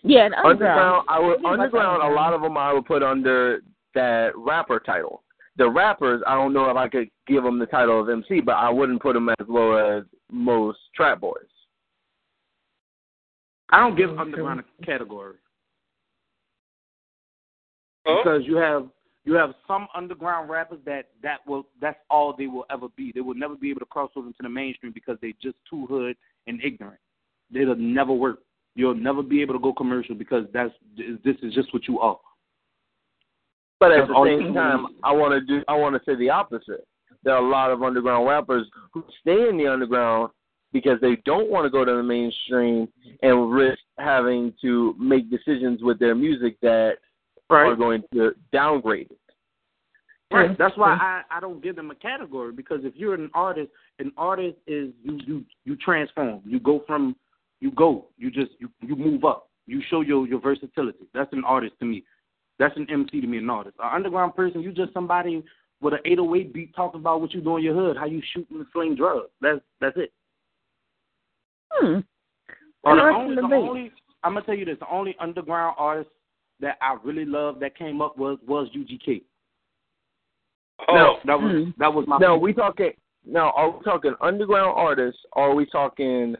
Yeah, 0.03 0.29
the 0.29 0.37
Underground, 0.37 1.05
underground. 1.05 1.05
I 1.09 1.19
would 1.19 1.27
What 1.27 1.37
do 1.37 1.41
you 1.41 1.49
like 1.49 1.59
underground. 1.59 2.03
A 2.03 2.15
lot 2.15 2.33
of 2.33 2.41
them 2.41 2.57
I 2.57 2.73
would 2.73 2.85
put 2.85 3.03
under 3.03 3.61
that 3.93 4.31
rapper 4.35 4.79
title. 4.79 5.23
The 5.57 5.69
rappers, 5.69 6.21
I 6.27 6.35
don't 6.35 6.53
know 6.53 6.69
if 6.69 6.75
I 6.75 6.89
could 6.89 7.09
give 7.27 7.43
them 7.43 7.59
the 7.59 7.65
title 7.65 8.01
of 8.01 8.09
MC, 8.09 8.41
but 8.41 8.55
I 8.55 8.69
wouldn't 8.69 9.01
put 9.01 9.13
them 9.13 9.29
as 9.29 9.47
low 9.47 9.75
as 9.97 10.03
most 10.29 10.79
trap 10.95 11.21
boys. 11.21 11.37
I 13.69 13.79
don't 13.79 13.95
give 13.97 14.17
underground 14.19 14.59
a 14.59 14.85
category 14.85 15.35
Huh? 18.05 18.21
because 18.23 18.41
you 18.45 18.57
have 18.57 18.87
you 19.23 19.33
have 19.33 19.55
some 19.67 19.87
underground 19.95 20.49
rappers 20.49 20.77
that 20.85 21.07
that 21.23 21.39
will 21.47 21.65
that's 21.81 21.97
all 22.09 22.35
they 22.37 22.45
will 22.45 22.65
ever 22.69 22.87
be. 22.95 23.11
They 23.13 23.21
will 23.21 23.33
never 23.33 23.55
be 23.55 23.71
able 23.71 23.79
to 23.79 23.85
cross 23.87 24.11
over 24.15 24.27
into 24.27 24.43
the 24.43 24.49
mainstream 24.49 24.91
because 24.93 25.17
they're 25.21 25.31
just 25.41 25.55
too 25.67 25.87
hood 25.87 26.15
and 26.45 26.63
ignorant. 26.63 26.99
It'll 27.53 27.75
never 27.75 28.13
work. 28.13 28.39
You'll 28.75 28.95
never 28.95 29.23
be 29.23 29.41
able 29.41 29.53
to 29.53 29.59
go 29.59 29.73
commercial 29.73 30.15
because 30.15 30.45
that's 30.53 30.73
this 30.97 31.35
is 31.41 31.53
just 31.53 31.73
what 31.73 31.87
you 31.87 31.99
are. 31.99 32.19
But 33.79 33.91
at 33.91 33.99
That's 33.99 34.09
the 34.09 34.37
same 34.39 34.53
time, 34.53 34.87
I 35.03 35.11
want 35.11 35.33
to 35.33 35.41
do. 35.41 35.63
I 35.67 35.75
want 35.75 35.95
to 35.95 36.01
say 36.05 36.17
the 36.17 36.29
opposite. 36.29 36.87
There 37.23 37.33
are 37.33 37.43
a 37.43 37.49
lot 37.49 37.71
of 37.71 37.83
underground 37.83 38.27
rappers 38.27 38.67
who 38.93 39.03
stay 39.21 39.49
in 39.49 39.57
the 39.57 39.67
underground 39.67 40.31
because 40.71 40.99
they 41.01 41.17
don't 41.25 41.49
want 41.49 41.65
to 41.65 41.69
go 41.69 41.85
to 41.85 41.91
the 41.91 42.03
mainstream 42.03 42.87
and 43.21 43.51
risk 43.51 43.79
having 43.97 44.53
to 44.61 44.93
make 44.99 45.29
decisions 45.29 45.81
with 45.81 45.99
their 45.99 46.15
music 46.15 46.57
that 46.61 46.95
are 47.49 47.75
going 47.75 48.03
to 48.13 48.33
downgrade 48.51 49.09
it. 49.09 49.19
Right. 50.31 50.57
That's 50.57 50.75
why 50.75 50.97
I, 50.99 51.21
I 51.37 51.39
don't 51.39 51.63
give 51.63 51.75
them 51.75 51.91
a 51.91 51.95
category 51.95 52.51
because 52.51 52.79
if 52.83 52.93
you're 52.95 53.13
an 53.13 53.29
artist, 53.33 53.69
an 53.99 54.11
artist 54.17 54.57
is 54.67 54.91
you 55.03 55.19
you 55.25 55.45
you 55.63 55.75
transform. 55.77 56.41
You 56.45 56.59
go 56.59 56.83
from 56.87 57.15
you 57.65 57.71
go. 57.71 58.05
You 58.17 58.29
just 58.29 58.51
you 58.59 58.69
you 58.81 58.95
move 58.95 59.25
up. 59.25 59.49
You 59.65 59.81
show 59.89 60.01
your 60.01 60.27
your 60.27 60.39
versatility. 60.39 61.07
That's 61.15 61.33
an 61.33 61.43
artist 61.43 61.73
to 61.79 61.85
me. 61.85 62.03
That's 62.59 62.77
an 62.77 62.85
MC 62.89 63.21
to 63.21 63.27
me, 63.27 63.39
an 63.39 63.49
artist. 63.49 63.75
An 63.79 63.89
underground 63.91 64.35
person, 64.35 64.61
you 64.61 64.71
just 64.71 64.93
somebody 64.93 65.43
with 65.81 65.95
an 65.95 65.99
808 66.05 66.53
beat 66.53 66.75
talking 66.75 66.99
about 66.99 67.21
what 67.21 67.33
you 67.33 67.41
do 67.41 67.57
in 67.57 67.63
your 67.63 67.73
hood, 67.73 67.97
how 67.97 68.05
you 68.05 68.21
shoot 68.33 68.47
and 68.51 68.65
sling 68.71 68.95
drugs. 68.95 69.29
That's 69.41 69.59
that's 69.81 69.97
it. 69.97 70.13
Hmm. 71.71 71.99
Or 72.83 72.95
the 72.95 73.01
only, 73.01 73.35
the 73.35 73.41
only 73.41 73.91
I'm 74.23 74.33
gonna 74.33 74.45
tell 74.45 74.55
you 74.55 74.65
this: 74.65 74.77
the 74.79 74.91
only 74.91 75.15
underground 75.19 75.75
artist 75.79 76.11
that 76.59 76.77
I 76.81 76.97
really 77.03 77.25
love 77.25 77.59
that 77.61 77.75
came 77.75 77.99
up 77.99 78.15
was 78.15 78.37
was 78.47 78.69
UGK. 78.77 79.23
No. 80.89 81.17
that 81.25 81.39
was 81.39 81.73
that 81.79 81.91
was 81.91 82.05
my. 82.07 82.19
No, 82.19 82.37
we 82.37 82.53
talking. 82.53 82.91
Now, 83.27 83.51
are 83.55 83.71
we 83.71 83.83
talking 83.83 84.13
underground 84.21 84.73
artists, 84.75 85.19
or 85.33 85.49
are 85.49 85.55
we 85.55 85.65
talking, 85.65 86.35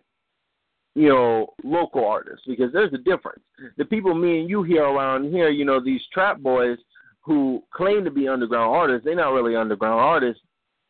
you 0.95 1.09
know, 1.09 1.53
local 1.63 2.05
artists? 2.05 2.43
Because 2.47 2.71
there's 2.73 2.93
a 2.93 2.97
difference. 2.97 3.43
The 3.77 3.85
people 3.85 4.13
me 4.15 4.39
and 4.39 4.49
you 4.49 4.63
hear 4.63 4.83
around 4.83 5.31
here, 5.31 5.49
you 5.49 5.65
know, 5.65 5.79
these 5.83 6.01
trap 6.13 6.39
boys 6.39 6.77
who 7.21 7.61
claim 7.73 8.03
to 8.05 8.11
be 8.11 8.27
underground 8.27 8.73
artists, 8.75 9.03
they're 9.05 9.15
not 9.15 9.33
really 9.33 9.55
underground 9.55 9.99
artists. 9.99 10.41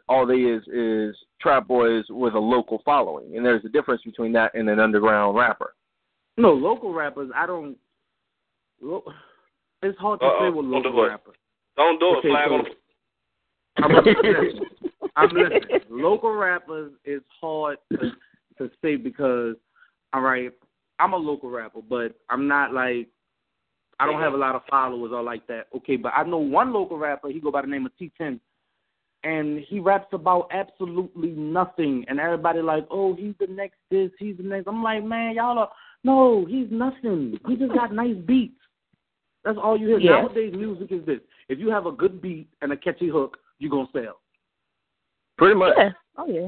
All 0.08 0.28
they 0.28 0.36
is 0.42 0.62
is 0.68 1.16
trap 1.42 1.68
boys 1.68 2.04
with 2.10 2.36
a 2.36 2.40
local 2.40 2.82
following, 2.86 3.36
and 3.36 3.46
there's 3.46 3.66
a 3.66 3.70
difference 3.70 4.04
between 4.04 4.32
that 4.34 4.54
and 4.54 4.70
an 4.70 4.80
underground 4.80 5.36
rapper. 5.36 5.74
No, 6.38 6.54
local 6.54 6.94
rappers. 6.94 7.32
I 7.36 7.48
don't. 7.48 7.76
Lo, 8.82 9.02
it's 9.82 9.98
hard 9.98 10.20
to 10.20 10.26
Uh-oh, 10.28 10.40
say 10.42 10.50
with 10.56 10.66
don't 10.70 10.84
do 10.84 10.90
local 10.90 11.06
it. 11.06 11.08
rappers. 11.08 11.36
Don't 11.78 12.00
do 12.00 12.06
it, 12.14 12.18
Okay, 12.20 12.30
flag 12.30 12.50
so- 12.50 12.54
on 12.56 12.64
the 12.66 12.72
I'm 13.78 13.92
listening. 14.06 14.66
I'm 15.16 15.30
listening. 15.30 15.62
Local 15.90 16.34
rappers 16.34 16.92
is 17.06 17.22
hard 17.42 17.78
to, 17.94 18.12
to 18.58 18.70
say 18.82 18.96
because, 18.96 19.56
all 20.16 20.22
right, 20.22 20.50
I'm 20.98 21.12
a 21.12 21.18
local 21.18 21.50
rapper, 21.50 21.82
but 21.88 22.16
I'm 22.30 22.48
not 22.48 22.74
like 22.74 23.10
I 24.00 24.06
don't 24.06 24.22
have 24.22 24.34
a 24.34 24.38
lot 24.38 24.56
of 24.56 24.62
followers 24.70 25.12
or 25.14 25.22
like 25.22 25.46
that. 25.48 25.68
Okay, 25.76 25.98
but 25.98 26.14
I 26.16 26.24
know 26.24 26.38
one 26.38 26.72
local 26.72 26.98
rapper. 26.98 27.30
He 27.30 27.42
go 27.42 27.52
by 27.52 27.62
the 27.62 27.68
name 27.68 27.86
of 27.86 27.92
T10, 28.00 28.40
and 29.26 29.60
he 29.68 29.80
raps 29.80 30.08
about 30.14 30.50
absolutely 30.52 31.32
nothing, 31.32 32.06
and 32.08 32.18
everybody 32.18 32.62
like, 32.62 32.88
oh, 32.90 33.14
he's 33.14 33.34
the 33.40 33.48
next 33.48 33.76
this, 33.92 34.10
he's 34.18 34.38
the 34.38 34.44
next. 34.44 34.68
I'm 34.68 34.82
like, 34.82 35.04
man, 35.04 35.36
y'all 35.36 35.60
are 35.60 35.70
no, 36.06 36.46
he's 36.46 36.68
nothing. 36.72 37.38
He 37.46 37.58
just 37.58 37.74
got 37.74 37.94
nice 37.94 38.16
beats. 38.26 38.60
That's 39.44 39.58
all 39.62 39.78
you 39.78 39.88
hear. 39.88 40.00
Yeah. 40.00 40.22
Nowadays, 40.22 40.54
music 40.56 40.92
is 40.92 41.06
this. 41.06 41.20
If 41.50 41.60
you 41.60 41.70
have 41.72 41.88
a 41.88 41.92
good 41.92 42.22
beat 42.22 42.48
and 42.62 42.72
a 42.72 42.78
catchy 42.78 43.10
hook, 43.10 43.38
you're 43.60 43.72
gonna 43.72 43.90
sell. 43.92 44.22
Pretty 45.38 45.56
much. 45.56 45.74
Yeah. 45.78 45.90
Oh 46.18 46.28
yeah. 46.28 46.48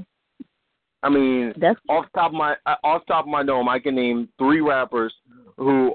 I 1.03 1.09
mean, 1.09 1.53
That's 1.57 1.79
off 1.89 2.05
the 2.13 2.19
top 2.19 2.31
of 2.31 2.37
my 2.37 2.55
uh, 2.65 2.75
off 2.83 3.03
the 3.07 3.13
top 3.13 3.25
of 3.25 3.29
my 3.29 3.43
dome, 3.43 3.69
I 3.69 3.79
can 3.79 3.95
name 3.95 4.27
three 4.39 4.61
rappers 4.61 5.13
who, 5.57 5.93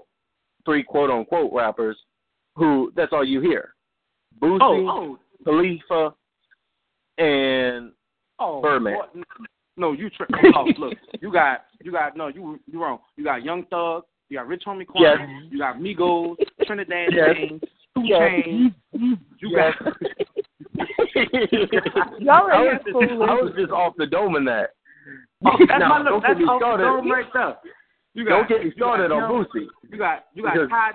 three 0.65 0.83
quote 0.83 1.11
unquote 1.11 1.53
rappers 1.53 1.97
who 2.55 2.93
that's 2.95 3.13
all 3.13 3.25
you 3.25 3.41
hear. 3.41 3.75
Boosie, 4.41 4.59
Oh, 4.61 4.89
oh, 4.89 5.19
Khalifa, 5.45 6.15
and 7.19 7.93
oh, 8.39 8.63
Birdman. 8.63 8.95
boy, 8.95 9.07
no, 9.15 9.25
No, 9.77 9.93
you 9.93 10.09
tri- 10.11 10.27
oh, 10.57 10.69
look, 10.79 10.95
you 11.21 11.33
got 11.33 11.65
you 11.83 11.91
got 11.93 12.17
no, 12.17 12.29
you 12.29 12.61
you 12.71 12.81
wrong. 12.83 12.99
You 13.17 13.25
got 13.25 13.43
Young 13.45 13.65
Thug, 13.67 14.05
you 14.29 14.39
got 14.39 14.47
Rich 14.47 14.63
Homie 14.67 14.87
Quan, 14.87 15.03
Yes. 15.03 15.19
you 15.51 15.59
got 15.59 15.77
Migos, 15.79 16.37
Trinidad 16.65 17.11
Yes. 17.13 17.37
James, 17.37 17.63
Two 17.97 18.03
Yes. 18.05 18.21
Chainz, 18.21 18.75
you 18.93 19.17
Yes. 19.51 19.75
got 19.83 19.95
Y'all 22.21 22.51
I 22.51 22.57
are 22.57 22.65
was, 22.65 22.81
just, 22.85 22.97
I 22.97 23.35
was 23.35 23.53
just 23.57 23.73
off 23.73 23.95
the 23.99 24.07
dome 24.07 24.37
in 24.37 24.45
that. 24.47 24.71
Oh, 25.45 25.51
that's 25.69 25.81
Now, 25.81 25.89
my 25.89 26.03
don't 26.03 26.15
look. 26.15 26.23
get 26.23 26.29
That's 26.29 26.39
me 26.41 26.45
off 26.47 26.61
started. 26.61 26.85
dome 26.85 27.11
right 27.11 27.27
there. 27.33 27.57
You 28.15 28.25
Don't 28.25 28.49
get 28.49 28.59
me 28.61 28.65
you 28.67 28.71
got 28.73 28.77
started 28.77 29.11
on 29.13 29.23
Boosie. 29.31 29.67
You 29.91 29.99
got 29.99 30.27
you 30.35 30.43
got 30.43 30.55
Ty. 30.69 30.93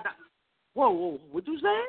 Whoa, 0.74 0.90
whoa, 0.92 1.20
what 1.32 1.48
you 1.48 1.58
saying? 1.60 1.88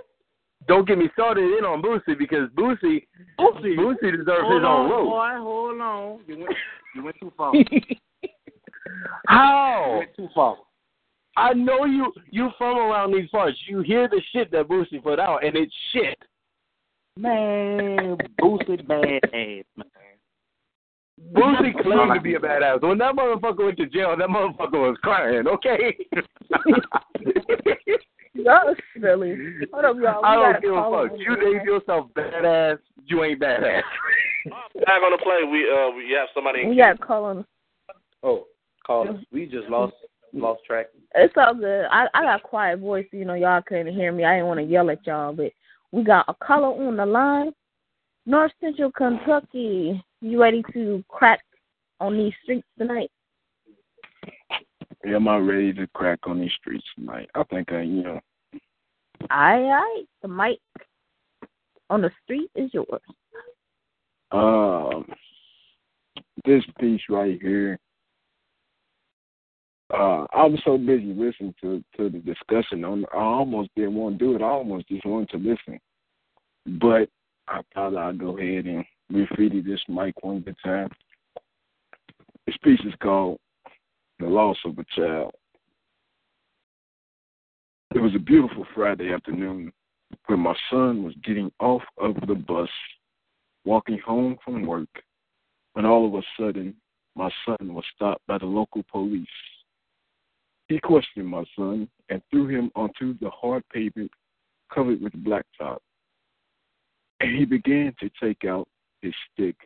Don't 0.67 0.87
get 0.89 0.99
me 0.99 1.09
started 1.13 1.43
in 1.59 1.65
on 1.65 1.83
Boosie 1.83 2.19
because 2.19 2.49
Boosie 2.57 3.07
Boosie. 3.39 3.77
Boosie 3.77 4.11
deserves 4.17 4.43
Hold 4.43 4.55
his 4.55 4.65
on, 4.65 4.85
own 4.87 4.91
road. 4.91 5.05
boy. 5.05 5.29
Hold 5.37 5.81
on. 5.81 6.21
You 6.27 6.39
went 6.39 6.57
you 6.95 7.05
went 7.05 7.17
too 7.21 7.33
far. 7.37 7.53
You 8.91 9.05
How? 9.27 9.97
went 9.99 10.17
too 10.17 10.29
far. 10.35 10.57
I 11.37 11.53
know 11.53 11.85
you 11.85 12.13
you 12.31 12.51
from 12.59 12.79
around 12.79 13.13
these 13.13 13.29
parts. 13.31 13.57
You 13.69 13.81
hear 13.81 14.09
the 14.09 14.21
shit 14.33 14.51
that 14.53 14.67
Boosie 14.67 15.03
put 15.03 15.21
out 15.21 15.45
and 15.45 15.55
it's 15.57 15.73
shit. 15.93 16.19
Man, 17.17 18.17
Boosie 18.41 18.87
bad 18.89 19.21
ass 19.35 19.65
man. 19.77 20.08
Boosie 21.33 21.83
claimed 21.83 22.15
to 22.15 22.21
be 22.21 22.35
a 22.35 22.39
badass. 22.39 22.83
When 22.83 22.99
that 22.99 23.15
motherfucker 23.15 23.65
went 23.65 23.77
to 23.79 23.87
jail, 23.87 24.17
that 24.17 24.29
motherfucker 24.29 24.73
was 24.73 24.97
crying, 25.03 25.47
okay? 25.47 25.97
y'all 28.35 28.75
silly. 29.01 29.37
Hold 29.73 29.85
up, 29.85 29.97
y'all. 29.97 30.23
We 30.23 30.29
I 30.29 30.35
gotta 30.37 30.53
don't 30.55 30.63
give 30.63 30.73
a 30.73 30.75
call 30.75 31.09
fuck. 31.09 31.19
You 31.19 31.37
this. 31.37 31.45
name 31.45 31.61
yourself 31.65 32.11
badass, 32.15 32.79
you 33.07 33.25
ain't 33.25 33.41
badass. 33.41 33.83
Flag 34.45 35.03
on 35.03 35.13
the 35.13 35.19
play. 35.23 35.45
We 35.51 35.71
uh 35.71 35.91
we 35.95 36.13
have 36.17 36.29
somebody. 36.35 36.63
in 36.63 36.71
We 36.71 36.77
gotta 36.77 36.99
call 36.99 37.25
on. 37.25 37.45
Oh, 38.23 38.47
call 38.87 39.09
us. 39.09 39.17
We 39.33 39.47
just 39.47 39.69
lost 39.69 39.95
lost 40.33 40.65
track. 40.67 40.87
It's 41.15 41.35
all 41.37 41.55
good. 41.55 41.87
I 41.91 42.07
I 42.15 42.23
got 42.23 42.41
a 42.41 42.43
quiet 42.43 42.79
voice, 42.81 43.07
you 43.13 43.25
know. 43.25 43.35
Y'all 43.35 43.63
couldn't 43.67 43.95
hear 43.95 44.13
me. 44.13 44.25
I 44.25 44.37
didn't 44.37 44.47
want 44.47 44.61
to 44.61 44.65
yell 44.65 44.91
at 44.91 45.07
y'all, 45.07 45.33
but 45.33 45.53
we 45.93 46.05
got 46.05 46.25
a 46.29 46.35
caller 46.35 46.87
on 46.87 46.97
the 46.97 47.07
line. 47.07 47.53
North 48.27 48.53
Central 48.61 48.93
Kentucky. 48.93 50.03
You 50.21 50.41
ready 50.41 50.63
to 50.73 51.05
crack 51.09 51.41
on 52.01 52.17
these 52.17 52.33
streets 52.43 52.67
tonight? 52.79 53.11
Yeah, 55.05 55.17
am 55.17 55.29
I 55.29 55.37
ready 55.39 55.73
to 55.75 55.87
crack 55.95 56.21
on 56.25 56.41
these 56.41 56.53
streets 56.61 56.85
tonight? 56.97 57.31
I 57.35 57.45
think 57.45 57.71
I, 57.73 57.83
you 57.83 58.03
know, 58.03 58.21
Aye, 59.31 59.63
aye. 59.73 60.03
The 60.23 60.29
mic 60.29 60.59
on 61.91 62.03
the 62.03 62.11
street 62.25 62.51
is 62.55 62.71
yours. 62.73 63.01
um, 64.33 65.07
this 66.45 66.63
piece 66.81 67.01
right 67.09 67.39
here. 67.41 67.79
Uh, 69.93 70.27
I 70.35 70.45
was 70.45 70.61
so 70.65 70.77
busy 70.77 71.15
listening 71.15 71.55
to 71.63 71.83
to 71.97 72.11
the 72.11 72.19
discussion 72.19 72.85
on. 72.85 73.05
I 73.13 73.19
almost 73.19 73.71
didn't 73.75 73.95
want 73.95 74.19
to 74.19 74.25
do 74.25 74.37
it. 74.37 74.43
I 74.43 74.47
almost 74.47 74.89
just 74.89 75.07
wanted 75.07 75.31
to 75.31 75.39
listen, 75.39 75.81
but 76.79 77.09
I 77.49 77.63
thought 77.75 77.97
I'd 77.97 78.19
go 78.19 78.37
ahead 78.37 78.67
and 78.67 78.85
graffiti 79.13 79.61
this 79.61 79.81
mic 79.89 80.15
one 80.23 80.41
good 80.41 80.57
time. 80.65 80.89
This 82.47 82.57
piece 82.63 82.81
is 82.81 82.95
called 83.03 83.39
"The 84.19 84.27
Loss 84.27 84.59
of 84.65 84.79
a 84.79 84.85
Child." 84.97 85.33
It 87.95 88.01
was 88.01 88.15
a 88.15 88.19
beautiful 88.19 88.67
Friday 88.75 89.13
afternoon 89.13 89.73
when 90.27 90.41
my 90.41 90.55
son 90.71 91.03
was 91.03 91.15
getting 91.25 91.51
off 91.59 91.83
of 91.97 92.15
the 92.27 92.35
bus, 92.35 92.69
walking 93.65 93.99
home 93.99 94.37
from 94.45 94.67
work, 94.67 94.89
when 95.73 95.87
all 95.87 96.07
of 96.07 96.15
a 96.15 96.23
sudden 96.39 96.75
my 97.15 97.31
son 97.45 97.75
was 97.75 97.85
stopped 97.95 98.27
by 98.27 98.39
the 98.39 98.47
local 98.47 98.83
police. 98.91 99.27
He 100.69 100.79
questioned 100.79 101.27
my 101.27 101.45
son 101.57 101.89
and 102.11 102.23
threw 102.31 102.47
him 102.47 102.71
onto 102.75 103.19
the 103.19 103.31
hard 103.31 103.63
pavement 103.73 104.11
covered 104.73 105.01
with 105.01 105.13
blacktop. 105.25 105.79
And 107.21 107.37
he 107.37 107.47
began 107.47 107.95
to 108.01 108.11
take 108.23 108.45
out 108.45 108.69
his 109.03 109.15
stick 109.33 109.57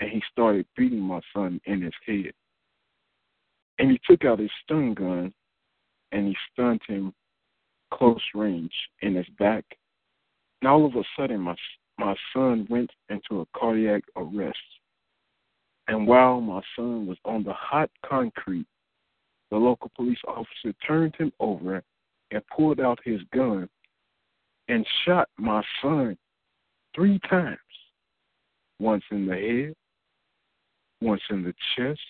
and 0.00 0.10
he 0.10 0.22
started 0.30 0.66
beating 0.76 1.00
my 1.00 1.20
son 1.34 1.60
in 1.66 1.82
his 1.82 1.92
head. 2.06 2.32
And 3.78 3.90
he 3.90 4.00
took 4.08 4.24
out 4.24 4.38
his 4.38 4.50
stun 4.64 4.94
gun 4.94 5.32
and 6.12 6.26
he 6.26 6.36
stunned 6.52 6.80
him 6.86 7.12
close 7.92 8.22
range 8.34 8.72
in 9.02 9.14
his 9.14 9.28
back. 9.38 9.64
And 10.60 10.68
all 10.68 10.84
of 10.84 10.94
a 10.94 11.02
sudden, 11.16 11.40
my 11.40 11.56
my 11.98 12.14
son 12.32 12.66
went 12.70 12.90
into 13.08 13.40
a 13.40 13.58
cardiac 13.58 14.04
arrest. 14.16 14.56
And 15.88 16.06
while 16.06 16.40
my 16.40 16.60
son 16.76 17.06
was 17.06 17.16
on 17.24 17.42
the 17.42 17.52
hot 17.52 17.90
concrete, 18.06 18.66
the 19.50 19.56
local 19.56 19.90
police 19.96 20.18
officer 20.28 20.72
turned 20.86 21.16
him 21.16 21.32
over 21.40 21.82
and 22.30 22.42
pulled 22.54 22.78
out 22.78 23.00
his 23.04 23.20
gun 23.34 23.68
and 24.68 24.86
shot 25.04 25.28
my 25.38 25.62
son 25.82 26.16
three 26.94 27.18
times 27.28 27.58
once 28.78 29.04
in 29.10 29.26
the 29.26 29.34
head, 29.34 29.74
once 31.00 31.22
in 31.30 31.42
the 31.42 31.54
chest, 31.76 32.00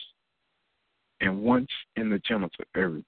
and 1.20 1.42
once 1.42 1.68
in 1.96 2.10
the 2.10 2.18
genital 2.20 2.64
area. 2.76 3.02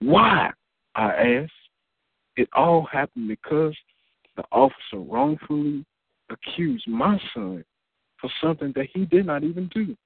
Why? 0.00 0.50
I 0.94 1.12
asked. 1.12 1.52
It 2.36 2.48
all 2.52 2.86
happened 2.90 3.28
because 3.28 3.76
the 4.36 4.44
officer 4.50 4.96
wrongfully 4.96 5.84
accused 6.30 6.88
my 6.88 7.20
son 7.34 7.64
for 8.20 8.30
something 8.42 8.72
that 8.76 8.88
he 8.92 9.04
did 9.06 9.26
not 9.26 9.44
even 9.44 9.68
do. 9.74 9.96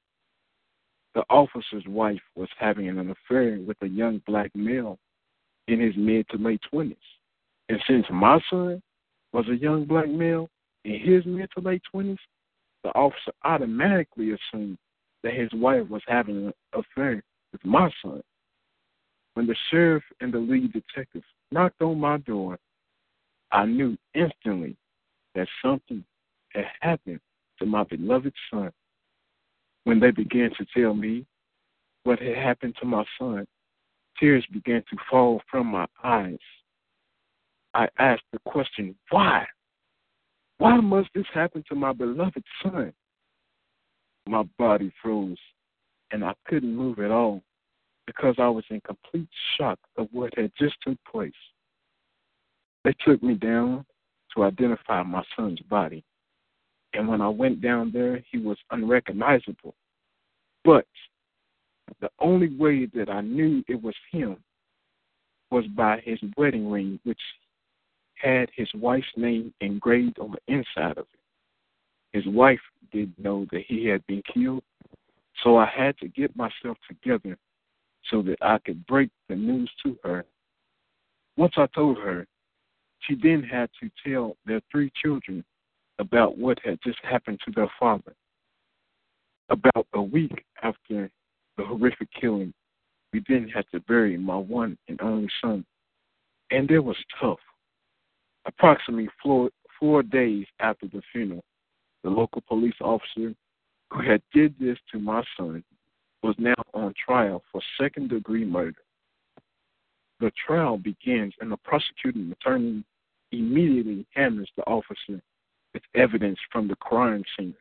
The 1.14 1.22
officer's 1.30 1.84
wife 1.86 2.20
was 2.34 2.48
having 2.58 2.88
an 2.88 3.10
affair 3.10 3.58
with 3.64 3.76
a 3.82 3.86
young 3.86 4.20
black 4.26 4.50
male 4.54 4.98
in 5.68 5.80
his 5.80 5.94
mid 5.96 6.28
to 6.30 6.38
late 6.38 6.60
20s. 6.72 6.96
And 7.68 7.78
since 7.88 8.04
my 8.10 8.40
son 8.50 8.82
was 9.32 9.46
a 9.48 9.56
young 9.56 9.84
black 9.84 10.08
male 10.08 10.48
in 10.84 10.98
his 11.00 11.24
mid 11.24 11.48
to 11.56 11.62
late 11.62 11.82
20s, 11.94 12.18
the 12.84 12.90
officer 12.90 13.32
automatically 13.44 14.32
assumed 14.32 14.78
that 15.24 15.34
his 15.34 15.48
wife 15.54 15.88
was 15.88 16.02
having 16.06 16.46
an 16.46 16.52
affair 16.74 17.22
with 17.50 17.64
my 17.64 17.90
son. 18.02 18.22
When 19.32 19.46
the 19.46 19.56
sheriff 19.70 20.04
and 20.20 20.32
the 20.32 20.38
lead 20.38 20.72
detective 20.72 21.22
knocked 21.50 21.82
on 21.82 21.98
my 21.98 22.18
door, 22.18 22.58
I 23.50 23.64
knew 23.64 23.96
instantly 24.14 24.76
that 25.34 25.48
something 25.64 26.04
had 26.50 26.66
happened 26.80 27.20
to 27.58 27.66
my 27.66 27.84
beloved 27.84 28.34
son. 28.50 28.70
When 29.84 29.98
they 29.98 30.10
began 30.10 30.50
to 30.58 30.66
tell 30.76 30.94
me 30.94 31.26
what 32.04 32.20
had 32.20 32.36
happened 32.36 32.76
to 32.80 32.86
my 32.86 33.04
son, 33.18 33.46
tears 34.20 34.44
began 34.52 34.84
to 34.90 34.96
fall 35.10 35.40
from 35.50 35.68
my 35.68 35.86
eyes. 36.02 36.38
I 37.72 37.88
asked 37.98 38.22
the 38.32 38.38
question, 38.46 38.94
why? 39.10 39.46
Why 40.58 40.76
must 40.78 41.08
this 41.14 41.26
happen 41.32 41.64
to 41.68 41.74
my 41.74 41.92
beloved 41.92 42.42
son? 42.62 42.92
My 44.26 44.44
body 44.58 44.92
froze, 45.02 45.36
and 46.10 46.24
I 46.24 46.34
couldn't 46.46 46.74
move 46.74 46.98
at 47.00 47.10
all 47.10 47.42
because 48.06 48.34
I 48.38 48.48
was 48.48 48.64
in 48.70 48.80
complete 48.80 49.28
shock 49.56 49.78
of 49.96 50.08
what 50.12 50.36
had 50.36 50.52
just 50.58 50.76
took 50.82 50.98
place. 51.10 51.32
They 52.84 52.94
took 53.04 53.22
me 53.22 53.34
down 53.34 53.84
to 54.34 54.44
identify 54.44 55.02
my 55.02 55.22
son's 55.36 55.60
body, 55.60 56.04
And 56.92 57.08
when 57.08 57.20
I 57.20 57.28
went 57.28 57.60
down 57.60 57.90
there, 57.92 58.22
he 58.30 58.38
was 58.38 58.56
unrecognizable. 58.70 59.74
But 60.64 60.86
the 62.00 62.10
only 62.20 62.56
way 62.56 62.86
that 62.94 63.10
I 63.10 63.20
knew 63.20 63.64
it 63.68 63.82
was 63.82 63.94
him 64.12 64.36
was 65.50 65.66
by 65.76 66.00
his 66.04 66.18
wedding 66.36 66.70
ring, 66.70 67.00
which 67.04 67.20
had 68.24 68.48
his 68.56 68.68
wife's 68.74 69.06
name 69.16 69.52
engraved 69.60 70.18
on 70.18 70.32
the 70.32 70.52
inside 70.52 70.98
of 70.98 71.06
it. 71.12 71.20
His 72.12 72.26
wife 72.26 72.60
didn't 72.92 73.18
know 73.18 73.46
that 73.52 73.64
he 73.66 73.86
had 73.86 74.06
been 74.06 74.22
killed, 74.32 74.62
so 75.42 75.56
I 75.56 75.66
had 75.66 75.98
to 75.98 76.08
get 76.08 76.34
myself 76.36 76.78
together 76.88 77.36
so 78.10 78.22
that 78.22 78.38
I 78.40 78.58
could 78.58 78.86
break 78.86 79.10
the 79.28 79.36
news 79.36 79.70
to 79.84 79.98
her. 80.04 80.24
Once 81.36 81.54
I 81.56 81.66
told 81.74 81.98
her, 81.98 82.26
she 83.00 83.16
then 83.20 83.42
had 83.42 83.68
to 83.80 83.90
tell 84.06 84.36
their 84.46 84.60
three 84.70 84.90
children 85.02 85.44
about 85.98 86.38
what 86.38 86.58
had 86.64 86.78
just 86.82 86.98
happened 87.02 87.40
to 87.44 87.52
their 87.54 87.70
father. 87.78 88.14
About 89.50 89.86
a 89.92 90.02
week 90.02 90.44
after 90.62 91.10
the 91.56 91.64
horrific 91.64 92.08
killing, 92.18 92.54
we 93.12 93.22
then 93.28 93.48
had 93.48 93.64
to 93.72 93.80
bury 93.80 94.16
my 94.16 94.36
one 94.36 94.78
and 94.88 95.00
only 95.02 95.28
son. 95.42 95.64
And 96.50 96.70
it 96.70 96.78
was 96.80 96.96
tough. 97.20 97.38
Approximately 98.46 99.08
four, 99.22 99.50
four 99.78 100.02
days 100.02 100.46
after 100.60 100.86
the 100.86 101.02
funeral, 101.12 101.44
the 102.02 102.10
local 102.10 102.42
police 102.46 102.74
officer 102.80 103.34
who 103.90 104.02
had 104.02 104.22
did 104.32 104.54
this 104.58 104.78
to 104.92 104.98
my 104.98 105.22
son 105.36 105.64
was 106.22 106.34
now 106.38 106.54
on 106.72 106.94
trial 106.94 107.42
for 107.50 107.60
second 107.80 108.10
degree 108.10 108.44
murder. 108.44 108.80
The 110.20 110.32
trial 110.46 110.78
begins 110.78 111.34
and 111.40 111.50
the 111.50 111.56
prosecuting 111.58 112.32
attorney 112.32 112.84
immediately 113.32 114.06
hammers 114.14 114.50
the 114.56 114.62
officer 114.64 115.20
with 115.72 115.82
evidence 115.94 116.38
from 116.52 116.68
the 116.68 116.76
crime 116.76 117.24
scene. 117.36 117.54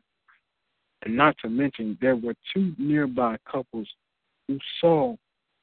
And 1.03 1.17
not 1.17 1.35
to 1.39 1.49
mention, 1.49 1.97
there 1.99 2.15
were 2.15 2.35
two 2.53 2.73
nearby 2.77 3.37
couples 3.49 3.87
who 4.47 4.57
saw 4.79 5.15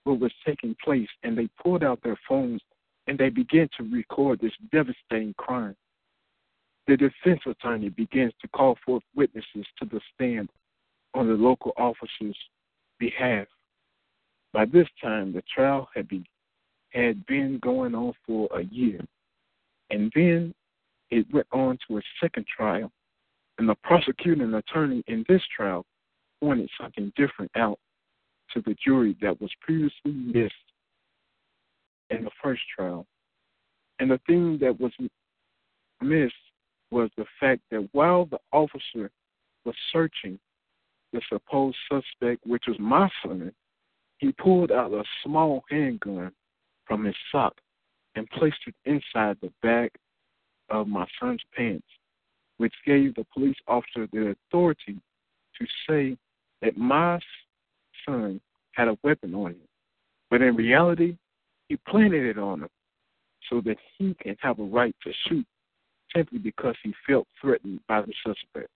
what 0.04 0.20
was 0.20 0.32
taking 0.44 0.76
place 0.82 1.08
and 1.22 1.36
they 1.36 1.48
pulled 1.62 1.84
out 1.84 2.02
their 2.02 2.18
phones 2.28 2.60
and 3.10 3.18
they 3.18 3.28
begin 3.28 3.68
to 3.76 3.82
record 3.90 4.38
this 4.40 4.52
devastating 4.70 5.34
crime. 5.36 5.74
The 6.86 6.96
defense 6.96 7.40
attorney 7.44 7.88
begins 7.88 8.32
to 8.40 8.46
call 8.46 8.78
forth 8.86 9.02
witnesses 9.16 9.66
to 9.80 9.84
the 9.84 10.00
stand 10.14 10.48
on 11.14 11.26
the 11.26 11.34
local 11.34 11.72
officer's 11.76 12.38
behalf. 13.00 13.48
By 14.52 14.64
this 14.66 14.86
time, 15.02 15.32
the 15.32 15.42
trial 15.52 15.88
had 15.92 16.06
been, 16.06 16.24
had 16.90 17.26
been 17.26 17.58
going 17.60 17.96
on 17.96 18.12
for 18.24 18.48
a 18.56 18.62
year. 18.62 19.00
And 19.90 20.12
then 20.14 20.54
it 21.10 21.26
went 21.32 21.48
on 21.50 21.78
to 21.88 21.98
a 21.98 22.02
second 22.22 22.46
trial, 22.46 22.92
and 23.58 23.68
the 23.68 23.74
prosecuting 23.82 24.54
attorney 24.54 25.02
in 25.08 25.24
this 25.28 25.42
trial 25.56 25.84
pointed 26.40 26.70
something 26.80 27.12
different 27.16 27.50
out 27.56 27.80
to 28.54 28.62
the 28.62 28.76
jury 28.84 29.16
that 29.20 29.40
was 29.40 29.50
previously 29.62 30.12
missed 30.12 30.54
in 32.10 32.24
the 32.24 32.30
first 32.42 32.62
trial. 32.76 33.06
And 33.98 34.10
the 34.10 34.20
thing 34.26 34.58
that 34.60 34.78
was 34.80 34.92
missed 36.00 36.34
was 36.90 37.10
the 37.16 37.26
fact 37.38 37.62
that 37.70 37.88
while 37.92 38.26
the 38.26 38.38
officer 38.52 39.10
was 39.64 39.74
searching 39.92 40.38
the 41.12 41.20
supposed 41.28 41.76
suspect, 41.90 42.46
which 42.46 42.64
was 42.66 42.76
my 42.78 43.08
son, 43.22 43.52
he 44.18 44.32
pulled 44.32 44.70
out 44.70 44.92
a 44.92 45.04
small 45.24 45.64
handgun 45.70 46.32
from 46.86 47.04
his 47.04 47.14
sock 47.30 47.54
and 48.16 48.28
placed 48.30 48.58
it 48.66 48.74
inside 48.84 49.36
the 49.40 49.52
back 49.62 49.92
of 50.68 50.88
my 50.88 51.06
son's 51.20 51.42
pants, 51.56 51.86
which 52.58 52.74
gave 52.86 53.14
the 53.14 53.26
police 53.32 53.56
officer 53.66 54.08
the 54.12 54.34
authority 54.48 54.96
to 55.58 55.66
say 55.88 56.16
that 56.62 56.76
my 56.76 57.18
son 58.06 58.40
had 58.72 58.88
a 58.88 58.98
weapon 59.02 59.34
on 59.34 59.52
him. 59.52 59.68
But 60.30 60.42
in 60.42 60.54
reality, 60.54 61.16
he 61.70 61.76
planted 61.88 62.24
it 62.24 62.36
on 62.36 62.62
him 62.62 62.68
so 63.48 63.60
that 63.60 63.76
he 63.96 64.12
can 64.20 64.36
have 64.40 64.58
a 64.58 64.64
right 64.64 64.94
to 65.04 65.12
shoot 65.28 65.46
simply 66.14 66.38
because 66.38 66.74
he 66.82 66.92
felt 67.08 67.28
threatened 67.40 67.78
by 67.86 68.02
the 68.02 68.12
suspect. 68.26 68.68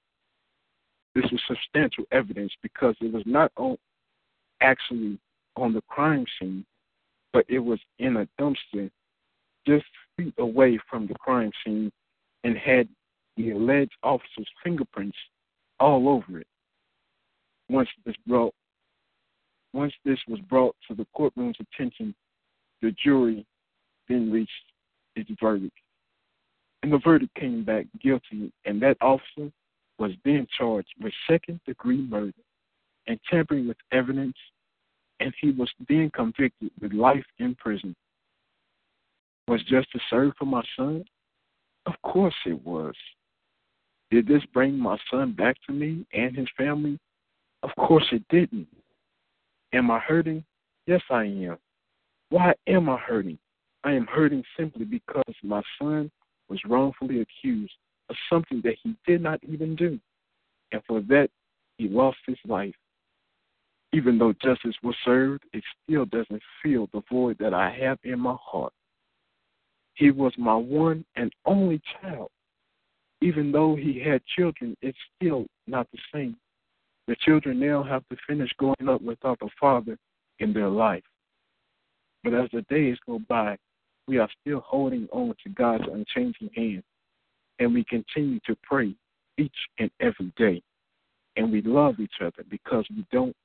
This 1.12 1.24
was 1.32 1.40
substantial 1.48 2.04
evidence 2.12 2.52
because 2.62 2.94
it 3.00 3.12
was 3.12 3.24
not 3.26 3.50
on, 3.56 3.76
actually 4.60 5.18
on 5.56 5.72
the 5.72 5.82
crime 5.88 6.24
scene, 6.38 6.64
but 7.32 7.44
it 7.48 7.58
was 7.58 7.80
in 7.98 8.18
a 8.18 8.28
dumpster 8.40 8.88
just 9.66 9.86
feet 10.16 10.34
away 10.38 10.78
from 10.88 11.08
the 11.08 11.14
crime 11.14 11.50
scene 11.64 11.90
and 12.44 12.56
had 12.56 12.88
the 13.36 13.50
alleged 13.50 13.96
officer's 14.04 14.48
fingerprints 14.62 15.18
all 15.80 16.08
over 16.08 16.38
it. 16.38 16.46
Once 17.68 17.88
this 18.06 18.14
brought 18.24 18.54
once 19.72 19.92
this 20.04 20.20
was 20.28 20.38
brought 20.42 20.76
to 20.86 20.94
the 20.94 21.04
courtroom's 21.16 21.56
attention, 21.58 22.14
the 22.84 22.94
jury 23.02 23.46
then 24.10 24.30
reached 24.30 24.50
its 25.16 25.30
verdict. 25.40 25.72
And 26.82 26.92
the 26.92 27.00
verdict 27.02 27.34
came 27.34 27.64
back 27.64 27.86
guilty, 28.02 28.52
and 28.66 28.80
that 28.82 28.98
officer 29.00 29.50
was 29.98 30.10
then 30.24 30.46
charged 30.58 30.92
with 31.00 31.14
second 31.28 31.60
degree 31.66 32.02
murder 32.02 32.34
and 33.06 33.18
tampering 33.30 33.66
with 33.66 33.78
evidence, 33.90 34.36
and 35.20 35.32
he 35.40 35.50
was 35.52 35.70
then 35.88 36.10
convicted 36.14 36.70
with 36.80 36.92
life 36.92 37.24
in 37.38 37.54
prison. 37.54 37.96
Was 39.48 39.62
justice 39.62 40.02
served 40.10 40.36
for 40.38 40.44
my 40.44 40.62
son? 40.76 41.04
Of 41.86 41.94
course 42.02 42.34
it 42.44 42.62
was. 42.66 42.94
Did 44.10 44.26
this 44.26 44.42
bring 44.52 44.78
my 44.78 44.98
son 45.10 45.32
back 45.32 45.56
to 45.66 45.72
me 45.72 46.04
and 46.12 46.36
his 46.36 46.48
family? 46.58 46.98
Of 47.62 47.70
course 47.76 48.04
it 48.12 48.22
didn't. 48.28 48.68
Am 49.72 49.90
I 49.90 49.98
hurting? 50.00 50.44
Yes, 50.86 51.00
I 51.10 51.24
am. 51.24 51.56
Why 52.34 52.52
am 52.66 52.88
I 52.88 52.96
hurting? 52.96 53.38
I 53.84 53.92
am 53.92 54.06
hurting 54.06 54.42
simply 54.58 54.84
because 54.84 55.36
my 55.44 55.62
son 55.80 56.10
was 56.48 56.58
wrongfully 56.66 57.20
accused 57.20 57.74
of 58.10 58.16
something 58.28 58.60
that 58.64 58.74
he 58.82 58.96
did 59.06 59.22
not 59.22 59.38
even 59.44 59.76
do. 59.76 60.00
And 60.72 60.82
for 60.84 61.00
that, 61.02 61.28
he 61.78 61.86
lost 61.86 62.16
his 62.26 62.38
life. 62.44 62.74
Even 63.92 64.18
though 64.18 64.32
justice 64.32 64.74
was 64.82 64.96
served, 65.04 65.44
it 65.52 65.62
still 65.84 66.06
doesn't 66.06 66.42
fill 66.60 66.88
the 66.92 67.02
void 67.08 67.36
that 67.38 67.54
I 67.54 67.70
have 67.70 67.98
in 68.02 68.18
my 68.18 68.34
heart. 68.42 68.72
He 69.94 70.10
was 70.10 70.32
my 70.36 70.56
one 70.56 71.04
and 71.14 71.32
only 71.46 71.80
child. 72.02 72.30
Even 73.20 73.52
though 73.52 73.76
he 73.76 74.00
had 74.00 74.26
children, 74.36 74.76
it's 74.82 74.98
still 75.14 75.46
not 75.68 75.86
the 75.92 76.00
same. 76.12 76.36
The 77.06 77.14
children 77.24 77.60
now 77.60 77.84
have 77.84 78.02
to 78.08 78.16
finish 78.26 78.50
growing 78.58 78.88
up 78.88 79.02
without 79.02 79.38
a 79.40 79.48
father 79.60 79.96
in 80.40 80.52
their 80.52 80.68
life. 80.68 81.04
But 82.24 82.32
as 82.32 82.48
the 82.52 82.62
days 82.62 82.96
go 83.06 83.20
by, 83.28 83.58
we 84.08 84.18
are 84.18 84.28
still 84.40 84.60
holding 84.60 85.06
on 85.12 85.34
to 85.44 85.50
God's 85.50 85.84
unchanging 85.92 86.50
hand, 86.56 86.82
and 87.58 87.72
we 87.72 87.84
continue 87.84 88.40
to 88.46 88.56
pray 88.62 88.94
each 89.38 89.54
and 89.78 89.90
every 90.00 90.32
day. 90.36 90.62
And 91.36 91.52
we 91.52 91.60
love 91.62 92.00
each 92.00 92.20
other 92.20 92.44
because 92.48 92.86
we 92.90 93.04
don't 93.12 93.36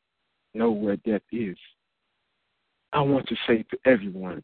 know 0.53 0.71
where 0.71 0.95
death 0.97 1.21
is. 1.31 1.57
I 2.93 3.01
want 3.01 3.27
to 3.27 3.35
say 3.45 3.63
to 3.69 3.77
everyone 3.85 4.43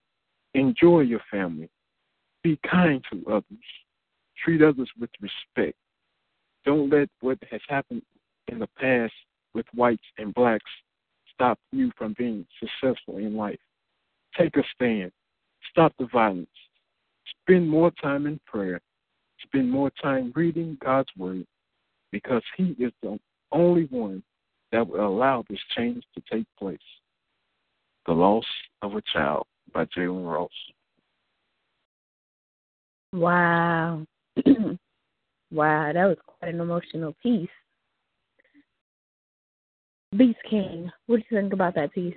enjoy 0.53 1.01
your 1.01 1.21
family, 1.31 1.69
be 2.43 2.59
kind 2.69 3.03
to 3.11 3.23
others. 3.27 3.43
Treat 4.43 4.61
others 4.61 4.89
with 4.99 5.09
respect. 5.21 5.77
Don't 6.65 6.89
let 6.89 7.09
what 7.21 7.37
has 7.51 7.61
happened 7.67 8.01
in 8.47 8.59
the 8.59 8.67
past 8.77 9.13
with 9.53 9.65
whites 9.73 10.03
and 10.17 10.33
blacks 10.33 10.69
stop 11.33 11.57
you 11.71 11.91
from 11.97 12.15
being 12.17 12.45
successful 12.59 13.17
in 13.17 13.35
life. 13.35 13.59
Take 14.37 14.57
a 14.57 14.63
stand. 14.73 15.11
Stop 15.71 15.93
the 15.99 16.07
violence. 16.11 16.47
Spend 17.41 17.69
more 17.69 17.91
time 18.01 18.25
in 18.27 18.39
prayer. 18.45 18.81
Spend 19.43 19.69
more 19.69 19.91
time 20.01 20.31
reading 20.35 20.77
God's 20.83 21.09
Word 21.17 21.45
because 22.11 22.43
He 22.57 22.75
is 22.79 22.91
the 23.01 23.19
only 23.51 23.87
one 23.89 24.23
that 24.71 24.87
will 24.87 25.05
allow 25.05 25.43
this 25.49 25.59
change 25.75 26.03
to 26.15 26.23
take 26.31 26.45
place. 26.57 26.77
The 28.05 28.13
Loss 28.13 28.45
of 28.81 28.95
a 28.95 29.01
Child 29.13 29.45
by 29.73 29.85
Jalen 29.85 30.31
Ross. 30.31 30.49
Wow. 33.13 34.05
wow, 35.51 35.93
that 35.93 36.05
was 36.05 36.17
quite 36.25 36.53
an 36.53 36.59
emotional 36.59 37.15
piece. 37.23 37.49
Beast 40.15 40.39
King, 40.49 40.91
what 41.07 41.17
do 41.17 41.23
you 41.29 41.41
think 41.41 41.53
about 41.53 41.75
that 41.75 41.93
piece? 41.93 42.15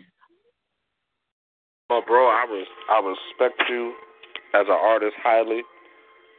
Well, 1.90 2.02
bro, 2.06 2.26
I 2.26 2.44
was 2.48 2.66
I 2.90 3.00
respect 3.00 3.62
you 3.70 3.94
as 4.54 4.66
an 4.68 4.78
artist 4.78 5.14
highly 5.22 5.62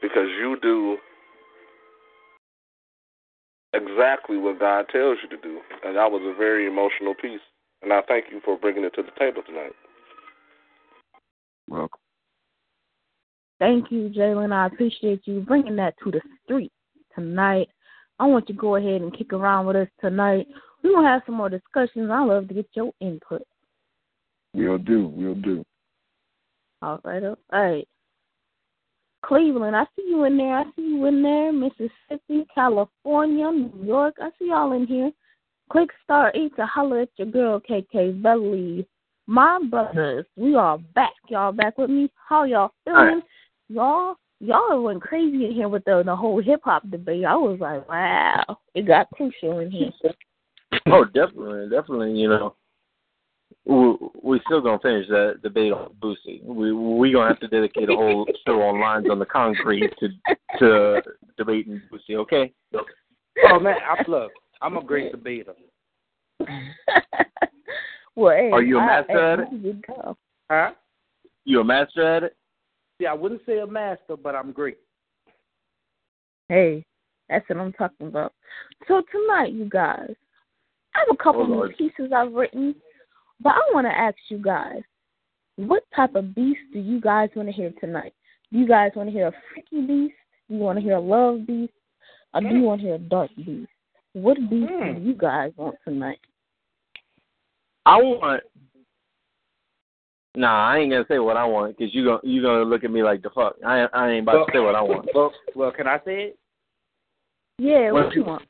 because 0.01 0.27
you 0.39 0.57
do 0.61 0.97
exactly 3.73 4.37
what 4.37 4.59
God 4.59 4.85
tells 4.91 5.17
you 5.23 5.29
to 5.29 5.41
do, 5.41 5.59
and 5.83 5.95
that 5.95 6.11
was 6.11 6.21
a 6.23 6.37
very 6.37 6.67
emotional 6.67 7.13
piece. 7.15 7.41
And 7.81 7.93
I 7.93 8.01
thank 8.07 8.25
you 8.31 8.41
for 8.43 8.57
bringing 8.57 8.83
it 8.83 8.93
to 8.95 9.03
the 9.03 9.11
table 9.17 9.41
tonight. 9.45 9.71
Welcome. 11.67 11.99
Thank 13.59 13.91
you, 13.91 14.09
Jalen. 14.09 14.53
I 14.53 14.67
appreciate 14.67 15.21
you 15.25 15.41
bringing 15.41 15.75
that 15.77 15.95
to 16.03 16.11
the 16.11 16.21
street 16.43 16.71
tonight. 17.15 17.69
I 18.19 18.25
want 18.25 18.49
you 18.49 18.55
to 18.55 18.61
go 18.61 18.75
ahead 18.75 19.01
and 19.01 19.17
kick 19.17 19.33
around 19.33 19.65
with 19.65 19.75
us 19.77 19.87
tonight. 20.01 20.47
We're 20.83 20.91
going 20.91 21.05
to 21.05 21.09
have 21.09 21.21
some 21.25 21.35
more 21.35 21.49
discussions. 21.49 22.09
I 22.11 22.23
love 22.23 22.47
to 22.49 22.53
get 22.53 22.67
your 22.73 22.91
input. 22.99 23.43
We'll 24.53 24.77
do. 24.77 25.07
We'll 25.07 25.35
do. 25.35 25.63
All 26.81 26.99
right. 27.03 27.23
All 27.23 27.37
right. 27.51 27.87
Cleveland, 29.25 29.75
I 29.75 29.83
see 29.95 30.05
you 30.07 30.23
in 30.23 30.37
there. 30.37 30.59
I 30.59 30.63
see 30.75 30.81
you 30.81 31.05
in 31.05 31.21
there. 31.21 31.51
Mississippi, 31.51 32.47
California, 32.53 33.51
New 33.51 33.85
York. 33.85 34.15
I 34.21 34.29
see 34.39 34.47
y'all 34.47 34.71
in 34.71 34.87
here. 34.87 35.11
Click 35.71 35.89
star 36.03 36.31
eight 36.35 36.55
to 36.55 36.65
holler 36.65 37.01
at 37.01 37.09
your 37.17 37.27
girl 37.27 37.59
KK 37.59 38.21
Belly. 38.23 38.87
My 39.27 39.59
brothers, 39.69 40.25
we 40.35 40.55
are 40.55 40.79
back. 40.95 41.13
Y'all 41.27 41.51
back 41.51 41.77
with 41.77 41.89
me? 41.89 42.09
How 42.27 42.45
y'all 42.45 42.71
feeling? 42.85 43.21
Y'all 43.67 44.15
y'all 44.39 44.81
went 44.81 45.01
crazy 45.01 45.45
in 45.45 45.51
here 45.51 45.69
with 45.69 45.85
the 45.85 46.01
the 46.03 46.15
whole 46.15 46.41
hip 46.41 46.61
hop 46.63 46.89
debate. 46.89 47.25
I 47.25 47.35
was 47.35 47.59
like, 47.59 47.87
wow, 47.87 48.57
it 48.73 48.87
got 48.87 49.09
crucial 49.11 49.59
in 49.59 49.71
here. 49.71 49.91
Oh, 50.85 51.03
definitely, 51.03 51.67
definitely. 51.69 52.13
You 52.13 52.29
know, 52.29 52.55
we 53.65 53.97
we 54.23 54.41
still 54.45 54.61
gonna 54.61 54.79
finish 54.79 55.07
that 55.09 55.39
debate 55.43 55.73
on 55.73 55.91
Boosie. 56.01 56.43
We 56.43 56.73
we 56.73 57.11
gonna 57.13 57.27
have 57.27 57.39
to 57.41 57.47
dedicate 57.47 57.89
a 57.89 57.95
whole 57.95 58.25
show 58.47 58.61
on 58.61 58.79
lines 58.79 59.07
on 59.09 59.19
the 59.19 59.25
concrete 59.25 59.93
to 59.99 60.09
to 60.59 61.01
debating 61.37 61.81
Boosie. 61.91 62.15
Okay. 62.15 62.53
Oh 63.45 63.59
man, 63.59 63.77
I 63.87 64.03
look. 64.07 64.31
I'm 64.61 64.77
a 64.77 64.83
great 64.83 65.11
debater. 65.11 65.53
well, 68.15 68.35
hey, 68.35 68.51
Are 68.51 68.61
you 68.61 68.77
a 68.77 68.81
master 68.85 69.13
hey, 69.13 69.33
at 69.33 69.39
it? 69.39 69.47
you 69.61 69.81
go. 69.87 70.17
Huh? 70.49 70.71
You 71.45 71.61
a 71.61 71.63
master 71.63 72.05
at 72.05 72.23
it? 72.23 72.35
Yeah, 72.99 73.11
I 73.11 73.13
wouldn't 73.13 73.41
say 73.45 73.59
a 73.59 73.67
master, 73.67 74.17
but 74.21 74.35
I'm 74.35 74.51
great. 74.51 74.77
Hey, 76.49 76.85
that's 77.29 77.47
what 77.47 77.59
I'm 77.59 77.71
talking 77.73 78.07
about. 78.07 78.33
So 78.87 79.01
tonight, 79.11 79.53
you 79.53 79.69
guys, 79.69 80.13
I 80.95 80.99
have 80.99 81.07
a 81.11 81.23
couple 81.23 81.43
Oh, 81.43 81.65
new 81.65 81.73
pieces 81.77 82.11
I've 82.13 82.33
written, 82.33 82.75
but 83.41 83.53
I 83.53 83.61
want 83.73 83.87
to 83.87 83.97
ask 83.97 84.17
you 84.29 84.37
guys, 84.37 84.81
what 85.55 85.83
type 85.95 86.15
of 86.15 86.33
beast 86.35 86.59
do 86.73 86.79
you 86.79 87.01
guys 87.01 87.29
want 87.35 87.47
to 87.49 87.53
hear 87.53 87.71
tonight? 87.79 88.13
Do 88.51 88.59
you 88.59 88.67
guys 88.67 88.91
want 88.95 89.09
to 89.09 89.13
hear 89.13 89.27
a 89.27 89.33
freaky 89.53 89.85
beast? 89.85 90.15
Do 90.47 90.55
you 90.55 90.59
want 90.61 90.77
to 90.77 90.83
hear 90.83 90.95
a 90.95 90.99
love 90.99 91.45
beast? 91.45 91.73
Or 92.33 92.41
do 92.41 92.47
you 92.47 92.61
want 92.61 92.81
to 92.81 92.87
hear 92.87 92.95
a 92.95 92.99
dark 92.99 93.31
beast? 93.35 93.69
What 94.13 94.37
beast 94.49 94.71
Hmm. 94.71 94.95
do 94.95 95.01
you 95.01 95.13
guys 95.13 95.51
want 95.57 95.75
tonight? 95.85 96.19
I 97.85 97.97
want. 97.97 98.43
Nah, 100.35 100.67
I 100.69 100.77
ain't 100.77 100.91
gonna 100.91 101.05
say 101.07 101.19
what 101.19 101.37
I 101.37 101.45
want 101.45 101.77
because 101.77 101.93
you 101.93 102.05
gonna 102.05 102.19
you 102.23 102.41
gonna 102.41 102.63
look 102.63 102.83
at 102.83 102.91
me 102.91 103.03
like 103.03 103.21
the 103.21 103.29
fuck. 103.31 103.55
I 103.65 103.87
I 103.93 104.11
ain't 104.11 104.23
about 104.23 104.45
to 104.45 104.51
say 104.53 104.59
what 104.59 104.75
I 104.75 104.81
want. 104.81 105.09
Well, 105.13 105.33
well, 105.55 105.71
can 105.71 105.87
I 105.87 105.97
say 106.05 106.23
it? 106.23 106.39
Yeah, 107.57 107.91
What 107.91 108.05
what 108.05 108.15
you- 108.15 108.21
you 108.21 108.27
want? 108.27 108.43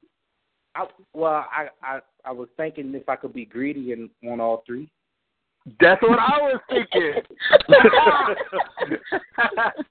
I, 0.80 0.86
well, 1.14 1.46
I, 1.52 1.68
I 1.84 2.00
I 2.26 2.32
was 2.32 2.48
thinking 2.56 2.94
if 2.96 3.10
I 3.10 3.16
could 3.16 3.34
be 3.34 3.46
greedy 3.46 3.92
and 3.92 4.10
want 4.24 4.40
all 4.42 4.64
three. 4.66 4.90
That's 5.82 6.02
what 6.02 6.18
I 6.20 6.40
was 6.42 6.60
thinking. 6.70 7.14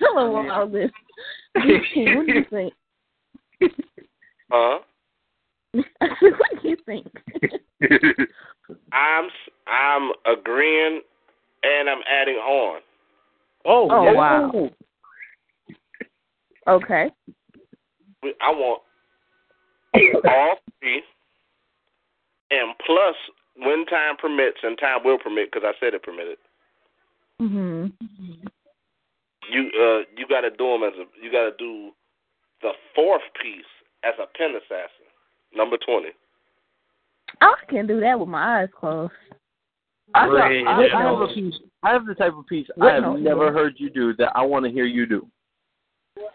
Hello, 0.00 0.50
all 0.50 0.68
this. 0.68 0.90
what 1.54 2.26
do 2.26 2.32
you 2.32 2.44
think? 2.50 2.74
Huh? 4.52 4.80
what 5.74 6.50
do 6.60 6.68
you 6.68 6.76
think? 6.84 7.06
I'm 8.92 9.26
s- 9.26 9.52
I'm 9.68 10.10
agreeing, 10.26 11.02
and 11.62 11.88
I'm 11.88 12.00
adding 12.10 12.34
on. 12.34 12.80
Oh, 13.64 13.88
Oh, 13.88 14.02
yeah. 14.02 14.12
wow. 14.12 14.70
Okay. 16.66 17.10
I 18.42 18.50
want 18.50 18.82
all 19.94 20.56
three, 20.80 21.02
and 22.50 22.74
plus 22.86 23.14
when 23.56 23.84
time 23.86 24.16
permits, 24.16 24.58
and 24.62 24.78
time 24.78 25.00
will 25.04 25.18
permit 25.18 25.50
because 25.52 25.66
I 25.66 25.78
said 25.80 25.94
it 25.94 26.02
permitted. 26.02 26.38
Mhm. 27.40 27.92
You 29.50 29.70
uh 29.80 30.04
you 30.16 30.26
got 30.28 30.42
to 30.42 30.50
do 30.50 30.66
them 30.68 30.84
as 30.84 30.92
a 30.98 31.06
you 31.22 31.32
got 31.32 31.50
to 31.50 31.54
do 31.58 31.90
the 32.62 32.72
fourth 32.94 33.22
piece 33.42 33.64
as 34.04 34.14
a 34.18 34.26
pen 34.38 34.50
assassin, 34.56 35.06
number 35.54 35.76
twenty. 35.78 36.10
I 37.40 37.54
can 37.68 37.86
do 37.86 38.00
that 38.00 38.18
with 38.18 38.28
my 38.28 38.62
eyes 38.62 38.68
closed. 38.78 39.12
I, 40.14 40.28
Great. 40.28 40.66
I, 40.66 40.86
I, 40.88 41.02
have 41.02 41.20
a 41.20 41.28
piece. 41.28 41.54
I 41.84 41.92
have 41.92 42.04
the 42.04 42.14
type 42.14 42.34
of 42.36 42.44
piece 42.46 42.66
What 42.74 42.90
I 42.90 42.94
have 42.94 43.02
no- 43.04 43.16
never 43.16 43.52
heard 43.52 43.74
you 43.78 43.90
do 43.90 44.12
that 44.16 44.32
I 44.34 44.42
want 44.42 44.64
to 44.64 44.70
hear 44.70 44.84
you 44.84 45.06
do. 45.06 45.26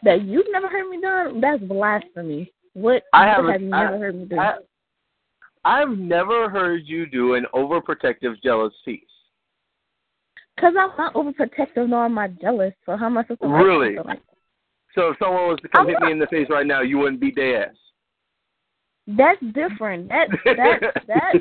That 0.03 0.23
you've 0.23 0.45
never 0.49 0.69
heard 0.69 0.89
me 0.89 0.99
do? 1.01 1.39
That's 1.41 1.61
blasphemy. 1.61 2.51
What, 2.75 3.03
I 3.13 3.25
have 3.25 3.45
have 3.45 3.61
you 3.61 3.73
I- 3.73 3.83
never 3.85 3.97
heard 3.97 4.15
me 4.15 4.25
do? 4.25 4.37
I, 4.37 4.55
I've 5.63 5.97
never 5.97 6.49
heard 6.49 6.81
you 6.85 7.07
do 7.07 7.33
an 7.33 7.45
overprotective, 7.55 8.35
jealous 8.43 8.73
piece. 8.83 9.01
Because 10.55 10.75
I'm 10.79 10.91
not 10.97 11.13
overprotective 11.15 11.89
nor 11.89 12.05
am 12.05 12.17
I 12.19 12.27
jealous. 12.27 12.73
So 12.85 12.95
how 12.95 13.07
am 13.07 13.17
I 13.17 13.23
supposed 13.23 13.41
to 13.41 13.47
Really? 13.47 13.95
Like 13.97 14.21
So 14.93 15.09
if 15.09 15.17
someone 15.19 15.47
was 15.47 15.59
to 15.63 15.69
come 15.69 15.81
I'm 15.81 15.87
hit 15.87 15.97
not- 15.99 16.05
me 16.05 16.11
in 16.11 16.19
the 16.19 16.27
face 16.27 16.47
right 16.49 16.67
now, 16.67 16.81
you 16.81 16.97
wouldn't 16.99 17.19
beat 17.19 17.35
their 17.35 17.65
ass. 17.69 17.75
That's 19.07 19.39
different. 19.53 20.09
That 20.09 20.27
that 20.45 20.79
that 21.07 21.33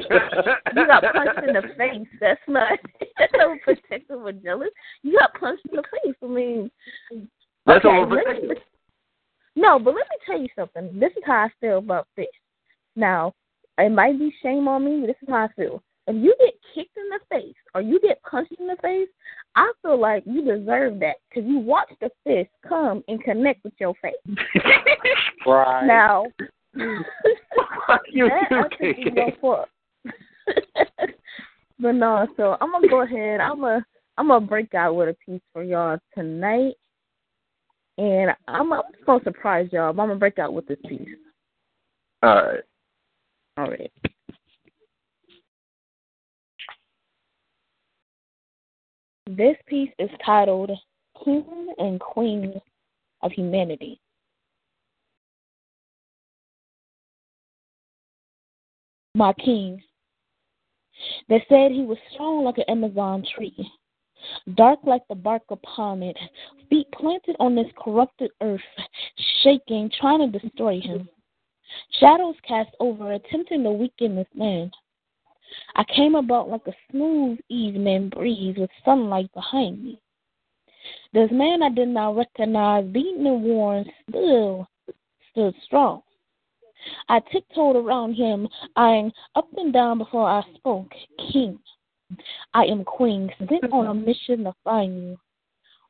you 0.76 0.86
got 0.86 1.02
punched 1.14 1.48
in 1.48 1.54
the 1.54 1.62
face. 1.78 2.06
That's 2.20 2.40
not 2.46 2.78
that's 3.18 3.32
not 3.34 3.58
protective 3.62 4.20
or 4.22 4.32
jealous. 4.32 4.68
You 5.02 5.18
got 5.18 5.32
punched 5.40 5.64
in 5.70 5.76
the 5.76 5.82
face. 5.82 6.14
I 6.22 6.26
mean, 6.26 6.70
That's 7.66 7.84
okay, 7.84 7.88
overprotective. 7.88 8.56
No, 9.56 9.78
but 9.78 9.94
let 9.94 10.06
me 10.10 10.16
tell 10.26 10.40
you 10.40 10.48
something. 10.56 10.98
This 10.98 11.12
is 11.12 11.22
how 11.24 11.44
I 11.44 11.48
feel 11.60 11.78
about 11.78 12.08
this. 12.16 12.26
Now, 12.96 13.32
it 13.78 13.90
might 13.90 14.18
be 14.18 14.34
shame 14.42 14.68
on 14.68 14.84
me, 14.84 15.00
but 15.00 15.06
this 15.08 15.16
is 15.22 15.28
how 15.28 15.44
I 15.44 15.48
feel. 15.56 15.82
If 16.06 16.16
you 16.16 16.34
get 16.38 16.54
kicked 16.74 16.96
in 16.96 17.08
the 17.08 17.20
face 17.30 17.54
or 17.74 17.80
you 17.80 17.98
get 18.00 18.22
punched 18.22 18.52
in 18.58 18.66
the 18.66 18.76
face, 18.82 19.08
I 19.56 19.72
feel 19.80 19.98
like 19.98 20.24
you 20.26 20.42
deserve 20.42 21.00
that 21.00 21.16
because 21.28 21.48
you 21.48 21.58
watched 21.58 21.98
the 22.00 22.10
fist 22.24 22.50
come 22.68 23.02
and 23.08 23.22
connect 23.22 23.64
with 23.64 23.74
your 23.78 23.94
face. 24.02 24.14
Right. 25.46 25.86
Now, 25.86 26.24
Fuck 27.86 28.02
you 28.10 28.28
that 28.28 28.48
too, 28.48 28.56
I 28.56 28.76
think 28.78 28.98
is 28.98 29.12
your 29.44 29.66
but 31.78 31.92
no, 31.92 32.26
so 32.36 32.56
I'm 32.60 32.72
gonna 32.72 32.88
go 32.88 33.02
ahead. 33.02 33.40
I'm 33.40 33.60
gonna 33.60 33.84
I'm 34.16 34.28
gonna 34.28 34.46
break 34.46 34.74
out 34.74 34.94
with 34.94 35.08
a 35.08 35.16
piece 35.24 35.42
for 35.52 35.62
y'all 35.62 35.98
tonight, 36.16 36.74
and 37.98 38.30
I'm, 38.48 38.72
I'm 38.72 38.82
just 38.92 39.06
gonna 39.06 39.24
surprise 39.24 39.68
y'all. 39.72 39.92
But 39.92 40.02
I'm 40.02 40.08
gonna 40.08 40.18
break 40.18 40.38
out 40.38 40.52
with 40.52 40.66
this 40.66 40.78
piece. 40.88 41.08
All 42.22 42.34
right. 42.34 42.60
All 43.56 43.70
right. 43.70 43.92
This 49.26 49.56
piece 49.66 49.90
is 49.98 50.10
titled 50.24 50.70
King 51.24 51.72
and 51.78 52.00
Queen 52.00 52.60
of 53.22 53.32
Humanity. 53.32 54.00
My 59.14 59.32
king. 59.34 59.82
They 61.28 61.44
said 61.48 61.72
he 61.72 61.82
was 61.82 61.98
strong 62.12 62.44
like 62.44 62.58
an 62.58 62.64
Amazon 62.68 63.24
tree, 63.34 63.54
dark 64.54 64.78
like 64.84 65.02
the 65.08 65.14
bark 65.14 65.42
upon 65.50 66.02
it, 66.02 66.16
feet 66.70 66.86
planted 66.92 67.36
on 67.40 67.54
this 67.54 67.70
corrupted 67.82 68.30
earth, 68.40 68.60
shaking, 69.42 69.90
trying 70.00 70.30
to 70.30 70.38
destroy 70.38 70.80
him. 70.80 71.08
Shadows 71.98 72.36
cast 72.46 72.70
over, 72.80 73.12
attempting 73.12 73.64
to 73.64 73.72
weaken 73.72 74.16
this 74.16 74.28
man. 74.34 74.70
I 75.76 75.84
came 75.84 76.14
about 76.14 76.48
like 76.48 76.66
a 76.66 76.72
smooth 76.90 77.38
evening 77.48 78.08
breeze 78.10 78.56
with 78.56 78.70
sunlight 78.84 79.32
behind 79.34 79.82
me. 79.82 80.00
This 81.12 81.30
man 81.30 81.62
I 81.62 81.70
did 81.70 81.88
not 81.88 82.16
recognize, 82.16 82.84
beaten 82.86 83.26
and 83.26 83.42
worn, 83.42 83.84
still 84.08 84.68
stood 85.30 85.54
strong. 85.64 86.02
I 87.08 87.20
tiptoed 87.32 87.76
around 87.76 88.14
him, 88.14 88.48
eyeing 88.76 89.12
up 89.34 89.48
and 89.56 89.72
down 89.72 89.98
before 89.98 90.28
I 90.28 90.42
spoke. 90.54 90.92
King, 91.32 91.58
I 92.52 92.64
am 92.64 92.84
queen, 92.84 93.30
sent 93.38 93.72
on 93.72 93.86
a 93.86 93.90
mm-hmm. 93.90 94.04
mission 94.04 94.44
to 94.44 94.54
find 94.64 94.96
you. 94.96 95.16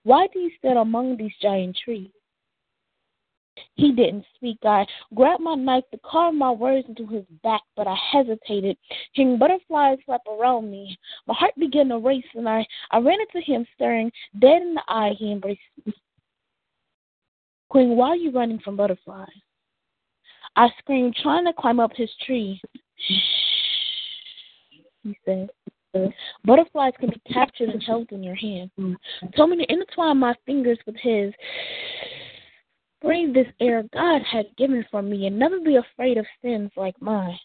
Why 0.02 0.26
do 0.32 0.38
you 0.38 0.50
stand 0.58 0.78
among 0.78 1.16
these 1.16 1.32
giant 1.40 1.76
trees? 1.82 2.10
He 3.76 3.92
didn't 3.92 4.24
speak. 4.34 4.58
I 4.64 4.84
grabbed 5.14 5.42
my 5.42 5.54
knife 5.54 5.84
to 5.92 5.98
carve 6.04 6.34
my 6.34 6.50
words 6.50 6.86
into 6.88 7.06
his 7.06 7.24
back, 7.42 7.62
but 7.76 7.86
I 7.86 7.96
hesitated. 8.12 8.76
Hearing 9.12 9.38
butterflies 9.38 9.98
flap 10.04 10.22
around 10.28 10.70
me, 10.70 10.98
my 11.26 11.34
heart 11.34 11.54
began 11.58 11.88
to 11.88 11.98
race, 11.98 12.24
and 12.34 12.48
I, 12.48 12.66
I 12.90 12.98
ran 12.98 13.18
into 13.20 13.44
him, 13.44 13.66
staring 13.74 14.10
dead 14.40 14.62
in 14.62 14.74
the 14.74 14.82
eye. 14.88 15.14
He 15.18 15.32
embraced 15.32 15.60
me. 15.84 15.92
Queen, 17.68 17.90
why 17.90 18.08
are 18.08 18.16
you 18.16 18.30
running 18.30 18.58
from 18.60 18.76
butterflies? 18.76 19.28
I 20.56 20.68
screamed, 20.78 21.16
trying 21.20 21.44
to 21.46 21.52
climb 21.52 21.80
up 21.80 21.90
his 21.94 22.10
tree. 22.24 22.60
Shh, 22.96 23.12
he 25.02 25.18
said. 25.24 25.50
Butterflies 26.44 26.92
can 26.98 27.10
be 27.10 27.32
captured 27.32 27.70
and 27.70 27.82
held 27.82 28.10
in 28.12 28.22
your 28.22 28.34
hand. 28.34 28.70
Told 29.36 29.50
me 29.50 29.58
to 29.58 29.72
intertwine 29.72 30.18
my 30.18 30.34
fingers 30.46 30.78
with 30.86 30.96
his. 30.96 31.32
breathe 33.02 33.34
this 33.34 33.46
air 33.60 33.84
God 33.92 34.22
had 34.22 34.46
given 34.56 34.84
for 34.90 35.02
me 35.02 35.26
and 35.26 35.38
never 35.38 35.60
be 35.60 35.76
afraid 35.76 36.18
of 36.18 36.26
sins 36.42 36.70
like 36.76 37.00
mine. 37.00 37.38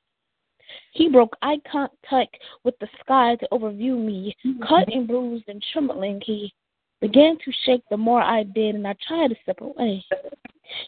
He 0.94 1.10
broke 1.10 1.36
eye 1.42 1.60
contact 1.70 2.38
with 2.64 2.78
the 2.80 2.88
sky 3.02 3.36
to 3.38 3.48
overview 3.52 3.98
me. 3.98 4.36
Cut 4.68 4.88
and 4.94 5.08
bruised 5.08 5.48
and 5.48 5.64
trembling, 5.74 6.22
he 6.26 6.54
began 7.02 7.38
to 7.44 7.52
shake 7.66 7.84
the 7.90 7.98
more 7.98 8.22
I 8.22 8.44
did, 8.44 8.76
and 8.76 8.88
I 8.88 8.96
tried 9.08 9.30
to 9.30 9.36
step 9.44 9.62
away. 9.62 10.04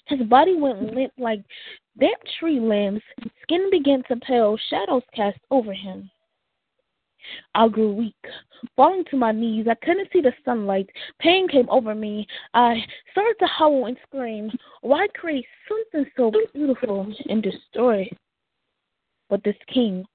His 0.07 0.22
body 0.28 0.55
went 0.55 0.93
limp 0.93 1.14
like 1.18 1.41
damp 1.99 2.22
tree 2.39 2.59
limbs. 2.59 3.01
Skin 3.41 3.70
began 3.72 4.03
to 4.03 4.16
pale, 4.18 4.57
shadows 4.70 5.03
cast 5.16 5.39
over 5.49 5.74
him. 5.74 6.09
I 7.55 7.67
grew 7.67 7.93
weak, 7.93 8.15
falling 8.76 9.03
to 9.11 9.17
my 9.17 9.32
knees. 9.32 9.67
I 9.69 9.76
couldn't 9.76 10.09
see 10.11 10.22
the 10.22 10.34
sunlight. 10.43 10.89
Pain 11.19 11.47
came 11.47 11.69
over 11.69 11.95
me. 11.95 12.28
I 12.53 12.76
started 13.11 13.36
to 13.39 13.47
howl 13.47 13.86
and 13.88 13.97
scream. 14.07 14.51
Why 14.82 15.07
create 15.15 15.45
something 15.67 16.11
so 16.15 16.32
beautiful 16.53 17.13
and 17.30 17.43
destroy? 17.43 18.09
But 19.30 19.43
this 19.43 19.55
king, 19.74 20.05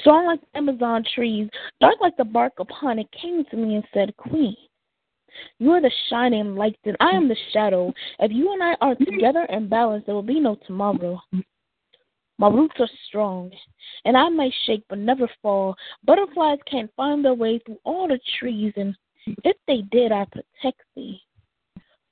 strong 0.00 0.26
like 0.26 0.40
Amazon 0.54 1.04
trees, 1.14 1.48
dark 1.80 1.96
like 2.00 2.16
the 2.16 2.24
bark 2.24 2.54
upon 2.58 2.98
it, 2.98 3.06
came 3.12 3.44
to 3.50 3.56
me 3.56 3.76
and 3.76 3.84
said, 3.92 4.16
Queen, 4.16 4.56
you 5.58 5.70
are 5.72 5.80
the 5.80 5.90
shining 6.10 6.54
light, 6.54 6.76
and 6.84 6.96
I 7.00 7.10
am 7.10 7.28
the 7.28 7.36
shadow. 7.52 7.92
If 8.20 8.30
you 8.32 8.52
and 8.52 8.62
I 8.62 8.76
are 8.80 8.94
together 8.94 9.46
and 9.48 9.70
balanced, 9.70 10.06
there 10.06 10.14
will 10.14 10.22
be 10.22 10.40
no 10.40 10.56
tomorrow. 10.66 11.20
My 12.38 12.48
roots 12.48 12.74
are 12.80 12.88
strong, 13.06 13.50
and 14.04 14.16
I 14.16 14.28
may 14.28 14.52
shake 14.66 14.84
but 14.88 14.98
never 14.98 15.28
fall. 15.40 15.76
Butterflies 16.04 16.58
can't 16.68 16.90
find 16.96 17.24
their 17.24 17.34
way 17.34 17.60
through 17.60 17.78
all 17.84 18.08
the 18.08 18.18
trees, 18.38 18.72
and 18.76 18.96
if 19.44 19.56
they 19.66 19.82
did, 19.92 20.10
I'd 20.10 20.30
protect 20.30 20.82
thee. 20.96 21.20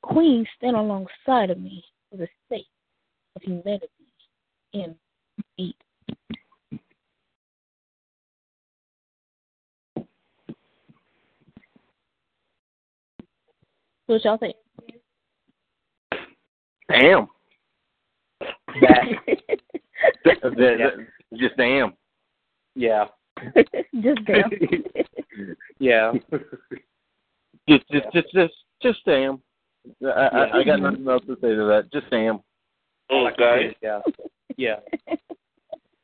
Queen, 0.03 0.47
stand 0.57 0.77
alongside 0.77 1.51
of 1.51 1.61
me 1.61 1.85
for 2.11 2.19
the 2.19 2.29
sake 2.49 2.67
of 3.37 3.43
humanity 3.43 3.89
and 4.75 4.95
eat. 5.59 5.77
What 14.07 14.25
y'all 14.25 14.37
think? 14.37 14.57
Damn. 16.89 17.29
That, 18.41 19.39
that, 20.25 20.37
that, 20.43 21.07
just 21.37 21.57
damn. 21.57 21.95
Yeah. 22.75 23.05
just 24.01 24.25
damn. 24.27 24.51
Yeah. 25.79 26.13
Just, 27.69 27.85
just, 27.91 28.07
just, 28.13 28.33
just, 28.33 28.55
just 28.83 28.99
damn. 29.05 29.43
I, 30.05 30.09
I, 30.09 30.59
I 30.59 30.65
got 30.65 30.81
nothing 30.81 31.07
else 31.09 31.23
to 31.27 31.35
say 31.41 31.49
to 31.49 31.65
that. 31.67 31.89
Just 31.93 32.09
damn. 32.11 32.41
Okay. 33.11 33.77
Yeah. 33.83 34.01
Yeah. 34.57 34.77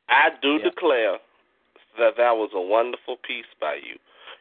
I 0.09 0.29
do 0.41 0.59
declare 0.59 1.17
that 1.97 2.13
that 2.17 2.31
was 2.35 2.51
a 2.53 2.61
wonderful 2.61 3.17
piece 3.25 3.49
by 3.59 3.75
you. 3.75 3.97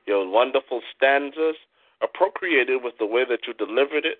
Your 0.06 0.28
wonderful 0.28 0.80
stanzas 0.96 1.56
appropriated 2.02 2.82
with 2.82 2.94
the 2.98 3.06
way 3.06 3.24
that 3.28 3.40
you 3.46 3.54
delivered 3.54 4.04
it 4.04 4.18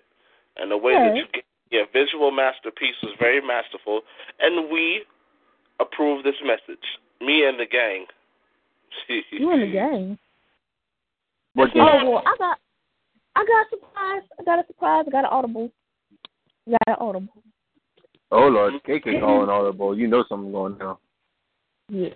and 0.57 0.71
the 0.71 0.77
way 0.77 0.93
that 0.93 1.15
you 1.15 1.25
Yes. 1.33 1.43
your 1.71 1.85
visual 1.93 2.31
masterpiece 2.31 2.95
was 3.03 3.13
very 3.19 3.41
masterful, 3.41 4.01
and 4.39 4.69
we 4.69 5.05
approve 5.79 6.23
this 6.23 6.35
message. 6.43 6.83
Me 7.21 7.45
and 7.45 7.59
the 7.59 7.65
gang. 7.65 8.05
You 9.31 9.51
in 9.51 9.61
the 9.61 9.71
gang. 9.71 10.17
What 11.55 11.71
Oh 11.75 12.11
well, 12.11 12.23
I 12.25 12.35
got, 12.37 12.59
I 13.35 13.43
got 13.43 13.65
a 13.65 13.69
surprise. 13.71 14.21
I 14.39 14.43
got 14.43 14.59
a 14.59 14.67
surprise. 14.67 15.05
I 15.07 15.09
got 15.09 15.25
an 15.25 15.31
audible. 15.31 15.71
I 16.67 16.71
got 16.71 16.81
an 16.87 16.95
audible. 16.99 17.43
Oh 18.31 18.47
Lord, 18.47 18.73
KK 18.87 19.19
calling 19.19 19.49
audible. 19.49 19.97
You 19.97 20.07
know 20.07 20.23
something 20.29 20.51
going 20.51 20.77
down. 20.77 20.97
Yeah. 21.89 22.09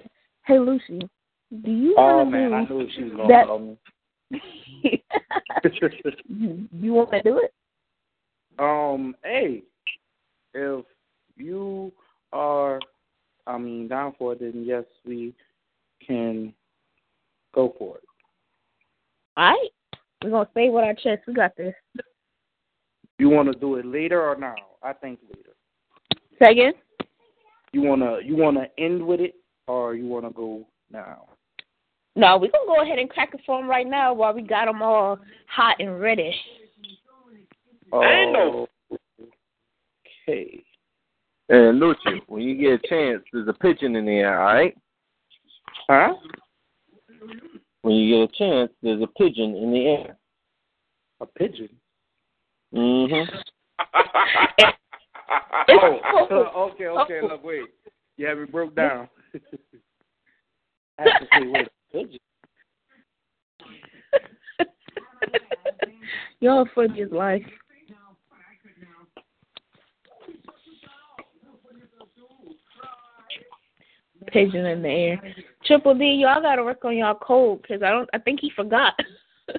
Hey 0.45 0.59
Lucy, 0.59 0.99
do 1.63 1.71
you 1.71 1.95
Oh 1.97 2.17
want 2.17 2.27
to 2.27 2.31
man, 2.31 2.49
do 2.49 2.55
I 2.55 2.63
knew 2.63 2.87
she 2.95 3.03
was 3.03 3.13
gonna 3.13 3.27
that? 3.29 3.45
call 3.47 3.59
me. 3.59 3.77
you, 6.27 6.67
you 6.71 6.93
want 6.93 7.11
to 7.11 7.21
do 7.23 7.39
it? 7.39 7.53
Um, 8.59 9.15
hey, 9.23 9.63
if 10.53 10.85
you 11.35 11.91
are, 12.31 12.79
I 13.45 13.57
mean, 13.57 13.87
down 13.87 14.13
for 14.17 14.33
it, 14.33 14.39
then 14.39 14.63
yes, 14.65 14.83
we 15.05 15.33
can 16.05 16.53
go 17.53 17.73
for 17.77 17.97
it. 17.97 18.03
All 19.37 19.45
right. 19.51 19.69
We're 20.23 20.29
gonna 20.29 20.47
stay 20.51 20.69
with 20.69 20.83
our 20.83 20.93
chest. 20.93 21.23
We 21.27 21.33
got 21.33 21.55
this. 21.57 21.73
You 23.19 23.29
want 23.29 23.51
to 23.51 23.59
do 23.59 23.75
it 23.75 23.85
later 23.85 24.21
or 24.21 24.35
now? 24.35 24.55
I 24.81 24.93
think 24.93 25.19
later. 25.27 25.51
Say 26.41 26.51
again. 26.51 26.73
You 27.73 27.81
wanna 27.81 28.19
you 28.23 28.35
wanna 28.35 28.67
end 28.77 29.05
with 29.05 29.19
it 29.19 29.35
or 29.67 29.95
you 29.95 30.05
wanna 30.05 30.29
go 30.31 30.65
now? 30.91 31.27
No, 32.15 32.37
we're 32.37 32.51
gonna 32.51 32.67
go 32.67 32.81
ahead 32.83 32.99
and 32.99 33.09
crack 33.09 33.33
it 33.33 33.41
for 33.45 33.59
them 33.59 33.69
right 33.69 33.87
now 33.87 34.13
while 34.13 34.33
we 34.33 34.43
got 34.43 34.65
them 34.65 34.81
all 34.81 35.17
hot 35.47 35.77
and 35.79 35.99
ready. 35.99 36.35
Oh, 37.91 38.03
Ain't 38.03 38.31
no- 38.33 38.67
Okay. 40.27 40.63
And 41.53 41.79
Lucci, 41.79 42.19
when 42.25 42.41
you 42.41 42.55
get 42.55 42.83
a 42.83 42.87
chance, 42.87 43.21
there's 43.31 43.47
a 43.47 43.53
pigeon 43.53 43.95
in 43.95 44.07
the 44.07 44.13
air, 44.13 44.41
all 44.41 44.55
right? 44.55 44.75
Huh? 45.87 46.15
When 47.83 47.93
you 47.93 48.15
get 48.15 48.33
a 48.33 48.37
chance, 48.39 48.71
there's 48.81 49.03
a 49.03 49.07
pigeon 49.07 49.55
in 49.55 49.71
the 49.71 49.85
air. 49.85 50.17
A 51.21 51.27
pigeon. 51.27 51.69
Mm-hmm. 52.73 53.35
Oh, 55.69 56.71
okay, 56.73 56.87
okay. 56.87 57.21
Look, 57.21 57.43
wait. 57.43 57.63
You 58.17 58.27
have 58.27 58.37
it 58.39 58.51
broke 58.51 58.75
down. 58.75 59.07
I 60.99 61.03
have 61.03 61.21
to 61.21 61.27
say, 61.31 61.47
wait, 61.47 61.67
pigeon. 61.91 62.19
Y'all 66.39 66.67
funny 66.75 67.01
as 67.03 67.11
life. 67.11 67.45
Pigeon 74.23 74.65
in 74.65 74.81
the 74.81 74.89
air. 74.89 75.21
Triple 75.65 75.95
D, 75.95 76.05
y'all 76.21 76.41
gotta 76.41 76.63
work 76.63 76.83
on 76.85 76.97
y'all 76.97 77.15
code 77.15 77.61
because 77.61 77.81
I 77.83 77.89
don't. 77.89 78.09
I 78.13 78.19
think 78.19 78.39
he 78.39 78.51
forgot. 78.55 78.93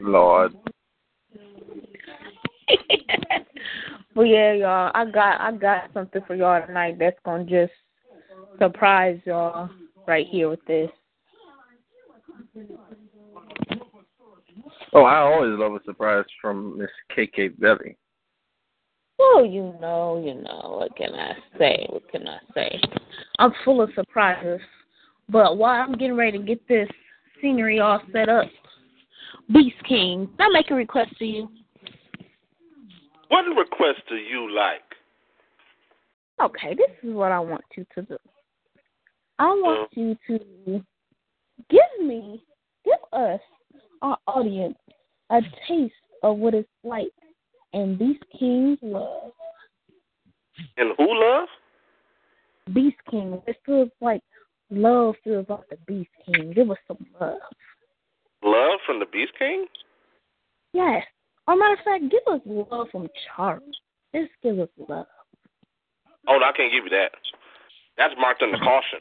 Lord. 0.00 0.54
but 4.14 4.22
yeah, 4.22 4.52
y'all, 4.52 4.90
I 4.94 5.04
got 5.04 5.40
I 5.40 5.52
got 5.52 5.92
something 5.92 6.22
for 6.26 6.34
y'all 6.34 6.66
tonight 6.66 6.98
that's 6.98 7.18
gonna 7.24 7.44
just 7.44 7.72
surprise 8.58 9.20
y'all 9.24 9.68
right 10.06 10.26
here 10.26 10.48
with 10.48 10.64
this. 10.66 10.90
Oh, 14.92 15.04
I 15.04 15.18
always 15.18 15.58
love 15.58 15.74
a 15.74 15.82
surprise 15.84 16.24
from 16.40 16.78
Miss 16.78 16.90
KK 17.16 17.58
Belly. 17.60 17.96
Oh, 19.22 19.46
you 19.48 19.74
know, 19.80 20.22
you 20.24 20.34
know. 20.34 20.78
What 20.78 20.96
can 20.96 21.14
I 21.14 21.34
say? 21.58 21.86
What 21.90 22.10
can 22.10 22.26
I 22.26 22.38
say? 22.54 22.80
I'm 23.38 23.52
full 23.64 23.82
of 23.82 23.90
surprises. 23.94 24.60
But 25.28 25.58
while 25.58 25.82
I'm 25.82 25.92
getting 25.92 26.16
ready 26.16 26.38
to 26.38 26.44
get 26.44 26.66
this 26.68 26.88
scenery 27.40 27.80
all 27.80 28.00
set 28.12 28.30
up, 28.30 28.46
Beast 29.52 29.76
King, 29.86 30.28
I 30.38 30.48
make 30.52 30.70
a 30.70 30.74
request 30.74 31.16
to 31.18 31.24
you? 31.24 31.48
what 33.28 33.44
request 33.56 34.00
do 34.08 34.16
you 34.16 34.50
like? 34.50 34.82
Okay, 36.42 36.74
this 36.74 36.90
is 37.02 37.14
what 37.14 37.30
I 37.30 37.38
want 37.38 37.64
you 37.76 37.86
to 37.94 38.02
do. 38.02 38.16
I 39.38 39.46
want 39.46 39.90
uh. 39.96 40.00
you 40.00 40.16
to 40.28 40.84
give 41.68 42.06
me, 42.06 42.42
give 42.84 42.94
us, 43.12 43.40
our 44.02 44.16
audience, 44.26 44.78
a 45.30 45.40
taste 45.68 45.92
of 46.22 46.38
what 46.38 46.54
it's 46.54 46.68
like 46.82 47.12
in 47.72 47.96
Beast 47.96 48.24
King's 48.38 48.78
love. 48.82 49.32
And 50.76 50.92
who 50.98 51.06
love? 51.08 51.48
Beast 52.74 52.96
King. 53.10 53.40
It 53.46 53.56
feels 53.64 53.90
like 54.00 54.22
love 54.70 55.14
feels 55.24 55.46
like 55.48 55.68
the 55.70 55.78
Beast 55.86 56.10
King. 56.26 56.52
Give 56.54 56.70
us 56.70 56.78
some 56.86 57.06
love. 57.20 57.38
Love 58.42 58.80
from 58.86 59.00
the 59.00 59.06
Beast 59.06 59.32
King? 59.38 59.66
Yes. 60.72 61.04
Or 61.46 61.56
matter 61.56 61.74
of 61.74 61.78
fact, 61.84 62.10
give 62.10 62.32
us 62.32 62.40
love 62.44 62.88
from 62.92 63.08
Charlie. 63.26 63.64
Just 64.14 64.30
give 64.42 64.58
us 64.58 64.68
love. 64.88 65.06
Oh, 66.28 66.38
no, 66.38 66.46
I 66.46 66.52
can't 66.56 66.72
give 66.72 66.84
you 66.84 66.90
that. 66.90 67.12
That's 67.96 68.14
marked 68.18 68.42
under 68.42 68.58
caution. 68.58 69.00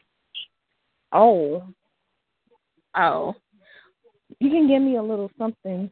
Oh. 1.12 1.64
Oh. 2.96 3.36
You 4.40 4.50
can 4.50 4.68
give 4.68 4.82
me 4.82 4.98
a 4.98 5.04
little 5.04 5.30
something. 5.38 5.92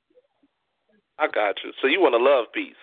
I 1.20 1.28
got 1.28 1.56
you. 1.64 1.72
So 1.82 1.88
you 1.88 2.00
want 2.02 2.16
a 2.16 2.18
love 2.18 2.52
piece? 2.54 2.76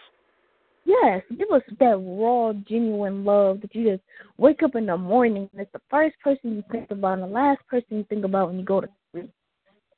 Yes, 0.85 1.23
give 1.39 1.51
us 1.51 1.63
that 1.81 1.97
raw, 1.99 2.53
genuine 2.69 3.25
love 3.25 3.63
that 3.63 3.75
you 3.75 3.91
just 3.91 4.03
wake 4.37 4.63
up 4.63 4.75
in 4.75 4.87
the 4.87 4.97
morning 4.97 5.49
and 5.53 5.63
it's 5.63 5.73
the 5.73 5.81
first 5.91 6.15
person 6.23 6.57
you 6.57 6.65
think 6.71 6.91
about 6.91 7.15
and 7.15 7.23
the 7.23 7.27
last 7.27 7.67
person 7.69 7.99
you 7.99 8.05
think 8.05 8.25
about 8.25 8.49
when 8.49 8.59
you 8.59 8.65
go 8.65 8.81
to 8.83 8.89
sleep. 9.13 9.31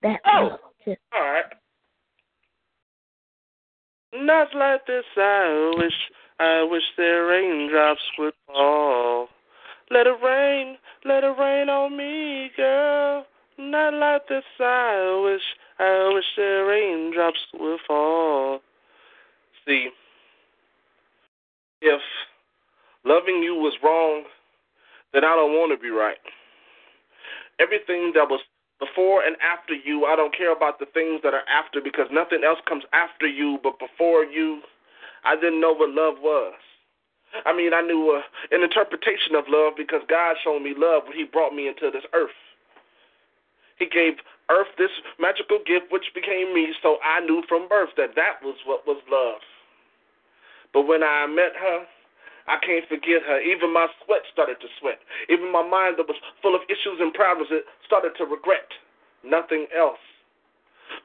That 0.03 0.21
Oh. 0.25 0.49
love. 0.51 0.61
Just 0.85 1.01
All 1.13 1.21
right. 1.21 1.45
Not 4.13 4.55
like 4.55 4.87
this, 4.87 5.05
I 5.17 5.75
wish, 5.77 6.11
I 6.39 6.63
wish 6.63 6.85
their 6.97 7.27
raindrops 7.27 8.01
would 8.19 8.35
fall. 8.47 9.29
Let 9.91 10.07
it 10.07 10.17
rain, 10.23 10.79
let 11.05 11.25
it 11.25 11.37
rain 11.39 11.69
on 11.69 11.97
me, 11.97 12.51
girl. 12.57 13.27
Not 13.59 13.95
like 13.95 14.29
this, 14.29 14.45
I 14.61 15.21
wish, 15.25 15.43
I 15.79 16.11
wish 16.15 16.25
their 16.37 16.67
raindrops 16.67 17.39
would 17.55 17.81
fall. 17.87 18.61
See, 19.67 19.91
if 21.83 22.01
loving 23.05 23.43
you 23.43 23.55
was 23.55 23.75
wrong, 23.83 24.25
then 25.13 25.25
I 25.25 25.35
don't 25.37 25.53
want 25.53 25.77
to 25.77 25.83
be 25.83 25.91
right. 25.91 26.17
Everything 27.59 28.13
that 28.15 28.29
was 28.29 28.41
before 28.79 29.23
and 29.25 29.37
after 29.41 29.75
you, 29.75 30.05
I 30.05 30.17
don't 30.17 30.37
care 30.37 30.53
about 30.53 30.79
the 30.79 30.87
things 30.87 31.21
that 31.23 31.35
are 31.35 31.47
after 31.49 31.81
because 31.81 32.07
nothing 32.13 32.45
else 32.45 32.59
comes 32.69 32.85
after 32.93 33.27
you 33.27 33.59
but 33.63 33.79
before 33.79 34.25
you. 34.25 34.61
I 35.25 35.35
didn't 35.35 35.61
know 35.61 35.73
what 35.73 35.91
love 35.91 36.17
was. 36.23 36.55
I 37.45 37.55
mean, 37.55 37.75
I 37.75 37.81
knew 37.83 38.17
uh, 38.17 38.23
an 38.55 38.63
interpretation 38.63 39.35
of 39.35 39.45
love 39.49 39.75
because 39.77 40.01
God 40.09 40.37
showed 40.43 40.61
me 40.61 40.75
love 40.77 41.03
when 41.07 41.17
He 41.17 41.25
brought 41.25 41.55
me 41.55 41.69
into 41.69 41.91
this 41.91 42.05
earth. 42.15 42.37
He 43.79 43.87
gave 43.87 44.15
earth 44.51 44.71
this 44.79 44.93
magical 45.19 45.59
gift 45.59 45.91
which 45.91 46.15
became 46.15 46.55
me, 46.55 46.73
so 46.83 46.99
I 47.03 47.21
knew 47.21 47.43
from 47.49 47.69
birth 47.69 47.91
that 47.97 48.15
that 48.15 48.43
was 48.43 48.57
what 48.65 48.87
was 48.87 49.03
love. 49.11 49.43
But 50.73 50.87
when 50.87 51.03
I 51.03 51.27
met 51.27 51.57
her, 51.59 51.87
I 52.47 52.59
can't 52.63 52.87
forget 52.87 53.27
her. 53.27 53.41
Even 53.43 53.73
my 53.73 53.89
sweat 54.05 54.23
started 54.33 54.61
to 54.63 54.69
sweat. 54.79 55.03
Even 55.29 55.51
my 55.51 55.67
mind 55.67 55.99
that 55.99 56.07
was 56.07 56.17
full 56.43 56.55
of 56.55 56.63
issues 56.71 57.03
and 57.03 57.13
problems, 57.13 57.51
it 57.51 57.67
started 57.85 58.15
to 58.19 58.25
regret 58.25 58.71
nothing 59.25 59.67
else. 59.75 60.03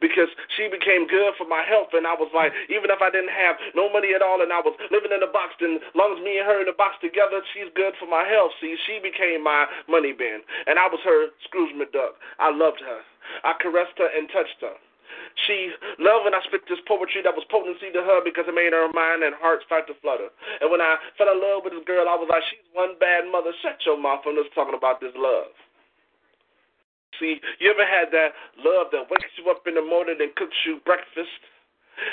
Because 0.01 0.33
she 0.57 0.65
became 0.65 1.05
good 1.05 1.37
for 1.37 1.45
my 1.45 1.61
health, 1.61 1.93
and 1.93 2.09
I 2.09 2.17
was 2.17 2.33
like, 2.33 2.49
even 2.73 2.89
if 2.89 2.99
I 3.05 3.13
didn't 3.13 3.31
have 3.31 3.55
no 3.77 3.85
money 3.87 4.17
at 4.17 4.25
all, 4.25 4.41
and 4.41 4.49
I 4.49 4.59
was 4.59 4.73
living 4.89 5.13
in 5.13 5.21
a 5.21 5.29
box, 5.29 5.53
then 5.61 5.77
as 5.77 5.93
long 5.93 6.17
as 6.17 6.19
me 6.25 6.41
and 6.41 6.49
her 6.49 6.59
in 6.59 6.67
the 6.67 6.73
box 6.73 6.97
together, 6.99 7.39
she's 7.53 7.69
good 7.77 7.93
for 8.01 8.09
my 8.09 8.25
health. 8.25 8.51
See, 8.57 8.73
she 8.89 8.97
became 8.97 9.45
my 9.45 9.69
money 9.85 10.11
bin, 10.11 10.41
and 10.65 10.81
I 10.81 10.89
was 10.89 10.99
her 11.05 11.29
Scrooge 11.45 11.77
McDuck. 11.77 12.17
I 12.41 12.49
loved 12.49 12.81
her. 12.81 13.05
I 13.45 13.53
caressed 13.61 13.95
her 14.01 14.09
and 14.09 14.25
touched 14.33 14.59
her. 14.65 14.73
She 15.47 15.71
loved 15.99 16.25
when 16.27 16.35
I 16.35 16.41
spit 16.43 16.67
this 16.67 16.81
poetry 16.87 17.21
that 17.23 17.35
was 17.35 17.45
potency 17.47 17.91
to 17.93 18.01
her 18.03 18.19
because 18.23 18.47
it 18.47 18.55
made 18.55 18.73
her 18.73 18.91
mind 18.91 19.23
and 19.23 19.35
heart 19.37 19.63
start 19.63 19.87
to 19.87 19.95
flutter. 20.01 20.27
And 20.59 20.71
when 20.71 20.81
I 20.81 20.97
fell 21.15 21.31
in 21.31 21.39
love 21.39 21.63
with 21.63 21.73
this 21.77 21.87
girl, 21.87 22.09
I 22.09 22.15
was 22.17 22.27
like, 22.27 22.43
she's 22.51 22.65
one 22.73 22.97
bad 22.99 23.29
mother. 23.31 23.53
Shut 23.63 23.79
your 23.85 23.99
mouth. 23.99 24.25
I'm 24.27 24.35
just 24.35 24.55
talking 24.55 24.75
about 24.75 24.99
this 24.99 25.15
love. 25.15 25.53
See, 27.19 27.39
you 27.59 27.71
ever 27.71 27.85
had 27.85 28.11
that 28.11 28.33
love 28.57 28.87
that 28.91 29.09
wakes 29.09 29.31
you 29.37 29.49
up 29.51 29.67
in 29.67 29.75
the 29.75 29.83
morning 29.83 30.17
and 30.19 30.33
cooks 30.35 30.55
you 30.65 30.79
breakfast, 30.85 31.41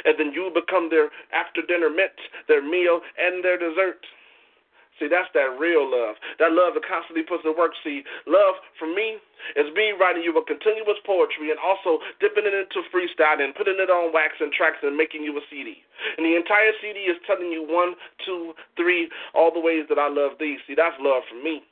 and 0.05 0.19
then 0.19 0.33
you 0.33 0.51
become 0.53 0.91
their 0.91 1.09
after 1.33 1.63
dinner 1.63 1.89
mint, 1.89 2.15
their 2.49 2.63
meal, 2.63 3.01
and 3.19 3.45
their 3.45 3.59
dessert? 3.59 4.03
See, 4.99 5.07
that's 5.07 5.31
that 5.35 5.55
real 5.63 5.87
love. 5.87 6.19
That 6.43 6.51
love 6.51 6.75
that 6.75 6.83
constantly 6.83 7.23
puts 7.23 7.47
the 7.47 7.55
work. 7.55 7.71
See, 7.87 8.03
love 8.27 8.59
for 8.83 8.91
me 8.91 9.23
is 9.55 9.71
me 9.71 9.95
writing 9.95 10.27
you 10.27 10.35
a 10.35 10.43
continuous 10.43 10.99
poetry 11.07 11.55
and 11.55 11.61
also 11.63 12.03
dipping 12.19 12.51
it 12.51 12.55
into 12.55 12.83
freestyle 12.91 13.39
and 13.39 13.55
putting 13.55 13.79
it 13.79 13.91
on 13.91 14.11
wax 14.11 14.43
and 14.43 14.51
tracks 14.51 14.83
and 14.83 14.99
making 14.99 15.23
you 15.23 15.39
a 15.39 15.43
CD. 15.47 15.87
And 16.19 16.27
the 16.27 16.35
entire 16.35 16.75
CD 16.83 17.07
is 17.07 17.17
telling 17.31 17.55
you 17.55 17.63
one, 17.63 17.95
two, 18.27 18.59
three, 18.75 19.07
all 19.39 19.55
the 19.55 19.63
ways 19.63 19.87
that 19.89 20.03
I 20.03 20.11
love 20.11 20.35
thee. 20.43 20.59
See, 20.67 20.75
that's 20.75 20.99
love 20.99 21.23
for 21.31 21.39
me. 21.39 21.63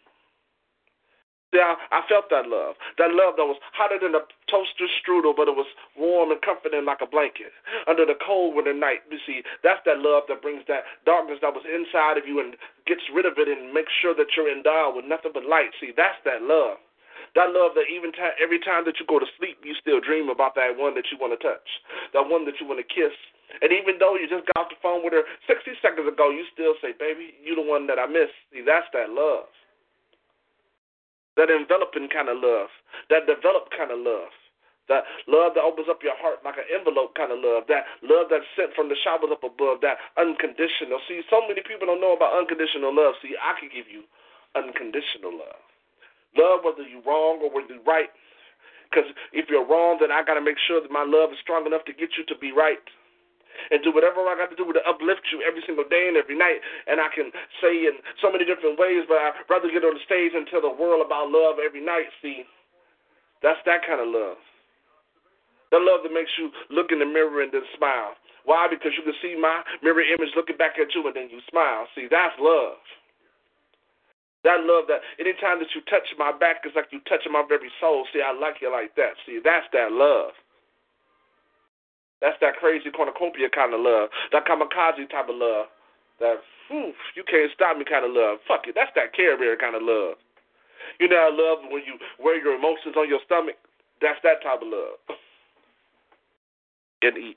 See, 1.56 1.64
I, 1.64 2.04
felt 2.04 2.28
that 2.28 2.52
love. 2.52 2.76
That 3.00 3.16
love 3.16 3.40
that 3.40 3.48
was 3.48 3.56
hotter 3.72 3.96
than 3.96 4.12
a 4.12 4.20
toaster 4.44 4.84
strudel, 4.92 5.32
but 5.32 5.48
it 5.48 5.56
was 5.56 5.64
warm 5.96 6.28
and 6.28 6.36
comforting 6.44 6.84
like 6.84 7.00
a 7.00 7.08
blanket. 7.08 7.48
Under 7.88 8.04
the 8.04 8.12
cold 8.20 8.52
winter 8.52 8.76
night, 8.76 9.08
you 9.08 9.16
see, 9.24 9.40
that's 9.64 9.80
that 9.88 10.04
love 10.04 10.28
that 10.28 10.44
brings 10.44 10.68
that 10.68 10.84
darkness 11.08 11.40
that 11.40 11.56
was 11.56 11.64
inside 11.64 12.20
of 12.20 12.28
you 12.28 12.44
and 12.44 12.60
gets 12.84 13.08
rid 13.08 13.24
of 13.24 13.40
it 13.40 13.48
and 13.48 13.72
makes 13.72 13.88
sure 13.88 14.12
that 14.20 14.36
you're 14.36 14.52
endowed 14.52 15.00
with 15.00 15.08
nothing 15.08 15.32
but 15.32 15.48
light. 15.48 15.72
See, 15.80 15.96
that's 15.96 16.20
that 16.28 16.44
love. 16.44 16.76
That 17.32 17.56
love 17.56 17.72
that 17.72 17.88
even 17.88 18.12
t- 18.12 18.36
every 18.36 18.60
time 18.60 18.84
that 18.84 19.00
you 19.00 19.08
go 19.08 19.16
to 19.16 19.28
sleep, 19.40 19.64
you 19.64 19.72
still 19.80 20.04
dream 20.04 20.28
about 20.28 20.60
that 20.60 20.76
one 20.76 20.92
that 21.00 21.08
you 21.08 21.16
want 21.16 21.32
to 21.32 21.40
touch, 21.40 21.80
that 22.12 22.28
one 22.28 22.44
that 22.44 22.60
you 22.60 22.68
want 22.68 22.84
to 22.84 22.88
kiss. 22.88 23.16
And 23.64 23.72
even 23.72 23.96
though 23.96 24.12
you 24.20 24.28
just 24.28 24.44
got 24.52 24.68
off 24.68 24.68
the 24.68 24.76
phone 24.84 25.00
with 25.00 25.16
her 25.16 25.24
60 25.48 25.72
seconds 25.80 26.04
ago, 26.04 26.28
you 26.28 26.44
still 26.52 26.76
say, 26.84 26.92
baby, 26.92 27.32
you 27.40 27.56
the 27.56 27.64
one 27.64 27.88
that 27.88 27.96
I 27.96 28.04
miss. 28.04 28.28
See, 28.52 28.60
that's 28.60 28.92
that 28.92 29.08
love 29.08 29.48
that 31.36 31.52
enveloping 31.52 32.08
kind 32.08 32.28
of 32.28 32.40
love, 32.40 32.72
that 33.12 33.28
developed 33.28 33.72
kind 33.76 33.92
of 33.92 34.00
love, 34.00 34.32
that 34.88 35.04
love 35.26 35.52
that 35.54 35.66
opens 35.66 35.90
up 35.90 36.00
your 36.02 36.16
heart 36.16 36.40
like 36.46 36.56
an 36.56 36.68
envelope 36.70 37.14
kind 37.18 37.34
of 37.34 37.38
love, 37.42 37.66
that 37.68 37.84
love 38.02 38.30
that's 38.30 38.46
sent 38.54 38.72
from 38.72 38.88
the 38.88 38.98
showers 39.02 39.30
up 39.30 39.42
above, 39.42 39.82
that 39.82 39.98
unconditional. 40.16 41.02
See, 41.10 41.20
so 41.28 41.42
many 41.44 41.60
people 41.60 41.90
don't 41.90 42.00
know 42.00 42.14
about 42.14 42.38
unconditional 42.38 42.94
love. 42.94 43.18
See, 43.20 43.34
I 43.34 43.58
can 43.58 43.68
give 43.68 43.90
you 43.90 44.06
unconditional 44.54 45.34
love. 45.34 45.60
Love 46.38 46.62
whether 46.62 46.86
you're 46.86 47.02
wrong 47.02 47.42
or 47.42 47.50
whether 47.50 47.74
you're 47.74 47.88
right. 47.88 48.12
Because 48.86 49.10
if 49.34 49.50
you're 49.50 49.66
wrong, 49.66 49.98
then 49.98 50.14
I 50.14 50.22
got 50.22 50.38
to 50.38 50.44
make 50.44 50.60
sure 50.62 50.78
that 50.78 50.94
my 50.94 51.02
love 51.02 51.34
is 51.34 51.42
strong 51.42 51.66
enough 51.66 51.82
to 51.90 51.94
get 51.96 52.14
you 52.14 52.22
to 52.30 52.36
be 52.38 52.54
right 52.54 52.78
and 53.70 53.82
do 53.82 53.92
whatever 53.92 54.24
I 54.26 54.36
got 54.36 54.50
to 54.52 54.58
do 54.58 54.68
to 54.72 54.82
uplift 54.84 55.28
you 55.32 55.42
every 55.42 55.62
single 55.66 55.86
day 55.88 56.08
and 56.08 56.16
every 56.16 56.36
night. 56.36 56.60
And 56.86 57.00
I 57.00 57.08
can 57.12 57.30
say 57.60 57.88
in 57.88 58.00
so 58.20 58.30
many 58.30 58.44
different 58.44 58.78
ways, 58.78 59.04
but 59.08 59.18
I'd 59.18 59.46
rather 59.48 59.68
get 59.70 59.84
on 59.84 59.96
the 59.96 60.04
stage 60.04 60.32
and 60.34 60.46
tell 60.46 60.62
the 60.62 60.72
world 60.72 61.04
about 61.04 61.32
love 61.32 61.56
every 61.62 61.84
night. 61.84 62.08
See, 62.20 62.44
that's 63.42 63.60
that 63.66 63.84
kind 63.86 64.00
of 64.00 64.08
love. 64.08 64.40
That 65.74 65.82
love 65.82 66.06
that 66.06 66.14
makes 66.14 66.30
you 66.38 66.50
look 66.70 66.94
in 66.94 67.02
the 67.02 67.08
mirror 67.08 67.42
and 67.42 67.50
then 67.50 67.66
smile. 67.76 68.14
Why? 68.46 68.70
Because 68.70 68.94
you 68.94 69.02
can 69.02 69.18
see 69.18 69.34
my 69.34 69.66
mirror 69.82 70.06
image 70.06 70.30
looking 70.38 70.56
back 70.56 70.78
at 70.78 70.94
you 70.94 71.02
and 71.02 71.16
then 71.16 71.26
you 71.28 71.42
smile. 71.50 71.90
See, 71.98 72.06
that's 72.06 72.38
love. 72.38 72.78
That 74.46 74.62
love 74.62 74.86
that 74.86 75.02
anytime 75.18 75.58
that 75.58 75.74
you 75.74 75.82
touch 75.90 76.06
my 76.14 76.30
back, 76.30 76.62
it's 76.62 76.78
like 76.78 76.94
you 76.94 77.02
touching 77.10 77.34
my 77.34 77.42
very 77.42 77.66
soul. 77.82 78.06
See, 78.14 78.22
I 78.22 78.30
like 78.30 78.62
you 78.62 78.70
like 78.70 78.94
that. 78.94 79.18
See, 79.26 79.42
that's 79.42 79.66
that 79.74 79.90
love. 79.90 80.38
That's 82.20 82.36
that 82.40 82.56
crazy 82.56 82.90
cornucopia 82.90 83.48
kind 83.50 83.74
of 83.74 83.80
love, 83.80 84.08
that 84.32 84.46
kamikaze 84.46 85.08
type 85.10 85.28
of 85.28 85.36
love, 85.36 85.66
that 86.20 86.36
whew, 86.68 86.92
you 87.14 87.22
can't 87.28 87.50
stop 87.54 87.76
me 87.76 87.84
kind 87.84 88.04
of 88.04 88.12
love. 88.12 88.38
Fuck 88.48 88.66
it, 88.66 88.74
that's 88.74 88.90
that 88.96 89.12
Care 89.14 89.36
Bear 89.36 89.56
kind 89.56 89.76
of 89.76 89.82
love. 89.82 90.16
You 91.00 91.08
know, 91.08 91.16
I 91.16 91.30
love 91.30 91.58
when 91.70 91.82
you 91.84 91.98
wear 92.18 92.40
your 92.42 92.54
emotions 92.54 92.96
on 92.96 93.08
your 93.08 93.20
stomach. 93.26 93.56
That's 94.00 94.18
that 94.22 94.42
type 94.42 94.62
of 94.62 94.68
love. 94.68 95.18
and 97.02 97.18
eat. 97.18 97.36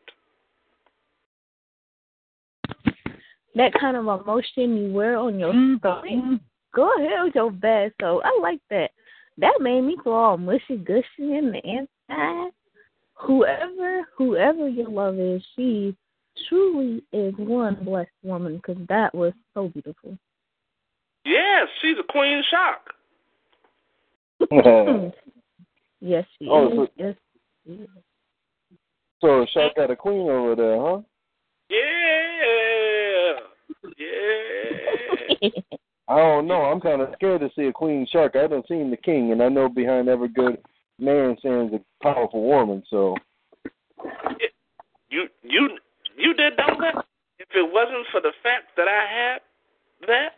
That 3.55 3.73
kind 3.79 3.97
of 3.97 4.03
emotion 4.03 4.77
you 4.77 4.93
wear 4.93 5.17
on 5.17 5.39
your 5.39 5.53
mm-hmm. 5.53 5.77
stomach. 5.77 6.41
Go 6.73 6.89
ahead 6.97 7.23
with 7.23 7.35
your 7.35 7.51
best. 7.51 7.95
So 7.99 8.21
I 8.23 8.39
like 8.41 8.61
that. 8.69 8.91
That 9.37 9.59
made 9.59 9.81
me 9.81 9.97
feel 10.03 10.13
all 10.13 10.37
mushy 10.37 10.77
gushy 10.77 11.03
in 11.19 11.51
the 11.51 11.61
inside 11.63 12.51
whoever 13.19 14.07
whoever 14.17 14.67
your 14.67 14.89
love 14.89 15.19
is, 15.19 15.43
she 15.55 15.95
truly 16.47 17.03
is 17.11 17.33
one 17.37 17.75
blessed 17.83 18.09
woman 18.23 18.55
because 18.57 18.77
that 18.87 19.13
was 19.13 19.33
so 19.53 19.67
beautiful. 19.69 20.17
Yes, 21.25 21.67
she's 21.81 21.97
a 21.99 22.03
queen 22.11 22.41
shock. 22.49 22.93
yes, 26.01 26.25
she 26.39 26.47
Oh, 26.49 26.67
is. 26.69 26.75
so- 26.75 26.87
Yes, 26.95 27.15
she 27.65 27.73
is. 27.73 27.89
So 29.21 29.45
Shaq 29.53 29.75
got 29.75 29.91
a 29.91 29.97
queen 29.97 30.29
over 30.29 30.55
there, 30.55 30.79
huh? 30.79 31.01
Yeah. 31.69 33.33
Yeah. 33.97 35.49
I 36.07 36.15
don't 36.15 36.47
know. 36.47 36.61
I'm 36.63 36.79
kind 36.79 37.01
of 37.01 37.09
scared 37.15 37.41
to 37.41 37.49
see 37.53 37.63
a 37.67 37.73
queen 37.73 38.07
shark. 38.09 38.35
I 38.35 38.43
haven't 38.43 38.67
seen 38.69 38.89
the 38.89 38.95
king, 38.97 39.33
and 39.33 39.43
I 39.43 39.49
know 39.49 39.67
behind 39.67 40.07
every 40.07 40.29
good 40.29 40.57
man 40.99 41.35
stands 41.39 41.73
a 41.73 41.79
powerful 42.03 42.43
woman. 42.43 42.83
So 42.89 43.15
You 45.09 45.27
you 45.43 45.69
you 46.17 46.33
did 46.33 46.57
know 46.57 46.75
that? 46.79 47.05
If 47.39 47.47
it 47.55 47.73
wasn't 47.73 48.05
for 48.11 48.21
the 48.21 48.31
fact 48.43 48.75
that 48.77 48.87
I 48.87 49.05
had 49.07 49.41
that, 50.07 50.35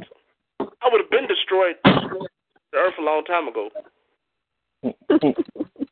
I 0.59 0.89
would 0.89 1.01
have 1.01 1.09
been 1.09 1.27
destroyed 1.27 1.75
the 1.83 2.77
earth 2.77 2.93
a 2.99 3.01
long 3.01 3.23
time 3.25 3.47
ago. 3.47 3.69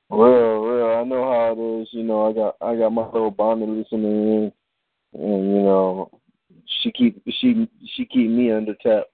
well, 0.09 0.61
well, 0.61 0.99
I 0.99 1.03
know 1.03 1.23
how 1.23 1.55
it 1.57 1.81
is. 1.81 1.89
You 1.91 2.03
know, 2.03 2.29
I 2.29 2.33
got 2.33 2.55
I 2.61 2.75
got 2.75 2.91
my 2.91 3.05
little 3.05 3.31
Bonnie 3.31 3.65
listening 3.65 4.03
in, 4.03 4.51
and 5.13 5.51
you 5.51 5.61
know, 5.61 6.09
she 6.81 6.91
keep 6.91 7.21
she 7.27 7.67
she 7.95 8.05
keep 8.05 8.29
me 8.29 8.51
under 8.51 8.75
taps. 8.75 9.09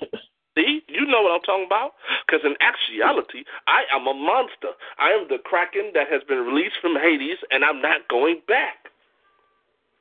See, 0.54 0.82
you 0.88 1.06
know 1.06 1.22
what 1.22 1.32
I'm 1.32 1.40
talking 1.40 1.66
about? 1.66 1.92
Because 2.26 2.44
in 2.44 2.54
actuality, 2.60 3.44
I 3.66 3.84
am 3.94 4.06
a 4.06 4.12
monster. 4.12 4.76
I 4.98 5.10
am 5.10 5.26
the 5.28 5.38
kraken 5.42 5.92
that 5.94 6.08
has 6.10 6.22
been 6.28 6.44
released 6.44 6.76
from 6.82 6.94
Hades, 6.96 7.38
and 7.50 7.64
I'm 7.64 7.80
not 7.80 8.06
going 8.08 8.42
back. 8.46 8.92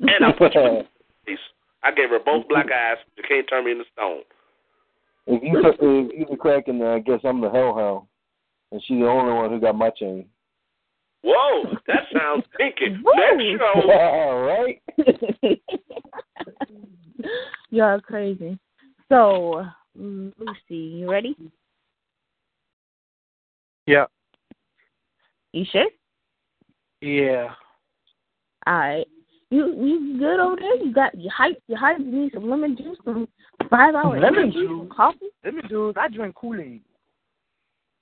And 0.02 0.26
I 0.26 0.32
put 0.34 0.56
you 0.56 0.62
in 0.62 0.76
Hades. 1.26 1.40
I 1.84 1.92
gave 1.92 2.10
her 2.10 2.20
both 2.20 2.48
black 2.48 2.68
eyes. 2.72 2.98
You 3.18 3.24
can't 3.28 3.48
turn 3.50 3.66
me 3.66 3.72
into 3.72 3.86
stone. 3.94 4.22
If 5.26 5.42
you 5.42 5.64
if 5.66 6.20
you 6.20 6.26
the 6.30 6.38
Kraken, 6.38 6.80
then 6.80 6.88
I 6.88 7.00
guess 7.00 7.20
I'm 7.24 7.42
the 7.42 7.50
hellhound, 7.50 8.06
and 8.72 8.82
she's 8.86 9.00
the 9.00 9.08
only 9.08 9.34
one 9.34 9.50
who 9.50 9.60
got 9.60 9.76
my 9.76 9.90
chain. 9.92 10.26
Whoa, 11.24 11.76
that 11.88 12.04
sounds 12.14 12.44
pinky. 12.58 12.90
Next 12.90 13.60
show. 13.60 13.92
All 13.92 14.42
right. 14.42 14.82
Y'all 17.70 18.02
crazy. 18.02 18.58
So, 19.10 19.66
Mm, 20.00 20.32
Lucy, 20.38 20.76
you 20.76 21.12
ready? 21.12 21.36
Yeah. 23.86 24.06
You 25.54 25.66
sure? 25.72 25.88
Yeah. 27.02 27.54
All 28.68 28.74
right. 28.74 29.08
You 29.50 29.76
you 29.76 30.18
good 30.18 30.40
over 30.40 30.56
there? 30.56 30.78
You 30.78 30.94
got 30.94 31.14
you 31.18 31.30
hype 31.36 31.62
you 31.68 31.76
hype. 31.76 32.00
You 32.00 32.06
need 32.06 32.34
some 32.34 32.50
lemon 32.50 32.78
juice, 32.78 32.98
some 33.04 33.28
five 33.70 33.96
hour 33.96 34.18
Lemon 34.18 34.52
juice? 34.52 34.88
coffee. 34.96 35.28
Lemon 35.44 35.64
juice. 35.68 35.96
I 36.00 36.08
drink 36.08 36.36
Kool 36.36 36.60
Aid. 36.62 36.82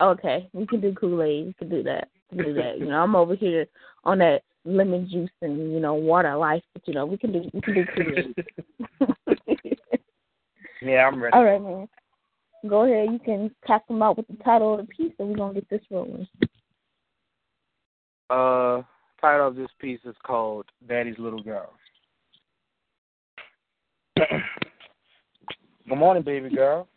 Okay, 0.01 0.47
we 0.53 0.67
can 0.67 0.79
do 0.79 0.93
Kool 0.93 1.23
Aid. 1.23 1.47
We 1.47 1.53
can 1.53 1.69
do 1.69 1.83
that. 1.83 2.09
We 2.31 2.37
can 2.37 2.45
do 2.45 2.53
that. 2.61 2.77
You 2.77 2.85
know, 2.85 3.01
I'm 3.01 3.15
over 3.15 3.35
here 3.35 3.65
on 4.03 4.19
that 4.19 4.43
lemon 4.63 5.09
juice 5.09 5.31
and 5.41 5.73
you 5.73 5.79
know 5.79 5.95
water 5.95 6.35
life, 6.35 6.61
but 6.73 6.87
you 6.87 6.93
know 6.93 7.07
we 7.07 7.17
can 7.17 7.31
do 7.31 7.49
we 7.51 7.61
can 7.61 7.73
do 7.73 7.85
Kool 7.95 8.17
Aid. 8.17 8.45
Yeah, 10.81 11.07
I'm 11.07 11.21
ready. 11.21 11.35
All 11.35 11.43
right, 11.43 11.61
man. 11.61 11.87
Go 12.67 12.83
ahead. 12.83 13.11
You 13.11 13.19
can 13.19 13.51
cap 13.65 13.87
them 13.87 14.01
out 14.01 14.17
with 14.17 14.27
the 14.27 14.35
title 14.43 14.77
of 14.77 14.85
the 14.85 14.87
piece, 14.87 15.13
and 15.19 15.29
we're 15.29 15.37
gonna 15.37 15.53
get 15.53 15.69
this 15.69 15.81
rolling. 15.89 16.27
Uh, 18.29 18.81
title 19.21 19.47
of 19.47 19.55
this 19.55 19.69
piece 19.79 19.99
is 20.05 20.15
called 20.25 20.65
"Daddy's 20.87 21.17
Little 21.17 21.43
Girl." 21.43 21.73
Good 25.89 25.97
morning, 25.97 26.23
baby 26.23 26.49
girl. 26.55 26.87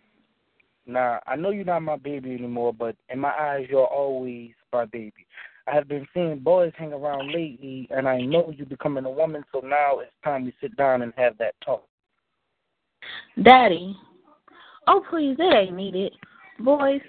Now, 0.84 1.20
I 1.26 1.36
know 1.36 1.50
you're 1.50 1.64
not 1.64 1.80
my 1.80 1.96
baby 1.96 2.34
anymore, 2.34 2.74
but 2.74 2.96
in 3.08 3.18
my 3.20 3.30
eyes, 3.30 3.66
you're 3.70 3.86
always 3.86 4.50
my 4.72 4.84
baby. 4.86 5.26
I 5.66 5.74
have 5.74 5.86
been 5.86 6.06
seeing 6.12 6.40
boys 6.40 6.72
hang 6.76 6.92
around 6.92 7.32
lately, 7.32 7.86
and 7.90 8.08
I 8.08 8.20
know 8.20 8.52
you're 8.54 8.66
becoming 8.66 9.04
a 9.04 9.10
woman, 9.10 9.44
so 9.52 9.60
now 9.60 10.00
it's 10.00 10.10
time 10.24 10.44
we 10.44 10.52
sit 10.60 10.76
down 10.76 11.02
and 11.02 11.12
have 11.16 11.38
that 11.38 11.54
talk. 11.64 11.86
Daddy. 13.42 13.96
Oh, 14.86 15.04
please, 15.08 15.36
it 15.38 15.54
ain't 15.54 15.76
needed. 15.76 16.12
Boys, 16.58 17.00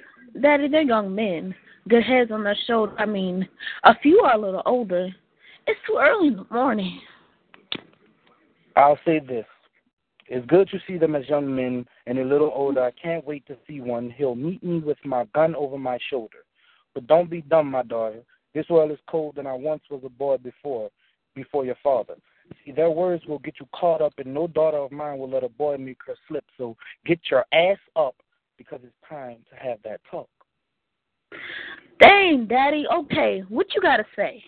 Daddy, 0.41 0.68
they're 0.68 0.82
young 0.82 1.14
men. 1.14 1.53
Good 1.90 2.03
heads 2.03 2.32
on 2.32 2.44
their 2.44 2.57
shoulders. 2.65 2.95
I 2.99 3.06
mean, 3.06 3.48
a 3.84 3.98
few 3.99 4.20
are 4.22 4.36
a 4.36 4.41
little 4.41 4.64
older. 4.65 5.10
It's 5.68 5.80
too 5.88 5.98
early 5.99 6.28
in 6.28 6.38
the 6.38 6.45
morning. 6.52 6.99
I'll 8.76 8.99
say 9.06 9.20
this. 9.20 9.45
It's 10.28 10.45
good 10.48 10.70
to 10.70 10.80
see 10.88 10.98
them 10.98 11.15
as 11.15 11.28
young 11.28 11.53
men 11.53 11.86
and 12.07 12.18
a 12.18 12.24
little 12.24 12.52
older. 12.56 12.84
I 12.84 12.91
can't 12.91 13.26
wait 13.26 13.45
to 13.48 13.57
see 13.68 13.82
one. 13.82 14.10
He'll 14.10 14.36
meet 14.36 14.64
me 14.64 14.80
with 14.80 14.98
my 15.03 15.26
gun 15.36 15.56
over 15.56 15.78
my 15.78 15.98
shoulder. 16.10 16.40
But 16.94 17.07
don't 17.07 17.30
be 17.30 17.41
dumb, 17.41 17.70
my 17.72 17.84
daughter. 17.84 18.22
This 18.53 18.70
world 18.70 18.91
is 18.91 18.99
cold, 19.10 19.38
and 19.38 19.48
I 19.48 19.53
once 19.53 19.84
was 19.90 20.02
a 20.06 20.10
boy 20.10 20.38
before, 20.38 20.90
before 21.36 21.65
your 21.65 21.78
father. 21.84 22.15
See, 22.65 22.72
their 22.72 22.90
words 22.90 23.26
will 23.26 23.40
get 23.40 23.56
you 23.60 23.68
caught 23.74 24.02
up, 24.02 24.14
and 24.18 24.34
no 24.34 24.48
daughter 24.48 24.78
of 24.78 24.91
mine 24.91 25.18
will 25.18 25.30
let 25.30 25.44
a 25.44 25.49
boy 25.49 25.78
make 25.78 25.99
her 26.07 26.15
slip. 26.28 26.45
So 26.57 26.76
get 27.06 27.20
your 27.30 27.45
ass 27.53 27.78
up 27.95 28.15
because 28.57 28.80
it's 28.84 28.94
time 29.07 29.38
to 29.49 29.56
have 29.56 29.80
that 29.84 30.02
talk. 30.10 30.30
Dang, 31.99 32.45
Daddy. 32.48 32.86
Okay, 32.94 33.44
what 33.49 33.68
you 33.74 33.82
gotta 33.82 34.06
say? 34.15 34.44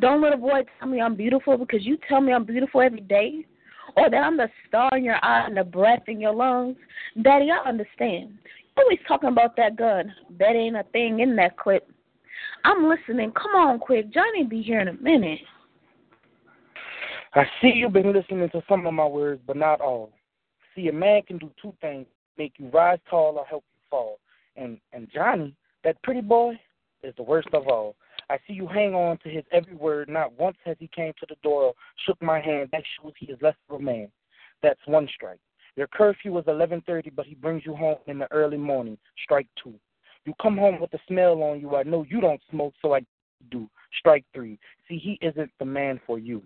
Don't 0.00 0.20
let 0.20 0.34
a 0.34 0.36
boy 0.36 0.62
tell 0.78 0.88
me 0.88 1.00
I'm 1.00 1.16
beautiful 1.16 1.56
because 1.56 1.84
you 1.84 1.98
tell 2.08 2.20
me 2.20 2.32
I'm 2.32 2.44
beautiful 2.44 2.82
every 2.82 3.00
day, 3.00 3.46
or 3.96 4.10
that 4.10 4.16
I'm 4.16 4.36
the 4.36 4.48
star 4.68 4.90
in 4.94 5.04
your 5.04 5.24
eye 5.24 5.46
and 5.46 5.56
the 5.56 5.64
breath 5.64 6.02
in 6.08 6.20
your 6.20 6.34
lungs. 6.34 6.76
Daddy, 7.22 7.48
I 7.50 7.66
understand. 7.68 8.38
You're 8.76 8.84
always 8.84 8.98
talking 9.08 9.30
about 9.30 9.56
that 9.56 9.76
gun. 9.76 10.12
That 10.38 10.54
ain't 10.54 10.76
a 10.76 10.84
thing 10.92 11.20
in 11.20 11.34
that 11.36 11.56
clip. 11.56 11.90
I'm 12.64 12.88
listening. 12.88 13.32
Come 13.32 13.54
on, 13.54 13.78
quick. 13.78 14.12
Johnny 14.12 14.44
be 14.44 14.60
here 14.60 14.80
in 14.80 14.88
a 14.88 14.92
minute. 14.94 15.38
I 17.36 17.44
see 17.60 17.72
you've 17.74 17.92
been 17.92 18.14
listening 18.14 18.48
to 18.48 18.62
some 18.66 18.86
of 18.86 18.94
my 18.94 19.04
words, 19.04 19.42
but 19.46 19.58
not 19.58 19.82
all. 19.82 20.10
See, 20.74 20.88
a 20.88 20.92
man 20.92 21.20
can 21.20 21.36
do 21.36 21.50
two 21.60 21.74
things: 21.82 22.06
make 22.38 22.54
you 22.56 22.70
rise 22.70 22.98
tall 23.10 23.36
or 23.36 23.44
help 23.44 23.62
you 23.74 23.82
fall. 23.90 24.18
And 24.56 24.78
and 24.94 25.06
Johnny, 25.12 25.54
that 25.84 26.02
pretty 26.02 26.22
boy, 26.22 26.58
is 27.02 27.14
the 27.16 27.22
worst 27.22 27.48
of 27.52 27.68
all. 27.68 27.94
I 28.30 28.38
see 28.46 28.54
you 28.54 28.66
hang 28.66 28.94
on 28.94 29.18
to 29.18 29.28
his 29.28 29.44
every 29.52 29.74
word. 29.74 30.08
Not 30.08 30.32
once 30.38 30.56
has 30.64 30.78
he 30.80 30.88
came 30.88 31.12
to 31.20 31.26
the 31.28 31.36
door 31.42 31.62
or 31.62 31.74
shook 32.06 32.20
my 32.22 32.40
hand. 32.40 32.70
That 32.72 32.82
shows 32.98 33.12
he 33.18 33.26
is 33.26 33.38
less 33.42 33.54
of 33.68 33.80
a 33.80 33.82
man. 33.82 34.08
That's 34.62 34.80
one 34.86 35.06
strike. 35.14 35.38
Your 35.76 35.88
curfew 35.88 36.32
was 36.32 36.44
11:30, 36.46 37.14
but 37.14 37.26
he 37.26 37.34
brings 37.34 37.66
you 37.66 37.76
home 37.76 37.98
in 38.06 38.18
the 38.18 38.32
early 38.32 38.56
morning. 38.56 38.96
Strike 39.22 39.48
two. 39.62 39.74
You 40.24 40.32
come 40.40 40.56
home 40.56 40.80
with 40.80 40.90
the 40.90 40.98
smell 41.06 41.42
on 41.42 41.60
you. 41.60 41.76
I 41.76 41.82
know 41.82 42.06
you 42.08 42.22
don't 42.22 42.40
smoke, 42.50 42.72
so 42.80 42.94
I 42.94 43.00
do. 43.50 43.68
Strike 43.98 44.24
three. 44.32 44.58
See, 44.88 44.96
he 44.96 45.18
isn't 45.20 45.50
the 45.58 45.66
man 45.66 46.00
for 46.06 46.18
you. 46.18 46.42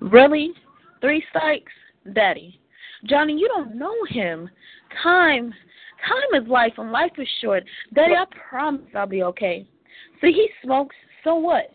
Really? 0.00 0.52
Three 1.00 1.24
strikes? 1.30 1.72
Daddy. 2.12 2.60
Johnny, 3.04 3.34
you 3.34 3.48
don't 3.48 3.76
know 3.76 3.94
him. 4.08 4.48
Time 5.02 5.52
time 6.06 6.42
is 6.42 6.48
life 6.48 6.74
and 6.76 6.92
life 6.92 7.12
is 7.16 7.28
short. 7.40 7.64
Daddy, 7.94 8.14
I 8.14 8.24
promise 8.48 8.82
I'll 8.94 9.06
be 9.06 9.22
okay. 9.22 9.66
See 10.20 10.32
he 10.32 10.48
smokes, 10.62 10.94
so 11.22 11.36
what? 11.36 11.70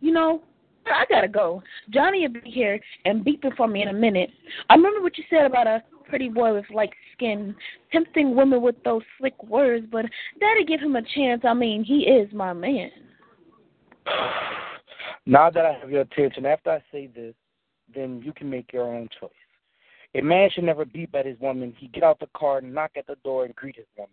You 0.00 0.12
know, 0.12 0.42
I 0.86 1.04
gotta 1.10 1.28
go. 1.28 1.62
Johnny 1.90 2.26
will 2.26 2.40
be 2.40 2.50
here 2.50 2.80
and 3.04 3.24
beeping 3.24 3.54
for 3.56 3.68
me 3.68 3.82
in 3.82 3.88
a 3.88 3.92
minute. 3.92 4.30
I 4.70 4.74
remember 4.74 5.02
what 5.02 5.18
you 5.18 5.24
said 5.28 5.44
about 5.44 5.66
a 5.66 5.82
pretty 6.08 6.30
boy 6.30 6.54
with 6.54 6.64
light 6.70 6.92
skin, 7.12 7.54
tempting 7.92 8.34
women 8.34 8.62
with 8.62 8.82
those 8.84 9.02
slick 9.18 9.42
words, 9.44 9.86
but 9.92 10.06
Daddy 10.40 10.64
give 10.66 10.80
him 10.80 10.96
a 10.96 11.02
chance. 11.14 11.42
I 11.44 11.52
mean, 11.52 11.84
he 11.84 12.04
is 12.04 12.32
my 12.32 12.54
man. 12.54 12.90
Now 15.28 15.50
that 15.50 15.66
I 15.66 15.74
have 15.74 15.90
your 15.90 16.00
attention, 16.00 16.46
after 16.46 16.70
I 16.70 16.82
say 16.90 17.06
this, 17.06 17.34
then 17.94 18.22
you 18.24 18.32
can 18.32 18.48
make 18.48 18.72
your 18.72 18.84
own 18.84 19.10
choice. 19.20 19.30
A 20.14 20.22
man 20.22 20.48
should 20.50 20.64
never 20.64 20.86
beep 20.86 21.14
at 21.14 21.26
his 21.26 21.38
woman. 21.38 21.74
He 21.76 21.88
get 21.88 22.02
out 22.02 22.18
the 22.18 22.30
car, 22.34 22.62
knock 22.62 22.92
at 22.96 23.06
the 23.06 23.16
door, 23.24 23.44
and 23.44 23.54
greet 23.54 23.76
his 23.76 23.84
woman. 23.98 24.10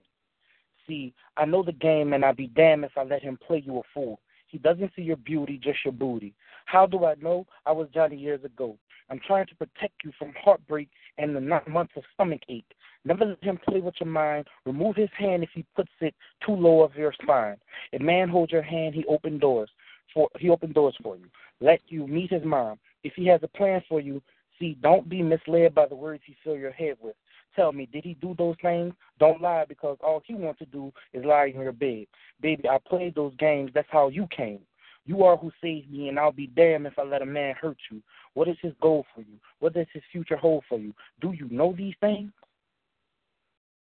See, 0.85 1.13
I 1.37 1.45
know 1.45 1.63
the 1.63 1.71
game, 1.71 2.11
and 2.11 2.25
I'd 2.25 2.35
be 2.35 2.47
damned 2.47 2.83
if 2.83 2.91
I 2.97 3.03
let 3.03 3.23
him 3.23 3.39
play 3.47 3.63
you 3.65 3.77
a 3.77 3.81
fool. 3.93 4.19
He 4.47 4.57
doesn't 4.57 4.91
see 4.93 5.03
your 5.03 5.15
beauty, 5.15 5.57
just 5.57 5.79
your 5.85 5.93
booty. 5.93 6.33
How 6.65 6.85
do 6.85 7.05
I 7.05 7.15
know? 7.21 7.47
I 7.65 7.71
was 7.71 7.87
Johnny 7.93 8.17
years 8.17 8.43
ago. 8.43 8.77
I'm 9.09 9.21
trying 9.25 9.47
to 9.47 9.55
protect 9.55 10.03
you 10.03 10.11
from 10.19 10.33
heartbreak 10.43 10.89
and 11.17 11.33
the 11.33 11.39
nine 11.39 11.61
months 11.69 11.93
of 11.95 12.03
stomach 12.13 12.41
ache. 12.49 12.73
Never 13.05 13.23
let 13.23 13.43
him 13.43 13.57
play 13.69 13.79
with 13.79 13.95
your 14.01 14.09
mind. 14.09 14.47
Remove 14.65 14.97
his 14.97 15.09
hand 15.17 15.43
if 15.43 15.49
he 15.53 15.63
puts 15.77 15.91
it 16.01 16.13
too 16.45 16.55
low 16.55 16.83
of 16.83 16.93
your 16.95 17.13
spine. 17.21 17.55
If 17.93 18.01
man 18.01 18.27
holds 18.27 18.51
your 18.51 18.63
hand, 18.63 18.95
he 18.95 19.05
open 19.05 19.39
doors 19.39 19.69
for 20.13 20.29
he 20.39 20.49
opened 20.49 20.73
doors 20.73 20.95
for 21.01 21.15
you. 21.17 21.25
Let 21.61 21.81
you 21.87 22.07
meet 22.07 22.31
his 22.31 22.43
mom. 22.43 22.79
If 23.03 23.13
he 23.15 23.27
has 23.27 23.41
a 23.43 23.47
plan 23.47 23.81
for 23.87 23.99
you, 23.99 24.21
see, 24.59 24.77
don't 24.81 25.07
be 25.07 25.21
misled 25.21 25.75
by 25.75 25.87
the 25.87 25.95
words 25.95 26.23
he 26.25 26.35
fill 26.43 26.57
your 26.57 26.71
head 26.71 26.95
with. 27.01 27.15
Tell 27.55 27.71
me, 27.71 27.87
did 27.91 28.03
he 28.03 28.15
do 28.15 28.35
those 28.37 28.55
things? 28.61 28.93
Don't 29.19 29.41
lie 29.41 29.65
because 29.67 29.97
all 30.03 30.21
he 30.25 30.33
wants 30.33 30.59
to 30.59 30.65
do 30.65 30.91
is 31.13 31.23
lie 31.23 31.51
in 31.53 31.61
your 31.61 31.71
bed. 31.71 32.05
Baby, 32.41 32.67
I 32.67 32.77
played 32.85 33.15
those 33.15 33.33
games. 33.37 33.71
That's 33.73 33.87
how 33.89 34.09
you 34.09 34.27
came. 34.35 34.59
You 35.05 35.23
are 35.23 35.37
who 35.37 35.51
saved 35.61 35.91
me, 35.91 36.09
and 36.09 36.19
I'll 36.19 36.31
be 36.31 36.47
damned 36.47 36.87
if 36.87 36.97
I 36.97 37.03
let 37.03 37.21
a 37.21 37.25
man 37.25 37.55
hurt 37.59 37.77
you. 37.91 38.01
What 38.33 38.47
is 38.47 38.57
his 38.61 38.73
goal 38.81 39.05
for 39.13 39.21
you? 39.21 39.37
What 39.59 39.73
does 39.73 39.85
his 39.93 40.03
future 40.11 40.35
hold 40.35 40.63
for 40.67 40.79
you? 40.79 40.93
Do 41.21 41.31
you 41.31 41.47
know 41.49 41.73
these 41.77 41.93
things? 42.01 42.31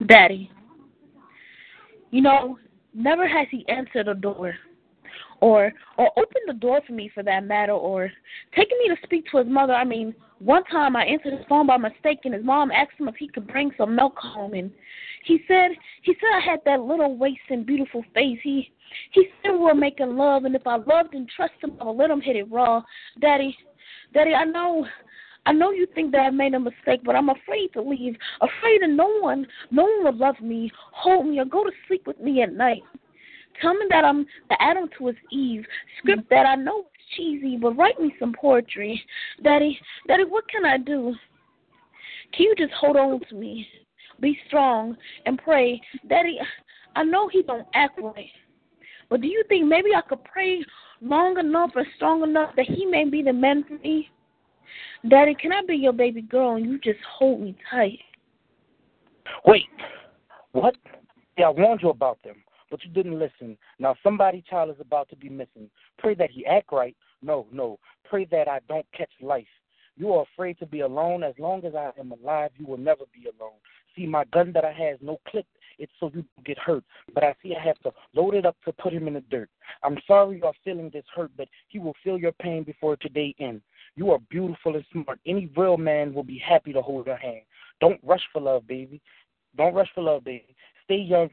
Daddy. 0.08 0.50
You 2.10 2.22
know, 2.22 2.58
never 2.94 3.28
has 3.28 3.48
he 3.52 3.68
answered 3.68 4.08
a 4.08 4.16
door 4.16 4.56
or 5.42 5.74
or 5.98 6.12
opened 6.18 6.46
the 6.48 6.54
door 6.54 6.82
for 6.86 6.94
me 6.94 7.12
for 7.14 7.24
that 7.24 7.44
matter 7.44 7.74
or 7.74 8.12
taking 8.56 8.78
me 8.80 8.88
to 8.88 9.02
speak 9.04 9.26
to 9.32 9.38
his 9.38 9.48
mother. 9.48 9.74
I 9.74 9.84
mean, 9.84 10.16
one 10.40 10.64
time 10.66 10.96
I 10.96 11.04
answered 11.04 11.34
his 11.34 11.46
phone 11.50 11.68
by 11.68 11.78
mistake 11.78 12.20
and 12.24 12.34
his 12.34 12.46
mom 12.46 12.72
asked 12.72 13.00
him 13.00 13.08
if 13.08 13.16
he 13.16 13.28
could 13.28 13.48
bring 13.48 13.72
some 13.78 13.96
milk 13.96 14.18
home 14.18 14.54
and 14.54 14.72
he 15.26 15.42
said 15.48 15.72
he 16.04 16.14
said 16.14 16.30
I 16.36 16.40
had 16.40 16.60
that 16.66 16.82
little 16.82 17.18
waist 17.18 17.42
and 17.50 17.66
beautiful 17.66 18.04
face. 18.14 18.40
He 18.44 18.72
he 19.12 19.28
said 19.42 19.52
we 19.52 19.60
were 19.60 19.76
making 19.76 20.16
love 20.16 20.46
and 20.46 20.56
if 20.56 20.66
I 20.66 20.78
loved 20.78 21.14
and 21.14 21.28
trusted 21.30 21.64
him 21.64 21.78
I 21.82 21.86
would 21.86 21.98
let 21.98 22.12
him 22.12 22.22
hit 22.22 22.36
it 22.36 22.52
raw. 22.52 22.82
Daddy 23.20 23.58
Daddy, 24.14 24.34
I 24.34 24.46
know 24.46 24.86
I 25.46 25.54
know 25.54 25.72
you 25.72 25.88
think 25.96 26.12
that 26.12 26.20
I 26.20 26.30
made 26.30 26.54
a 26.54 26.60
mistake, 26.60 27.02
but 27.04 27.16
I'm 27.16 27.30
afraid 27.30 27.74
to 27.74 27.82
leave. 27.82 28.16
Afraid 28.42 28.84
that 28.84 28.90
no 28.90 29.08
one, 29.20 29.48
no 29.72 29.84
one 29.84 30.04
will 30.04 30.16
love 30.16 30.40
me, 30.40 30.72
hold 30.94 31.26
me, 31.26 31.40
or 31.40 31.46
go 31.46 31.64
to 31.64 31.72
sleep 31.88 32.06
with 32.06 32.20
me 32.20 32.44
at 32.44 32.54
night. 32.54 32.84
Me 33.64 33.86
that 33.90 34.04
I'm 34.04 34.26
the 34.50 34.62
Adam 34.62 34.90
to 34.98 35.08
his 35.08 35.16
Eve. 35.32 35.66
Script 36.00 36.30
that 36.30 36.46
I 36.46 36.56
know 36.56 36.80
is 36.80 36.86
cheesy, 37.16 37.58
but 37.58 37.78
write 37.78 38.00
me 38.00 38.14
some 38.20 38.34
poetry. 38.34 39.02
Daddy, 39.44 39.80
Daddy, 40.08 40.24
what 40.24 40.48
can 40.50 40.66
I 40.66 40.78
do? 40.78 41.14
Can 42.34 42.46
you 42.46 42.56
just 42.58 42.74
hold 42.74 42.98
on 42.98 43.20
to 43.30 43.36
me? 43.36 43.68
Be 44.20 44.38
strong 44.48 44.98
and 45.26 45.38
pray. 45.38 45.82
Daddy, 46.08 46.40
I 46.96 47.04
know 47.04 47.28
he 47.28 47.44
don't 47.44 47.68
act 47.74 48.00
right. 48.02 48.30
But 49.10 49.22
do 49.22 49.28
you 49.28 49.44
think 49.50 49.68
maybe 49.68 49.90
I 49.96 50.02
could 50.02 50.24
pray 50.24 50.64
long 51.02 51.38
enough 51.38 51.72
and 51.76 51.86
strong 51.96 52.24
enough 52.24 52.56
that 52.56 52.66
he 52.66 52.86
may 52.86 53.06
be 53.06 53.22
the 53.22 53.34
man 53.34 53.64
for 53.68 53.78
me? 53.80 54.10
Daddy, 55.10 55.36
can 55.36 55.52
I 55.52 55.62
be 55.68 55.76
your 55.76 55.94
baby 55.94 56.22
girl 56.22 56.56
and 56.56 56.66
you 56.66 56.80
just 56.80 57.00
hold 57.18 57.42
me 57.42 57.56
tight? 57.70 58.00
Wait, 59.46 59.66
what? 60.52 60.76
Yeah, 61.38 61.48
I 61.48 61.50
warned 61.50 61.82
you 61.82 61.90
about 61.90 62.20
them. 62.24 62.36
But 62.72 62.84
you 62.84 62.90
didn't 62.90 63.20
listen. 63.20 63.58
Now 63.78 63.96
somebody 64.02 64.44
child 64.50 64.72
is 64.72 64.80
about 64.80 65.10
to 65.10 65.16
be 65.16 65.30
missing. 65.30 65.70
Pray 66.00 66.16
that 66.16 66.32
he 66.32 66.46
act 66.46 66.72
right. 66.72 66.96
No, 67.22 67.46
no. 67.52 67.78
Pray 68.10 68.26
that 68.32 68.48
I 68.48 68.62
don't 68.68 68.86
catch 68.98 69.12
life. 69.22 69.46
You 69.98 70.14
are 70.14 70.24
afraid 70.34 70.58
to 70.60 70.66
be 70.66 70.80
alone. 70.80 71.22
As 71.22 71.36
long 71.38 71.64
as 71.66 71.76
I 71.76 71.92
am 72.00 72.12
alive, 72.12 72.52
you 72.58 72.66
will 72.66 72.78
never 72.78 73.04
be 73.14 73.30
alone. 73.30 73.58
See, 73.96 74.08
my 74.08 74.24
gun 74.26 74.52
that 74.54 74.66
I 74.66 74.72
have 74.72 74.96
is 74.96 75.00
no 75.02 75.20
clip. 75.28 75.46
It's 75.78 75.92
so 76.00 76.12
you 76.14 76.24
get 76.46 76.58
hurt. 76.58 76.84
But 77.14 77.24
I 77.24 77.36
see 77.44 77.56
I 77.56 77.64
have 77.64 77.80
to 77.80 77.92
load 78.16 78.36
it 78.36 78.46
up 78.46 78.56
to 78.66 78.72
put 78.72 78.94
him 78.94 79.08
in 79.08 79.16
the 79.16 79.22
dirt. 79.30 79.50
I'm 79.84 79.98
sorry 80.08 80.38
you 80.38 80.46
are 80.46 80.54
feeling 80.64 80.90
this 80.94 81.04
hurt, 81.14 81.32
but 81.36 81.48
he 81.68 81.80
will 81.80 81.96
feel 82.04 82.18
your 82.18 82.32
pain 82.34 82.64
before 82.64 82.96
today 82.96 83.36
ends. 83.40 83.64
You 83.96 84.12
are 84.12 84.20
beautiful 84.30 84.76
and 84.76 84.86
smart. 84.92 85.20
Any 85.26 85.52
real 85.58 85.78
man 85.78 86.14
will 86.14 86.24
be 86.24 86.38
happy 86.38 86.72
to 86.74 86.82
hold 86.82 87.08
your 87.08 87.18
hand. 87.18 87.42
Don't 87.82 88.00
rush 88.04 88.22
for 88.32 88.42
love, 88.42 88.68
baby. 88.68 89.02
Don't 89.58 89.74
rush 89.74 89.90
for 89.94 90.02
love, 90.02 90.24
baby. 90.24 90.56
Stay 90.86 90.98
young, 90.98 91.30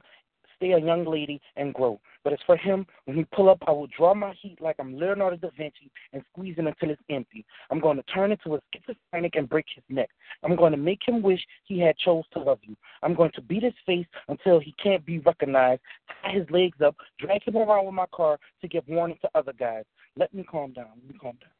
stay 0.58 0.72
a 0.72 0.78
young 0.78 1.04
lady 1.04 1.40
and 1.56 1.72
grow. 1.72 1.98
But 2.24 2.34
as 2.34 2.38
for 2.44 2.56
him, 2.56 2.86
when 3.06 3.16
he 3.16 3.24
pull 3.24 3.48
up, 3.48 3.58
I 3.66 3.70
will 3.70 3.88
draw 3.96 4.14
my 4.14 4.34
heat 4.40 4.60
like 4.60 4.76
I'm 4.78 4.98
Leonardo 4.98 5.36
da 5.36 5.48
Vinci 5.56 5.90
and 6.12 6.22
squeeze 6.30 6.56
it 6.58 6.66
until 6.66 6.90
it's 6.90 7.02
empty. 7.08 7.46
I'm 7.70 7.80
going 7.80 7.96
to 7.96 8.02
turn 8.02 8.32
into 8.32 8.54
a 8.54 8.60
schizophrenic 8.74 9.34
and 9.36 9.48
break 9.48 9.66
his 9.74 9.84
neck. 9.88 10.10
I'm 10.44 10.56
going 10.56 10.72
to 10.72 10.78
make 10.78 11.00
him 11.06 11.22
wish 11.22 11.40
he 11.64 11.80
had 11.80 11.96
chose 11.96 12.24
to 12.34 12.40
love 12.40 12.58
you. 12.62 12.76
I'm 13.02 13.14
going 13.14 13.30
to 13.34 13.40
beat 13.40 13.62
his 13.62 13.72
face 13.86 14.06
until 14.28 14.60
he 14.60 14.74
can't 14.82 15.06
be 15.06 15.20
recognized, 15.20 15.80
tie 16.22 16.32
his 16.32 16.50
legs 16.50 16.78
up, 16.84 16.96
drag 17.18 17.42
him 17.44 17.56
around 17.56 17.86
with 17.86 17.94
my 17.94 18.06
car 18.12 18.38
to 18.60 18.68
give 18.68 18.84
warning 18.88 19.18
to 19.22 19.30
other 19.34 19.52
guys. 19.58 19.84
Let 20.16 20.34
me 20.34 20.44
calm 20.44 20.72
down. 20.72 20.90
Let 20.96 21.14
me 21.14 21.18
calm 21.18 21.38
down. 21.40 21.50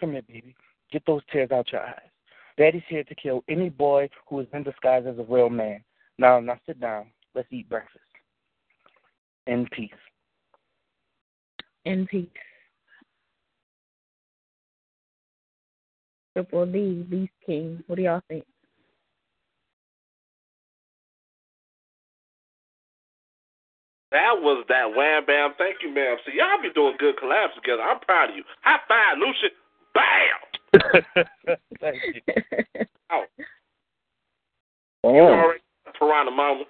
Come 0.00 0.12
here, 0.12 0.22
baby. 0.22 0.54
Get 0.92 1.02
those 1.06 1.22
tears 1.32 1.50
out 1.50 1.72
your 1.72 1.82
eyes. 1.82 2.10
Daddy's 2.56 2.82
here 2.88 3.04
to 3.04 3.14
kill 3.16 3.42
any 3.48 3.68
boy 3.68 4.08
who 4.28 4.40
is 4.40 4.46
in 4.52 4.62
disguise 4.62 5.04
as 5.08 5.18
a 5.18 5.24
real 5.24 5.50
man. 5.50 5.82
Now, 6.18 6.38
now 6.38 6.58
sit 6.66 6.80
down. 6.80 7.06
Let's 7.34 7.48
eat 7.50 7.68
breakfast. 7.68 8.04
In 9.46 9.66
peace. 9.70 9.90
In 11.84 12.06
peace. 12.06 12.28
Triple 16.34 16.66
D, 16.66 17.06
Beast 17.08 17.32
King. 17.44 17.82
What 17.86 17.96
do 17.96 18.02
y'all 18.02 18.22
think? 18.28 18.44
That 24.10 24.40
was 24.40 24.64
that 24.68 24.94
wham 24.94 25.26
bam. 25.26 25.54
Thank 25.58 25.78
you, 25.82 25.92
ma'am. 25.92 26.16
See, 26.24 26.32
y'all 26.38 26.62
be 26.62 26.70
doing 26.72 26.94
good 26.98 27.16
collabs 27.16 27.54
together. 27.56 27.82
I'm 27.82 27.98
proud 28.00 28.30
of 28.30 28.36
you. 28.36 28.44
High 28.62 28.78
five, 28.88 29.18
Lucian. 29.18 29.50
Bam. 29.92 30.38
Thank 31.80 31.96
you. 32.14 32.22
Out. 33.10 33.26
Damn. 35.02 35.14
Already, 35.14 35.60
Piranha 35.98 36.30
Mama. 36.30 36.64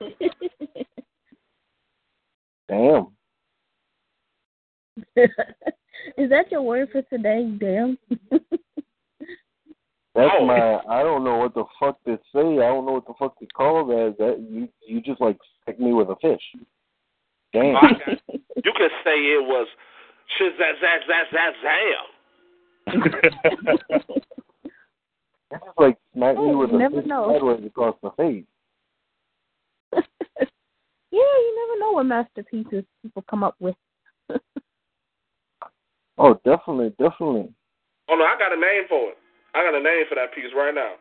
Damn. 2.68 3.06
Is 6.16 6.30
that 6.30 6.50
your 6.50 6.62
word 6.62 6.88
for 6.90 7.02
today? 7.02 7.50
Damn. 7.58 7.98
That's 10.14 10.30
Oh. 10.38 10.44
my. 10.46 10.80
I 10.88 11.02
don't 11.02 11.24
know 11.24 11.36
what 11.38 11.54
the 11.54 11.64
fuck 11.78 12.02
to 12.04 12.18
say. 12.34 12.40
I 12.40 12.68
don't 12.68 12.86
know 12.86 12.92
what 12.92 13.06
the 13.06 13.12
fuck 13.18 13.38
to 13.38 13.46
call 13.46 13.84
that. 13.86 14.16
That 14.18 14.38
you 14.50 14.68
you 14.86 15.00
just 15.02 15.20
like 15.20 15.36
stick 15.62 15.78
me 15.78 15.92
with 15.92 16.08
a 16.08 16.16
fish. 16.22 16.40
Damn. 17.52 17.76
I 17.76 17.90
you 18.30 18.72
could 18.76 18.90
say 19.04 19.18
it 19.18 19.44
was 19.46 19.68
shit 20.38 20.54
that 20.58 20.74
that 20.80 21.00
that 21.08 21.26
that 21.32 21.52
zam. 21.62 22.06
That's 25.50 25.64
like 25.78 25.98
smack 26.14 26.36
me 26.36 26.42
Oh, 26.44 26.58
with 26.58 26.70
a 26.70 26.78
fish 26.90 27.04
sideways 27.08 27.66
across 27.66 27.96
the 28.02 28.10
face. 28.12 28.44
yeah, 31.16 31.38
you 31.40 31.66
never 31.68 31.80
know 31.80 31.92
what 31.92 32.04
masterpieces 32.04 32.84
people 33.02 33.24
come 33.28 33.42
up 33.42 33.56
with. 33.60 33.76
Oh, 36.18 36.32
definitely, 36.46 36.94
definitely. 36.98 37.52
Oh 38.08 38.16
no, 38.16 38.24
I 38.24 38.36
got 38.38 38.50
a 38.50 38.56
name 38.56 38.84
for 38.88 39.10
it. 39.10 39.18
I 39.54 39.62
got 39.62 39.74
a 39.78 39.82
name 39.82 40.04
for 40.08 40.14
that 40.14 40.34
piece 40.34 40.50
right 40.56 40.74
now. 40.74 40.94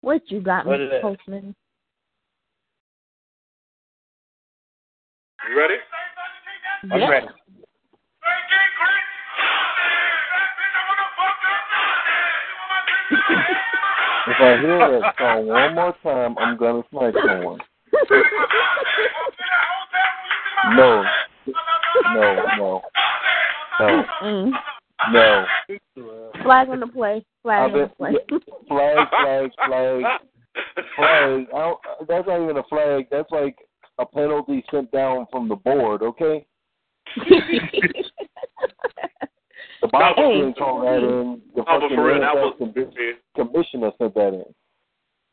What 0.00 0.30
you 0.30 0.40
got, 0.40 0.64
What 0.64 0.80
is 0.80 0.88
Mr. 0.92 1.00
Postman? 1.00 1.56
You 5.48 5.58
ready? 5.58 5.74
I'm 6.84 7.00
Yeah. 7.00 7.08
ready. 7.08 7.26
If 14.26 14.40
I 14.40 14.56
hear 14.58 14.78
that 14.78 15.14
song 15.18 15.46
one 15.48 15.74
more 15.74 15.96
time, 16.04 16.38
I'm 16.38 16.56
gonna 16.56 16.84
smack 16.90 17.14
someone. 17.26 17.60
No, 20.76 21.04
no, 22.14 22.46
no, 22.58 22.82
no, 23.80 24.04
Mm. 24.22 24.50
no. 25.12 25.44
Flag 26.42 26.68
on 26.70 26.80
the 26.80 26.86
play. 26.86 27.24
Flag 27.42 27.70
I've 27.70 27.74
on 27.74 27.80
the 27.82 27.88
play. 27.88 28.12
Flag, 28.68 29.08
flag, 29.10 29.50
flag, 29.66 30.02
flag. 30.96 31.46
I 31.52 31.52
don't, 31.52 31.78
that's 32.08 32.26
not 32.26 32.40
even 32.42 32.56
a 32.56 32.62
flag. 32.64 33.06
That's 33.10 33.30
like 33.30 33.56
a 33.98 34.06
penalty 34.06 34.64
sent 34.70 34.90
down 34.92 35.26
from 35.30 35.48
the 35.48 35.56
board. 35.56 36.02
Okay. 36.02 36.46
The 37.16 38.32
box 39.92 40.14
Hey. 40.16 40.38
didn't 40.38 40.56
call 40.56 40.80
that 40.82 40.96
in. 41.02 41.40
The 41.54 41.60
Oh, 41.60 41.64
but 41.64 41.80
fucking 41.80 41.96
for 41.96 42.04
real, 42.06 42.20
that 42.20 42.34
was 42.34 42.54
commissioner 43.36 43.90
sent 43.98 44.14
that 44.14 44.32
in. 44.34 44.44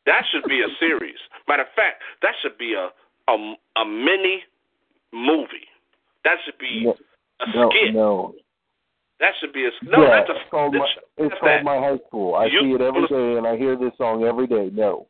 That 0.06 0.22
should 0.30 0.44
be 0.48 0.60
a 0.60 0.68
series. 0.80 1.18
Matter 1.48 1.62
of 1.62 1.68
fact, 1.76 2.02
that 2.22 2.34
should 2.42 2.56
be 2.58 2.74
a 2.74 2.88
a, 3.30 3.34
a 3.80 3.84
mini 3.84 4.42
movie. 5.12 5.68
That 6.24 6.36
should 6.44 6.58
be 6.58 6.84
No, 6.84 6.94
a 7.40 7.56
no, 7.56 7.70
skit. 7.70 7.94
no. 7.94 8.34
That 9.20 9.32
should 9.40 9.52
be 9.52 9.64
a 9.66 9.70
no. 9.84 10.02
yeah, 10.02 10.10
that's 10.18 10.30
a 10.30 10.32
it's 10.40 10.50
called 10.50 10.74
my, 10.74 10.86
it's 11.18 11.30
that's 11.30 11.40
called 11.40 11.64
my 11.64 11.78
high 11.78 11.98
school. 12.08 12.34
I 12.34 12.46
You- 12.46 12.60
see 12.62 12.72
it 12.74 12.80
every 12.80 13.06
day, 13.06 13.38
and 13.38 13.46
I 13.46 13.56
hear 13.56 13.76
this 13.76 13.92
song 13.96 14.24
every 14.24 14.46
day. 14.46 14.70
No. 14.72 15.06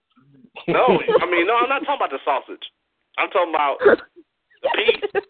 No, 0.69 0.85
I 1.21 1.27
mean 1.31 1.47
no. 1.47 1.57
I'm 1.57 1.69
not 1.69 1.81
talking 1.87 1.97
about 1.97 2.11
the 2.11 2.19
sausage. 2.25 2.65
I'm 3.19 3.31
talking 3.31 3.55
about 3.55 3.79
the 3.81 3.97
piece. 4.77 5.23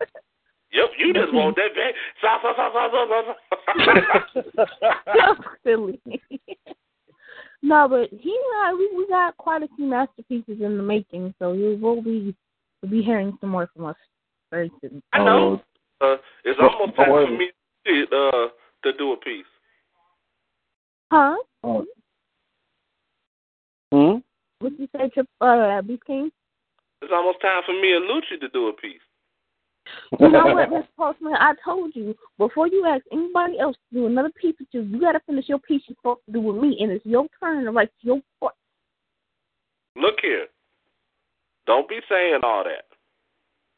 Yep, 0.73 0.91
you 0.99 1.13
just 1.13 1.33
want 1.35 1.55
that 1.57 1.75
bag. 1.77 1.95
Sauce, 2.21 2.41
sauce, 2.43 2.57
sauce, 2.57 2.91
sauce, 2.91 3.37
sauce, 4.57 4.57
sauce. 4.57 5.57
Silly. 5.65 6.01
No, 7.63 7.89
but 7.89 8.11
he 8.11 8.31
and 8.31 8.67
I, 8.67 8.75
we, 8.75 8.91
we 8.97 9.07
got 9.09 9.37
quite 9.37 9.63
a 9.63 9.69
few 9.77 9.87
masterpieces 9.87 10.61
in 10.61 10.77
the 10.77 10.83
making, 10.83 11.35
so 11.39 11.53
you 11.53 11.79
will 11.81 12.03
be 12.03 12.35
will 12.83 12.91
be 12.91 13.03
hearing 13.03 13.37
some 13.41 13.51
more 13.51 13.69
from 13.75 13.87
us 13.87 13.97
very 14.51 14.71
soon. 14.81 15.03
I 15.13 15.19
know. 15.19 15.63
Uh, 16.01 16.17
it's 16.45 16.59
almost 16.61 16.97
time 16.97 17.07
for 17.07 17.31
me 17.31 17.51
to, 17.87 18.05
uh, 18.13 18.49
to 18.83 18.99
do 18.99 19.13
a 19.13 19.17
piece. 19.17 19.45
Huh? 21.13 21.37
Oh. 21.63 21.87
Hmm. 23.93 24.19
What 24.59 24.79
you 24.79 24.89
say, 24.97 25.09
Trip? 25.11 25.29
Uh, 25.41 25.83
Beast 25.83 26.03
King? 26.07 26.31
It's 27.03 27.13
almost 27.15 27.41
time 27.41 27.63
for 27.65 27.73
me 27.73 27.93
and 27.95 28.09
Lucci 28.09 28.41
to 28.41 28.49
do 28.49 28.69
a 28.69 28.73
piece. 28.73 29.01
You 30.19 30.31
know 30.31 30.47
what, 30.47 30.71
Miss 30.73 30.85
Postman? 30.97 31.35
I 31.35 31.55
told 31.65 31.95
you 31.95 32.15
before 32.39 32.69
you 32.69 32.87
ask 32.87 33.05
anybody 33.13 33.59
else 33.59 33.77
to 33.77 33.99
do 33.99 34.07
another 34.07 34.31
piece 34.41 34.55
with 34.59 34.69
you, 34.73 34.83
you 34.83 35.01
got 35.01 35.13
to 35.13 35.21
finish 35.21 35.49
your 35.49 35.59
piece 35.59 35.83
you're 35.89 35.97
supposed 35.97 36.21
to 36.27 36.33
do 36.33 36.41
with 36.41 36.57
me, 36.57 36.79
and 36.81 36.91
it's 36.93 37.05
your 37.05 37.27
turn 37.41 37.65
to 37.65 37.71
write 37.71 37.91
your 38.01 38.21
part. 38.41 38.55
Look 39.97 40.17
here. 40.23 40.47
Don't 41.67 41.89
be 41.89 42.01
saying 42.09 42.41
all 42.43 42.65
that. 42.65 42.85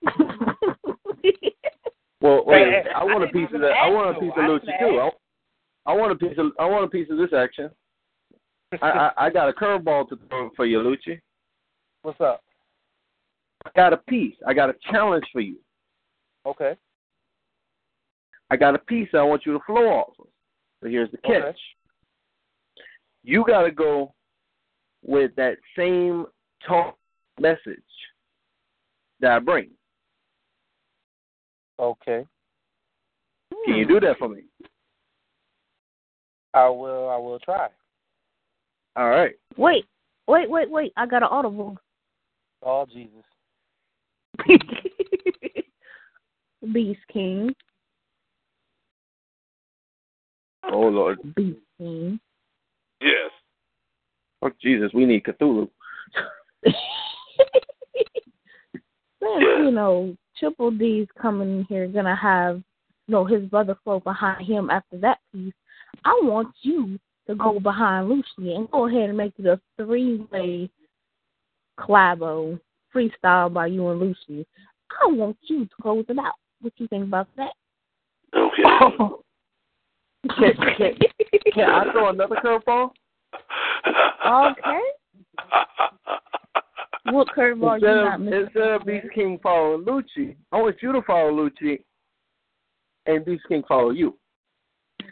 Well, 2.24 2.42
wait, 2.46 2.62
hey, 2.62 2.84
I 2.96 3.04
want 3.04 3.22
a 3.22 3.26
piece 3.26 3.50
of 3.52 3.60
that. 3.60 3.72
I 3.72 3.90
want 3.90 4.16
a 4.16 4.18
piece 4.18 4.32
of 4.34 4.44
Lucci 4.44 4.78
too. 4.80 4.98
I, 4.98 5.10
I 5.84 5.94
want 5.94 6.10
a 6.10 6.14
piece 6.14 6.38
of. 6.38 6.52
I 6.58 6.64
want 6.64 6.86
a 6.86 6.88
piece 6.88 7.06
of 7.10 7.18
this 7.18 7.34
action. 7.36 7.68
I, 8.80 8.88
I, 8.88 9.26
I 9.26 9.30
got 9.30 9.50
a 9.50 9.52
curveball 9.52 10.08
to 10.08 10.18
throw 10.30 10.48
for 10.56 10.64
you, 10.64 10.78
Lucci. 10.78 11.20
What's 12.00 12.18
up? 12.22 12.42
I 13.66 13.70
got 13.76 13.92
a 13.92 13.98
piece. 13.98 14.36
I 14.46 14.54
got 14.54 14.70
a 14.70 14.74
challenge 14.90 15.26
for 15.34 15.42
you. 15.42 15.56
Okay. 16.46 16.76
I 18.50 18.56
got 18.56 18.74
a 18.74 18.78
piece 18.78 19.08
I 19.14 19.22
want 19.22 19.46
you 19.46 19.52
to 19.52 19.60
flow 19.66 19.86
off 19.88 20.14
of. 20.18 20.26
So 20.82 20.88
here's 20.88 21.10
the 21.10 21.18
catch. 21.18 21.32
Okay. 21.32 21.56
You 23.22 23.44
got 23.46 23.62
to 23.62 23.70
go 23.70 24.12
with 25.02 25.34
that 25.36 25.56
same 25.76 26.26
talk 26.66 26.96
message 27.40 27.78
that 29.20 29.32
I 29.32 29.38
bring. 29.38 29.70
Okay. 31.78 32.26
Can 33.64 33.76
you 33.76 33.86
do 33.86 33.98
that 34.00 34.18
for 34.18 34.28
me? 34.28 34.42
I 36.52 36.68
will. 36.68 37.08
I 37.08 37.16
will 37.16 37.38
try. 37.40 37.68
All 38.96 39.08
right. 39.08 39.34
Wait, 39.56 39.86
wait, 40.28 40.48
wait, 40.48 40.70
wait. 40.70 40.92
I 40.96 41.06
got 41.06 41.22
an 41.22 41.28
audible. 41.30 41.76
Oh 42.62 42.86
Jesus. 42.86 43.24
Beast 46.72 47.00
King. 47.12 47.54
Oh 50.72 50.88
Lord. 50.88 51.18
Beast 51.34 51.60
King. 51.78 52.18
Yes. 53.00 53.30
Oh 54.42 54.50
Jesus, 54.62 54.90
we 54.94 55.04
need 55.04 55.24
Cthulhu. 55.24 55.68
you 59.22 59.70
know, 59.70 60.16
Triple 60.38 60.70
D's 60.70 61.08
coming 61.20 61.60
in 61.60 61.64
here 61.68 61.86
gonna 61.86 62.16
have, 62.16 62.56
you 62.56 63.12
know, 63.12 63.24
his 63.24 63.44
brother 63.48 63.76
flow 63.84 64.00
behind 64.00 64.46
him 64.46 64.70
after 64.70 64.98
that 64.98 65.18
piece. 65.32 65.54
I 66.04 66.18
want 66.22 66.54
you 66.62 66.98
to 67.26 67.34
go 67.34 67.58
behind 67.58 68.08
Lucy 68.08 68.54
and 68.54 68.70
go 68.70 68.86
ahead 68.88 69.08
and 69.08 69.16
make 69.16 69.32
it 69.38 69.46
a 69.46 69.60
three 69.76 70.26
way 70.30 70.70
collabo 71.78 72.60
freestyle 72.94 73.52
by 73.52 73.66
you 73.66 73.88
and 73.88 74.00
Lucy. 74.00 74.46
I 74.90 75.06
want 75.10 75.36
you 75.42 75.64
to 75.66 75.74
close 75.80 76.04
it 76.08 76.18
out. 76.18 76.34
What 76.64 76.72
you 76.78 76.88
think 76.88 77.04
about 77.04 77.28
that? 77.36 77.52
Okay. 78.34 78.62
Can, 80.38 80.54
can, 80.78 80.94
can 81.52 81.68
I 81.68 81.92
throw 81.92 82.08
another 82.08 82.36
curveball? 82.42 82.88
Okay. 84.26 84.80
What 87.10 87.28
curveball 87.36 87.82
you 87.82 87.86
Instead 87.86 88.04
got, 88.04 88.14
of, 88.14 88.20
Mr. 88.22 88.44
instead 88.46 88.68
of 88.70 88.86
Beast 88.86 89.06
King 89.14 89.38
following 89.42 89.84
Lucci, 89.84 90.36
I 90.52 90.56
want 90.56 90.76
you 90.80 90.92
to 90.92 91.02
follow 91.02 91.30
Lucci, 91.30 91.80
and 93.04 93.22
Beast 93.26 93.42
King 93.46 93.62
follow 93.68 93.90
you. 93.90 94.16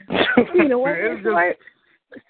See 0.09 0.69
the 0.69 0.79
way 0.79 0.93
It's 1.01 1.23
this 1.23 1.35
works. 1.35 1.59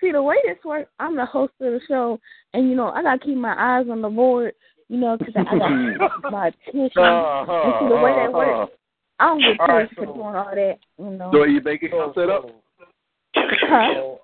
See 0.01 0.11
the 0.11 0.21
way 0.21 0.37
this 0.45 0.59
works. 0.65 0.91
I'm 0.99 1.15
the 1.15 1.27
host 1.27 1.53
of 1.61 1.75
the 1.75 1.81
show, 1.87 2.19
and 2.55 2.69
you 2.69 2.75
know 2.75 2.89
I 2.89 3.05
gotta 3.05 3.21
keep 3.21 3.37
my 3.37 3.55
eyes 3.57 3.87
on 3.89 4.03
the 4.03 4.09
board. 4.09 4.55
You 4.89 4.99
know, 4.99 5.17
because 5.17 5.35
I 5.37 5.45
got 5.45 6.23
my 6.33 6.49
attention. 6.49 7.03
Uh-huh, 7.03 7.63
and 7.65 7.75
see 7.79 7.95
the 7.95 8.01
way 8.03 8.13
that 8.17 8.31
uh-huh. 8.31 8.67
works. 8.67 8.73
I 9.23 9.27
don't 9.27 9.39
get 9.39 9.61
All 9.61 9.67
right, 9.69 9.89
paid 9.89 9.95
for 9.95 10.05
so- 10.07 10.15
doing 10.15 10.35
all 10.35 10.51
that. 10.53 10.79
You 10.99 11.11
know. 11.11 11.31
The 11.31 11.39
way 11.39 11.49
your 11.49 11.63
bank 11.63 11.83
account 11.85 12.15
set 12.17 12.29
up? 12.29 12.47
Huh? 13.37 14.17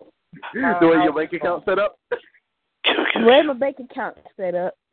The 0.81 0.87
way 0.89 1.05
your 1.05 1.13
bank 1.13 1.33
account 1.33 1.65
set 1.65 1.79
up? 1.79 1.99
The 2.11 3.25
way 3.25 3.43
my 3.43 3.55
bank 3.55 3.77
account 3.79 4.17
set 4.37 4.57
up. 4.57 4.75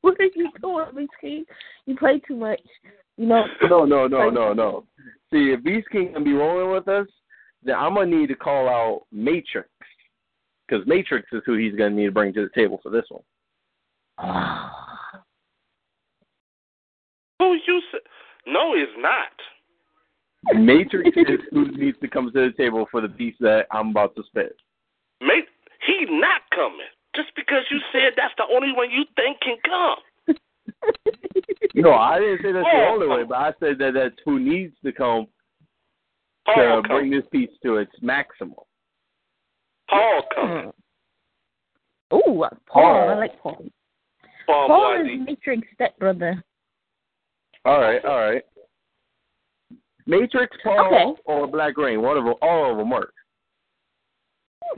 what 0.00 0.20
are 0.20 0.30
you 0.36 0.50
doing, 0.62 0.86
Miss 0.94 1.08
King? 1.20 1.44
You 1.86 1.96
play 1.96 2.20
too 2.26 2.36
much. 2.36 2.60
You 3.16 3.26
know. 3.26 3.44
No, 3.68 3.84
no, 3.84 4.06
no, 4.06 4.30
no, 4.30 4.52
no. 4.52 4.84
See, 5.32 5.50
if 5.50 5.64
Beast 5.64 5.88
King 5.90 6.12
can 6.12 6.22
be 6.22 6.32
rolling 6.32 6.70
with 6.72 6.86
us, 6.86 7.08
then 7.64 7.74
I'm 7.74 7.94
gonna 7.94 8.06
need 8.06 8.28
to 8.28 8.36
call 8.36 8.68
out 8.68 9.02
Matrix, 9.10 9.68
because 10.66 10.86
Matrix 10.86 11.26
is 11.32 11.42
who 11.44 11.54
he's 11.54 11.74
gonna 11.74 11.90
need 11.90 12.06
to 12.06 12.12
bring 12.12 12.32
to 12.34 12.42
the 12.42 12.50
table 12.54 12.78
for 12.84 12.90
this 12.90 13.06
one. 13.08 13.22
Ah. 14.18 14.87
Who 17.38 17.54
you 17.66 17.80
said? 17.90 18.00
No, 18.46 18.74
he's 18.74 18.86
not. 18.98 19.32
Matrix 20.58 21.10
is 21.16 21.40
who 21.50 21.70
needs 21.72 21.98
to 22.00 22.08
come 22.08 22.26
to 22.32 22.50
the 22.50 22.52
table 22.56 22.86
for 22.90 23.00
the 23.00 23.08
piece 23.08 23.34
that 23.40 23.66
I'm 23.70 23.90
about 23.90 24.14
to 24.16 24.22
spit. 24.26 24.56
Mate, 25.20 25.46
he 25.86 26.06
not 26.08 26.42
coming. 26.54 26.86
Just 27.16 27.28
because 27.34 27.62
you 27.70 27.78
said 27.92 28.12
that's 28.16 28.34
the 28.36 28.44
only 28.54 28.72
one 28.72 28.90
you 28.90 29.04
think 29.16 29.40
can 29.40 29.56
come. 29.64 30.36
No, 31.74 31.92
I 31.94 32.18
didn't 32.18 32.38
say 32.42 32.52
that's 32.52 32.64
the 32.64 32.86
Oh, 32.88 32.94
only 32.94 33.06
way, 33.08 33.24
but 33.24 33.36
I 33.36 33.52
said 33.60 33.78
that 33.78 33.92
that's 33.94 34.14
who 34.24 34.38
needs 34.40 34.74
to 34.84 34.92
come 34.92 35.26
to 36.46 36.52
Paul 36.54 36.82
bring 36.82 37.10
this 37.10 37.24
piece 37.30 37.50
to 37.62 37.76
its 37.76 37.92
maximum. 38.00 38.54
Paul 39.88 40.22
coming. 40.34 40.72
Mm. 42.12 42.16
Ooh, 42.16 42.20
Paul. 42.40 42.50
Paul. 42.66 43.10
I 43.10 43.14
like 43.14 43.40
Paul. 43.40 43.64
Paul 44.46 44.66
Paul 44.68 44.96
Boise. 44.98 45.14
is 45.14 45.26
Matrix 45.26 45.68
stepbrother. 45.74 46.42
All 47.64 47.80
right, 47.80 48.04
all 48.04 48.18
right. 48.18 48.42
Matrix, 50.06 50.56
Paul, 50.62 50.86
Okay. 50.86 51.22
or 51.26 51.46
Black 51.46 51.76
Rain, 51.76 52.00
one 52.00 52.16
of 52.16 52.24
them, 52.24 52.34
all 52.40 52.70
of 52.70 52.78
them 52.78 52.90
work. 52.90 53.12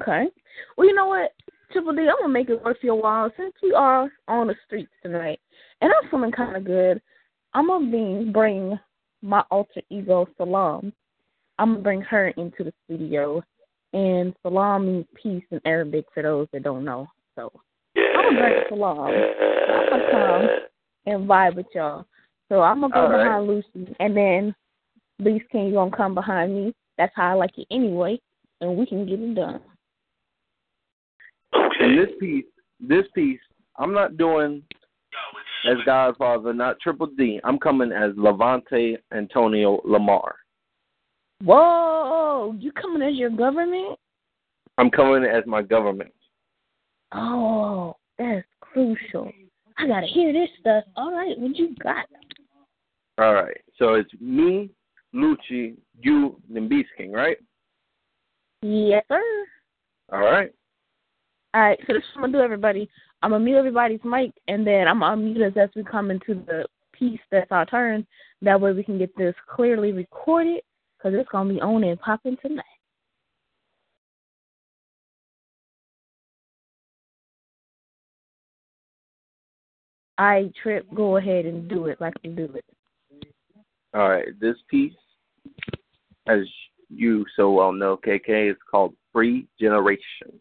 Okay. 0.01 0.29
Well, 0.77 0.87
you 0.87 0.95
know 0.95 1.07
what, 1.07 1.33
Triple 1.73 1.93
D, 1.93 2.03
I'm 2.03 2.17
gonna 2.21 2.29
make 2.29 2.49
it 2.51 2.63
worth 2.63 2.83
your 2.83 3.01
while 3.01 3.31
since 3.37 3.55
we 3.63 3.73
are 3.73 4.11
on 4.27 4.49
the 4.49 4.57
streets 4.67 4.91
tonight, 5.03 5.41
and 5.81 5.93
I'm 5.93 6.11
feeling 6.11 6.33
kind 6.33 6.57
of 6.57 6.65
good. 6.65 7.01
I'm 7.55 7.69
gonna 7.69 7.91
be, 7.91 8.31
bring 8.31 8.79
my 9.23 9.45
alter 9.51 9.83
ego 9.91 10.29
Salam. 10.37 10.93
I'm 11.59 11.73
gonna 11.73 11.83
bring 11.83 12.01
her 12.03 12.29
into 12.31 12.65
the 12.65 12.73
studio, 12.85 13.43
and 13.93 14.35
Salam 14.43 14.87
means 14.87 15.07
peace 15.15 15.45
in 15.51 15.61
Arabic 15.65 16.07
for 16.13 16.23
those 16.23 16.49
that 16.53 16.63
don't 16.63 16.85
know. 16.85 17.07
So 17.37 17.53
I'm 17.97 18.25
gonna 18.25 18.41
bring 18.41 18.63
Salam. 18.69 18.99
I'm 18.99 19.91
gonna 19.91 20.11
come 20.11 20.49
and 21.07 21.29
vibe 21.29 21.57
with 21.57 21.67
y'all. 21.75 22.05
So 22.51 22.63
I'm 22.63 22.81
gonna 22.81 22.93
go 22.93 23.01
All 23.01 23.11
right. 23.11 23.25
behind 23.25 23.47
Lucy, 23.47 23.95
and 24.01 24.17
then 24.17 24.55
Beast 25.23 25.49
King, 25.53 25.69
you 25.69 25.75
gonna 25.75 25.97
come 25.97 26.15
behind 26.15 26.55
me. 26.55 26.75
That's 26.99 27.13
how 27.15 27.31
I 27.31 27.35
like 27.35 27.57
it 27.57 27.67
anyway, 27.71 28.21
and 28.61 28.77
we 28.77 28.85
can 28.87 29.07
get 29.07 29.21
it 29.21 29.35
done. 29.35 29.61
And 31.53 31.97
this 31.97 32.11
piece, 32.19 32.45
this 32.81 33.07
piece, 33.15 33.41
I'm 33.79 33.95
not 33.95 34.17
doing 34.17 34.63
as 35.71 35.77
Godfather, 35.87 36.53
not 36.53 36.81
Triple 36.81 37.07
D. 37.17 37.41
I'm 37.45 37.59
coming 37.59 37.93
as 37.93 38.11
Levante 38.17 38.97
Antonio 39.15 39.81
Lamar. 39.85 40.35
Whoa, 41.45 42.55
you 42.59 42.73
coming 42.73 43.03
as 43.03 43.15
your 43.15 43.31
government? 43.31 43.97
I'm 44.77 44.91
coming 44.91 45.25
as 45.25 45.45
my 45.47 45.63
government. 45.63 46.13
Oh, 47.13 47.97
that's 48.19 48.47
crucial. 48.61 49.31
I 49.79 49.87
gotta 49.87 50.07
hear 50.07 50.33
this 50.33 50.51
stuff. 50.59 50.85
All 50.97 51.13
right, 51.13 51.39
what 51.39 51.57
you 51.57 51.75
got? 51.83 52.07
All 53.21 53.35
right. 53.35 53.61
So 53.79 53.95
it's 53.95 54.11
me, 54.19 54.71
Lucci, 55.15 55.77
you, 56.01 56.41
and 56.55 56.71
Beast 56.71 56.89
King, 56.97 57.13
right? 57.13 57.37
Yes, 58.63 59.05
sir. 59.09 59.23
All 60.11 60.21
right. 60.21 60.51
All 61.53 61.61
right, 61.61 61.79
so 61.87 61.93
this 61.93 62.03
is 62.03 62.09
what 62.15 62.25
I'm 62.25 62.33
gonna 62.33 62.39
do, 62.39 62.45
everybody. 62.45 62.89
I'm 63.23 63.33
gonna 63.33 63.45
mute 63.45 63.59
everybody's 63.59 64.01
mic, 64.05 64.31
and 64.49 64.67
then 64.67 64.89
I'm 64.89 65.01
gonna 65.01 65.21
unmute 65.21 65.51
us 65.51 65.57
as 65.57 65.69
we 65.77 65.85
come 65.85 66.11
into 66.11 66.35
the 66.47 66.65
piece 66.93 67.21
that's 67.31 67.51
our 67.51 67.67
turn. 67.67 68.07
That 68.41 68.59
way 68.59 68.73
we 68.73 68.85
can 68.85 68.99
get 68.99 69.15
this 69.17 69.35
clearly 69.55 69.93
recorded, 69.93 70.63
because 70.97 71.13
it's 71.19 71.29
gonna 71.31 71.53
be 71.53 71.61
on 71.61 71.85
and 71.85 72.01
popping 72.01 72.39
tonight. 72.41 72.65
I 80.17 80.53
Trip, 80.63 80.87
go 80.95 81.19
ahead 81.19 81.45
and 81.45 81.69
do 81.69 81.87
it 81.87 82.01
like 82.01 82.15
you 82.23 82.31
do 82.31 82.45
it. 82.55 82.65
All 83.95 84.09
right. 84.09 84.29
This 84.41 84.57
piece, 84.69 84.93
as 86.29 86.41
you 86.89 87.25
so 87.37 87.51
well 87.53 87.73
know, 87.73 87.97
KK, 87.97 88.51
is 88.51 88.57
called 88.71 88.95
Free 89.13 89.47
Generation. 89.61 90.39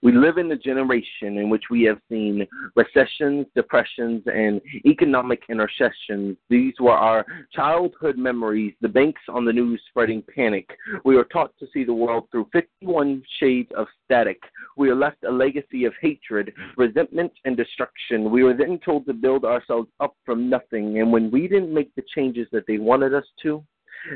We 0.00 0.12
live 0.12 0.38
in 0.38 0.52
a 0.52 0.56
generation 0.56 1.38
in 1.38 1.50
which 1.50 1.64
we 1.70 1.82
have 1.82 1.98
seen 2.08 2.46
recessions, 2.76 3.46
depressions, 3.56 4.22
and 4.26 4.60
economic 4.86 5.42
intercessions. 5.48 6.36
These 6.48 6.74
were 6.78 6.92
our 6.92 7.26
childhood 7.52 8.16
memories, 8.16 8.74
the 8.80 8.88
banks 8.88 9.22
on 9.28 9.44
the 9.44 9.52
news 9.52 9.82
spreading 9.88 10.22
panic. 10.34 10.70
We 11.04 11.16
are 11.16 11.24
taught 11.24 11.52
to 11.58 11.66
see 11.74 11.82
the 11.82 11.92
world 11.92 12.28
through 12.30 12.48
51 12.52 13.24
shades 13.40 13.70
of 13.76 13.88
static. 14.04 14.40
We 14.76 14.88
are 14.88 14.94
left 14.94 15.24
a 15.24 15.32
legacy 15.32 15.84
of 15.84 15.94
hatred, 16.00 16.52
resentment, 16.76 17.32
and 17.44 17.56
destruction. 17.56 18.30
We 18.30 18.44
were 18.44 18.54
then 18.54 18.78
told 18.84 19.04
to 19.06 19.14
build 19.14 19.44
ourselves 19.44 19.88
up 19.98 20.14
from 20.24 20.48
nothing, 20.48 21.00
and 21.00 21.12
when 21.12 21.28
we 21.30 21.48
didn't 21.48 21.74
make 21.74 21.92
the 21.96 22.04
changes 22.14 22.46
that 22.52 22.66
they 22.68 22.78
wanted 22.78 23.14
us 23.14 23.26
to, 23.42 23.64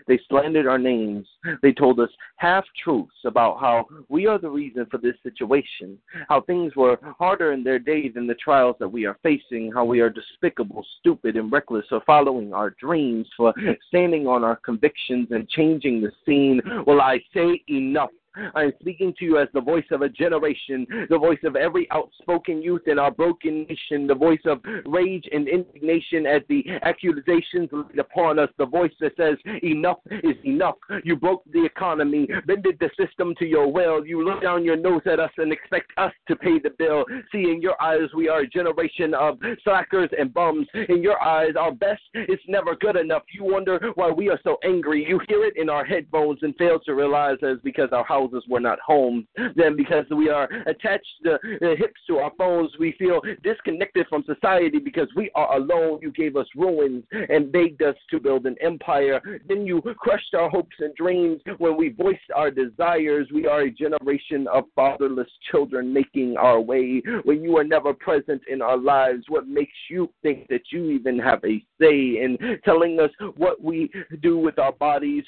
they 0.07 0.19
slandered 0.29 0.67
our 0.67 0.79
names. 0.79 1.27
They 1.63 1.73
told 1.73 2.01
us 2.01 2.11
half 2.37 2.65
truths 2.83 3.15
about 3.25 3.61
how 3.61 3.87
we 4.09 4.27
are 4.27 4.39
the 4.39 4.51
reason 4.51 4.87
for 4.91 4.99
this 4.99 5.17
situation, 5.23 5.99
how 6.29 6.41
things 6.43 6.75
were 6.77 6.99
harder 7.19 7.53
in 7.53 7.63
their 7.65 7.79
day 7.79 8.09
than 8.09 8.27
the 8.27 8.35
trials 8.35 8.77
that 8.81 8.89
we 8.89 9.07
are 9.07 9.19
facing, 9.23 9.73
how 9.73 9.85
we 9.85 10.01
are 10.01 10.11
despicable, 10.11 10.85
stupid, 11.01 11.37
and 11.37 11.53
reckless 11.53 11.85
for 11.89 12.01
following 12.07 12.53
our 12.53 12.71
dreams, 12.71 13.27
for 13.37 13.55
standing 13.89 14.27
on 14.27 14.45
our 14.45 14.57
convictions 14.57 15.29
and 15.31 15.49
changing 15.49 16.01
the 16.01 16.13
scene. 16.25 16.61
Well, 16.87 17.01
I 17.01 17.21
say 17.35 17.63
enough. 17.69 18.11
I 18.55 18.65
am 18.65 18.73
speaking 18.81 19.15
to 19.19 19.25
you 19.25 19.39
as 19.39 19.49
the 19.53 19.61
voice 19.61 19.85
of 19.91 20.03
a 20.03 20.09
generation, 20.09 20.87
the 21.11 21.19
voice 21.19 21.39
of 21.45 21.57
every 21.57 21.91
outspoken 21.91 22.63
youth 22.63 22.83
in 22.87 22.99
our 22.99 23.11
broken 23.11 23.67
nation, 23.69 24.07
the 24.07 24.15
voice 24.15 24.41
of 24.47 24.61
rage 24.87 25.29
and 25.33 25.49
indignation 25.49 26.27
at 26.27 26.47
the 26.49 26.65
accusations 26.83 27.69
laid 27.73 27.99
upon 27.99 28.39
us, 28.39 28.49
the 28.59 28.67
voice 28.67 28.93
that 29.01 29.13
says, 29.17 29.37
Enough 29.63 29.99
is 30.11 30.37
enough. 30.45 30.77
You 31.05 31.17
broke 31.17 31.43
the 31.53 31.65
economy, 31.65 32.29
bended 32.47 32.79
the 32.81 32.91
system 32.99 33.35
to 33.39 33.47
your 33.47 33.71
will. 33.71 34.07
You 34.07 34.25
look 34.25 34.43
down 34.43 34.65
your 34.65 34.77
nose 34.77 35.03
at 35.07 35.21
us 35.21 35.31
and 35.37 35.53
expect 35.53 35.93
us 35.97 36.13
to 36.29 36.37
pay 36.37 36.59
the 36.59 36.71
bill. 36.79 37.05
See, 37.31 37.51
in 37.51 37.61
your 37.61 37.81
eyes, 37.83 38.09
we 38.17 38.29
are 38.29 38.41
a 38.41 38.49
generation 38.49 39.15
of 39.15 39.39
slackers 39.65 40.11
and 40.19 40.33
bums. 40.33 40.67
In 40.89 41.03
your 41.03 41.21
eyes, 41.23 41.53
our 41.59 41.73
best 41.73 42.03
is 42.15 42.39
never 42.49 42.75
good 42.77 42.97
enough. 42.97 43.23
You 43.33 43.45
wonder 43.45 43.79
why 43.95 44.11
we 44.11 44.29
are 44.31 44.41
so 44.43 44.59
angry. 44.65 45.05
You 45.07 45.21
hear 45.29 45.45
it 45.45 45.57
in 45.57 45.69
our 45.69 45.85
headphones 45.85 46.39
and 46.43 46.55
fail 46.57 46.79
to 46.81 46.95
realize 46.95 47.39
that 47.41 47.53
it's 47.53 47.63
because 47.63 47.91
our 47.93 48.05
house 48.05 48.22
houses 48.23 48.45
were 48.49 48.61
not 48.61 48.79
homes. 48.81 49.25
Then, 49.57 49.77
because 49.77 50.05
we 50.11 50.29
are 50.29 50.49
attached 50.67 51.07
the, 51.23 51.35
uh, 51.35 51.39
the 51.61 51.75
hips 51.79 52.01
to 52.09 52.19
our 52.19 52.33
phones, 52.39 52.71
we 52.79 52.95
feel 52.99 53.21
disconnected 53.43 54.07
from 54.09 54.25
society 54.25 54.79
because 54.79 55.09
we 55.17 55.31
are 55.35 55.57
alone. 55.57 55.99
You 56.03 56.13
gave 56.13 56.37
us 56.37 56.47
ruins 56.57 57.05
and 57.13 57.53
begged 57.53 57.83
us 57.83 57.97
to 58.11 58.21
build 58.21 58.47
an 58.47 58.57
empire. 58.61 59.21
Then 59.49 59.67
you 59.67 59.83
crushed 59.99 60.35
our 60.35 60.49
hopes 60.49 60.77
and 60.79 60.95
dreams 60.95 61.41
when 61.59 61.77
we 61.77 61.91
voiced 61.91 62.21
our 62.35 62.51
desires. 62.51 63.29
We 63.33 63.47
are 63.47 63.63
a 63.63 63.71
generation 63.71 64.47
of 64.53 64.65
fatherless 64.75 65.29
children 65.51 65.93
making 65.93 66.37
our 66.37 66.61
way. 66.61 67.03
When 67.25 67.43
you 67.43 67.57
are 67.59 67.65
never 67.65 67.93
present 67.93 68.43
in 68.49 68.63
our 68.63 68.77
lives, 68.77 69.25
what 69.29 69.47
makes 69.47 69.73
you 69.91 70.11
think 70.23 70.49
that 70.49 70.63
you 70.71 70.91
even 70.91 71.19
have 71.19 71.41
a 71.45 71.63
say 71.81 72.23
in 72.23 72.39
telling 72.65 73.01
us 73.01 73.11
what 73.37 73.63
we 73.63 73.91
do 74.23 74.39
with 74.39 74.59
our 74.59 74.73
bodies? 74.73 75.25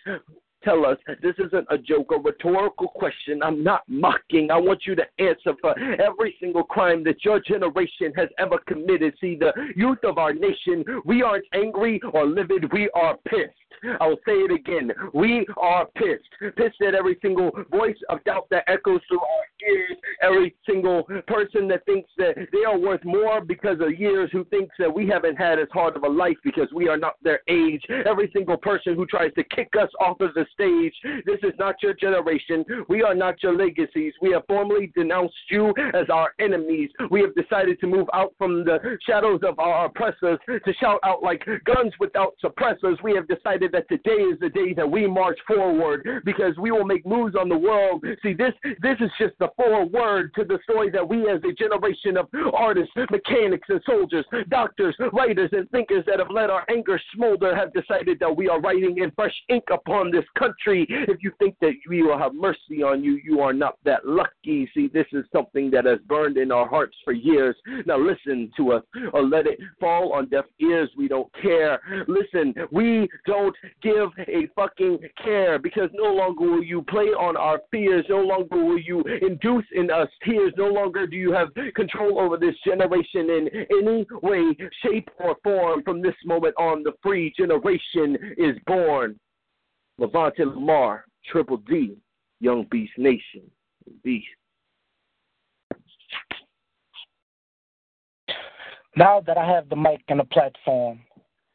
Tell 0.65 0.85
us 0.87 0.99
this 1.23 1.35
isn't 1.39 1.67
a 1.71 1.79
joke 1.79 2.13
or 2.13 2.21
rhetorical 2.21 2.89
question. 2.89 3.43
I'm 3.43 3.63
not 3.63 3.83
mocking. 3.89 4.51
I 4.51 4.59
want 4.59 4.87
you 4.87 4.95
to 4.97 5.05
answer 5.19 5.55
for 5.61 5.79
every 6.01 6.35
single 6.41 6.65
crime 6.65 7.05
that 7.05 7.25
your 7.25 7.41
generation 7.41 8.13
has 8.17 8.29
ever 8.39 8.59
committed. 8.67 9.15
See, 9.21 9.37
the 9.37 9.53
youth 9.77 9.99
of 10.05 10.19
our 10.19 10.33
nation, 10.33 10.85
we 11.05 11.23
aren't 11.23 11.45
angry 11.53 12.01
or 12.13 12.27
livid, 12.27 12.73
we 12.73 12.91
are 12.95 13.17
pissed. 13.29 13.53
I'll 14.01 14.17
say 14.27 14.33
it 14.33 14.53
again. 14.53 14.93
We 15.13 15.47
are 15.57 15.87
pissed. 15.97 16.57
Pissed 16.57 16.81
at 16.87 16.95
every 16.95 17.19
single 17.23 17.51
voice 17.71 17.97
of 18.09 18.23
doubt 18.25 18.47
that 18.51 18.65
echoes 18.67 19.01
through 19.09 19.21
our 19.21 19.69
ears. 19.69 19.97
Every 20.23 20.55
single 20.69 21.05
person 21.27 21.69
that 21.69 21.85
thinks 21.87 22.11
that 22.19 22.35
they 22.53 22.65
are 22.67 22.79
worth 22.79 23.05
more 23.05 23.41
because 23.41 23.79
of 23.81 23.99
years, 23.99 24.31
who 24.33 24.45
thinks 24.47 24.75
that 24.79 24.93
we 24.93 25.07
haven't 25.09 25.37
had 25.37 25.59
as 25.59 25.69
hard 25.73 25.97
of 25.97 26.05
a 26.05 26.09
life 26.09 26.37
because 26.45 26.69
we 26.75 26.89
are 26.89 26.97
not 26.97 27.15
their 27.23 27.41
age. 27.49 27.83
Every 28.07 28.31
single 28.33 28.57
person 28.57 28.95
who 28.95 29.07
tries 29.07 29.33
to 29.35 29.45
kick 29.45 29.71
us 29.81 29.91
off 30.01 30.21
of 30.21 30.35
the 30.35 30.47
stage. 30.53 30.95
This 31.25 31.39
is 31.43 31.53
not 31.59 31.83
your 31.83 31.95
generation. 31.95 32.65
We 32.89 33.03
are 33.03 33.15
not 33.15 33.43
your 33.43 33.57
legacies. 33.57 34.13
We 34.21 34.33
have 34.33 34.43
formally 34.47 34.93
denounced 34.95 35.35
you 35.51 35.73
as 35.95 36.09
our 36.11 36.35
enemies. 36.39 36.91
We 37.11 37.21
have 37.21 37.35
decided 37.35 37.81
to 37.81 37.87
move 37.87 38.09
out 38.13 38.35
from 38.39 38.65
the 38.65 38.99
shadows 39.07 39.41
of 39.47 39.59
our 39.59 39.87
oppressors 39.87 40.39
to 40.49 40.73
shout 40.75 41.01
out 41.05 41.23
like 41.23 41.45
guns 41.65 41.93
without 41.99 42.35
suppressors. 42.43 43.03
We 43.03 43.15
have 43.15 43.29
decided 43.29 43.64
that 43.73 43.89
today 43.89 44.23
is 44.23 44.39
the 44.41 44.49
day 44.49 44.73
that 44.75 44.91
we 44.91 45.07
march 45.07 45.39
forward 45.47 46.07
because 46.25 46.57
we 46.59 46.71
will 46.71 46.85
make 46.85 47.07
moves 47.07 47.35
on 47.37 47.49
the 47.49 47.57
world. 47.57 48.05
See, 48.23 48.35
this 48.35 48.53
this 48.83 48.97
is 49.01 49.11
just 49.19 49.35
the 49.39 49.49
foreword 49.57 50.33
to 50.35 50.45
the 50.45 50.59
story 50.65 50.91
that 50.91 51.07
we 51.07 51.29
as 51.29 51.41
a 51.45 51.53
generation 51.53 52.17
of 52.17 52.29
artists, 52.55 52.93
mechanics, 53.11 53.69
and 53.69 53.81
soldiers, 53.87 54.25
doctors, 54.49 54.97
writers, 55.13 55.51
and 55.53 55.71
thinkers 55.71 56.05
that 56.07 56.19
have 56.19 56.31
let 56.31 56.51
our 56.51 56.65
anger 56.71 57.01
smolder 57.15 57.55
have 57.55 57.73
decided 57.73 58.19
that 58.21 58.37
we 58.37 58.49
are 58.49 58.61
writing 58.61 58.99
in 58.99 59.11
fresh 59.13 59.35
ink 59.49 59.65
upon 59.73 60.11
this 60.11 60.25
country. 60.39 60.87
If 60.89 61.23
you 61.23 61.33
think 61.39 61.57
that 61.61 61.73
we 61.89 62.03
will 62.03 62.19
have 62.19 62.35
mercy 62.35 62.83
on 62.83 63.03
you, 63.03 63.21
you 63.25 63.41
are 63.41 63.53
not 63.53 63.79
that 63.85 64.07
lucky. 64.07 64.69
See, 64.75 64.89
this 64.93 65.07
is 65.13 65.25
something 65.33 65.71
that 65.71 65.85
has 65.85 65.99
burned 66.07 66.37
in 66.37 66.53
our 66.53 66.69
hearts 66.69 66.97
for 67.05 67.13
years. 67.13 67.57
Now 67.87 67.99
listen 67.99 68.51
to 68.57 68.73
us 68.73 68.83
or 69.13 69.23
let 69.23 69.47
it 69.47 69.59
fall 69.81 70.13
on 70.13 70.29
deaf 70.29 70.45
ears. 70.61 70.91
We 70.97 71.09
don't 71.09 71.31
care. 71.41 71.81
Listen, 72.09 72.55
we 72.71 73.09
don't 73.27 73.54
give 73.83 74.11
a 74.19 74.49
fucking 74.55 74.99
care 75.23 75.59
because 75.59 75.91
no 75.93 76.13
longer 76.13 76.45
will 76.45 76.63
you 76.63 76.83
play 76.83 77.07
on 77.07 77.37
our 77.37 77.61
fears. 77.71 78.05
No 78.09 78.21
longer 78.21 78.57
will 78.57 78.79
you 78.79 79.03
induce 79.23 79.65
in 79.75 79.91
us 79.91 80.09
tears. 80.25 80.53
No 80.57 80.69
longer 80.69 81.07
do 81.07 81.17
you 81.17 81.33
have 81.33 81.49
control 81.75 82.21
over 82.21 82.37
this 82.37 82.55
generation 82.67 83.31
in 83.31 83.49
any 83.71 84.07
way, 84.23 84.57
shape, 84.83 85.09
or 85.19 85.37
form. 85.43 85.83
From 85.83 86.03
this 86.03 86.15
moment 86.25 86.55
on, 86.59 86.83
the 86.83 86.93
free 87.03 87.33
generation 87.37 88.17
is 88.37 88.57
born. 88.67 89.19
Levante 89.99 90.45
Lamar, 90.45 91.05
Triple 91.31 91.59
D, 91.59 91.97
Young 92.41 92.67
Beast 92.71 92.93
Nation. 92.99 93.43
Beast. 94.03 94.27
Now 98.97 99.21
that 99.27 99.37
I 99.37 99.45
have 99.45 99.69
the 99.69 99.77
mic 99.77 100.03
and 100.09 100.21
the 100.21 100.25
platform, 100.25 101.01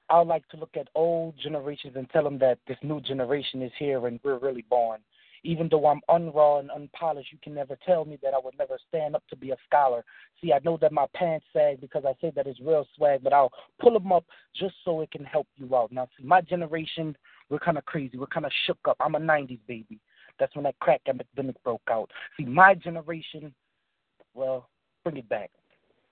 I 0.09 0.21
like 0.21 0.47
to 0.49 0.57
look 0.57 0.75
at 0.75 0.87
old 0.95 1.35
generations 1.41 1.95
and 1.95 2.09
tell 2.09 2.23
them 2.23 2.39
that 2.39 2.57
this 2.67 2.77
new 2.81 2.99
generation 2.99 3.61
is 3.61 3.71
here 3.77 4.07
and 4.07 4.19
we're 4.23 4.39
really 4.39 4.65
born. 4.69 4.99
Even 5.43 5.69
though 5.69 5.85
I'm 5.87 6.01
unraw 6.09 6.59
and 6.59 6.69
unpolished, 6.71 7.31
you 7.31 7.37
can 7.41 7.53
never 7.53 7.77
tell 7.85 8.03
me 8.03 8.17
that 8.21 8.33
I 8.33 8.39
would 8.43 8.57
never 8.57 8.77
stand 8.89 9.15
up 9.15 9.23
to 9.29 9.37
be 9.37 9.51
a 9.51 9.57
scholar. 9.65 10.03
See, 10.41 10.51
I 10.51 10.59
know 10.65 10.77
that 10.81 10.91
my 10.91 11.05
pants 11.13 11.45
sag 11.53 11.79
because 11.79 12.03
I 12.05 12.13
say 12.19 12.31
that 12.35 12.47
it's 12.47 12.59
real 12.59 12.85
swag, 12.95 13.23
but 13.23 13.31
I'll 13.31 13.51
pull 13.79 13.93
them 13.93 14.11
up 14.11 14.25
just 14.59 14.75
so 14.83 14.99
it 15.01 15.11
can 15.11 15.23
help 15.23 15.47
you 15.55 15.73
out. 15.75 15.91
Now, 15.91 16.07
see, 16.17 16.25
my 16.25 16.41
generation, 16.41 17.15
we're 17.49 17.59
kind 17.59 17.77
of 17.77 17.85
crazy. 17.85 18.17
We're 18.17 18.27
kind 18.27 18.45
of 18.45 18.51
shook 18.65 18.79
up. 18.87 18.97
I'm 18.99 19.15
a 19.15 19.19
90s 19.19 19.59
baby. 19.67 19.99
That's 20.39 20.53
when 20.55 20.63
that 20.63 20.79
crack 20.79 21.01
epidemic 21.07 21.61
broke 21.63 21.81
out. 21.89 22.11
See, 22.37 22.45
my 22.45 22.73
generation, 22.73 23.53
well, 24.33 24.67
bring 25.03 25.17
it 25.17 25.29
back. 25.29 25.51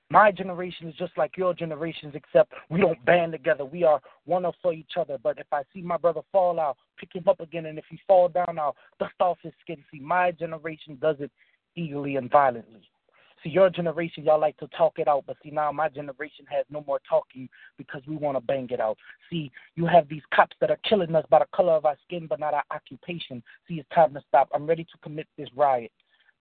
My 0.09 0.31
generation 0.31 0.87
is 0.87 0.95
just 0.95 1.17
like 1.17 1.35
your 1.35 1.53
generations, 1.53 2.13
except 2.15 2.53
we 2.69 2.79
don't 2.79 3.03
band 3.05 3.33
together. 3.33 3.65
We 3.65 3.83
are 3.83 3.99
one 4.25 4.45
up 4.45 4.55
for 4.61 4.71
each 4.73 4.91
other. 4.97 5.17
But 5.21 5.37
if 5.37 5.47
I 5.51 5.63
see 5.73 5.81
my 5.81 5.97
brother 5.97 6.21
fall, 6.31 6.59
I'll 6.59 6.77
pick 6.97 7.13
him 7.13 7.27
up 7.27 7.41
again. 7.41 7.65
And 7.65 7.77
if 7.77 7.85
he 7.89 7.99
fall 8.07 8.29
down, 8.29 8.57
I'll 8.57 8.75
dust 8.99 9.15
off 9.19 9.37
his 9.41 9.53
skin. 9.61 9.83
See, 9.91 9.99
my 9.99 10.31
generation 10.31 10.97
does 11.01 11.17
it 11.19 11.31
eagerly 11.75 12.15
and 12.15 12.31
violently. 12.31 12.89
See, 13.43 13.49
your 13.49 13.69
generation, 13.69 14.23
y'all 14.23 14.39
like 14.39 14.57
to 14.57 14.67
talk 14.69 14.97
it 14.97 15.07
out, 15.07 15.25
but 15.27 15.37
see, 15.43 15.51
now 15.51 15.71
my 15.71 15.89
generation 15.89 16.45
has 16.49 16.65
no 16.71 16.83
more 16.87 16.99
talking 17.07 17.47
because 17.77 18.01
we 18.07 18.15
want 18.15 18.35
to 18.35 18.41
bang 18.41 18.67
it 18.71 18.79
out. 18.79 18.97
See, 19.29 19.51
you 19.75 19.85
have 19.85 20.09
these 20.09 20.23
cops 20.33 20.55
that 20.59 20.71
are 20.71 20.79
killing 20.89 21.13
us 21.13 21.25
by 21.29 21.39
the 21.39 21.45
color 21.53 21.73
of 21.73 21.85
our 21.85 21.97
skin, 22.07 22.25
but 22.27 22.39
not 22.39 22.55
our 22.55 22.63
occupation. 22.71 23.43
See, 23.67 23.75
it's 23.75 23.89
time 23.93 24.13
to 24.15 24.21
stop. 24.27 24.49
I'm 24.55 24.65
ready 24.65 24.83
to 24.85 24.97
commit 25.03 25.27
this 25.37 25.49
riot. 25.55 25.91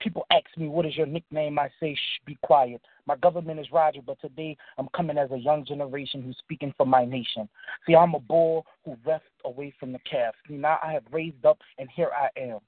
People 0.00 0.26
ask 0.30 0.44
me, 0.56 0.68
what 0.68 0.86
is 0.86 0.96
your 0.96 1.06
nickname? 1.06 1.58
I 1.58 1.70
say, 1.80 1.94
shh, 1.94 2.24
be 2.26 2.38
quiet. 2.42 2.82
My 3.06 3.16
government 3.16 3.60
is 3.60 3.66
Roger, 3.72 4.00
but 4.04 4.20
today 4.20 4.56
I'm 4.78 4.88
coming 4.94 5.18
as 5.18 5.30
a 5.30 5.38
young 5.38 5.64
generation 5.64 6.22
who's 6.22 6.36
speaking 6.38 6.74
for 6.76 6.86
my 6.86 7.04
nation. 7.04 7.48
See, 7.86 7.94
I'm 7.94 8.14
a 8.14 8.20
bull 8.20 8.66
who 8.84 8.96
reft 9.06 9.24
away 9.44 9.72
from 9.80 9.92
the 9.92 9.98
calf. 10.10 10.34
See, 10.48 10.54
now 10.54 10.78
I 10.82 10.92
have 10.92 11.04
raised 11.10 11.44
up, 11.44 11.58
and 11.78 11.88
here 11.94 12.10
I 12.14 12.28
am. 12.38 12.58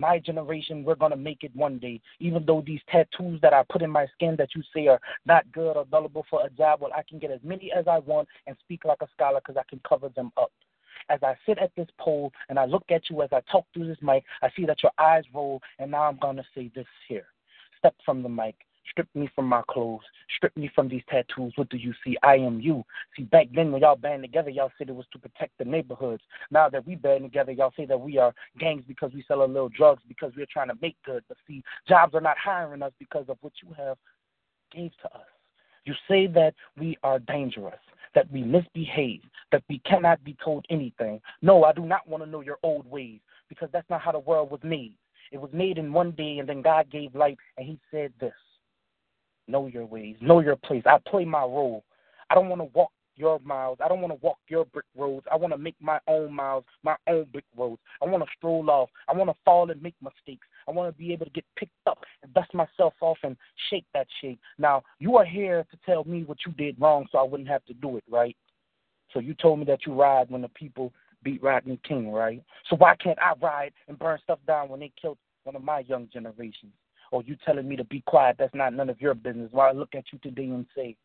My 0.00 0.18
generation, 0.18 0.84
we're 0.84 0.94
going 0.94 1.10
to 1.10 1.16
make 1.16 1.42
it 1.42 1.54
one 1.56 1.78
day. 1.78 2.00
Even 2.20 2.44
though 2.46 2.62
these 2.64 2.80
tattoos 2.88 3.40
that 3.42 3.52
I 3.52 3.64
put 3.68 3.82
in 3.82 3.90
my 3.90 4.06
skin 4.14 4.36
that 4.38 4.54
you 4.54 4.62
say 4.74 4.86
are 4.86 5.00
not 5.26 5.50
good 5.52 5.76
or 5.76 5.84
valuable 5.84 6.24
for 6.30 6.46
a 6.46 6.50
job, 6.50 6.80
well, 6.80 6.92
I 6.96 7.02
can 7.08 7.18
get 7.18 7.32
as 7.32 7.40
many 7.42 7.72
as 7.72 7.88
I 7.88 7.98
want 7.98 8.28
and 8.46 8.56
speak 8.60 8.84
like 8.84 9.02
a 9.02 9.08
scholar 9.12 9.40
because 9.40 9.56
I 9.58 9.68
can 9.68 9.80
cover 9.86 10.08
them 10.08 10.30
up 10.36 10.52
as 11.08 11.20
I 11.22 11.36
sit 11.46 11.58
at 11.58 11.72
this 11.76 11.88
pole 11.98 12.32
and 12.48 12.58
I 12.58 12.64
look 12.64 12.84
at 12.90 13.10
you 13.10 13.22
as 13.22 13.30
I 13.32 13.40
talk 13.50 13.66
through 13.72 13.88
this 13.88 13.98
mic, 14.02 14.24
I 14.42 14.50
see 14.56 14.64
that 14.66 14.82
your 14.82 14.92
eyes 14.98 15.24
roll, 15.32 15.60
and 15.78 15.90
now 15.90 16.02
I'm 16.02 16.18
going 16.18 16.36
to 16.36 16.46
say 16.54 16.70
this 16.74 16.86
here. 17.08 17.26
Step 17.78 17.94
from 18.04 18.22
the 18.22 18.28
mic. 18.28 18.56
Strip 18.90 19.08
me 19.14 19.28
from 19.34 19.46
my 19.46 19.62
clothes. 19.68 20.02
Strip 20.36 20.56
me 20.56 20.70
from 20.74 20.88
these 20.88 21.02
tattoos. 21.08 21.52
What 21.56 21.68
do 21.68 21.76
you 21.76 21.92
see? 22.04 22.16
I 22.22 22.36
am 22.36 22.60
you. 22.60 22.84
See, 23.16 23.24
back 23.24 23.48
then 23.54 23.70
when 23.70 23.82
y'all 23.82 23.96
band 23.96 24.22
together, 24.22 24.50
y'all 24.50 24.72
said 24.78 24.88
it 24.88 24.94
was 24.94 25.06
to 25.12 25.18
protect 25.18 25.58
the 25.58 25.64
neighborhoods. 25.64 26.22
Now 26.50 26.68
that 26.70 26.86
we 26.86 26.94
band 26.94 27.24
together, 27.24 27.52
y'all 27.52 27.72
say 27.76 27.84
that 27.86 28.00
we 28.00 28.18
are 28.18 28.34
gangs 28.58 28.84
because 28.88 29.12
we 29.12 29.24
sell 29.28 29.44
a 29.44 29.46
little 29.46 29.68
drugs 29.68 30.02
because 30.08 30.32
we're 30.36 30.46
trying 30.50 30.68
to 30.68 30.78
make 30.80 30.96
good. 31.04 31.22
But 31.28 31.36
see, 31.46 31.62
jobs 31.86 32.14
are 32.14 32.20
not 32.20 32.38
hiring 32.38 32.82
us 32.82 32.92
because 32.98 33.26
of 33.28 33.36
what 33.40 33.52
you 33.62 33.74
have 33.76 33.98
gave 34.72 34.92
to 35.02 35.14
us. 35.14 35.26
You 35.84 35.94
say 36.08 36.26
that 36.28 36.54
we 36.76 36.96
are 37.02 37.18
dangerous 37.18 37.78
that 38.14 38.30
we 38.32 38.42
misbehave, 38.42 39.20
that 39.52 39.62
we 39.68 39.78
cannot 39.80 40.22
be 40.24 40.36
told 40.44 40.64
anything. 40.70 41.20
No, 41.42 41.64
I 41.64 41.72
do 41.72 41.82
not 41.82 42.08
want 42.08 42.24
to 42.24 42.28
know 42.28 42.40
your 42.40 42.58
old 42.62 42.84
ways 42.90 43.20
because 43.48 43.68
that's 43.72 43.88
not 43.88 44.00
how 44.00 44.12
the 44.12 44.18
world 44.18 44.50
was 44.50 44.60
made. 44.62 44.94
It 45.30 45.40
was 45.40 45.50
made 45.52 45.78
in 45.78 45.92
one 45.92 46.12
day, 46.12 46.38
and 46.38 46.48
then 46.48 46.62
God 46.62 46.90
gave 46.90 47.14
life, 47.14 47.36
and 47.56 47.66
He 47.66 47.78
said 47.90 48.12
this 48.20 48.32
Know 49.46 49.66
your 49.66 49.86
ways, 49.86 50.16
know 50.20 50.40
your 50.40 50.56
place. 50.56 50.82
I 50.86 50.98
play 51.06 51.24
my 51.24 51.42
role. 51.42 51.84
I 52.30 52.34
don't 52.34 52.48
want 52.48 52.60
to 52.60 52.76
walk 52.76 52.90
your 53.16 53.40
miles. 53.40 53.78
I 53.84 53.88
don't 53.88 54.00
want 54.00 54.12
to 54.12 54.24
walk 54.24 54.38
your 54.48 54.64
brick 54.66 54.84
roads. 54.96 55.26
I 55.30 55.36
want 55.36 55.52
to 55.52 55.58
make 55.58 55.76
my 55.80 55.98
own 56.06 56.32
miles, 56.32 56.64
my 56.82 56.96
own 57.08 57.24
brick 57.32 57.44
roads. 57.56 57.80
I 58.02 58.06
want 58.06 58.22
to 58.22 58.30
stroll 58.36 58.70
off. 58.70 58.90
I 59.08 59.16
want 59.16 59.30
to 59.30 59.36
fall 59.44 59.70
and 59.70 59.82
make 59.82 59.94
mistakes. 60.02 60.46
I 60.68 60.72
want 60.72 60.94
to 60.94 60.98
be 60.98 61.12
able 61.12 61.24
to 61.24 61.32
get 61.32 61.44
picked 61.56 61.72
up 61.86 62.04
and 62.22 62.32
dust 62.34 62.52
myself 62.52 62.92
off 63.00 63.18
and 63.22 63.36
shake 63.70 63.86
that 63.94 64.06
shake. 64.20 64.38
Now, 64.58 64.82
you 64.98 65.16
are 65.16 65.24
here 65.24 65.64
to 65.70 65.78
tell 65.86 66.04
me 66.04 66.24
what 66.24 66.38
you 66.46 66.52
did 66.52 66.78
wrong 66.78 67.06
so 67.10 67.18
I 67.18 67.22
wouldn't 67.22 67.48
have 67.48 67.64
to 67.66 67.74
do 67.74 67.96
it, 67.96 68.04
right? 68.10 68.36
So 69.12 69.20
you 69.20 69.34
told 69.34 69.60
me 69.60 69.64
that 69.64 69.86
you 69.86 69.94
ride 69.94 70.30
when 70.30 70.42
the 70.42 70.48
people 70.50 70.92
beat 71.22 71.42
Rodney 71.42 71.80
King, 71.88 72.12
right? 72.12 72.42
So 72.68 72.76
why 72.76 72.94
can't 72.96 73.18
I 73.18 73.32
ride 73.40 73.72
and 73.88 73.98
burn 73.98 74.18
stuff 74.22 74.38
down 74.46 74.68
when 74.68 74.80
they 74.80 74.92
killed 75.00 75.18
one 75.44 75.56
of 75.56 75.64
my 75.64 75.80
young 75.80 76.08
generations? 76.12 76.72
Or 77.10 77.22
you 77.22 77.36
telling 77.46 77.66
me 77.66 77.76
to 77.76 77.84
be 77.84 78.02
quiet, 78.06 78.36
that's 78.38 78.54
not 78.54 78.74
none 78.74 78.90
of 78.90 79.00
your 79.00 79.14
business. 79.14 79.48
Why 79.50 79.70
I 79.70 79.72
look 79.72 79.94
at 79.94 80.04
you 80.12 80.18
today 80.18 80.44
and 80.44 80.66
say, 80.76 80.96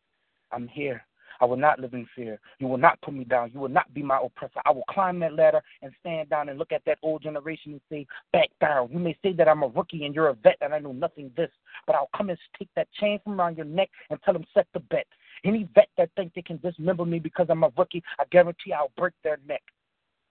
I'm 0.52 0.68
here. 0.68 1.02
I 1.40 1.46
will 1.46 1.58
not 1.58 1.80
live 1.80 1.94
in 1.94 2.08
fear. 2.16 2.40
You 2.60 2.68
will 2.68 2.78
not 2.78 3.02
put 3.02 3.14
me 3.14 3.24
down. 3.24 3.52
You 3.54 3.60
will 3.60 3.70
not 3.70 3.94
be 3.94 4.02
my 4.02 4.20
oppressor. 4.24 4.62
I 4.66 4.72
will 4.72 4.84
climb 4.90 5.20
that 5.20 5.34
ladder 5.34 5.62
and 5.82 5.92
stand 6.00 6.30
down 6.30 6.50
and 6.50 6.60
look 6.60 6.72
at 6.72 6.84
that 6.86 7.00
old 7.02 7.24
generation 7.24 7.74
and 7.74 7.82
say, 7.90 8.06
back 8.32 8.50
down. 8.62 8.90
You 8.92 9.00
may 9.00 9.18
say 9.24 9.34
that 9.34 9.48
I'm 9.48 9.64
a 9.64 9.68
rookie 9.68 10.06
and 10.06 10.14
you're 10.14 10.30
a 10.30 10.34
vet 10.34 10.58
and 10.62 10.74
I 10.74 10.80
know 10.80 10.92
nothing 10.92 11.32
this, 11.36 11.50
but 11.86 11.96
I'll 11.96 12.10
come 12.16 12.30
and 12.30 12.40
take 12.58 12.70
that 12.76 12.88
chain 13.00 13.20
from 13.24 13.40
around 13.40 13.58
your 13.58 13.66
neck 13.66 13.90
and 14.10 14.20
tell 14.24 14.34
them 14.34 14.46
set 14.54 14.68
the 14.74 14.80
bet. 14.80 15.08
Any 15.44 15.68
vet 15.76 15.90
that 15.98 16.10
think 16.16 16.34
they 16.34 16.42
can 16.42 16.58
dismember 16.58 17.06
me 17.06 17.20
because 17.20 17.48
I'm 17.50 17.64
a 17.64 17.72
rookie, 17.78 18.04
I 18.20 18.24
guarantee 18.32 18.74
I'll 18.74 18.92
break 18.98 19.14
their 19.24 19.40
neck. 19.48 19.64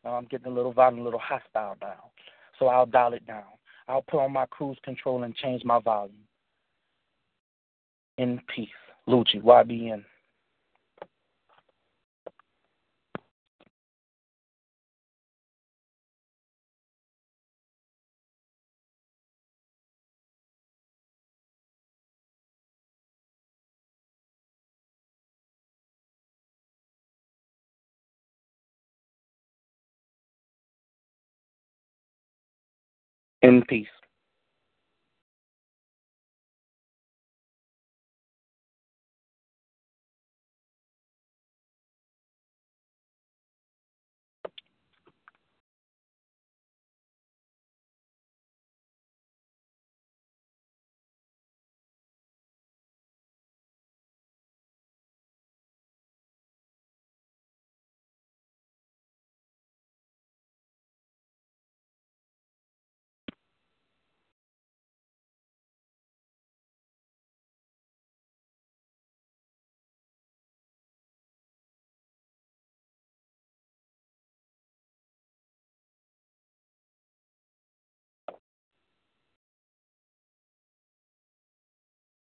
Now 0.04 0.14
I'm 0.14 0.24
getting 0.24 0.46
a 0.46 0.54
little 0.54 0.72
violent, 0.72 1.00
a 1.00 1.04
little 1.04 1.20
hostile 1.20 1.76
now. 1.80 2.10
So 2.58 2.66
I'll 2.66 2.86
dial 2.86 3.14
it 3.14 3.26
down. 3.26 3.44
I'll 3.88 4.02
put 4.02 4.20
on 4.20 4.32
my 4.32 4.46
cruise 4.46 4.78
control 4.84 5.24
and 5.24 5.34
change 5.34 5.64
my 5.64 5.80
volume. 5.80 6.14
In 8.18 8.40
peace. 8.54 8.68
Lucci, 9.08 9.42
YBN. 9.42 10.04
In 33.42 33.64
peace. 33.68 34.01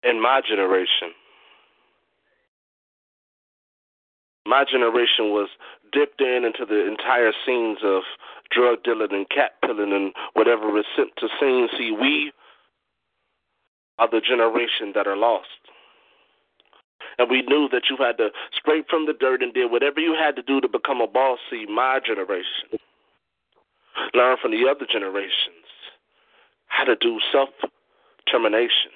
In 0.08 0.20
my 0.22 0.40
generation. 0.46 1.10
My 4.46 4.64
generation 4.64 5.30
was 5.34 5.48
dipped 5.92 6.20
in 6.20 6.44
into 6.44 6.64
the 6.64 6.86
entire 6.86 7.32
scenes 7.44 7.78
of 7.82 8.02
drug 8.50 8.84
dealing 8.84 9.12
and 9.12 9.28
cat 9.28 9.52
pilling 9.62 9.92
and 9.92 10.12
whatever 10.34 10.78
is 10.78 10.84
sent 10.96 11.10
to 11.18 11.28
scene. 11.40 11.68
See, 11.76 11.90
we 11.90 12.32
are 13.98 14.08
the 14.08 14.20
generation 14.20 14.92
that 14.94 15.06
are 15.06 15.16
lost. 15.16 15.48
And 17.18 17.30
we 17.30 17.42
knew 17.42 17.68
that 17.72 17.88
you 17.90 17.96
had 17.96 18.18
to 18.18 18.30
scrape 18.54 18.88
from 18.88 19.06
the 19.06 19.14
dirt 19.14 19.42
and 19.42 19.52
did 19.52 19.70
whatever 19.70 20.00
you 20.00 20.14
had 20.14 20.36
to 20.36 20.42
do 20.42 20.60
to 20.60 20.68
become 20.68 21.00
a 21.00 21.06
boss. 21.06 21.38
See, 21.50 21.66
my 21.66 21.98
generation. 22.04 22.78
Learn 24.14 24.36
from 24.40 24.52
the 24.52 24.68
other 24.70 24.86
generations 24.90 25.66
how 26.66 26.84
to 26.84 26.94
do 26.94 27.18
self 27.32 27.48
termination. 28.30 28.92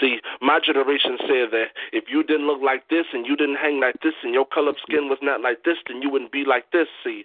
See, 0.00 0.20
my 0.40 0.60
generation 0.60 1.18
said 1.20 1.50
that 1.52 1.68
if 1.92 2.04
you 2.08 2.22
didn't 2.22 2.46
look 2.46 2.60
like 2.62 2.88
this 2.88 3.06
and 3.12 3.26
you 3.26 3.36
didn't 3.36 3.56
hang 3.56 3.80
like 3.80 4.00
this 4.02 4.14
and 4.22 4.34
your 4.34 4.46
color 4.46 4.70
of 4.70 4.76
skin 4.82 5.08
was 5.08 5.18
not 5.22 5.40
like 5.40 5.64
this, 5.64 5.78
then 5.86 6.02
you 6.02 6.10
wouldn't 6.10 6.32
be 6.32 6.44
like 6.44 6.70
this. 6.72 6.88
See, 7.04 7.24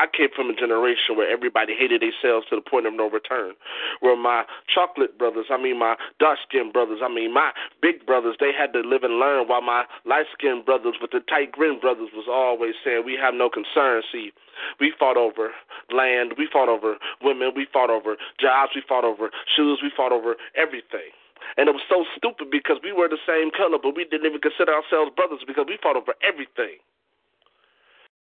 I 0.00 0.06
came 0.06 0.28
from 0.34 0.48
a 0.48 0.54
generation 0.54 1.16
where 1.16 1.28
everybody 1.28 1.74
hated 1.74 2.00
themselves 2.00 2.46
to 2.48 2.56
the 2.56 2.62
point 2.62 2.86
of 2.86 2.94
no 2.94 3.10
return. 3.10 3.52
Where 4.00 4.16
my 4.16 4.44
chocolate 4.72 5.18
brothers, 5.18 5.46
I 5.50 5.60
mean 5.60 5.78
my 5.78 5.96
dark 6.18 6.38
skinned 6.48 6.72
brothers, 6.72 7.00
I 7.04 7.12
mean 7.12 7.34
my 7.34 7.52
big 7.82 8.06
brothers, 8.06 8.36
they 8.40 8.52
had 8.56 8.72
to 8.72 8.80
live 8.80 9.02
and 9.02 9.18
learn 9.18 9.48
while 9.48 9.60
my 9.60 9.84
light 10.06 10.24
skinned 10.32 10.64
brothers 10.64 10.94
with 11.02 11.10
the 11.10 11.20
tight 11.28 11.52
grin 11.52 11.78
brothers 11.80 12.08
was 12.14 12.26
always 12.30 12.74
saying, 12.82 13.02
We 13.04 13.18
have 13.20 13.34
no 13.34 13.50
concern. 13.50 14.02
See, 14.10 14.32
we 14.78 14.92
fought 14.98 15.18
over 15.18 15.50
land, 15.92 16.34
we 16.38 16.48
fought 16.50 16.70
over 16.70 16.96
women, 17.20 17.52
we 17.54 17.66
fought 17.70 17.90
over 17.90 18.16
jobs, 18.40 18.72
we 18.74 18.82
fought 18.88 19.04
over 19.04 19.30
shoes, 19.54 19.80
we 19.82 19.90
fought 19.94 20.12
over 20.12 20.36
everything. 20.56 21.12
And 21.56 21.68
it 21.68 21.74
was 21.74 21.84
so 21.88 22.04
stupid 22.16 22.50
because 22.50 22.78
we 22.82 22.92
were 22.92 23.08
the 23.08 23.20
same 23.26 23.50
color, 23.50 23.78
but 23.82 23.96
we 23.96 24.04
didn't 24.04 24.26
even 24.26 24.40
consider 24.40 24.74
ourselves 24.74 25.10
brothers 25.14 25.42
because 25.46 25.66
we 25.66 25.78
fought 25.82 25.96
over 25.96 26.14
everything. 26.22 26.78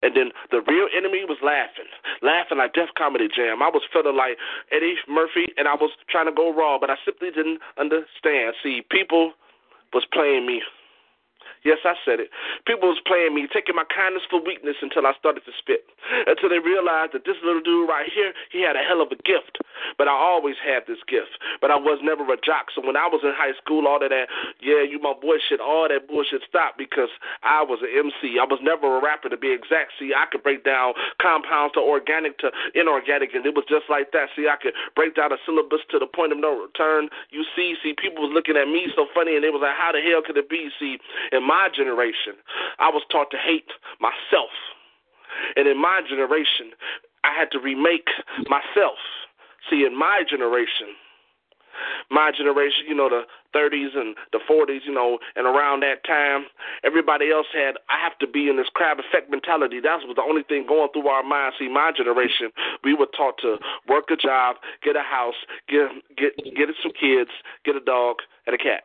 And 0.01 0.17
then 0.17 0.31
the 0.49 0.61
real 0.65 0.89
enemy 0.97 1.25
was 1.29 1.37
laughing, 1.45 1.85
laughing 2.25 2.57
like 2.57 2.73
Def 2.73 2.89
Comedy 2.97 3.29
Jam. 3.29 3.61
I 3.61 3.69
was 3.69 3.83
feeling 3.93 4.17
like 4.17 4.37
Eddie 4.71 4.97
Murphy, 5.07 5.53
and 5.57 5.67
I 5.67 5.75
was 5.75 5.91
trying 6.09 6.25
to 6.25 6.33
go 6.33 6.49
raw, 6.49 6.79
but 6.79 6.89
I 6.89 6.97
simply 7.05 7.29
didn't 7.29 7.61
understand. 7.77 8.57
See, 8.63 8.81
people 8.89 9.33
was 9.93 10.03
playing 10.11 10.47
me 10.47 10.63
Yes, 11.63 11.77
I 11.85 11.93
said 12.01 12.17
it. 12.17 12.33
People 12.65 12.89
was 12.89 12.97
playing 13.05 13.37
me, 13.37 13.45
taking 13.45 13.77
my 13.77 13.85
kindness 13.85 14.25
for 14.25 14.41
weakness 14.41 14.81
until 14.81 15.05
I 15.05 15.13
started 15.21 15.45
to 15.45 15.53
spit. 15.53 15.85
Until 16.25 16.49
they 16.49 16.57
realized 16.57 17.13
that 17.13 17.25
this 17.25 17.37
little 17.45 17.61
dude 17.61 17.85
right 17.85 18.09
here, 18.09 18.33
he 18.49 18.65
had 18.65 18.73
a 18.73 18.81
hell 18.81 19.01
of 19.01 19.13
a 19.13 19.19
gift. 19.21 19.61
But 19.97 20.09
I 20.09 20.15
always 20.17 20.57
had 20.57 20.89
this 20.89 21.01
gift. 21.05 21.37
But 21.61 21.69
I 21.69 21.77
was 21.77 22.01
never 22.01 22.25
a 22.33 22.37
jock. 22.41 22.73
So 22.73 22.81
when 22.81 22.97
I 22.97 23.05
was 23.05 23.21
in 23.21 23.33
high 23.37 23.53
school, 23.61 23.85
all 23.85 24.01
of 24.01 24.09
that, 24.09 24.25
yeah, 24.57 24.81
you 24.81 24.97
my 24.97 25.13
boy 25.13 25.37
shit, 25.37 25.61
all 25.61 25.85
that 25.85 26.09
bullshit 26.09 26.41
stopped 26.49 26.81
because 26.81 27.13
I 27.45 27.61
was 27.61 27.85
an 27.85 27.93
MC. 27.93 28.41
I 28.41 28.45
was 28.49 28.57
never 28.65 28.97
a 28.97 29.01
rapper 29.01 29.29
to 29.29 29.37
be 29.37 29.53
exact. 29.53 29.93
See, 30.01 30.17
I 30.17 30.25
could 30.25 30.41
break 30.41 30.65
down 30.65 30.97
compounds 31.21 31.77
to 31.77 31.81
organic 31.81 32.41
to 32.41 32.49
inorganic, 32.73 33.37
and 33.37 33.45
it 33.45 33.53
was 33.53 33.65
just 33.69 33.85
like 33.85 34.09
that. 34.17 34.33
See, 34.33 34.49
I 34.49 34.57
could 34.57 34.73
break 34.95 35.13
down 35.13 35.29
a 35.29 35.37
syllabus 35.45 35.85
to 35.93 35.99
the 36.01 36.09
point 36.09 36.33
of 36.33 36.39
no 36.41 36.57
return. 36.57 37.09
You 37.29 37.45
see, 37.53 37.77
see, 37.85 37.93
people 37.93 38.25
was 38.25 38.33
looking 38.33 38.57
at 38.57 38.65
me 38.65 38.89
so 38.97 39.05
funny, 39.13 39.37
and 39.37 39.43
they 39.43 39.53
was 39.53 39.61
like, 39.61 39.77
how 39.77 39.93
the 39.93 40.01
hell 40.01 40.25
could 40.25 40.37
it 40.37 40.49
be? 40.49 40.73
See, 40.81 40.97
in 41.31 41.43
my 41.43 41.50
generation, 41.73 42.35
I 42.79 42.89
was 42.89 43.03
taught 43.11 43.31
to 43.31 43.37
hate 43.37 43.71
myself. 43.99 44.51
And 45.55 45.67
in 45.67 45.79
my 45.81 46.01
generation, 46.07 46.71
I 47.23 47.33
had 47.37 47.51
to 47.51 47.59
remake 47.59 48.09
myself. 48.49 48.99
See, 49.69 49.85
in 49.85 49.97
my 49.97 50.23
generation, 50.27 50.97
my 52.09 52.31
generation, 52.31 52.85
you 52.87 52.95
know, 52.95 53.09
the 53.09 53.23
30s 53.55 53.95
and 53.95 54.15
the 54.31 54.39
40s, 54.49 54.85
you 54.85 54.93
know, 54.93 55.19
and 55.35 55.45
around 55.45 55.81
that 55.81 56.03
time, 56.05 56.45
everybody 56.83 57.31
else 57.31 57.47
had, 57.53 57.75
I 57.89 57.99
have 58.01 58.17
to 58.19 58.27
be 58.27 58.49
in 58.49 58.57
this 58.57 58.67
crab 58.73 58.97
effect 58.99 59.31
mentality. 59.31 59.79
That 59.79 59.99
was 60.05 60.15
the 60.15 60.21
only 60.21 60.43
thing 60.43 60.65
going 60.67 60.89
through 60.93 61.07
our 61.07 61.23
minds. 61.23 61.57
See, 61.59 61.69
my 61.69 61.91
generation, 61.95 62.51
we 62.83 62.93
were 62.93 63.07
taught 63.15 63.37
to 63.41 63.57
work 63.87 64.11
a 64.11 64.17
job, 64.17 64.57
get 64.83 64.95
a 64.95 65.01
house, 65.01 65.39
get 65.67 65.89
get 66.17 66.35
get 66.55 66.69
some 66.81 66.93
kids, 66.93 67.31
get 67.65 67.75
a 67.75 67.81
dog 67.83 68.17
and 68.45 68.53
a 68.53 68.57
cat. 68.57 68.83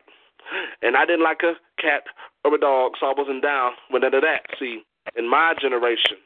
And 0.81 0.95
I 0.95 1.05
didn't 1.05 1.23
like 1.23 1.43
a 1.43 1.55
cat 1.81 2.03
or 2.47 2.55
a 2.55 2.59
dog, 2.59 2.93
so 2.99 3.07
I 3.07 3.13
wasn't 3.15 3.43
down 3.43 3.73
with 3.91 4.03
none 4.03 4.13
of 4.13 4.21
that. 4.21 4.47
See, 4.59 4.83
in 5.15 5.29
my 5.29 5.53
generation, 5.59 6.17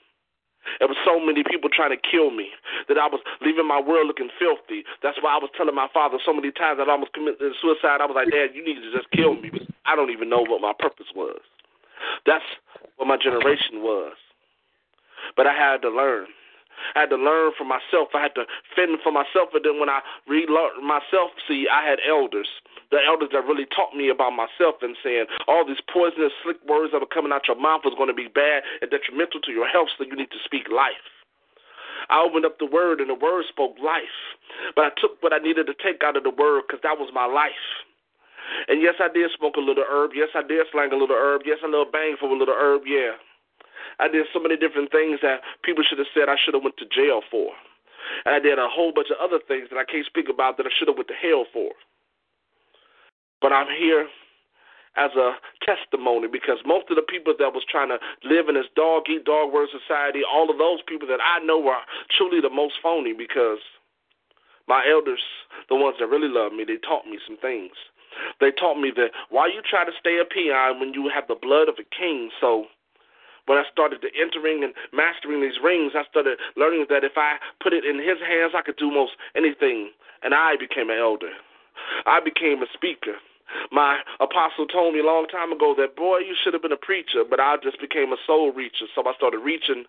there 0.77 0.87
was 0.87 0.97
so 1.03 1.19
many 1.19 1.43
people 1.43 1.69
trying 1.73 1.89
to 1.89 1.97
kill 1.97 2.29
me 2.29 2.49
that 2.87 2.97
I 2.97 3.07
was 3.07 3.21
leaving 3.41 3.67
my 3.67 3.81
world 3.81 4.07
looking 4.07 4.29
filthy. 4.37 4.85
That's 5.01 5.17
why 5.21 5.33
I 5.33 5.41
was 5.41 5.49
telling 5.57 5.73
my 5.73 5.89
father 5.93 6.17
so 6.23 6.33
many 6.33 6.51
times 6.51 6.77
that 6.77 6.87
I 6.87 6.91
almost 6.91 7.13
committed 7.13 7.41
suicide. 7.61 8.01
I 8.01 8.05
was 8.05 8.13
like, 8.15 8.29
Dad, 8.29 8.53
you 8.53 8.63
need 8.63 8.77
to 8.77 8.91
just 8.93 9.09
kill 9.11 9.35
me. 9.35 9.49
I 9.85 9.95
don't 9.95 10.11
even 10.11 10.29
know 10.29 10.45
what 10.45 10.61
my 10.61 10.73
purpose 10.77 11.09
was. 11.15 11.41
That's 12.25 12.45
what 12.97 13.07
my 13.07 13.17
generation 13.17 13.81
was. 13.81 14.13
But 15.35 15.47
I 15.47 15.53
had 15.53 15.81
to 15.81 15.89
learn. 15.89 16.27
I 16.95 17.05
had 17.05 17.13
to 17.13 17.19
learn 17.19 17.51
for 17.57 17.65
myself. 17.65 18.13
I 18.13 18.21
had 18.21 18.35
to 18.35 18.45
fend 18.75 18.99
for 19.03 19.11
myself. 19.11 19.53
And 19.53 19.63
then 19.63 19.79
when 19.79 19.89
I 19.89 20.01
relearned 20.27 20.85
myself, 20.85 21.31
see, 21.47 21.67
I 21.71 21.85
had 21.87 21.99
elders. 22.07 22.49
The 22.91 22.99
elders 22.99 23.29
that 23.31 23.47
really 23.47 23.65
taught 23.71 23.95
me 23.95 24.09
about 24.11 24.35
myself 24.35 24.83
and 24.83 24.99
saying 24.99 25.25
all 25.47 25.63
these 25.63 25.79
poisonous, 25.87 26.35
slick 26.43 26.59
words 26.67 26.91
that 26.91 26.99
were 26.99 27.07
coming 27.07 27.31
out 27.31 27.47
your 27.47 27.59
mouth 27.59 27.87
was 27.87 27.95
going 27.95 28.11
to 28.11 28.17
be 28.17 28.27
bad 28.27 28.63
and 28.81 28.91
detrimental 28.91 29.39
to 29.47 29.51
your 29.51 29.67
health, 29.67 29.87
so 29.95 30.03
you 30.03 30.15
need 30.15 30.31
to 30.35 30.43
speak 30.43 30.67
life. 30.67 31.07
I 32.09 32.19
opened 32.19 32.43
up 32.43 32.59
the 32.59 32.67
word, 32.67 32.99
and 32.99 33.07
the 33.07 33.15
word 33.15 33.45
spoke 33.47 33.79
life. 33.79 34.19
But 34.75 34.85
I 34.85 34.91
took 34.99 35.23
what 35.23 35.31
I 35.31 35.39
needed 35.39 35.67
to 35.71 35.75
take 35.79 36.03
out 36.03 36.17
of 36.17 36.23
the 36.23 36.35
word 36.35 36.67
because 36.67 36.83
that 36.83 36.99
was 36.99 37.09
my 37.15 37.25
life. 37.25 37.65
And 38.67 38.81
yes, 38.81 38.95
I 38.99 39.07
did 39.07 39.31
smoke 39.37 39.55
a 39.55 39.63
little 39.63 39.85
herb. 39.87 40.11
Yes, 40.13 40.29
I 40.35 40.43
did 40.43 40.65
slang 40.71 40.91
a 40.91 40.99
little 40.99 41.15
herb. 41.15 41.43
Yes, 41.45 41.59
a 41.63 41.71
little 41.71 41.89
bang 41.89 42.15
for 42.19 42.27
a 42.27 42.37
little 42.37 42.55
herb. 42.57 42.83
Yeah. 42.85 43.15
I 43.99 44.07
did 44.07 44.25
so 44.33 44.39
many 44.39 44.57
different 44.57 44.91
things 44.91 45.19
that 45.21 45.41
people 45.63 45.83
should 45.83 45.99
have 45.99 46.11
said 46.13 46.29
I 46.29 46.37
should 46.37 46.53
have 46.53 46.63
went 46.63 46.77
to 46.77 46.85
jail 46.85 47.21
for. 47.29 47.51
And 48.25 48.35
I 48.35 48.39
did 48.39 48.59
a 48.59 48.67
whole 48.67 48.91
bunch 48.91 49.09
of 49.09 49.17
other 49.21 49.39
things 49.47 49.69
that 49.71 49.77
I 49.77 49.85
can't 49.85 50.05
speak 50.05 50.29
about 50.29 50.57
that 50.57 50.65
I 50.65 50.73
should 50.77 50.87
have 50.87 50.97
went 50.97 51.07
to 51.09 51.19
hell 51.19 51.45
for. 51.53 51.71
But 53.41 53.53
I'm 53.53 53.67
here 53.67 54.07
as 54.97 55.11
a 55.15 55.39
testimony 55.63 56.27
because 56.27 56.59
most 56.65 56.89
of 56.89 56.95
the 56.95 57.01
people 57.01 57.33
that 57.39 57.53
was 57.53 57.63
trying 57.69 57.89
to 57.89 57.99
live 58.27 58.49
in 58.49 58.55
this 58.55 58.67
dog 58.75 59.03
eat 59.09 59.23
dog 59.23 59.53
world 59.53 59.69
society, 59.71 60.21
all 60.27 60.49
of 60.49 60.57
those 60.57 60.79
people 60.85 61.07
that 61.07 61.23
I 61.23 61.39
know 61.43 61.65
are 61.67 61.81
truly 62.11 62.41
the 62.41 62.49
most 62.49 62.75
phony 62.83 63.13
because 63.13 63.59
my 64.67 64.83
elders, 64.89 65.23
the 65.69 65.75
ones 65.75 65.95
that 65.99 66.07
really 66.07 66.27
love 66.27 66.53
me, 66.53 66.63
they 66.65 66.77
taught 66.77 67.05
me 67.07 67.19
some 67.25 67.37
things. 67.37 67.71
They 68.39 68.51
taught 68.51 68.79
me 68.79 68.91
that 68.95 69.11
why 69.29 69.47
you 69.47 69.61
try 69.63 69.85
to 69.85 69.91
stay 69.99 70.19
a 70.19 70.25
peon 70.25 70.79
when 70.79 70.93
you 70.93 71.09
have 71.13 71.27
the 71.27 71.39
blood 71.39 71.69
of 71.69 71.75
a 71.79 71.87
king. 71.95 72.29
So 72.39 72.67
when 73.45 73.57
I 73.57 73.63
started 73.71 74.01
to 74.01 74.09
entering 74.19 74.63
and 74.63 74.73
mastering 74.93 75.41
these 75.41 75.59
rings, 75.63 75.93
I 75.95 76.03
started 76.09 76.39
learning 76.55 76.85
that 76.89 77.03
if 77.03 77.13
I 77.17 77.37
put 77.61 77.73
it 77.73 77.85
in 77.85 77.97
his 77.97 78.19
hands, 78.19 78.53
I 78.55 78.61
could 78.61 78.77
do 78.77 78.91
most 78.91 79.13
anything 79.35 79.91
and 80.23 80.33
I 80.33 80.55
became 80.57 80.89
an 80.89 80.99
elder. 80.99 81.31
I 82.05 82.19
became 82.19 82.61
a 82.61 82.67
speaker. 82.73 83.15
My 83.71 83.99
apostle 84.19 84.65
told 84.65 84.93
me 84.93 85.01
a 85.01 85.05
long 85.05 85.27
time 85.27 85.51
ago 85.51 85.75
that, 85.77 85.95
boy, 85.95 86.19
you 86.19 86.35
should 86.41 86.53
have 86.53 86.61
been 86.61 86.71
a 86.71 86.77
preacher, 86.77 87.23
but 87.27 87.39
I 87.39 87.57
just 87.61 87.79
became 87.81 88.13
a 88.13 88.17
soul 88.25 88.53
reacher. 88.53 88.87
So 88.95 89.03
I 89.05 89.13
started 89.15 89.39
reaching 89.39 89.85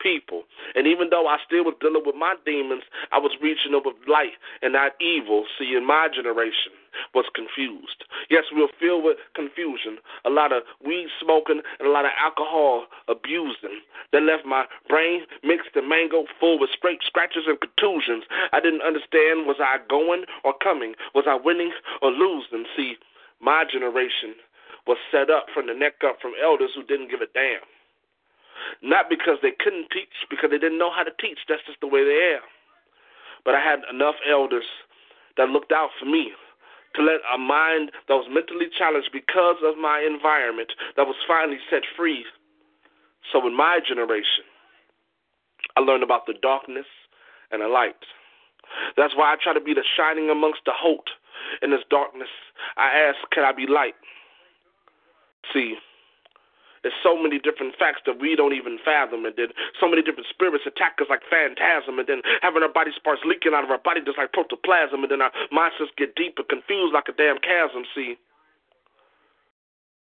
people. 0.00 0.44
And 0.74 0.86
even 0.86 1.10
though 1.10 1.26
I 1.26 1.38
still 1.44 1.64
was 1.64 1.74
dealing 1.80 2.02
with 2.04 2.14
my 2.14 2.34
demons, 2.44 2.84
I 3.12 3.18
was 3.18 3.32
reaching 3.40 3.72
with 3.72 3.96
light 4.08 4.36
and 4.62 4.72
not 4.72 4.92
evil. 5.00 5.44
See, 5.58 5.74
in 5.74 5.86
my 5.86 6.08
generation 6.08 6.72
was 7.14 7.26
confused. 7.34 8.04
Yes, 8.30 8.44
we 8.54 8.62
were 8.62 8.72
filled 8.78 9.04
with 9.04 9.18
confusion, 9.34 9.98
a 10.24 10.30
lot 10.30 10.52
of 10.52 10.62
weed 10.84 11.08
smoking 11.20 11.60
and 11.78 11.88
a 11.88 11.90
lot 11.90 12.04
of 12.04 12.12
alcohol 12.18 12.86
abusing. 13.08 13.82
That 14.12 14.22
left 14.22 14.46
my 14.46 14.66
brain 14.88 15.22
mixed 15.42 15.74
and 15.74 15.88
mangled, 15.88 16.28
full 16.38 16.58
with 16.58 16.70
scrapes, 16.70 17.06
scratches, 17.06 17.44
and 17.46 17.58
contusions. 17.60 18.24
I 18.52 18.60
didn't 18.60 18.82
understand 18.82 19.46
was 19.46 19.58
I 19.58 19.78
going 19.88 20.24
or 20.44 20.54
coming? 20.62 20.94
Was 21.14 21.24
I 21.26 21.34
winning 21.34 21.72
or 22.00 22.10
losing? 22.10 22.64
See, 22.76 22.96
my 23.40 23.64
generation 23.64 24.34
was 24.86 24.98
set 25.10 25.30
up 25.30 25.46
from 25.52 25.66
the 25.66 25.74
neck 25.74 25.94
up 26.04 26.20
from 26.20 26.32
elders 26.42 26.70
who 26.74 26.82
didn't 26.84 27.10
give 27.10 27.20
a 27.20 27.26
damn. 27.32 27.64
Not 28.82 29.08
because 29.08 29.38
they 29.42 29.52
couldn't 29.52 29.90
teach, 29.90 30.12
because 30.30 30.50
they 30.50 30.58
didn't 30.58 30.78
know 30.78 30.90
how 30.90 31.02
to 31.02 31.14
teach. 31.20 31.38
That's 31.48 31.64
just 31.66 31.80
the 31.80 31.88
way 31.88 32.04
they 32.04 32.36
are. 32.36 32.46
But 33.44 33.54
I 33.54 33.60
had 33.60 33.80
enough 33.92 34.16
elders 34.28 34.64
that 35.36 35.48
looked 35.48 35.72
out 35.72 35.90
for 35.98 36.06
me 36.06 36.32
to 36.94 37.02
let 37.02 37.20
a 37.32 37.38
mind 37.38 37.90
that 38.08 38.14
was 38.14 38.30
mentally 38.30 38.70
challenged 38.78 39.10
because 39.12 39.56
of 39.64 39.76
my 39.76 40.00
environment 40.00 40.72
that 40.96 41.06
was 41.06 41.16
finally 41.26 41.58
set 41.68 41.82
free. 41.96 42.24
So 43.32 43.44
in 43.46 43.56
my 43.56 43.80
generation, 43.86 44.46
I 45.76 45.80
learned 45.80 46.02
about 46.02 46.26
the 46.26 46.34
darkness 46.40 46.86
and 47.50 47.62
the 47.62 47.68
light. 47.68 47.98
That's 48.96 49.14
why 49.16 49.32
I 49.32 49.36
try 49.42 49.52
to 49.54 49.60
be 49.60 49.74
the 49.74 49.84
shining 49.96 50.30
amongst 50.30 50.60
the 50.64 50.72
hope 50.74 51.06
in 51.62 51.70
this 51.70 51.84
darkness. 51.90 52.28
I 52.76 52.90
ask, 53.10 53.18
can 53.32 53.44
I 53.44 53.52
be 53.52 53.66
light? 53.66 53.94
See, 55.52 55.74
there's 56.84 56.94
so 57.02 57.16
many 57.16 57.40
different 57.40 57.72
facts 57.80 58.04
that 58.04 58.20
we 58.20 58.36
don't 58.36 58.52
even 58.52 58.76
fathom, 58.84 59.24
and 59.24 59.32
then 59.40 59.48
so 59.80 59.88
many 59.88 60.04
different 60.04 60.28
spirits 60.28 60.68
attack 60.68 61.00
us 61.00 61.08
like 61.08 61.24
phantasm, 61.32 61.98
and 61.98 62.06
then 62.06 62.20
having 62.44 62.62
our 62.62 62.68
body 62.68 62.92
parts 63.02 63.24
leaking 63.24 63.56
out 63.56 63.64
of 63.64 63.72
our 63.72 63.80
body 63.80 64.04
just 64.04 64.20
like 64.20 64.36
protoplasm, 64.36 65.00
and 65.00 65.10
then 65.10 65.24
our 65.24 65.32
minds 65.50 65.80
just 65.80 65.96
get 65.96 66.14
deep 66.14 66.36
and 66.36 66.46
confused 66.46 66.92
like 66.92 67.08
a 67.08 67.16
damn 67.16 67.40
chasm. 67.40 67.88
See, 67.96 68.20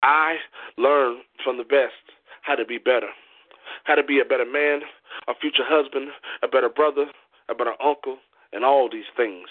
I 0.02 0.41
learned 0.76 1.22
from 1.45 1.62
the 1.62 1.64
best 1.64 2.02
how 2.41 2.56
to 2.56 2.66
be 2.66 2.82
better, 2.82 3.14
how 3.86 3.94
to 3.94 4.04
be 4.04 4.20
a 4.20 4.26
better 4.26 4.50
man, 4.50 4.82
a 5.30 5.38
future 5.38 5.64
husband, 5.64 6.10
a 6.41 6.48
better 6.50 6.70
brother, 6.70 7.06
a 7.50 7.56
better 7.56 7.78
uncle, 7.78 8.18
and 8.52 8.66
all 8.66 8.90
these 8.90 9.08
things. 9.16 9.48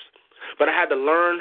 But 0.58 0.68
I 0.68 0.72
had 0.72 0.90
to 0.90 0.96
learn 0.96 1.40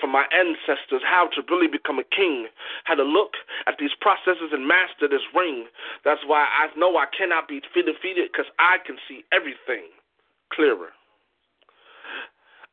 from 0.00 0.12
my 0.12 0.24
ancestors 0.30 1.02
how 1.02 1.28
to 1.34 1.42
really 1.50 1.66
become 1.66 1.98
a 1.98 2.04
king, 2.04 2.46
how 2.84 2.94
to 2.94 3.02
look 3.02 3.34
at 3.66 3.74
these 3.78 3.94
processes 4.00 4.50
and 4.52 4.66
master 4.66 5.08
this 5.10 5.26
ring. 5.34 5.66
That's 6.04 6.22
why 6.26 6.46
I 6.46 6.70
know 6.78 6.96
I 6.96 7.06
cannot 7.10 7.48
be 7.48 7.60
defeated 7.60 8.30
because 8.30 8.50
I 8.58 8.78
can 8.86 8.96
see 9.06 9.24
everything 9.32 9.90
clearer. 10.52 10.94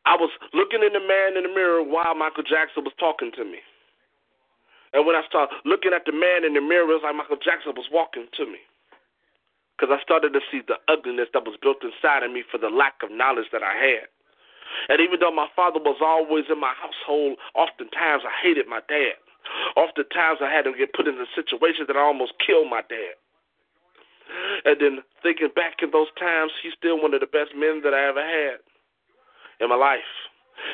I 0.06 0.14
was 0.16 0.30
looking 0.54 0.86
in 0.86 0.94
the 0.94 1.02
man 1.02 1.36
in 1.36 1.50
the 1.50 1.54
mirror 1.54 1.82
while 1.82 2.14
Michael 2.14 2.46
Jackson 2.46 2.86
was 2.86 2.94
talking 3.00 3.32
to 3.36 3.44
me. 3.44 3.58
And 4.94 5.06
when 5.06 5.18
I 5.18 5.26
started 5.28 5.58
looking 5.66 5.92
at 5.92 6.06
the 6.06 6.14
man 6.14 6.46
in 6.46 6.54
the 6.54 6.62
mirror, 6.62 6.88
it 6.88 7.02
was 7.02 7.04
like 7.04 7.18
Michael 7.18 7.42
Jackson 7.42 7.74
was 7.76 7.90
walking 7.92 8.30
to 8.38 8.46
me. 8.46 8.62
Because 9.76 9.92
I 9.92 10.00
started 10.06 10.32
to 10.32 10.40
see 10.48 10.62
the 10.64 10.80
ugliness 10.88 11.28
that 11.34 11.44
was 11.44 11.58
built 11.60 11.84
inside 11.84 12.24
of 12.24 12.32
me 12.32 12.48
for 12.48 12.58
the 12.58 12.70
lack 12.70 13.02
of 13.04 13.12
knowledge 13.12 13.52
that 13.52 13.66
I 13.66 13.76
had. 13.76 14.08
And 14.90 15.02
even 15.02 15.20
though 15.20 15.32
my 15.32 15.48
father 15.56 15.80
was 15.80 15.98
always 16.02 16.46
in 16.50 16.60
my 16.60 16.74
household, 16.74 17.38
oftentimes 17.56 18.24
I 18.26 18.34
hated 18.42 18.68
my 18.68 18.82
dad. 18.88 19.18
Oftentimes 19.76 20.40
I 20.42 20.50
had 20.50 20.66
to 20.66 20.74
get 20.74 20.94
put 20.94 21.08
in 21.08 21.16
a 21.16 21.30
situation 21.36 21.86
that 21.88 21.98
I 21.98 22.02
almost 22.02 22.34
killed 22.46 22.70
my 22.70 22.82
dad. 22.90 23.16
And 24.66 24.82
then 24.82 25.04
thinking 25.22 25.50
back 25.56 25.82
in 25.82 25.92
those 25.92 26.10
times, 26.18 26.52
he's 26.62 26.74
still 26.74 27.02
one 27.02 27.14
of 27.14 27.22
the 27.22 27.30
best 27.30 27.54
men 27.56 27.82
that 27.84 27.94
I 27.94 28.10
ever 28.10 28.26
had 28.26 28.60
in 29.62 29.70
my 29.70 29.76
life. 29.76 30.10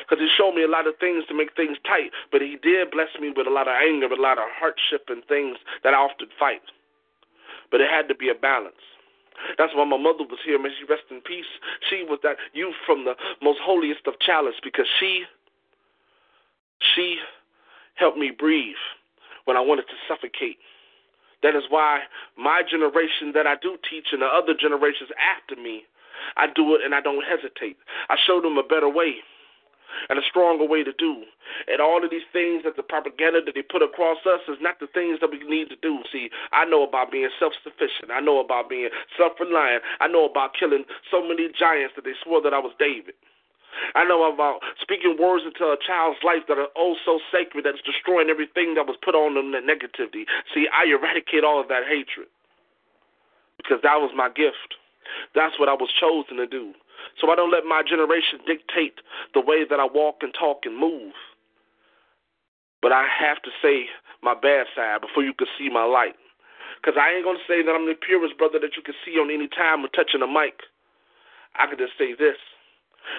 Because 0.02 0.22
he 0.22 0.30
showed 0.30 0.54
me 0.54 0.62
a 0.62 0.70
lot 0.70 0.86
of 0.86 0.94
things 0.98 1.24
to 1.26 1.34
make 1.34 1.54
things 1.54 1.76
tight, 1.84 2.12
but 2.30 2.40
he 2.40 2.56
did 2.62 2.90
bless 2.90 3.10
me 3.20 3.32
with 3.34 3.46
a 3.46 3.50
lot 3.50 3.68
of 3.68 3.74
anger, 3.74 4.06
a 4.06 4.20
lot 4.20 4.38
of 4.38 4.44
hardship, 4.56 5.08
and 5.08 5.24
things 5.26 5.58
that 5.82 5.92
I 5.92 5.98
often 5.98 6.28
fight. 6.38 6.62
But 7.70 7.80
it 7.80 7.90
had 7.90 8.08
to 8.08 8.14
be 8.14 8.30
a 8.30 8.34
balance. 8.34 8.80
That's 9.58 9.74
why 9.74 9.84
my 9.84 9.96
mother 9.96 10.24
was 10.24 10.38
here. 10.44 10.58
May 10.58 10.70
she 10.78 10.84
rest 10.84 11.04
in 11.10 11.20
peace. 11.20 11.48
She 11.88 12.04
was 12.08 12.18
that 12.22 12.36
youth 12.52 12.74
from 12.86 13.04
the 13.04 13.14
most 13.42 13.60
holiest 13.62 14.06
of 14.06 14.18
chalice 14.20 14.56
because 14.62 14.86
she 14.98 15.24
she 16.94 17.18
helped 17.94 18.18
me 18.18 18.30
breathe 18.30 18.80
when 19.44 19.56
I 19.56 19.60
wanted 19.60 19.86
to 19.88 19.94
suffocate. 20.08 20.58
That 21.42 21.56
is 21.56 21.64
why 21.68 22.02
my 22.36 22.62
generation 22.68 23.32
that 23.34 23.46
I 23.46 23.56
do 23.60 23.76
teach 23.88 24.08
and 24.12 24.22
the 24.22 24.26
other 24.26 24.54
generations 24.54 25.10
after 25.18 25.60
me, 25.60 25.82
I 26.36 26.46
do 26.54 26.74
it 26.74 26.82
and 26.84 26.94
I 26.94 27.00
don't 27.00 27.24
hesitate. 27.24 27.76
I 28.08 28.16
show 28.26 28.40
them 28.40 28.58
a 28.58 28.62
better 28.62 28.88
way 28.88 29.16
and 30.08 30.18
a 30.18 30.22
stronger 30.28 30.64
way 30.66 30.82
to 30.84 30.92
do. 30.92 31.24
And 31.68 31.80
all 31.80 32.02
of 32.04 32.10
these 32.10 32.26
things 32.32 32.64
that 32.64 32.76
the 32.76 32.82
propaganda 32.82 33.40
that 33.44 33.54
they 33.54 33.62
put 33.62 33.82
across 33.82 34.18
us 34.26 34.40
is 34.48 34.58
not 34.60 34.80
the 34.80 34.88
things 34.88 35.20
that 35.20 35.30
we 35.30 35.42
need 35.44 35.68
to 35.70 35.78
do. 35.80 36.00
See, 36.10 36.30
I 36.52 36.64
know 36.64 36.82
about 36.82 37.12
being 37.12 37.28
self 37.38 37.52
sufficient. 37.62 38.10
I 38.12 38.20
know 38.20 38.40
about 38.40 38.68
being 38.68 38.88
self 39.16 39.32
reliant. 39.40 39.82
I 40.00 40.08
know 40.08 40.24
about 40.24 40.54
killing 40.58 40.84
so 41.10 41.22
many 41.22 41.48
giants 41.52 41.94
that 41.96 42.04
they 42.04 42.16
swore 42.22 42.42
that 42.42 42.54
I 42.54 42.58
was 42.58 42.72
David. 42.78 43.14
I 43.94 44.04
know 44.04 44.28
about 44.32 44.60
speaking 44.80 45.16
words 45.18 45.44
into 45.44 45.64
a 45.64 45.76
child's 45.80 46.20
life 46.22 46.44
that 46.48 46.58
are 46.58 46.68
oh 46.76 46.96
so 47.04 47.20
sacred 47.32 47.64
that's 47.64 47.80
destroying 47.82 48.28
everything 48.28 48.74
that 48.76 48.86
was 48.86 48.96
put 49.00 49.14
on 49.14 49.34
them 49.34 49.52
that 49.52 49.64
negativity. 49.64 50.28
See, 50.52 50.68
I 50.68 50.84
eradicate 50.92 51.44
all 51.44 51.60
of 51.60 51.68
that 51.68 51.88
hatred 51.88 52.28
because 53.56 53.80
that 53.82 54.00
was 54.00 54.12
my 54.14 54.28
gift. 54.28 54.76
That's 55.34 55.58
what 55.58 55.68
I 55.68 55.74
was 55.74 55.90
chosen 55.92 56.36
to 56.36 56.46
do. 56.46 56.72
So 57.20 57.30
I 57.30 57.36
don't 57.36 57.50
let 57.50 57.64
my 57.64 57.82
generation 57.82 58.40
dictate 58.46 59.00
the 59.34 59.40
way 59.40 59.64
that 59.68 59.80
I 59.80 59.86
walk 59.86 60.22
and 60.22 60.32
talk 60.34 60.64
and 60.64 60.76
move. 60.76 61.12
But 62.80 62.92
I 62.92 63.06
have 63.06 63.40
to 63.42 63.50
say 63.62 63.86
my 64.22 64.34
bad 64.34 64.66
side 64.74 65.00
before 65.00 65.22
you 65.22 65.34
can 65.34 65.46
see 65.58 65.70
my 65.70 65.84
light. 65.84 66.16
Because 66.82 66.98
I 66.98 67.14
ain't 67.14 67.22
going 67.22 67.38
to 67.38 67.46
say 67.46 67.62
that 67.62 67.70
I'm 67.70 67.86
the 67.86 67.94
purest 67.94 68.36
brother 68.38 68.58
that 68.58 68.74
you 68.74 68.82
can 68.82 68.94
see 69.06 69.14
on 69.14 69.30
any 69.30 69.46
time 69.46 69.86
of 69.86 69.94
touching 69.94 70.22
a 70.22 70.26
mic. 70.26 70.66
I 71.54 71.70
can 71.70 71.78
just 71.78 71.94
say 71.94 72.14
this. 72.18 72.38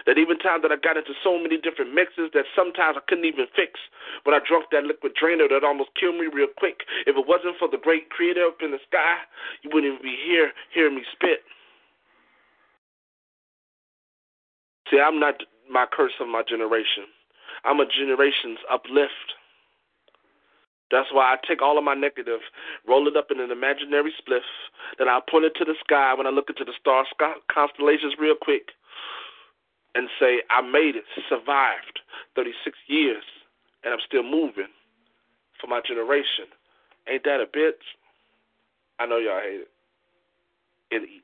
That 0.08 0.18
even 0.18 0.40
times 0.40 0.64
that 0.64 0.72
I 0.72 0.80
got 0.80 0.96
into 0.96 1.12
so 1.24 1.36
many 1.40 1.60
different 1.60 1.92
mixes 1.92 2.32
that 2.34 2.48
sometimes 2.56 2.96
I 2.96 3.04
couldn't 3.08 3.28
even 3.28 3.48
fix. 3.56 3.80
When 4.24 4.36
I 4.36 4.40
drunk 4.40 4.72
that 4.72 4.84
liquid 4.88 5.12
drainer 5.16 5.48
that 5.48 5.64
almost 5.64 5.92
killed 6.00 6.16
me 6.16 6.28
real 6.32 6.48
quick. 6.48 6.84
If 7.08 7.16
it 7.16 7.28
wasn't 7.28 7.60
for 7.60 7.68
the 7.68 7.80
great 7.80 8.10
creator 8.10 8.48
up 8.48 8.64
in 8.64 8.72
the 8.72 8.80
sky, 8.88 9.20
you 9.64 9.72
wouldn't 9.72 9.92
even 9.92 10.04
be 10.04 10.16
here 10.16 10.52
hearing 10.72 10.96
me 10.96 11.04
spit. 11.12 11.44
See, 14.94 15.00
I'm 15.00 15.20
not 15.20 15.42
my 15.72 15.88
curse 15.92 16.14
of 16.22 16.28
my 16.28 16.44
generation. 16.48 17.10
I'm 17.66 17.80
a 17.80 17.86
generation's 17.90 18.60
uplift. 18.72 19.34
That's 20.92 21.10
why 21.12 21.34
I 21.34 21.38
take 21.48 21.64
all 21.64 21.80
of 21.80 21.84
my 21.84 21.96
negative, 21.96 22.42
roll 22.88 23.08
it 23.08 23.18
up 23.18 23.32
in 23.32 23.40
an 23.40 23.50
imaginary 23.50 24.14
spliff, 24.22 24.46
then 25.00 25.08
I 25.10 25.20
point 25.28 25.46
it 25.46 25.54
to 25.58 25.66
the 25.66 25.74
sky 25.84 26.14
when 26.14 26.28
I 26.28 26.30
look 26.30 26.50
into 26.50 26.64
the 26.64 26.74
star 26.80 27.06
constellations 27.52 28.14
real 28.20 28.36
quick 28.40 28.70
and 29.96 30.10
say, 30.20 30.44
I 30.52 30.62
made 30.62 30.96
it, 30.96 31.06
survived 31.28 32.02
36 32.36 32.78
years, 32.86 33.24
and 33.84 33.94
I'm 33.94 34.00
still 34.06 34.22
moving 34.22 34.70
for 35.60 35.66
my 35.66 35.82
generation. 35.82 36.46
Ain't 37.10 37.24
that 37.24 37.42
a 37.42 37.48
bitch? 37.48 37.82
I 39.00 39.08
know 39.08 39.18
y'all 39.18 39.42
hate 39.42 39.62
it. 39.62 39.72
It 40.92 41.10
eat. 41.10 41.24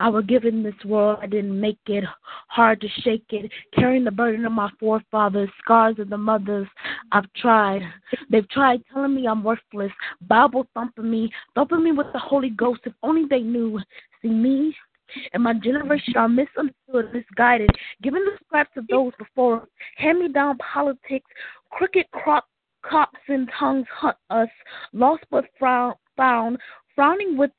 I 0.00 0.08
was 0.08 0.24
given 0.24 0.62
this 0.62 0.74
world. 0.84 1.18
I 1.22 1.26
didn't 1.26 1.58
make 1.60 1.78
it 1.86 2.04
hard 2.48 2.80
to 2.80 2.88
shake 3.02 3.26
it. 3.30 3.50
Carrying 3.74 4.04
the 4.04 4.10
burden 4.10 4.46
of 4.46 4.52
my 4.52 4.70
forefathers, 4.80 5.50
scars 5.62 5.98
of 5.98 6.08
the 6.08 6.16
mothers. 6.16 6.66
I've 7.12 7.30
tried. 7.34 7.82
They've 8.30 8.48
tried 8.48 8.82
telling 8.92 9.14
me 9.14 9.28
I'm 9.28 9.44
worthless, 9.44 9.92
Bible 10.26 10.66
thumping 10.74 11.10
me, 11.10 11.30
thumping 11.54 11.84
me 11.84 11.92
with 11.92 12.06
the 12.12 12.18
Holy 12.18 12.50
Ghost. 12.50 12.80
If 12.84 12.94
only 13.02 13.26
they 13.28 13.42
knew. 13.42 13.78
See 14.22 14.28
me 14.28 14.74
and 15.32 15.42
my 15.42 15.54
generation 15.54 16.14
are 16.16 16.28
misunderstood, 16.28 17.12
misguided, 17.12 17.70
given 18.02 18.24
the 18.24 18.38
scraps 18.44 18.76
of 18.76 18.86
those 18.86 19.12
before 19.18 19.62
us. 19.62 19.68
hand 19.96 20.20
me 20.20 20.28
down 20.28 20.56
politics, 20.58 21.30
crooked 21.70 22.10
crop 22.12 22.46
cops 22.82 23.18
and 23.28 23.50
tongues 23.58 23.86
hunt 23.92 24.16
us, 24.30 24.48
lost 24.92 25.24
but 25.30 25.44
frown, 25.58 25.94
found, 26.16 26.58
frowning 26.94 27.36
with 27.36 27.50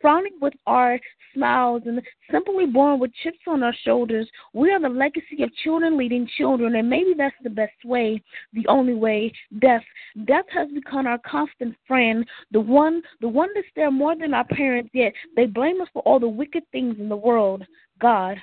frowning 0.00 0.38
with 0.40 0.54
our 0.66 0.98
smiles 1.34 1.82
and 1.86 2.00
simply 2.30 2.66
born 2.66 2.98
with 2.98 3.12
chips 3.22 3.38
on 3.46 3.62
our 3.62 3.74
shoulders. 3.84 4.28
We 4.52 4.72
are 4.72 4.80
the 4.80 4.88
legacy 4.88 5.42
of 5.42 5.54
children 5.62 5.96
leading 5.96 6.28
children, 6.36 6.76
and 6.76 6.88
maybe 6.88 7.14
that's 7.16 7.36
the 7.42 7.50
best 7.50 7.84
way, 7.84 8.22
the 8.52 8.66
only 8.68 8.94
way. 8.94 9.32
Death, 9.60 9.84
death 10.24 10.46
has 10.50 10.68
become 10.72 11.06
our 11.06 11.18
constant 11.18 11.74
friend, 11.86 12.26
the 12.52 12.60
one, 12.60 13.02
the 13.20 13.28
one 13.28 13.50
that's 13.54 13.66
there 13.76 13.90
more 13.90 14.16
than 14.16 14.34
our 14.34 14.46
parents. 14.46 14.90
Yet 14.92 15.12
they 15.36 15.46
blame 15.46 15.80
us 15.80 15.88
for 15.92 16.02
all 16.02 16.18
the 16.18 16.28
wicked 16.28 16.64
things 16.72 16.96
in 16.98 17.08
the 17.08 17.16
world. 17.16 17.64
God, 18.00 18.36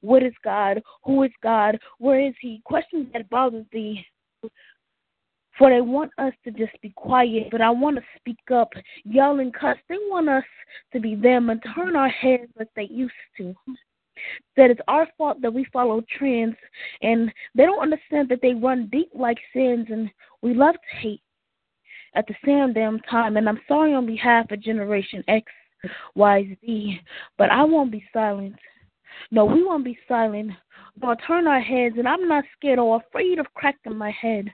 what 0.00 0.22
is 0.22 0.34
God? 0.44 0.82
Who 1.04 1.22
is 1.22 1.32
God? 1.42 1.78
Where 1.98 2.20
is 2.20 2.34
He? 2.40 2.60
Questions 2.64 3.06
that 3.12 3.30
bother 3.30 3.64
thee. 3.72 4.04
For 5.58 5.70
they 5.70 5.80
want 5.80 6.10
us 6.18 6.32
to 6.44 6.50
just 6.50 6.80
be 6.82 6.90
quiet, 6.90 7.48
but 7.50 7.60
I 7.60 7.70
want 7.70 7.96
to 7.96 8.02
speak 8.16 8.38
up, 8.52 8.72
yell 9.04 9.38
and 9.38 9.54
cuss. 9.54 9.76
They 9.88 9.98
want 10.08 10.28
us 10.28 10.44
to 10.92 11.00
be 11.00 11.14
them 11.14 11.50
and 11.50 11.62
turn 11.74 11.94
our 11.94 12.08
heads 12.08 12.50
like 12.58 12.68
they 12.74 12.88
used 12.90 13.12
to. 13.38 13.54
That 14.56 14.70
it's 14.70 14.80
our 14.88 15.06
fault 15.16 15.40
that 15.42 15.54
we 15.54 15.64
follow 15.72 16.02
trends, 16.18 16.56
and 17.02 17.32
they 17.54 17.64
don't 17.64 17.82
understand 17.82 18.28
that 18.30 18.40
they 18.42 18.54
run 18.54 18.88
deep 18.90 19.10
like 19.14 19.38
sins, 19.52 19.86
and 19.90 20.10
we 20.42 20.54
love 20.54 20.74
to 20.74 20.96
hate 20.98 21.22
at 22.14 22.26
the 22.26 22.34
same 22.44 22.72
damn 22.72 22.98
time. 23.00 23.36
And 23.36 23.48
I'm 23.48 23.60
sorry 23.68 23.94
on 23.94 24.06
behalf 24.06 24.50
of 24.50 24.60
Generation 24.60 25.22
X, 25.28 25.50
Y, 26.16 26.56
Z, 26.64 27.00
but 27.38 27.50
I 27.50 27.62
won't 27.64 27.92
be 27.92 28.04
silent. 28.12 28.56
No, 29.30 29.44
we 29.44 29.62
won't 29.62 29.84
be 29.84 29.98
silent. 30.08 30.52
We'll 31.00 31.16
turn 31.16 31.46
our 31.46 31.60
heads, 31.60 31.96
and 31.98 32.08
I'm 32.08 32.26
not 32.26 32.44
scared 32.56 32.78
or 32.78 32.96
afraid 32.96 33.38
of 33.38 33.52
cracking 33.54 33.96
my 33.96 34.10
head 34.10 34.52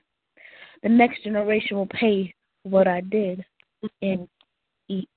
the 0.83 0.89
next 0.89 1.23
generation 1.23 1.77
will 1.77 1.87
pay 1.87 2.35
what 2.63 2.89
I 2.89 3.01
did 3.01 3.45
and 4.03 4.29
eat. 4.89 5.09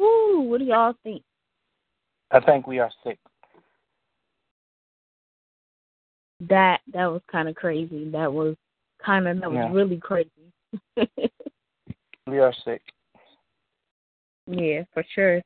Ooh, 0.00 0.46
what 0.48 0.58
do 0.58 0.64
y'all 0.64 0.94
think? 1.02 1.22
I 2.30 2.40
think 2.40 2.66
we 2.66 2.78
are 2.78 2.90
sick. 3.04 3.18
That 6.40 6.80
that 6.92 7.06
was 7.06 7.22
kind 7.30 7.48
of 7.48 7.56
crazy. 7.56 8.10
That 8.10 8.32
was 8.32 8.54
kind 9.04 9.26
of 9.26 9.40
that 9.40 9.50
was 9.50 9.56
Yeah. 9.56 9.72
really 9.72 9.98
crazy. 9.98 10.30
We 12.26 12.40
are 12.40 12.52
sick. 12.62 12.82
yeah, 14.46 14.84
for 14.92 15.02
sure. 15.14 15.40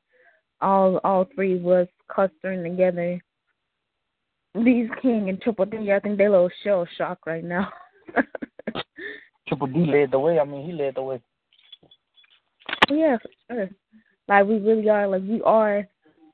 All 0.63 1.01
all 1.03 1.27
three 1.35 1.59
was 1.59 1.87
clustering 2.07 2.63
together. 2.63 3.21
Beast 4.63 4.93
King 5.01 5.29
and 5.29 5.41
Triple 5.41 5.65
D, 5.65 5.91
I 5.91 5.99
think 5.99 6.17
they 6.17 6.25
a 6.25 6.31
little 6.31 6.49
shell 6.63 6.87
shock 6.97 7.25
right 7.25 7.43
now. 7.43 7.67
Triple 9.47 9.67
D 9.67 9.85
led 9.85 10.11
the 10.11 10.19
way. 10.19 10.39
I 10.39 10.45
mean, 10.45 10.65
he 10.65 10.71
led 10.71 10.95
the 10.95 11.01
way. 11.01 11.21
yeah, 12.89 13.17
for 13.17 13.29
sure. 13.51 13.69
Like 14.29 14.45
we 14.45 14.59
really 14.59 14.89
are. 14.89 15.07
Like 15.07 15.23
we 15.23 15.41
are. 15.41 15.87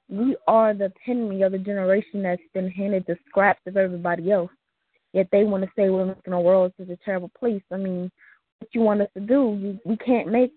We 0.09 0.35
are 0.47 0.73
the 0.73 0.85
epitome 0.85 1.43
of 1.43 1.51
the 1.51 1.59
generation 1.59 2.23
that's 2.23 2.41
been 2.53 2.69
handed 2.69 3.05
the 3.07 3.15
scraps 3.27 3.61
of 3.65 3.77
everybody 3.77 4.31
else. 4.31 4.51
Yet 5.13 5.27
they 5.31 5.43
want 5.43 5.63
to 5.63 5.69
say 5.75 5.89
we're 5.89 6.05
making 6.05 6.31
the 6.31 6.39
world 6.39 6.73
such 6.77 6.89
a 6.89 6.97
terrible 7.03 7.31
place. 7.39 7.63
I 7.71 7.77
mean, 7.77 8.11
what 8.59 8.69
you 8.73 8.81
want 8.81 9.01
us 9.01 9.09
to 9.15 9.21
do? 9.21 9.57
You, 9.59 9.79
we 9.85 9.97
can't 9.97 10.31
make 10.31 10.53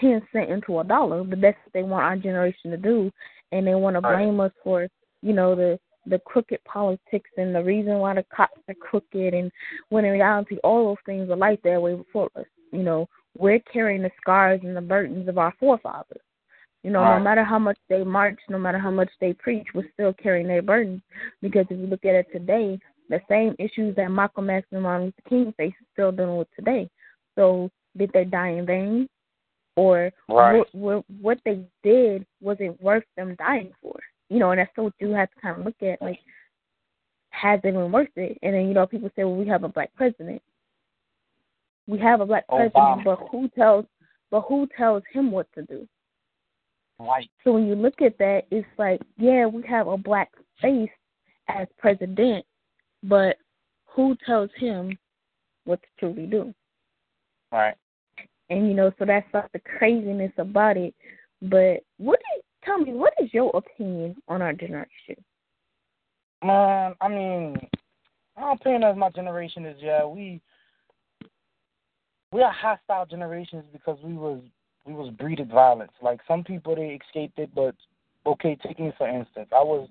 ten 0.00 0.22
cent 0.32 0.50
into 0.50 0.78
a 0.80 0.84
dollar, 0.84 1.22
but 1.24 1.40
that's 1.40 1.58
what 1.64 1.72
they 1.72 1.82
want 1.82 2.04
our 2.04 2.16
generation 2.16 2.70
to 2.70 2.76
do, 2.76 3.10
and 3.52 3.66
they 3.66 3.74
want 3.74 3.96
to 3.96 4.00
blame 4.00 4.40
us 4.40 4.52
for 4.62 4.88
you 5.22 5.32
know 5.32 5.54
the 5.54 5.78
the 6.06 6.18
crooked 6.20 6.62
politics 6.64 7.30
and 7.36 7.54
the 7.54 7.62
reason 7.62 7.98
why 7.98 8.14
the 8.14 8.24
cops 8.34 8.60
are 8.68 8.74
crooked, 8.74 9.34
and 9.34 9.52
when 9.90 10.04
in 10.04 10.12
reality 10.12 10.56
all 10.64 10.86
those 10.86 10.96
things 11.04 11.28
are 11.30 11.36
like 11.36 11.60
that 11.62 11.80
way 11.80 11.94
before 11.94 12.30
us. 12.36 12.46
You 12.72 12.82
know, 12.82 13.08
we're 13.38 13.60
carrying 13.72 14.02
the 14.02 14.10
scars 14.20 14.60
and 14.64 14.76
the 14.76 14.80
burdens 14.80 15.28
of 15.28 15.38
our 15.38 15.52
forefathers. 15.60 16.22
You 16.82 16.90
know, 16.90 17.02
Right. 17.02 17.18
no 17.18 17.24
matter 17.24 17.44
how 17.44 17.58
much 17.58 17.78
they 17.88 18.02
march, 18.02 18.40
no 18.48 18.58
matter 18.58 18.78
how 18.78 18.90
much 18.90 19.10
they 19.20 19.34
preach, 19.34 19.66
we're 19.74 19.90
still 19.92 20.14
carrying 20.14 20.46
their 20.46 20.62
burdens. 20.62 21.02
Because 21.42 21.66
if 21.68 21.78
you 21.78 21.86
look 21.86 22.04
at 22.06 22.14
it 22.14 22.26
today, 22.32 22.78
the 23.10 23.20
same 23.28 23.54
issues 23.58 23.94
that 23.96 24.10
Malcolm 24.10 24.48
X 24.48 24.66
and 24.72 24.82
Martin 24.82 25.06
Luther 25.06 25.28
King 25.28 25.52
face 25.58 25.74
is 25.80 25.86
still 25.92 26.12
dealing 26.12 26.38
with 26.38 26.48
today. 26.56 26.88
So 27.34 27.70
did 27.96 28.10
they 28.14 28.24
die 28.24 28.50
in 28.50 28.66
vain? 28.66 29.08
Or 29.76 30.12
Right. 30.28 30.58
what, 30.58 30.74
what 30.74 31.04
what 31.20 31.38
they 31.44 31.64
did 31.82 32.26
was 32.40 32.56
it 32.60 32.80
worth 32.82 33.04
them 33.16 33.34
dying 33.36 33.72
for? 33.80 33.98
You 34.28 34.38
know, 34.38 34.50
and 34.50 34.60
that's 34.60 34.70
what 34.76 34.92
you 34.98 35.10
have 35.12 35.30
to 35.30 35.40
kind 35.40 35.58
of 35.58 35.64
look 35.64 35.82
at. 35.82 36.02
Like, 36.02 36.20
has 37.30 37.58
it 37.58 37.74
been 37.74 37.92
worth 37.92 38.08
it? 38.16 38.38
And 38.42 38.54
then 38.54 38.66
you 38.66 38.74
know, 38.74 38.86
people 38.86 39.10
say, 39.16 39.24
well, 39.24 39.36
we 39.36 39.46
have 39.48 39.64
a 39.64 39.68
black 39.68 39.94
president. 39.94 40.42
We 41.86 41.98
have 41.98 42.20
a 42.20 42.26
black 42.26 42.44
oh, 42.48 42.56
president, 42.56 42.74
Obama. 42.74 43.04
but 43.04 43.18
who 43.30 43.48
tells? 43.48 43.86
But 44.30 44.42
who 44.42 44.68
tells 44.76 45.02
him 45.12 45.30
what 45.30 45.46
to 45.54 45.62
do? 45.62 45.88
Right. 46.98 47.28
So 47.42 47.52
when 47.52 47.66
you 47.66 47.74
look 47.74 48.02
at 48.02 48.18
that, 48.18 48.42
it's 48.50 48.68
like, 48.78 49.00
yeah, 49.16 49.46
we 49.46 49.62
have 49.66 49.88
a 49.88 49.96
black 49.96 50.30
face 50.60 50.90
as 51.48 51.66
president, 51.78 52.44
but 53.02 53.38
who 53.86 54.16
tells 54.26 54.50
him 54.56 54.96
what 55.64 55.80
to 55.82 55.88
truly 55.98 56.26
do? 56.26 56.54
Right. 57.50 57.74
And 58.50 58.66
you 58.68 58.74
know, 58.74 58.92
so 58.98 59.04
that's 59.04 59.26
like 59.32 59.50
the 59.52 59.60
craziness 59.60 60.32
about 60.36 60.76
it. 60.76 60.94
But 61.40 61.84
what 61.98 62.20
you, 62.34 62.42
tell 62.64 62.78
me, 62.78 62.92
what 62.92 63.14
is 63.22 63.32
your 63.32 63.50
opinion 63.54 64.16
on 64.28 64.42
our 64.42 64.52
generation? 64.52 65.16
Man, 66.42 66.94
I 67.00 67.08
mean, 67.08 67.56
my 68.38 68.52
opinion 68.52 68.84
of 68.84 68.96
my 68.96 69.10
generation 69.10 69.64
is 69.66 69.76
yeah, 69.80 70.04
we 70.04 70.40
we 72.32 72.42
are 72.42 72.52
hostile 72.52 73.06
generations 73.06 73.64
because 73.72 73.98
we 74.02 74.14
was 74.14 74.40
we 74.84 74.94
was 74.94 75.10
breeded 75.10 75.50
violence. 75.50 75.92
Like 76.02 76.20
some 76.26 76.42
people 76.42 76.74
they 76.74 76.98
escaped 77.06 77.38
it, 77.38 77.50
but 77.54 77.74
okay, 78.26 78.56
taking 78.66 78.92
for 78.98 79.08
instance. 79.08 79.48
I 79.52 79.62
was 79.62 79.88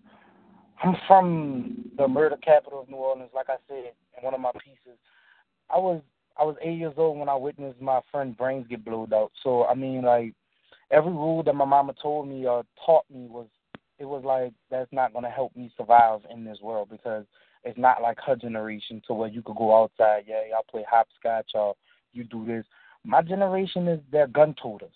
I'm 0.84 0.96
from 1.08 1.86
the 1.98 2.08
murder 2.08 2.38
capital 2.44 2.82
of 2.82 2.90
New 2.90 2.96
Orleans, 2.98 3.32
like 3.34 3.50
I 3.50 3.58
said 3.68 3.92
in 4.18 4.24
one 4.24 4.34
of 4.34 4.42
my 4.42 4.52
pieces. 4.64 4.98
I 5.70 5.78
was 5.78 6.02
I 6.40 6.44
was 6.44 6.56
eight 6.62 6.78
years 6.78 6.94
old 6.98 7.18
when 7.20 7.30
I 7.30 7.36
witnessed 7.36 7.82
my 7.82 8.02
friend 8.12 8.36
brains 8.38 8.68
get 8.70 8.86
blowed 8.86 9.14
out. 9.14 9.32
So 9.44 9.66
I 9.66 9.76
mean 9.76 10.04
like 10.04 10.34
every 10.92 11.12
rule 11.12 11.44
that 11.44 11.54
my 11.54 11.66
mama 11.66 11.94
told 12.02 12.28
me 12.28 12.46
or 12.48 12.64
taught 12.86 13.06
me 13.14 13.28
was 13.28 13.48
it 14.00 14.06
was 14.06 14.24
like 14.24 14.54
that's 14.72 14.92
not 14.92 15.14
gonna 15.14 15.30
help 15.30 15.56
me 15.56 15.72
survive 15.78 16.22
in 16.32 16.46
this 16.46 16.60
world 16.62 16.90
because 16.90 17.26
it's 17.64 17.78
not 17.78 18.02
like 18.02 18.18
her 18.26 18.36
generation 18.36 19.02
to 19.08 19.14
where 19.14 19.30
you 19.30 19.42
could 19.42 19.58
go 19.58 19.84
outside, 19.84 20.24
yeah, 20.28 20.42
y'all 20.50 20.66
play 20.70 20.86
hopscotch 20.90 21.52
or 21.54 21.76
you 22.14 22.24
do 22.24 22.46
this. 22.46 22.66
My 23.04 23.22
generation 23.22 23.88
is 23.88 24.00
they're 24.12 24.28
gun 24.28 24.56
toters. 24.62 24.94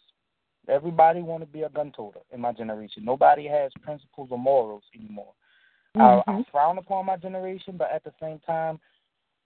Everybody 0.70 1.22
want 1.22 1.44
to 1.44 1.48
be 1.48 1.64
a 1.64 1.70
gun 1.70 1.92
toter 1.96 2.22
in 2.32 2.40
my 2.40 2.54
generation. 2.54 3.04
Nobody 3.04 3.48
has 3.48 3.72
principles 3.84 4.30
or 4.32 4.38
morals 4.38 4.84
anymore. 4.98 5.34
I, 5.96 6.00
I 6.00 6.32
mm-hmm. 6.32 6.42
frown 6.52 6.78
upon 6.78 7.06
my 7.06 7.18
generation, 7.18 7.76
but 7.78 7.92
at 7.92 8.04
the 8.04 8.14
same 8.22 8.40
time, 8.40 8.80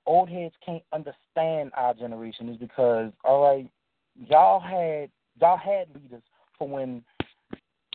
old 0.07 0.29
heads 0.29 0.55
can't 0.65 0.83
understand 0.93 1.71
our 1.75 1.93
generation 1.93 2.49
is 2.49 2.57
because 2.57 3.11
all 3.23 3.43
right, 3.43 3.69
y'all 4.15 4.59
had 4.59 5.09
y'all 5.39 5.57
had 5.57 5.87
leaders 5.93 6.23
for 6.57 6.67
when 6.67 7.03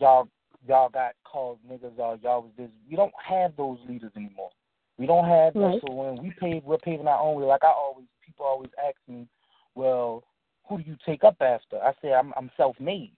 y'all 0.01 0.29
y'all 0.67 0.89
got 0.89 1.15
called 1.25 1.59
niggas 1.69 1.99
or 1.99 2.19
y'all 2.23 2.43
was 2.43 2.53
this. 2.57 2.69
We 2.89 2.97
don't 2.97 3.13
have 3.29 3.57
those 3.57 3.79
leaders 3.89 4.13
anymore. 4.15 4.51
We 4.99 5.07
don't 5.07 5.25
have 5.25 5.55
those. 5.55 5.63
Right. 5.75 5.81
So 5.87 5.95
when 5.95 6.23
we 6.23 6.33
pave, 6.39 6.63
we're 6.65 6.79
paving 6.79 7.09
our 7.09 7.19
own 7.19 7.41
way. 7.41 7.47
Like 7.47 7.65
I 7.65 7.73
always, 7.73 8.07
people 8.25 8.47
always 8.47 8.71
ask 8.79 8.97
me, 9.09 9.27
well, 9.75 10.23
who 10.69 10.79
do 10.79 10.85
you 10.87 10.97
take 11.05 11.25
up 11.25 11.37
after? 11.41 11.83
I 11.83 11.93
say 12.01 12.13
I'm 12.13 12.33
I'm 12.37 12.51
self-made. 12.57 13.13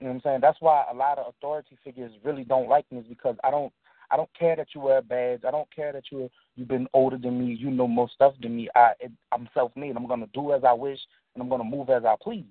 You 0.00 0.06
know 0.06 0.14
what 0.14 0.14
I'm 0.14 0.20
saying? 0.22 0.38
That's 0.40 0.60
why 0.60 0.84
a 0.90 0.94
lot 0.94 1.18
of 1.18 1.26
authority 1.28 1.76
figures 1.84 2.12
really 2.24 2.44
don't 2.44 2.68
like 2.68 2.90
me 2.90 2.98
is 2.98 3.06
because 3.06 3.36
I 3.44 3.50
don't 3.50 3.72
I 4.10 4.16
don't 4.16 4.32
care 4.38 4.56
that 4.56 4.68
you 4.74 4.80
wear 4.80 4.98
a 4.98 5.02
badge. 5.02 5.40
I 5.46 5.50
don't 5.50 5.72
care 5.74 5.92
that 5.92 6.04
you 6.10 6.30
you've 6.56 6.68
been 6.68 6.88
older 6.94 7.16
than 7.16 7.38
me. 7.38 7.54
You 7.54 7.70
know 7.70 7.86
more 7.86 8.08
stuff 8.14 8.34
than 8.40 8.56
me. 8.56 8.68
I 8.74 8.92
I'm 9.32 9.48
self-made. 9.54 9.96
I'm 9.96 10.06
gonna 10.08 10.28
do 10.34 10.52
as 10.52 10.64
I 10.64 10.72
wish 10.72 10.98
and 11.34 11.42
I'm 11.42 11.48
gonna 11.48 11.64
move 11.64 11.90
as 11.90 12.04
I 12.04 12.16
please. 12.20 12.44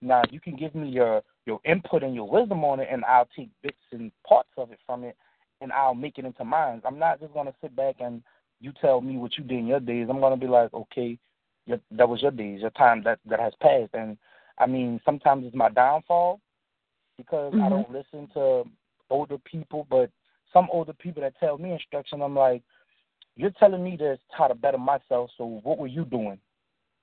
Now 0.00 0.22
you 0.30 0.40
can 0.40 0.56
give 0.56 0.74
me 0.74 0.88
your 0.88 1.22
your 1.46 1.60
input 1.64 2.02
and 2.02 2.14
your 2.14 2.28
wisdom 2.28 2.64
on 2.64 2.80
it, 2.80 2.88
and 2.90 3.04
I'll 3.04 3.28
take 3.36 3.50
bits 3.62 3.76
and 3.92 4.12
parts 4.26 4.50
of 4.56 4.70
it 4.72 4.78
from 4.86 5.04
it, 5.04 5.16
and 5.60 5.72
I'll 5.72 5.94
make 5.94 6.18
it 6.18 6.24
into 6.24 6.44
mine. 6.44 6.80
I'm 6.84 6.98
not 6.98 7.20
just 7.20 7.34
gonna 7.34 7.54
sit 7.60 7.74
back 7.74 7.96
and 8.00 8.22
you 8.60 8.72
tell 8.80 9.00
me 9.00 9.16
what 9.16 9.36
you 9.36 9.44
did 9.44 9.58
in 9.58 9.66
your 9.66 9.80
days. 9.80 10.08
I'm 10.10 10.20
gonna 10.20 10.36
be 10.36 10.46
like, 10.46 10.72
okay, 10.72 11.18
your, 11.66 11.80
that 11.92 12.08
was 12.08 12.22
your 12.22 12.30
days, 12.30 12.60
your 12.60 12.70
time 12.70 13.02
that 13.04 13.18
that 13.26 13.40
has 13.40 13.52
passed, 13.60 13.94
and 13.94 14.16
I 14.58 14.66
mean 14.66 15.00
sometimes 15.04 15.44
it's 15.46 15.56
my 15.56 15.70
downfall 15.70 16.40
because 17.16 17.52
I 17.54 17.68
Mhm. 17.68 17.70
don't 17.70 17.90
listen 17.92 18.28
to 18.28 18.64
older 19.10 19.38
people, 19.38 19.86
but 19.90 20.10
some 20.52 20.68
older 20.72 20.92
people 20.92 21.22
that 21.22 21.38
tell 21.38 21.58
me 21.58 21.72
instruction, 21.72 22.22
I'm 22.22 22.34
like, 22.36 22.62
you're 23.36 23.50
telling 23.58 23.82
me 23.82 23.96
this 23.96 24.18
how 24.30 24.48
to 24.48 24.54
better 24.54 24.78
myself. 24.78 25.30
So 25.36 25.60
what 25.62 25.78
were 25.78 25.86
you 25.86 26.04
doing 26.04 26.38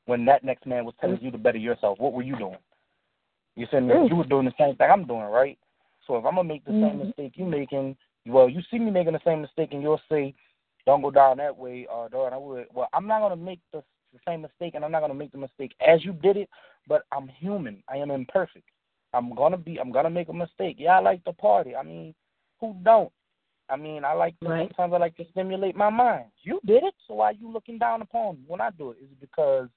when 0.06 0.26
that 0.26 0.44
next 0.44 0.66
man 0.66 0.86
was 0.86 0.96
telling 1.00 1.20
you 1.22 1.32
to 1.32 1.38
better 1.38 1.58
yourself? 1.58 2.00
What 2.00 2.14
were 2.14 2.24
you 2.24 2.38
doing? 2.38 2.58
You 3.56 3.66
said 3.72 3.84
you 3.84 4.16
were 4.16 4.26
doing 4.26 4.46
the 4.46 4.54
same 4.58 4.76
thing 4.76 4.90
I'm 4.92 5.08
doing, 5.08 5.22
right? 5.22 5.58
So 6.06 6.16
if 6.16 6.26
I'm 6.26 6.36
gonna 6.36 6.48
make 6.48 6.64
the 6.64 6.72
same 6.74 7.00
Mhm. 7.00 7.06
mistake 7.08 7.38
you 7.38 7.46
making, 7.46 7.98
well, 8.26 8.48
you 8.48 8.62
see 8.64 8.80
me 8.80 8.92
making 8.92 9.14
the 9.14 9.22
same 9.26 9.42
mistake, 9.42 9.74
and 9.74 9.82
you'll 9.82 10.02
say, 10.10 10.34
don't 10.86 11.02
go 11.02 11.12
down 11.12 11.38
that 11.38 11.58
way, 11.58 11.88
uh, 11.88 12.08
Dorian, 12.08 12.34
I 12.34 12.38
would. 12.38 12.68
Well, 12.74 12.88
I'm 12.94 13.08
not 13.08 13.20
gonna 13.20 13.36
make 13.36 13.60
the, 13.72 13.84
the 14.14 14.20
same 14.26 14.42
mistake, 14.42 14.76
and 14.76 14.86
I'm 14.86 14.92
not 14.92 15.02
gonna 15.02 15.14
make 15.14 15.32
the 15.32 15.38
mistake 15.38 15.76
as 15.80 16.06
you 16.06 16.14
did 16.14 16.38
it. 16.38 16.50
But 16.88 17.06
I'm 17.12 17.28
human. 17.28 17.84
I 17.90 17.98
am 17.98 18.12
imperfect. 18.12 18.70
I'm 19.14 19.34
gonna 19.34 19.58
be. 19.58 19.78
I'm 19.80 19.92
gonna 19.92 20.10
make 20.10 20.30
a 20.30 20.34
mistake. 20.34 20.78
Yeah, 20.80 20.98
I 20.98 21.00
like 21.00 21.24
to 21.26 21.34
party. 21.34 21.76
I 21.76 21.84
mean, 21.84 22.16
who 22.62 22.76
don't? 22.84 23.12
I 23.70 23.76
mean, 23.76 24.06
I 24.06 24.14
like 24.14 24.40
to, 24.40 24.50
Right. 24.50 24.68
sometimes 24.70 24.94
I 24.94 24.98
like 24.98 25.18
to 25.18 25.26
stimulate 25.32 25.76
my 25.76 25.90
mind. 25.90 26.26
You 26.42 26.60
did 26.66 26.84
it, 26.84 26.94
so 27.08 27.16
why 27.16 27.32
are 27.32 27.34
you 27.34 27.52
looking 27.52 27.78
down 27.78 28.02
upon 28.02 28.36
me 28.38 28.44
when 28.48 28.62
I 28.62 28.70
do 28.72 28.92
it? 28.92 28.98
Is 29.02 29.12
it 29.12 29.20
because 29.20 29.68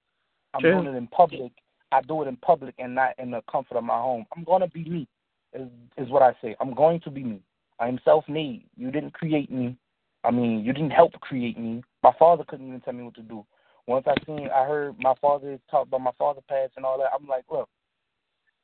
I'm 0.54 0.62
True. 0.62 0.82
doing 0.82 0.94
it 0.94 0.96
in 0.96 1.06
public? 1.08 1.52
I 1.92 2.00
do 2.02 2.22
it 2.22 2.28
in 2.28 2.36
public 2.36 2.74
and 2.78 2.94
not 2.94 3.18
in 3.18 3.32
the 3.32 3.42
comfort 3.50 3.76
of 3.76 3.84
my 3.84 3.98
home. 3.98 4.24
I'm 4.36 4.44
gonna 4.44 4.68
be 4.68 4.84
me. 4.84 5.08
Is 5.52 5.68
is 5.96 6.08
what 6.08 6.22
I 6.22 6.32
say. 6.40 6.54
I'm 6.60 6.74
going 6.74 7.00
to 7.00 7.10
be 7.10 7.24
me. 7.24 7.42
I 7.80 7.88
am 7.88 7.98
self-made. 8.04 8.66
You 8.76 8.92
didn't 8.92 9.14
create 9.14 9.50
me. 9.50 9.76
I 10.22 10.30
mean, 10.30 10.64
you 10.64 10.72
didn't 10.72 10.90
help 10.90 11.12
create 11.14 11.58
me. 11.58 11.82
My 12.04 12.12
father 12.18 12.44
couldn't 12.46 12.68
even 12.68 12.80
tell 12.80 12.92
me 12.92 13.02
what 13.02 13.14
to 13.14 13.22
do. 13.22 13.44
Once 13.86 14.06
I 14.06 14.14
seen, 14.24 14.48
I 14.54 14.64
heard 14.66 14.96
my 15.00 15.14
father 15.20 15.58
talk 15.68 15.88
about 15.88 16.02
my 16.02 16.12
father 16.16 16.42
passed 16.48 16.74
and 16.76 16.84
all 16.84 16.98
that. 16.98 17.10
I'm 17.12 17.26
like, 17.26 17.44
look, 17.50 17.68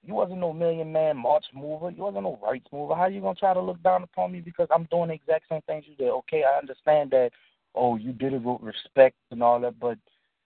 you 0.06 0.14
wasn't 0.14 0.38
no 0.38 0.52
million 0.52 0.92
man 0.92 1.16
march 1.16 1.44
mover. 1.52 1.90
You 1.90 2.02
wasn't 2.04 2.22
no 2.22 2.38
rights 2.42 2.66
mover. 2.72 2.94
How 2.94 3.06
you 3.06 3.20
gonna 3.20 3.34
try 3.34 3.52
to 3.52 3.60
look 3.60 3.82
down 3.82 4.04
upon 4.04 4.32
me 4.32 4.40
because 4.40 4.68
I'm 4.72 4.84
doing 4.84 5.08
the 5.08 5.14
exact 5.14 5.46
same 5.48 5.62
things 5.62 5.84
you 5.88 5.96
did? 5.96 6.10
Okay, 6.10 6.44
I 6.44 6.58
understand 6.58 7.10
that. 7.10 7.30
Oh, 7.74 7.96
you 7.96 8.12
did 8.12 8.32
it 8.32 8.42
with 8.42 8.62
respect 8.62 9.16
and 9.30 9.42
all 9.42 9.60
that, 9.60 9.78
but 9.78 9.98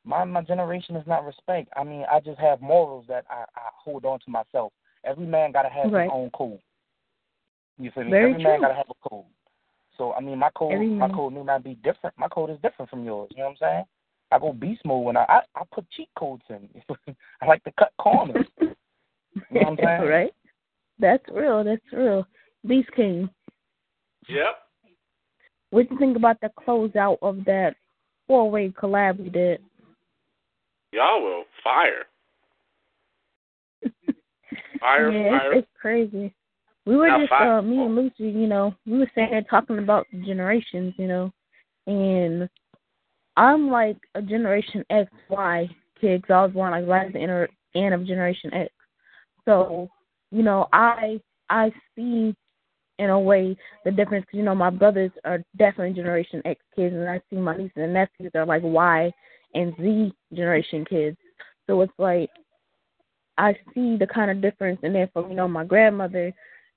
my 0.04 0.24
my 0.24 0.40
generation 0.42 0.96
is 0.96 1.06
not 1.06 1.24
respect. 1.24 1.68
I 1.76 1.84
mean, 1.84 2.04
I 2.10 2.20
just 2.20 2.40
have 2.40 2.60
morals 2.60 3.04
that 3.08 3.24
I, 3.30 3.44
I 3.54 3.68
hold 3.76 4.04
on 4.04 4.18
to 4.20 4.30
myself. 4.30 4.72
Every 5.04 5.26
man 5.26 5.52
gotta 5.52 5.68
have 5.68 5.92
Right. 5.92 6.04
his 6.04 6.12
own 6.12 6.30
code. 6.30 6.60
You 7.78 7.90
feel 7.90 8.04
me? 8.04 8.10
Very 8.10 8.32
Every 8.32 8.42
man 8.42 8.60
gotta 8.60 8.74
have 8.74 8.90
a 8.90 9.08
code. 9.08 9.24
So 9.98 10.14
I 10.14 10.20
mean, 10.20 10.38
my 10.38 10.50
code 10.56 10.72
Every 10.72 10.88
my 10.88 11.06
man. 11.08 11.16
code 11.16 11.34
may 11.34 11.42
not 11.42 11.62
be 11.62 11.74
different. 11.74 12.18
My 12.18 12.28
code 12.28 12.50
is 12.50 12.58
different 12.62 12.90
from 12.90 13.04
yours. 13.04 13.28
You 13.32 13.38
know 13.38 13.44
what 13.44 13.50
I'm 13.50 13.56
saying? 13.60 13.84
I 14.32 14.38
go 14.38 14.52
beast 14.52 14.84
mode 14.84 15.04
when 15.04 15.16
I 15.18 15.24
I, 15.28 15.40
I 15.54 15.62
put 15.70 15.84
cheat 15.90 16.08
codes 16.18 16.42
in. 16.48 16.68
I 17.42 17.46
like 17.46 17.62
to 17.64 17.72
cut 17.78 17.92
corners. 17.98 18.46
right? 19.52 20.32
That's 20.98 21.22
real. 21.32 21.64
That's 21.64 21.82
real. 21.92 22.26
Beast 22.66 22.90
King, 22.94 23.28
Yep. 24.28 24.56
what 25.70 25.88
do 25.88 25.94
you 25.94 25.98
think 25.98 26.16
about 26.16 26.38
the 26.40 26.50
closeout 26.58 27.16
of 27.22 27.44
that 27.46 27.74
four 28.26 28.50
way 28.50 28.68
collab 28.70 29.18
we 29.18 29.30
did? 29.30 29.62
Y'all 30.92 31.22
will 31.22 31.44
fire. 31.64 32.04
Fire, 34.80 35.10
yeah, 35.12 35.38
fire. 35.38 35.52
It's, 35.54 35.58
it's 35.66 35.80
crazy. 35.80 36.34
We 36.86 36.96
were 36.96 37.08
Now, 37.08 37.18
just 37.20 37.30
fire- 37.30 37.58
uh 37.58 37.62
me 37.62 37.78
and 37.82 37.94
Lucy, 37.94 38.14
you 38.24 38.46
know, 38.46 38.74
we 38.86 38.98
were 38.98 39.10
sitting 39.14 39.30
there 39.30 39.42
talking 39.42 39.78
about 39.78 40.06
generations, 40.24 40.94
you 40.96 41.06
know, 41.06 41.32
and 41.86 42.48
I'm 43.36 43.70
like 43.70 43.96
a 44.14 44.22
Generation 44.22 44.84
X 44.90 45.10
Y 45.28 45.68
kid 46.00 46.26
'cause 46.26 46.34
I 46.34 46.42
was 46.44 46.52
born 46.52 46.72
like 46.72 46.86
right 46.86 47.06
at 47.06 47.12
the 47.12 47.20
inter- 47.20 47.48
end 47.74 47.94
of 47.94 48.06
Generation 48.06 48.52
X. 48.52 48.72
So, 49.44 49.88
you 50.30 50.42
know, 50.42 50.68
I 50.72 51.20
I 51.48 51.72
see 51.96 52.34
in 52.98 53.10
a 53.10 53.18
way 53.18 53.56
the 53.84 53.90
difference 53.90 54.24
'cause, 54.26 54.34
you 54.38 54.42
know 54.42 54.54
my 54.54 54.70
brothers 54.70 55.10
are 55.24 55.42
definitely 55.56 55.94
Generation 55.94 56.42
X 56.44 56.60
kids, 56.76 56.94
and 56.94 57.08
I 57.08 57.20
see 57.30 57.36
my 57.36 57.56
nieces 57.56 57.72
and 57.76 57.94
nephews 57.94 58.32
are 58.34 58.44
like 58.46 58.62
Y 58.62 59.12
and 59.54 59.74
Z 59.76 60.12
generation 60.34 60.84
kids. 60.84 61.16
So 61.66 61.80
it's 61.80 61.92
like 61.98 62.30
I 63.38 63.54
see 63.74 63.96
the 63.96 64.06
kind 64.06 64.30
of 64.30 64.40
difference, 64.42 64.80
and 64.82 64.94
then 64.94 65.08
from 65.12 65.30
you 65.30 65.36
know 65.36 65.48
my 65.48 65.64
grandmother, 65.64 66.32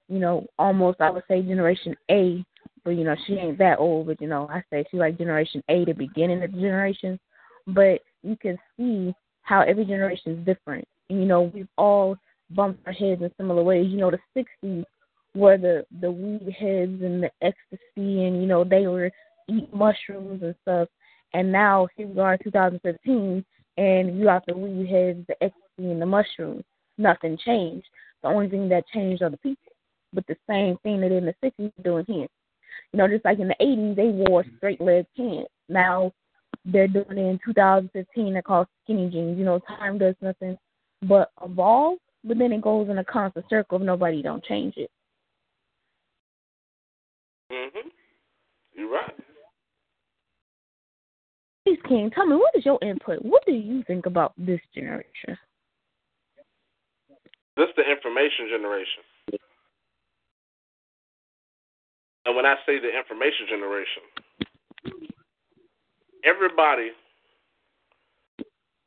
you 0.08 0.20
know, 0.20 0.46
almost 0.58 1.02
I 1.02 1.10
would 1.10 1.24
say 1.28 1.42
Generation 1.42 1.96
A, 2.10 2.44
but 2.86 2.92
you 2.92 3.04
know 3.04 3.16
she 3.28 3.34
ain't 3.36 3.58
that 3.58 3.80
old, 3.80 4.08
but 4.08 4.22
you 4.22 4.28
know 4.28 4.48
I 4.50 4.64
say 4.70 4.86
she 4.90 4.98
like 4.98 5.18
Generation 5.18 5.62
A, 5.70 5.84
the 5.86 5.94
beginning 5.94 6.42
of 6.44 6.52
the 6.52 6.58
generation. 6.62 7.20
But 7.68 8.02
you 8.24 8.36
can 8.38 8.58
see 8.78 9.14
how 9.42 9.62
every 9.62 9.86
generation 9.86 10.38
is 10.38 10.46
different, 10.46 10.88
and 11.10 11.20
you 11.20 11.26
know 11.26 11.44
we've 11.54 11.68
all 11.78 12.18
bumped 12.56 12.86
our 12.86 12.94
heads 12.94 13.22
in 13.22 13.32
similar 13.38 13.64
ways. 13.64 13.88
You 13.90 13.98
know 13.98 14.12
the 14.12 14.46
'60s 14.64 14.84
were 15.36 15.58
the 15.58 15.86
the 16.02 16.12
weed 16.12 16.56
heads 16.58 17.02
and 17.02 17.24
the 17.24 17.32
ecstasy, 17.42 18.26
and 18.26 18.42
you 18.42 18.48
know 18.48 18.64
they 18.64 18.88
were 18.88 19.12
eating 19.48 19.70
mushrooms 19.74 20.42
and 20.44 20.56
stuff. 20.62 20.88
And 21.34 21.52
now 21.52 21.88
here 21.96 22.08
we 22.08 22.20
are, 22.20 22.34
in 22.34 22.40
2015, 22.44 23.44
and 23.78 24.18
you 24.18 24.26
got 24.26 24.46
the 24.46 24.56
weed 24.56 24.88
heads, 24.88 25.26
the 25.28 25.44
ecstasy, 25.44 25.92
and 25.92 26.02
the 26.02 26.06
mushrooms. 26.06 26.64
Nothing 26.98 27.38
changed. 27.44 27.88
The 28.22 28.30
only 28.30 28.50
thing 28.50 28.70
that 28.70 28.88
changed 28.94 29.24
are 29.24 29.32
the 29.32 29.38
people. 29.38 29.74
But 30.14 30.28
the 30.28 30.36
same 30.48 30.78
thing 30.84 31.02
that 31.02 31.12
in 31.12 31.26
the 31.26 31.34
60s 31.44 31.72
doing 31.84 32.06
here. 32.08 32.28
You 32.92 32.98
know, 32.98 33.08
just 33.08 33.26
like 33.26 33.40
in 33.40 33.48
the 33.48 33.56
80s, 33.60 33.96
they 33.96 34.10
wore 34.10 34.46
straight 34.58 34.80
leg 34.80 35.06
pants. 35.18 35.50
Now 35.70 36.12
they're 36.66 36.88
doing 36.88 37.18
it 37.18 37.18
in 37.18 37.40
2015. 37.44 38.34
They're 38.34 38.42
called 38.44 38.68
skinny 38.84 39.10
jeans. 39.10 39.38
You 39.38 39.46
know, 39.46 39.60
time 39.60 39.98
does 39.98 40.16
nothing 40.22 40.58
but 41.02 41.32
evolve, 41.44 41.98
but 42.24 42.38
then 42.38 42.52
it 42.52 42.62
goes 42.62 42.90
in 42.90 42.98
a 42.98 43.04
constant 43.04 43.46
circle 43.50 43.78
if 43.78 43.84
nobody 43.84 44.22
don't 44.22 44.44
change 44.44 44.78
it. 44.78 44.92
Mhm. 47.52 47.92
You're 48.74 48.90
right. 48.90 49.16
Please, 51.66 51.80
King, 51.88 52.10
tell 52.10 52.26
me 52.26 52.36
what 52.36 52.56
is 52.56 52.66
your 52.66 52.80
input? 52.82 53.22
What 53.22 53.46
do 53.46 53.54
you 53.54 53.84
think 53.84 54.06
about 54.06 54.34
this 54.38 54.60
generation? 54.74 55.38
This 57.56 57.70
the 57.78 57.90
information 57.90 58.50
generation. 58.50 59.04
And 62.26 62.36
when 62.36 62.46
I 62.46 62.56
say 62.66 62.80
the 62.80 62.90
information 62.90 63.48
generation, 63.48 64.04
everybody 66.24 66.92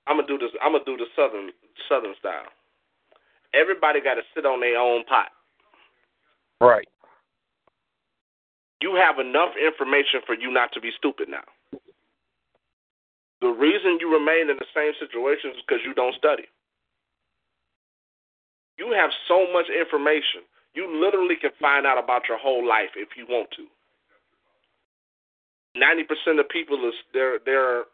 I'm 0.06 0.16
gonna 0.16 0.26
do 0.26 0.38
this 0.38 0.50
I'm 0.62 0.72
gonna 0.72 0.84
do 0.84 0.96
the 0.96 1.06
southern 1.14 1.50
southern 1.88 2.14
style. 2.18 2.48
Everybody 3.56 4.00
gotta 4.00 4.22
sit 4.34 4.44
on 4.44 4.60
their 4.60 4.78
own 4.78 5.04
pot. 5.04 5.28
Right. 6.60 6.88
You 8.82 8.94
have 8.96 9.18
enough 9.18 9.56
information 9.56 10.20
for 10.26 10.34
you 10.34 10.52
not 10.52 10.72
to 10.74 10.80
be 10.80 10.90
stupid 10.96 11.28
now. 11.28 11.44
The 13.40 13.48
reason 13.48 13.98
you 14.00 14.12
remain 14.12 14.50
in 14.50 14.56
the 14.56 14.68
same 14.74 14.92
situation 15.00 15.50
is 15.50 15.56
because 15.66 15.80
you 15.84 15.94
don't 15.94 16.14
study. 16.14 16.44
You 18.78 18.92
have 18.92 19.10
so 19.28 19.46
much 19.52 19.66
information. 19.72 20.44
You 20.74 20.84
literally 20.88 21.36
can 21.40 21.52
find 21.60 21.86
out 21.86 22.02
about 22.02 22.28
your 22.28 22.38
whole 22.38 22.66
life 22.66 22.92
if 22.96 23.16
you 23.16 23.24
want 23.28 23.48
to. 23.56 23.64
Ninety 25.78 26.04
percent 26.04 26.40
of 26.40 26.48
people 26.48 26.76
is 26.88 26.94
they're 27.12 27.38
they're 27.44 27.84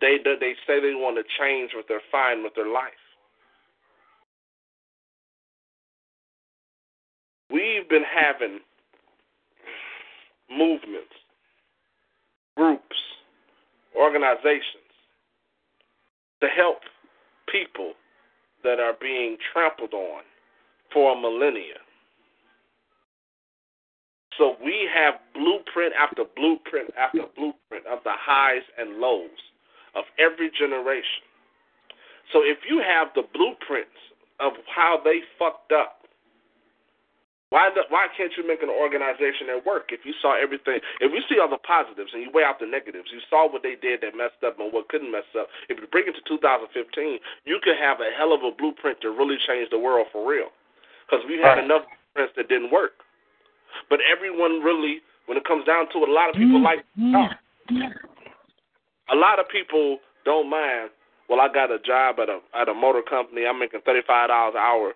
they 0.00 0.18
they 0.22 0.54
say 0.66 0.80
they 0.80 0.94
want 0.94 1.16
to 1.18 1.24
change 1.38 1.70
what 1.74 1.86
they're 1.88 2.06
fine 2.10 2.42
with 2.42 2.54
their 2.54 2.70
life. 2.70 3.05
We've 7.56 7.88
been 7.88 8.04
having 8.04 8.60
movements, 10.50 11.16
groups, 12.54 12.96
organizations 13.96 14.92
to 16.42 16.48
help 16.48 16.80
people 17.50 17.92
that 18.62 18.78
are 18.78 18.92
being 19.00 19.38
trampled 19.54 19.94
on 19.94 20.22
for 20.92 21.16
a 21.16 21.18
millennia. 21.18 21.80
So 24.36 24.56
we 24.62 24.86
have 24.92 25.14
blueprint 25.32 25.94
after 25.98 26.24
blueprint 26.36 26.90
after 26.98 27.22
blueprint 27.34 27.86
of 27.86 28.00
the 28.04 28.12
highs 28.12 28.64
and 28.78 28.98
lows 28.98 29.30
of 29.94 30.04
every 30.18 30.50
generation. 30.50 31.24
So 32.34 32.40
if 32.42 32.58
you 32.68 32.82
have 32.86 33.08
the 33.14 33.22
blueprints 33.32 33.96
of 34.40 34.52
how 34.68 35.00
they 35.02 35.20
fucked 35.38 35.72
up, 35.72 36.02
why 37.50 37.70
the, 37.70 37.86
why 37.94 38.10
can't 38.16 38.34
you 38.34 38.42
make 38.42 38.62
an 38.62 38.70
organization 38.70 39.46
that 39.54 39.62
work? 39.62 39.94
If 39.94 40.02
you 40.02 40.10
saw 40.18 40.34
everything, 40.34 40.82
if 40.98 41.14
you 41.14 41.22
see 41.30 41.38
all 41.38 41.46
the 41.46 41.62
positives 41.62 42.10
and 42.10 42.26
you 42.26 42.30
weigh 42.34 42.42
out 42.42 42.58
the 42.58 42.66
negatives, 42.66 43.14
you 43.14 43.22
saw 43.30 43.46
what 43.46 43.62
they 43.62 43.78
did 43.78 44.02
that 44.02 44.18
messed 44.18 44.42
up 44.42 44.58
and 44.58 44.74
what 44.74 44.90
couldn't 44.90 45.14
mess 45.14 45.30
up. 45.38 45.46
If 45.70 45.78
you 45.78 45.86
bring 45.86 46.10
it 46.10 46.18
to 46.18 46.24
2015, 46.26 46.74
you 47.46 47.62
could 47.62 47.78
have 47.78 48.02
a 48.02 48.10
hell 48.18 48.34
of 48.34 48.42
a 48.42 48.50
blueprint 48.50 48.98
to 49.06 49.14
really 49.14 49.38
change 49.46 49.70
the 49.70 49.78
world 49.78 50.10
for 50.10 50.26
real. 50.26 50.50
Because 51.06 51.22
we 51.30 51.38
had 51.38 51.62
Right. 51.62 51.64
enough 51.70 51.86
blueprints 51.86 52.34
that 52.34 52.48
didn't 52.50 52.74
work. 52.74 53.06
But 53.88 54.00
everyone 54.02 54.62
really, 54.66 55.02
when 55.26 55.38
it 55.38 55.44
comes 55.44 55.64
down 55.64 55.86
to 55.94 56.02
it, 56.02 56.08
a 56.08 56.12
lot 56.12 56.30
of 56.30 56.34
people 56.34 56.58
mm-hmm. 56.58 56.66
like 56.66 56.82
oh, 57.14 57.30
a 59.12 59.16
lot 59.16 59.38
of 59.38 59.48
people 59.48 60.00
don't 60.24 60.50
mind. 60.50 60.90
Well, 61.28 61.40
I 61.40 61.46
got 61.52 61.70
a 61.70 61.78
job 61.78 62.18
at 62.18 62.28
a 62.28 62.40
at 62.54 62.68
a 62.68 62.74
motor 62.74 63.02
company. 63.02 63.46
I'm 63.46 63.58
making 63.58 63.80
thirty 63.84 64.02
five 64.06 64.28
dollars 64.28 64.54
an 64.56 64.62
hour. 64.62 64.92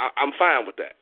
I, 0.00 0.10
I'm 0.16 0.32
fine 0.38 0.66
with 0.66 0.76
that. 0.76 0.96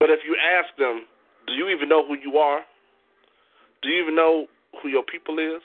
But 0.00 0.10
if 0.10 0.20
you 0.26 0.36
ask 0.36 0.74
them, 0.76 1.06
do 1.46 1.52
you 1.54 1.68
even 1.68 1.88
know 1.88 2.06
who 2.06 2.14
you 2.14 2.38
are? 2.38 2.60
Do 3.82 3.88
you 3.88 4.02
even 4.02 4.16
know 4.16 4.46
who 4.82 4.88
your 4.88 5.02
people 5.02 5.38
is? 5.38 5.62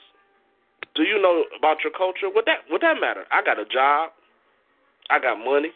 Do 0.94 1.02
you 1.02 1.20
know 1.20 1.44
about 1.56 1.78
your 1.84 1.92
culture? 1.92 2.28
Would 2.32 2.44
that 2.46 2.66
would 2.70 2.82
that 2.82 3.00
matter? 3.00 3.24
I 3.30 3.42
got 3.42 3.58
a 3.58 3.64
job. 3.64 4.10
I 5.08 5.18
got 5.18 5.38
money. 5.38 5.72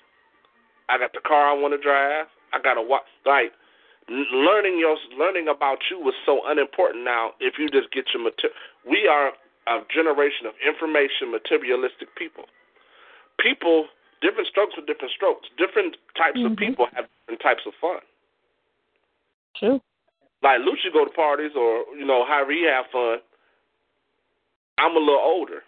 I 0.88 0.98
got 0.98 1.12
the 1.12 1.20
car 1.24 1.48
I 1.48 1.54
want 1.54 1.72
to 1.72 1.80
drive. 1.80 2.26
I 2.52 2.60
got 2.60 2.76
a 2.76 2.82
watch. 2.82 3.08
Like 3.24 3.52
learning 4.08 4.76
your 4.78 4.96
learning 5.16 5.48
about 5.48 5.78
you 5.90 5.98
was 5.98 6.14
so 6.26 6.40
unimportant 6.44 7.04
now 7.04 7.32
if 7.40 7.54
you 7.58 7.68
just 7.70 7.88
get 7.92 8.04
your 8.12 8.22
material 8.22 8.52
we 8.84 9.08
are 9.08 9.32
a 9.64 9.80
generation 9.88 10.44
of 10.44 10.52
information 10.60 11.32
materialistic 11.32 12.12
people 12.12 12.44
people 13.40 13.88
different 14.20 14.44
strokes 14.48 14.76
for 14.76 14.84
different 14.84 15.08
strokes 15.16 15.48
different 15.56 15.96
types 16.12 16.36
mm-hmm. 16.36 16.52
of 16.52 16.58
people 16.60 16.84
have 16.92 17.08
different 17.24 17.40
types 17.40 17.64
of 17.64 17.72
fun 17.80 18.04
true 19.56 19.80
like 20.42 20.60
Lucci 20.60 20.92
go 20.92 21.04
to 21.04 21.10
parties 21.10 21.52
or 21.56 21.84
you 21.96 22.04
know 22.04 22.24
however 22.26 22.52
he 22.52 22.64
have 22.64 22.86
fun 22.92 23.18
i'm 24.78 24.96
a 24.96 25.00
little 25.00 25.20
older 25.22 25.62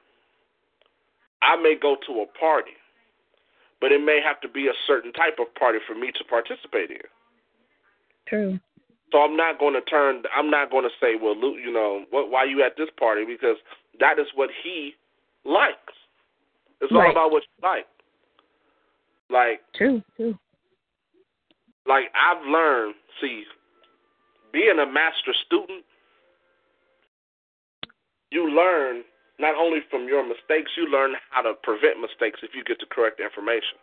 i 1.43 1.57
may 1.57 1.75
go 1.81 1.97
to 2.07 2.21
a 2.21 2.39
party 2.39 2.73
but 3.81 3.93
it 3.93 4.03
may 4.03 4.21
have 4.25 4.41
to 4.41 4.49
be 4.49 4.69
a 4.69 4.73
certain 4.87 5.13
type 5.13 5.37
of 5.39 5.55
party 5.55 5.79
for 5.87 5.95
me 5.95 6.11
to 6.13 6.25
participate 6.25 6.91
in 6.91 6.99
True. 8.27 8.59
So 9.13 9.19
I'm 9.19 9.37
not 9.37 9.59
going 9.59 9.75
to 9.75 9.81
turn. 9.83 10.23
I'm 10.37 10.51
not 10.51 10.71
going 10.71 10.85
to 10.85 10.91
say, 11.01 11.15
well, 11.21 11.39
Luke, 11.39 11.57
you 11.65 11.73
know, 11.73 12.05
what, 12.11 12.31
why 12.31 12.45
you 12.45 12.63
at 12.65 12.77
this 12.77 12.89
party? 12.99 13.25
Because 13.25 13.57
that 14.01 14.19
is 14.19 14.27
what 14.35 14.51
he 14.65 14.95
likes. 15.45 15.77
It's 16.81 16.93
right. 16.93 17.07
all 17.07 17.11
about 17.13 17.31
what 17.31 17.43
you 17.45 17.69
like. 17.69 17.87
Like 19.31 19.61
true, 19.75 20.03
true. 20.17 20.37
Like 21.87 22.05
I've 22.15 22.45
learned. 22.47 22.95
See, 23.21 23.45
being 24.53 24.79
a 24.79 24.87
master 24.87 25.35
student, 25.47 25.85
you 28.31 28.51
learn 28.51 29.03
not 29.39 29.55
only 29.55 29.81
from 29.91 30.09
your 30.09 30.27
mistakes, 30.27 30.73
you 30.77 30.89
learn 30.89 31.15
how 31.31 31.43
to 31.43 31.55
prevent 31.63 32.01
mistakes 32.01 32.41
if 32.43 32.55
you 32.55 32.65
get 32.65 32.81
the 32.81 32.89
correct 32.89 33.21
information. 33.21 33.77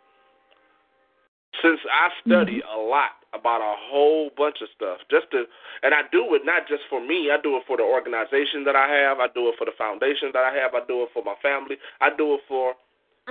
Since 1.62 1.78
I 1.86 2.10
study 2.26 2.58
mm-hmm. 2.58 2.74
a 2.74 2.82
lot 2.82 3.22
about 3.30 3.62
a 3.62 3.78
whole 3.78 4.30
bunch 4.36 4.58
of 4.58 4.68
stuff, 4.74 4.98
just 5.10 5.30
to, 5.30 5.46
and 5.86 5.94
I 5.94 6.02
do 6.10 6.34
it 6.34 6.42
not 6.42 6.66
just 6.66 6.82
for 6.90 6.98
me. 6.98 7.30
I 7.30 7.38
do 7.38 7.54
it 7.56 7.62
for 7.66 7.78
the 7.78 7.86
organization 7.86 8.66
that 8.66 8.74
I 8.74 8.90
have. 8.90 9.22
I 9.22 9.30
do 9.30 9.46
it 9.48 9.54
for 9.54 9.64
the 9.64 9.74
foundation 9.78 10.34
that 10.34 10.42
I 10.42 10.50
have. 10.58 10.74
I 10.74 10.82
do 10.86 11.06
it 11.06 11.14
for 11.14 11.22
my 11.22 11.38
family. 11.38 11.78
I 12.02 12.10
do 12.10 12.34
it 12.34 12.42
for 12.50 12.74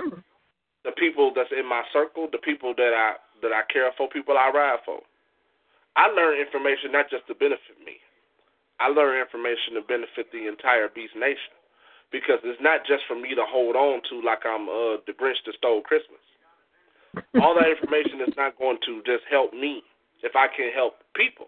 mm. 0.00 0.24
the 0.84 0.92
people 0.96 1.32
that's 1.36 1.52
in 1.52 1.68
my 1.68 1.84
circle, 1.92 2.28
the 2.32 2.40
people 2.40 2.72
that 2.76 2.96
I 2.96 3.20
that 3.42 3.52
I 3.52 3.60
care 3.70 3.92
for, 3.96 4.08
people 4.08 4.40
I 4.40 4.48
ride 4.48 4.80
for. 4.88 5.04
I 5.96 6.10
learn 6.10 6.40
information 6.40 6.90
not 6.92 7.10
just 7.10 7.26
to 7.28 7.34
benefit 7.34 7.78
me. 7.84 8.02
I 8.80 8.88
learn 8.88 9.20
information 9.20 9.78
to 9.78 9.82
benefit 9.86 10.30
the 10.32 10.50
entire 10.50 10.88
Beast 10.90 11.14
Nation 11.14 11.54
because 12.10 12.42
it's 12.42 12.60
not 12.60 12.82
just 12.86 13.06
for 13.06 13.14
me 13.14 13.34
to 13.34 13.46
hold 13.46 13.76
on 13.76 14.02
to 14.10 14.20
like 14.22 14.42
I'm 14.46 14.68
uh, 14.68 14.98
the 15.06 15.14
Grinch 15.14 15.38
that 15.46 15.54
stole 15.58 15.82
Christmas. 15.82 16.22
All 17.40 17.54
that 17.54 17.70
information 17.70 18.20
is 18.26 18.34
not 18.36 18.58
going 18.58 18.78
to 18.86 19.02
just 19.06 19.22
help 19.30 19.52
me 19.52 19.82
if 20.22 20.34
I 20.34 20.46
can 20.50 20.70
help 20.74 20.94
people. 21.14 21.46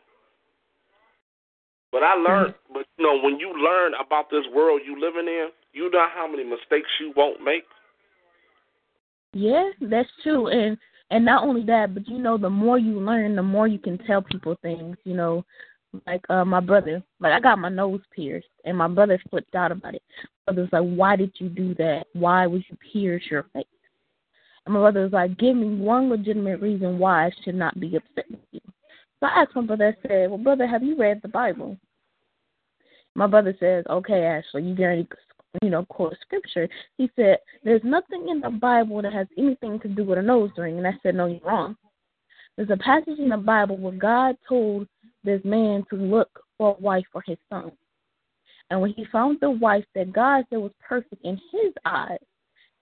But 1.90 2.02
I 2.02 2.14
learned, 2.14 2.54
Mm-hmm. 2.54 2.74
but 2.74 2.86
you 2.98 3.06
know, 3.06 3.18
when 3.22 3.38
you 3.38 3.50
learn 3.54 3.92
about 3.94 4.30
this 4.30 4.44
world 4.54 4.82
you 4.84 5.00
living 5.00 5.26
in, 5.26 5.48
you 5.72 5.90
know 5.90 6.06
how 6.14 6.26
many 6.30 6.44
mistakes 6.44 6.88
you 7.00 7.12
won't 7.16 7.42
make. 7.42 7.64
Yeah, 9.32 9.70
that's 9.80 10.08
true, 10.22 10.48
and 10.48 10.78
and 11.10 11.24
not 11.24 11.44
only 11.44 11.64
that, 11.64 11.94
but 11.94 12.08
you 12.08 12.18
know, 12.18 12.36
the 12.36 12.50
more 12.50 12.78
you 12.78 12.98
learn, 13.00 13.36
the 13.36 13.42
more 13.42 13.68
you 13.68 13.78
can 13.78 13.98
tell 13.98 14.22
people 14.22 14.56
things. 14.62 14.96
You 15.04 15.14
know, 15.14 15.44
like 16.06 16.24
uh 16.28 16.44
my 16.44 16.60
brother, 16.60 17.02
like 17.20 17.32
I 17.32 17.40
got 17.40 17.58
my 17.58 17.68
nose 17.68 18.00
pierced, 18.14 18.48
and 18.64 18.76
my 18.76 18.88
brother 18.88 19.20
flipped 19.30 19.54
out 19.54 19.72
about 19.72 19.94
it. 19.94 20.02
My 20.46 20.52
brother's 20.52 20.72
like, 20.72 20.96
"Why 20.96 21.16
did 21.16 21.32
you 21.38 21.48
do 21.48 21.74
that? 21.74 22.06
Why 22.12 22.46
would 22.46 22.64
you 22.68 22.76
pierce 22.92 23.22
your 23.30 23.44
face?" 23.52 23.66
And 24.66 24.74
my 24.74 24.80
brother 24.80 25.04
was 25.04 25.12
like, 25.12 25.38
give 25.38 25.56
me 25.56 25.76
one 25.76 26.10
legitimate 26.10 26.60
reason 26.60 26.98
why 26.98 27.26
I 27.26 27.30
should 27.44 27.54
not 27.54 27.78
be 27.78 27.96
upset 27.96 28.28
with 28.28 28.40
you. 28.50 28.60
So 29.20 29.26
I 29.26 29.42
asked 29.42 29.54
my 29.54 29.62
brother, 29.62 29.96
I 29.96 30.08
said, 30.08 30.28
well, 30.28 30.38
brother, 30.38 30.66
have 30.66 30.82
you 30.82 30.96
read 30.96 31.20
the 31.22 31.28
Bible? 31.28 31.78
My 33.14 33.28
brother 33.28 33.56
says, 33.58 33.84
okay, 33.88 34.24
Ashley, 34.24 34.64
you 34.64 34.74
guarantee, 34.74 35.08
you 35.62 35.70
know, 35.70 35.84
quote 35.86 36.14
scripture. 36.20 36.68
He 36.98 37.10
said, 37.16 37.38
there's 37.64 37.82
nothing 37.84 38.28
in 38.28 38.40
the 38.40 38.50
Bible 38.50 39.02
that 39.02 39.12
has 39.12 39.26
anything 39.38 39.78
to 39.80 39.88
do 39.88 40.04
with 40.04 40.18
a 40.18 40.22
nose 40.22 40.50
ring. 40.56 40.78
And 40.78 40.86
I 40.86 40.94
said, 41.02 41.14
no, 41.14 41.26
you're 41.26 41.40
wrong. 41.40 41.76
There's 42.56 42.70
a 42.70 42.76
passage 42.76 43.18
in 43.18 43.28
the 43.28 43.36
Bible 43.36 43.76
where 43.76 43.92
God 43.92 44.36
told 44.48 44.86
this 45.24 45.40
man 45.44 45.84
to 45.90 45.96
look 45.96 46.30
for 46.56 46.76
a 46.76 46.80
wife 46.80 47.04
for 47.12 47.22
his 47.26 47.38
son. 47.50 47.72
And 48.70 48.80
when 48.80 48.92
he 48.94 49.04
found 49.12 49.38
the 49.40 49.50
wife 49.50 49.84
that 49.94 50.12
God 50.12 50.44
said 50.50 50.58
was 50.58 50.72
perfect 50.86 51.24
in 51.24 51.40
his 51.52 51.72
eyes, 51.84 52.18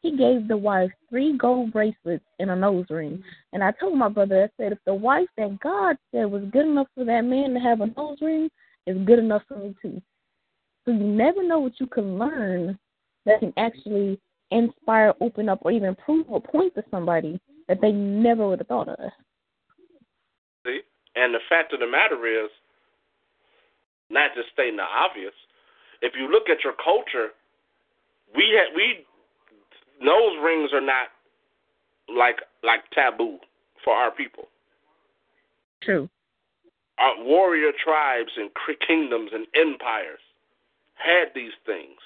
he 0.01 0.17
gave 0.17 0.49
the 0.49 0.57
wife 0.57 0.91
three 1.09 1.37
gold 1.37 1.73
bracelets 1.73 2.25
and 2.39 2.51
a 2.51 2.57
nose 2.57 2.87
ring. 2.91 3.23
And 3.53 3.65
I 3.65 3.73
told 3.73 3.99
my 3.99 4.09
brother, 4.09 4.45
I 4.45 4.63
said, 4.63 4.73
if 4.73 4.79
the 4.87 4.95
wife 4.95 5.29
that 5.39 5.59
God 5.61 5.97
said 6.13 6.25
was 6.25 6.45
good 6.53 6.67
enough 6.67 6.89
for 6.95 7.05
that 7.05 7.23
man 7.23 7.55
to 7.55 7.61
have 7.61 7.81
a 7.81 7.87
nose 7.87 8.19
ring 8.21 8.51
is 8.87 8.99
good 9.07 9.19
enough 9.19 9.43
for 9.49 9.59
me 9.59 9.75
too. 9.81 10.01
So 10.85 10.93
you 10.93 10.99
never 10.99 11.43
know 11.43 11.61
what 11.61 11.81
you 11.81 11.87
can 11.87 12.19
learn 12.19 12.79
that 13.25 13.41
can 13.41 13.53
actually 13.57 14.21
inspire, 14.51 15.15
open 15.21 15.49
up, 15.49 15.61
or 15.63 15.73
even 15.73 15.95
prove 15.95 16.27
a 16.31 16.41
point 16.41 16.75
to 16.75 16.85
somebody 16.91 17.41
that 17.69 17.81
they 17.81 17.93
never 17.93 18.47
would 18.47 18.61
have 18.61 18.69
thought 18.69 18.89
of. 18.89 18.99
See? 20.67 20.81
And 21.17 21.35
the 21.35 21.41
fact 21.49 21.73
of 21.73 21.81
the 21.81 21.87
matter 21.87 22.27
is, 22.27 22.51
not 24.11 24.31
just 24.35 24.49
stating 24.53 24.77
the 24.77 24.83
obvious, 24.83 25.33
if 26.03 26.13
you 26.19 26.31
look 26.31 26.51
at 26.51 26.63
your 26.63 26.75
culture, 26.75 27.29
we 28.37 28.53
had 28.55 28.75
we 28.77 29.07
nose 30.03 30.37
rings 30.43 30.71
are 30.75 30.81
not 30.81 31.09
like 32.15 32.41
like 32.63 32.81
taboo 32.93 33.39
for 33.83 33.95
our 33.95 34.11
people. 34.11 34.45
True. 35.83 36.09
Our 36.99 37.25
warrior 37.25 37.73
tribes 37.83 38.31
and 38.37 38.51
kingdoms 38.87 39.31
and 39.33 39.47
empires 39.57 40.21
had 40.95 41.35
these 41.35 41.55
things, 41.67 41.99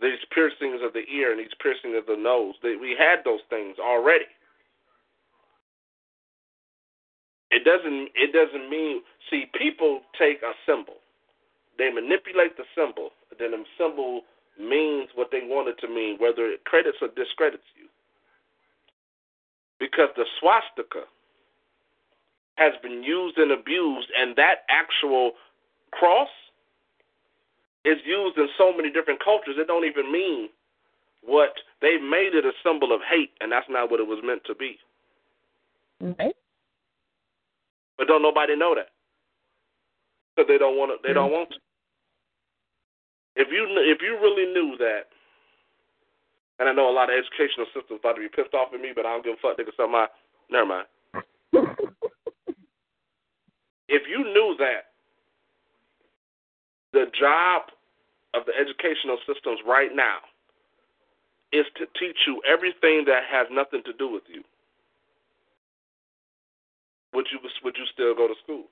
these 0.00 0.20
piercings 0.32 0.80
of 0.84 0.92
the 0.92 1.04
ear 1.12 1.32
and 1.32 1.40
these 1.40 1.54
piercings 1.60 1.96
of 1.96 2.06
the 2.06 2.20
nose. 2.20 2.54
They, 2.62 2.76
we 2.76 2.96
had 2.98 3.24
those 3.24 3.40
things 3.50 3.76
already. 3.78 4.28
It 7.50 7.64
doesn't. 7.64 8.10
It 8.14 8.32
doesn't 8.32 8.68
mean. 8.68 9.02
See, 9.30 9.46
people 9.56 10.00
take 10.18 10.42
a 10.42 10.52
symbol, 10.66 10.98
they 11.78 11.90
manipulate 11.90 12.56
the 12.56 12.64
symbol, 12.74 13.10
then 13.38 13.52
the 13.52 13.64
symbol 13.78 14.22
means 14.58 15.08
what 15.14 15.30
they 15.30 15.40
want 15.42 15.68
it 15.68 15.78
to 15.80 15.88
mean, 15.88 16.16
whether 16.18 16.46
it 16.46 16.64
credits 16.64 16.98
or 17.00 17.08
discredits 17.14 17.64
you. 17.78 17.86
Because 19.78 20.10
the 20.16 20.26
swastika 20.40 21.06
has 22.56 22.72
been 22.82 23.02
used 23.02 23.38
and 23.38 23.50
abused, 23.52 24.08
and 24.18 24.36
that 24.36 24.66
actual 24.68 25.32
cross 25.92 26.28
is 27.84 27.98
used 28.04 28.38
in 28.38 28.48
so 28.56 28.72
many 28.74 28.90
different 28.90 29.22
cultures, 29.22 29.56
it 29.58 29.66
don't 29.66 29.84
even 29.84 30.10
mean 30.10 30.48
what 31.22 31.52
they've 31.80 32.02
made 32.02 32.34
it 32.34 32.44
a 32.44 32.52
symbol 32.64 32.92
of 32.92 33.00
hate, 33.08 33.32
and 33.40 33.52
that's 33.52 33.68
not 33.68 33.90
what 33.90 34.00
it 34.00 34.06
was 34.06 34.20
meant 34.24 34.42
to 34.46 34.54
be. 34.54 34.78
Okay. 36.02 36.32
But 37.96 38.08
don't 38.08 38.22
nobody 38.22 38.56
know 38.56 38.74
that 38.74 38.88
because 40.34 40.48
they 40.48 40.58
don't 40.58 40.76
want 40.76 40.90
to. 40.90 40.96
They 41.06 41.14
don't 41.14 41.30
mm-hmm. 41.30 41.46
want 41.46 41.50
to. 41.50 41.58
If 43.36 43.48
you 43.50 43.66
if 43.78 44.02
you 44.02 44.18
really 44.20 44.52
knew 44.52 44.76
that, 44.78 45.06
and 46.58 46.68
I 46.68 46.72
know 46.72 46.90
a 46.90 46.94
lot 46.94 47.10
of 47.10 47.16
educational 47.18 47.66
systems 47.74 48.00
about 48.00 48.16
to 48.16 48.22
be 48.22 48.28
pissed 48.28 48.54
off 48.54 48.74
at 48.74 48.80
me, 48.80 48.92
but 48.94 49.06
I 49.06 49.12
don't 49.12 49.24
give 49.24 49.34
a 49.34 49.42
fuck. 49.42 49.58
Nigga, 49.58 49.74
something 49.76 49.94
I 49.94 50.06
never 50.50 50.66
mind. 50.66 50.86
if 53.88 54.02
you 54.08 54.24
knew 54.24 54.56
that 54.58 54.90
the 56.92 57.06
job 57.18 57.73
of 58.34 58.44
the 58.46 58.52
educational 58.52 59.18
systems 59.26 59.60
right 59.66 59.90
now 59.94 60.18
is 61.52 61.66
to 61.76 61.86
teach 61.98 62.16
you 62.26 62.42
everything 62.42 63.04
that 63.06 63.22
has 63.30 63.46
nothing 63.50 63.82
to 63.84 63.92
do 63.94 64.10
with 64.10 64.24
you, 64.28 64.42
would 67.12 67.26
you 67.30 67.38
would 67.62 67.76
you 67.76 67.84
still 67.92 68.14
go 68.14 68.26
to 68.26 68.34
school? 68.42 68.64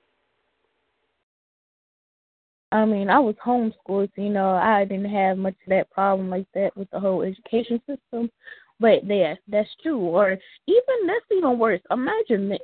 I 2.73 2.85
mean, 2.85 3.07
I 3.07 3.19
was 3.19 3.35
homeschooled, 3.35 4.09
so, 4.15 4.21
you 4.21 4.29
know, 4.29 4.49
I 4.49 4.83
didn't 4.83 5.11
have 5.11 5.37
much 5.37 5.53
of 5.53 5.69
that 5.69 5.91
problem 5.91 6.31
like 6.31 6.47
that 6.55 6.75
with 6.75 6.89
the 6.89 6.99
whole 6.99 7.21
education 7.21 7.79
system. 7.87 8.31
But 8.79 9.05
yeah, 9.05 9.35
that's 9.47 9.69
true. 9.81 9.99
Or 9.99 10.31
even 10.31 11.07
that's 11.07 11.25
even 11.31 11.59
worse. 11.59 11.81
Imagine 11.91 12.49
this. 12.49 12.59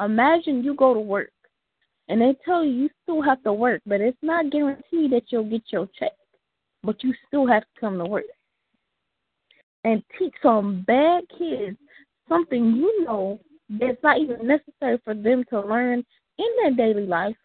Imagine 0.00 0.62
you 0.64 0.74
go 0.74 0.94
to 0.94 1.00
work 1.00 1.32
and 2.08 2.20
they 2.20 2.34
tell 2.44 2.64
you 2.64 2.72
you 2.72 2.90
still 3.02 3.20
have 3.20 3.42
to 3.42 3.52
work, 3.52 3.82
but 3.84 4.00
it's 4.00 4.16
not 4.22 4.50
guaranteed 4.50 5.12
that 5.12 5.24
you'll 5.28 5.50
get 5.50 5.62
your 5.70 5.88
check. 5.98 6.12
But 6.82 7.02
you 7.02 7.14
still 7.28 7.46
have 7.46 7.62
to 7.62 7.80
come 7.80 7.98
to 7.98 8.04
work. 8.04 8.24
And 9.84 10.02
teach 10.18 10.34
some 10.42 10.82
bad 10.86 11.24
kids 11.38 11.76
something 12.28 12.76
you 12.76 13.04
know 13.04 13.40
that's 13.68 14.02
not 14.02 14.18
even 14.18 14.46
necessary 14.46 14.98
for 15.04 15.14
them 15.14 15.44
to 15.50 15.60
learn 15.60 16.04
in 16.38 16.46
their 16.62 16.70
daily 16.72 17.06
life 17.06 17.36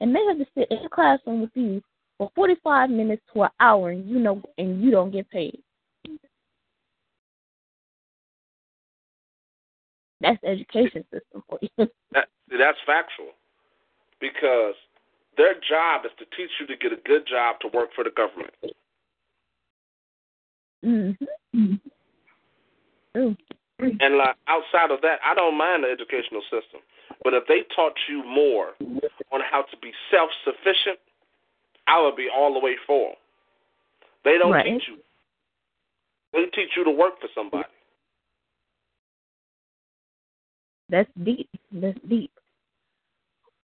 and 0.00 0.14
they 0.14 0.20
have 0.28 0.38
to 0.38 0.46
sit 0.56 0.68
in 0.70 0.84
a 0.84 0.88
classroom 0.88 1.40
with 1.40 1.50
you 1.54 1.82
for 2.18 2.30
45 2.34 2.90
minutes 2.90 3.22
to 3.32 3.44
an 3.44 3.50
hour, 3.60 3.90
and 3.90 4.08
you 4.08 4.18
know, 4.18 4.42
and 4.58 4.82
you 4.82 4.90
don't 4.90 5.12
get 5.12 5.30
paid. 5.30 5.58
That's 10.20 10.42
education 10.42 11.04
system 11.12 11.44
for 11.48 11.58
you. 11.62 11.88
That, 12.12 12.28
that's 12.50 12.78
factual. 12.86 13.32
because 14.20 14.74
their 15.38 15.54
job 15.54 16.04
is 16.04 16.10
to 16.18 16.26
teach 16.36 16.50
you 16.60 16.66
to 16.66 16.76
get 16.76 16.92
a 16.92 17.00
good 17.06 17.26
job 17.26 17.56
to 17.60 17.68
work 17.68 17.90
for 17.94 18.04
the 18.04 18.10
government. 18.10 18.52
Mm-hmm. 20.84 21.74
And 23.80 24.18
like 24.18 24.36
outside 24.48 24.90
of 24.90 25.00
that, 25.02 25.20
I 25.24 25.34
don't 25.34 25.56
mind 25.56 25.84
the 25.84 25.88
educational 25.88 26.42
system. 26.42 26.80
But 27.24 27.34
if 27.34 27.44
they 27.46 27.62
taught 27.74 27.94
you 28.08 28.22
more 28.24 28.74
on 29.32 29.40
how 29.48 29.62
to 29.62 29.76
be 29.80 29.92
self 30.10 30.30
sufficient, 30.44 30.98
I 31.86 32.02
would 32.02 32.16
be 32.16 32.28
all 32.28 32.52
the 32.52 32.60
way 32.60 32.76
for. 32.86 33.10
'em. 33.10 33.16
They 34.24 34.38
don't 34.38 34.52
Right. 34.52 34.64
teach 34.64 34.88
you. 34.88 34.98
They 36.32 36.46
teach 36.46 36.76
you 36.76 36.84
to 36.84 36.90
work 36.90 37.20
for 37.20 37.28
somebody. 37.34 37.68
That's 40.88 41.10
deep. 41.22 41.48
That's 41.72 41.98
deep. 42.00 42.37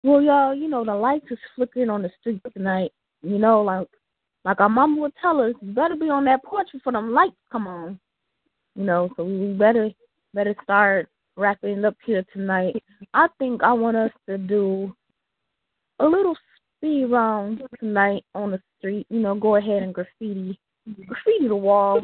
Well, 0.05 0.21
y'all, 0.21 0.55
you 0.55 0.69
know 0.69 0.85
the 0.85 0.95
lights 0.95 1.25
is 1.31 1.39
flickering 1.57 1.89
on 1.89 2.03
the 2.03 2.11
street 2.21 2.43
tonight. 2.55 2.93
You 3.23 3.39
know, 3.39 3.63
like 3.63 3.89
like 4.45 4.61
our 4.61 4.69
mama 4.69 5.01
would 5.01 5.15
tell 5.21 5.41
us, 5.41 5.55
you 5.63 5.73
better 5.73 5.97
be 5.97 6.11
on 6.11 6.27
that 6.27 6.45
porch 6.45 6.69
before 6.75 6.93
them 6.93 7.15
lights 7.15 7.37
come 7.51 7.67
on. 7.67 7.99
You 8.77 8.85
know, 8.85 9.09
so 9.17 9.25
we 9.25 9.55
better 9.55 9.91
better 10.35 10.55
start 10.63 11.09
wrapping 11.39 11.87
up 11.87 11.97
here 12.05 12.23
tonight. 12.35 12.77
I 13.15 13.29
think 13.39 13.63
I 13.63 13.73
want 13.73 13.97
us 13.97 14.11
to 14.29 14.37
do 14.37 14.95
a 16.01 16.05
little 16.05 16.37
speed 16.77 17.07
round 17.07 17.63
tonight 17.81 18.27
on 18.35 18.51
the 18.51 18.61
street. 18.79 19.07
You 19.09 19.21
know, 19.21 19.35
go 19.35 19.57
ahead 19.57 19.83
and 19.83 19.95
graffiti 19.95 20.59
graffiti 21.07 21.49
the 21.49 21.57
wall. 21.57 22.03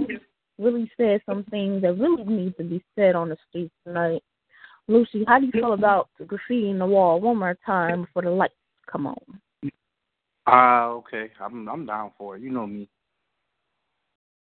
Really 0.58 0.90
said 0.96 1.20
some 1.26 1.44
things 1.50 1.82
that 1.82 1.98
really 1.98 2.24
need 2.24 2.56
to 2.56 2.64
be 2.64 2.82
said 2.96 3.14
on 3.14 3.28
the 3.28 3.36
street 3.50 3.70
tonight. 3.86 4.22
Lucy, 4.88 5.24
how 5.26 5.38
do 5.38 5.46
you 5.46 5.52
feel 5.52 5.72
about 5.72 6.08
graffitiing 6.20 6.78
the 6.78 6.86
wall 6.86 7.20
one 7.20 7.38
more 7.38 7.56
time 7.64 8.02
before 8.02 8.22
the 8.22 8.30
lights 8.30 8.54
come 8.90 9.06
on? 9.06 9.40
Ah, 10.46 10.86
okay. 10.88 11.30
I'm 11.40 11.68
I'm 11.68 11.86
down 11.86 12.10
for 12.18 12.36
it. 12.36 12.42
You 12.42 12.50
know 12.50 12.66
me. 12.66 12.88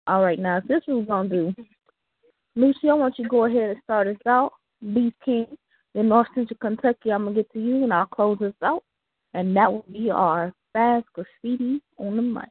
All 0.05 0.23
right, 0.23 0.39
now 0.39 0.61
this 0.67 0.77
is 0.77 0.83
what 0.87 0.97
we're 0.97 1.05
gonna 1.05 1.29
do. 1.29 1.55
Lucy, 2.55 2.89
I 2.89 2.93
want 2.93 3.17
you 3.17 3.25
to 3.25 3.29
go 3.29 3.45
ahead 3.45 3.71
and 3.71 3.79
start 3.83 4.07
us 4.07 4.15
out. 4.25 4.53
Beast 4.93 5.15
King, 5.25 5.47
then 5.93 6.09
North 6.09 6.27
Central 6.35 6.57
Kentucky, 6.61 7.11
I'm 7.11 7.25
gonna 7.25 7.35
get 7.35 7.51
to 7.53 7.59
you 7.59 7.83
and 7.83 7.93
I'll 7.93 8.05
close 8.05 8.39
us 8.41 8.53
out. 8.63 8.83
And 9.33 9.55
that 9.55 9.71
will 9.71 9.85
be 9.91 10.09
our 10.09 10.53
fast 10.73 11.05
graffiti 11.13 11.81
on 11.97 12.15
the 12.15 12.21
mic. 12.21 12.49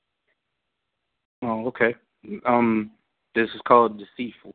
Oh, 1.43 1.67
okay. 1.67 1.95
Um, 2.45 2.91
this 3.35 3.49
is 3.55 3.61
called 3.67 3.99
deceitful. 3.99 4.55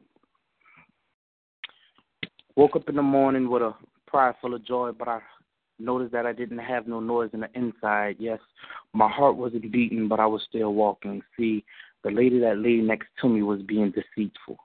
Woke 2.62 2.76
up 2.76 2.90
in 2.90 2.96
the 2.96 3.02
morning 3.02 3.50
with 3.50 3.64
a 3.64 3.74
pride 4.06 4.36
full 4.40 4.54
of 4.54 4.64
joy, 4.64 4.92
but 4.92 5.08
I 5.08 5.20
noticed 5.80 6.12
that 6.12 6.28
I 6.28 6.32
didn't 6.32 6.60
have 6.60 6.86
no 6.86 7.00
noise 7.00 7.32
in 7.34 7.40
the 7.40 7.50
inside. 7.56 8.18
Yes, 8.20 8.38
my 8.94 9.10
heart 9.10 9.36
wasn't 9.36 9.72
beating, 9.72 10.08
but 10.08 10.20
I 10.20 10.28
was 10.28 10.44
still 10.48 10.72
walking. 10.76 11.24
See, 11.36 11.66
the 12.04 12.12
lady 12.12 12.40
that 12.42 12.60
lay 12.60 12.76
next 12.76 13.08
to 13.22 13.30
me 13.30 13.42
was 13.42 13.64
being 13.64 13.90
deceitful. 13.92 14.58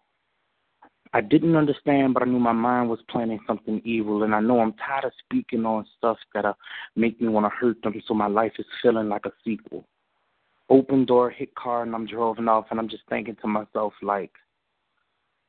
I 1.14 1.22
didn't 1.22 1.56
understand, 1.56 2.12
but 2.12 2.22
I 2.22 2.26
knew 2.26 2.38
my 2.38 2.52
mind 2.52 2.90
was 2.90 2.98
planning 3.08 3.40
something 3.46 3.80
evil, 3.82 4.24
and 4.24 4.34
I 4.34 4.40
know 4.40 4.60
I'm 4.60 4.74
tired 4.74 5.06
of 5.06 5.12
speaking 5.24 5.64
on 5.64 5.86
stuff 5.96 6.18
that 6.34 6.44
uh, 6.44 6.52
make 6.96 7.18
me 7.18 7.28
want 7.28 7.46
to 7.46 7.56
hurt 7.58 7.80
them, 7.80 7.94
so 8.06 8.12
my 8.12 8.26
life 8.26 8.52
is 8.58 8.66
feeling 8.82 9.08
like 9.08 9.24
a 9.24 9.32
sequel. 9.42 9.86
Open 10.68 11.06
door, 11.06 11.30
hit 11.30 11.54
car, 11.54 11.82
and 11.82 11.94
I'm 11.94 12.06
driving 12.06 12.46
off, 12.46 12.66
and 12.70 12.78
I'm 12.78 12.90
just 12.90 13.04
thinking 13.08 13.38
to 13.40 13.48
myself, 13.48 13.94
like, 14.02 14.32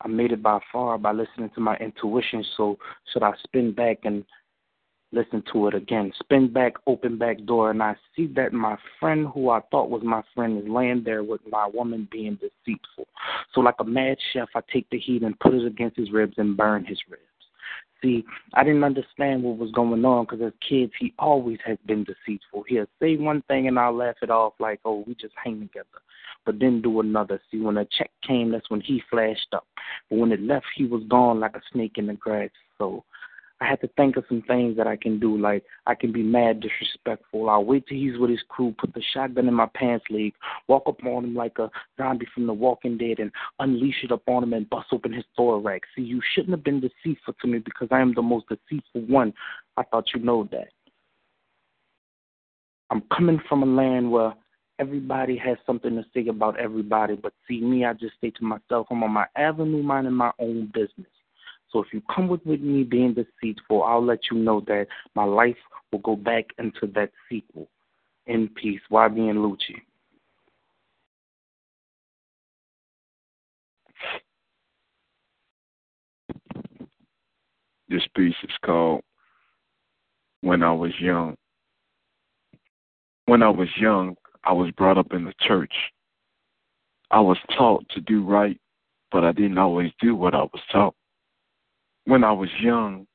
I 0.02 0.08
made 0.08 0.32
it 0.32 0.44
by 0.44 0.60
far 0.72 0.98
by 0.98 1.12
listening 1.12 1.50
to 1.56 1.62
my 1.62 1.76
intuition, 1.78 2.46
so 2.56 2.78
should 3.12 3.24
I 3.24 3.34
spin 3.44 3.74
back 3.74 4.00
and 4.04 4.24
listen 5.12 5.44
to 5.54 5.68
it 5.68 5.74
again? 5.74 6.12
Spin 6.20 6.52
back, 6.52 6.74
open 6.86 7.18
back 7.18 7.44
door, 7.46 7.72
and 7.72 7.82
I 7.82 7.96
see 8.16 8.28
that 8.36 8.54
my 8.54 8.78
friend, 9.00 9.28
who 9.34 9.50
I 9.50 9.62
thought 9.72 9.90
was 9.90 10.04
my 10.04 10.22
friend, 10.36 10.62
is 10.62 10.70
laying 10.70 11.04
there 11.04 11.24
with 11.24 11.42
my 11.50 11.68
woman 11.68 12.08
being 12.12 12.36
deceitful. 12.36 13.08
So, 13.54 13.62
like 13.62 13.76
a 13.80 13.84
mad 13.84 14.18
chef, 14.34 14.50
I 14.56 14.62
take 14.72 14.90
the 14.90 15.00
heat 15.00 15.24
and 15.24 15.40
put 15.40 15.54
it 15.54 15.66
against 15.66 15.98
his 15.98 16.12
ribs 16.12 16.36
and 16.38 16.58
burn 16.58 16.86
his 16.86 17.00
ribs. 17.10 17.24
See, 18.02 18.24
I 18.54 18.64
didn't 18.64 18.84
understand 18.84 19.44
what 19.44 19.58
was 19.58 19.72
going 19.72 20.06
on 20.06 20.26
because 20.26 20.42
as 20.42 20.54
kids, 20.68 20.92
he 21.00 21.14
always 21.18 21.58
has 21.66 21.78
been 21.86 22.04
deceitful. 22.04 22.66
He'll 22.68 22.86
say 23.02 23.16
one 23.18 23.42
thing 23.48 23.68
and 23.68 23.80
I'll 23.80 23.96
laugh 23.96 24.18
it 24.22 24.30
off 24.30 24.54
like, 24.60 24.80
oh, 24.86 25.04
we 25.08 25.16
just 25.16 25.34
hang 25.44 25.60
together. 25.60 25.88
But 26.46 26.60
then 26.60 26.82
do 26.82 27.00
another. 27.00 27.42
See, 27.52 27.60
when 27.60 27.76
the 27.76 27.88
check 27.98 28.12
came, 28.26 28.52
that's 28.52 28.70
when 28.70 28.82
he 28.82 29.02
flashed 29.10 29.48
up. 29.54 29.66
But 30.10 30.20
when 30.20 30.32
it 30.32 30.42
left, 30.42 30.68
he 30.76 30.86
was 30.86 31.04
gone 31.10 31.40
like 31.40 31.56
a 31.56 31.62
snake 31.72 31.98
in 31.98 32.08
the 32.08 32.14
grass. 32.14 32.50
So 32.78 33.04
I 33.60 33.66
had 33.66 33.82
to 33.82 33.88
think 33.98 34.18
of 34.18 34.26
some 34.30 34.44
things 34.44 34.78
that 34.78 34.86
I 34.86 34.96
can 34.96 35.20
do. 35.20 35.38
Like 35.38 35.64
I 35.88 35.96
can 35.96 36.12
be 36.12 36.22
mad 36.22 36.60
disrespectful. 36.60 37.50
I'll 37.50 37.66
wait 37.66 37.88
till 37.88 37.98
he's 37.98 38.18
with 38.18 38.30
his 38.30 38.44
crew, 38.48 38.76
put 38.78 38.94
the 38.94 39.02
shotgun 39.14 39.48
in 39.48 39.54
my 39.54 39.68
pants 39.74 40.06
leg, 40.10 40.34
walk 40.68 40.84
up 40.86 41.04
on 41.04 41.26
him 41.26 41.36
like 41.36 41.58
a 41.58 41.70
zombie 41.98 42.28
from 42.34 42.46
The 42.46 42.54
Walking 42.54 42.98
Dead, 42.98 43.20
and 43.20 43.32
unleash 43.60 44.04
it 44.04 44.12
up 44.12 44.24
on 44.28 44.44
him 44.44 44.54
and 44.54 44.70
bust 44.70 44.88
open 44.92 45.12
his 45.12 45.26
thorax. 45.36 45.88
See, 45.96 46.04
you 46.04 46.22
shouldn't 46.34 46.52
have 46.52 46.64
been 46.64 46.80
deceitful 46.82 47.34
to 47.42 47.48
me 47.48 47.60
because 47.60 47.88
I 47.92 48.00
am 48.00 48.14
the 48.14 48.22
most 48.22 48.46
deceitful 48.48 49.02
one. 49.02 49.34
I 49.76 49.84
thought 49.84 50.06
you 50.14 50.22
know 50.22 50.48
that. 50.52 50.70
I'm 52.90 53.02
coming 53.16 53.42
from 53.50 53.64
a 53.64 53.66
land 53.66 54.12
where 54.12 54.34
everybody 54.80 55.36
has 55.38 55.58
something 55.66 55.96
to 55.96 56.06
say 56.14 56.28
about 56.28 56.60
everybody, 56.60 57.16
but 57.16 57.34
see 57.48 57.60
me, 57.60 57.86
I 57.86 57.94
just 57.94 58.14
say 58.22 58.30
to 58.30 58.44
myself, 58.44 58.88
I'm 58.92 59.04
on 59.04 59.12
my 59.12 59.26
avenue 59.36 59.84
minding 59.84 60.14
my 60.14 60.32
own 60.40 60.72
business. 60.74 61.12
So 61.72 61.80
if 61.80 61.88
you 61.92 62.02
come 62.14 62.28
with, 62.28 62.46
me 62.46 62.84
being 62.84 63.14
deceitful, 63.14 63.84
I'll 63.84 64.04
let 64.04 64.20
you 64.32 64.38
know 64.38 64.62
that 64.68 64.88
my 65.16 65.26
life 65.26 65.58
will 65.92 66.00
go 66.00 66.16
back 66.16 66.46
into 66.58 66.88
that 66.96 67.12
sequel. 67.30 67.70
In 68.26 68.50
peace. 68.50 68.82
Why 68.90 69.08
being 69.08 69.36
Lucci? 69.36 69.82
This 77.90 78.04
piece 78.16 78.36
is 78.44 78.50
called 78.66 79.02
When 80.42 80.62
I 80.62 80.74
Was 80.74 80.92
Young. 81.00 81.38
When 83.28 83.44
I 83.44 83.50
was 83.50 83.68
young, 83.78 84.16
I 84.46 84.54
was 84.54 84.72
brought 84.72 84.98
up 84.98 85.12
in 85.12 85.26
the 85.26 85.34
church. 85.42 85.74
I 87.12 87.20
was 87.20 87.38
taught 87.58 87.88
to 87.90 88.00
do 88.00 88.24
right, 88.24 88.58
but 89.12 89.26
I 89.26 89.34
didn't 89.34 89.58
always 89.58 89.92
do 90.02 90.16
what 90.16 90.34
I 90.34 90.44
was 90.44 90.62
taught. 90.72 90.96
When 92.08 92.24
I 92.24 92.32
was 92.32 92.48
young, 92.62 93.06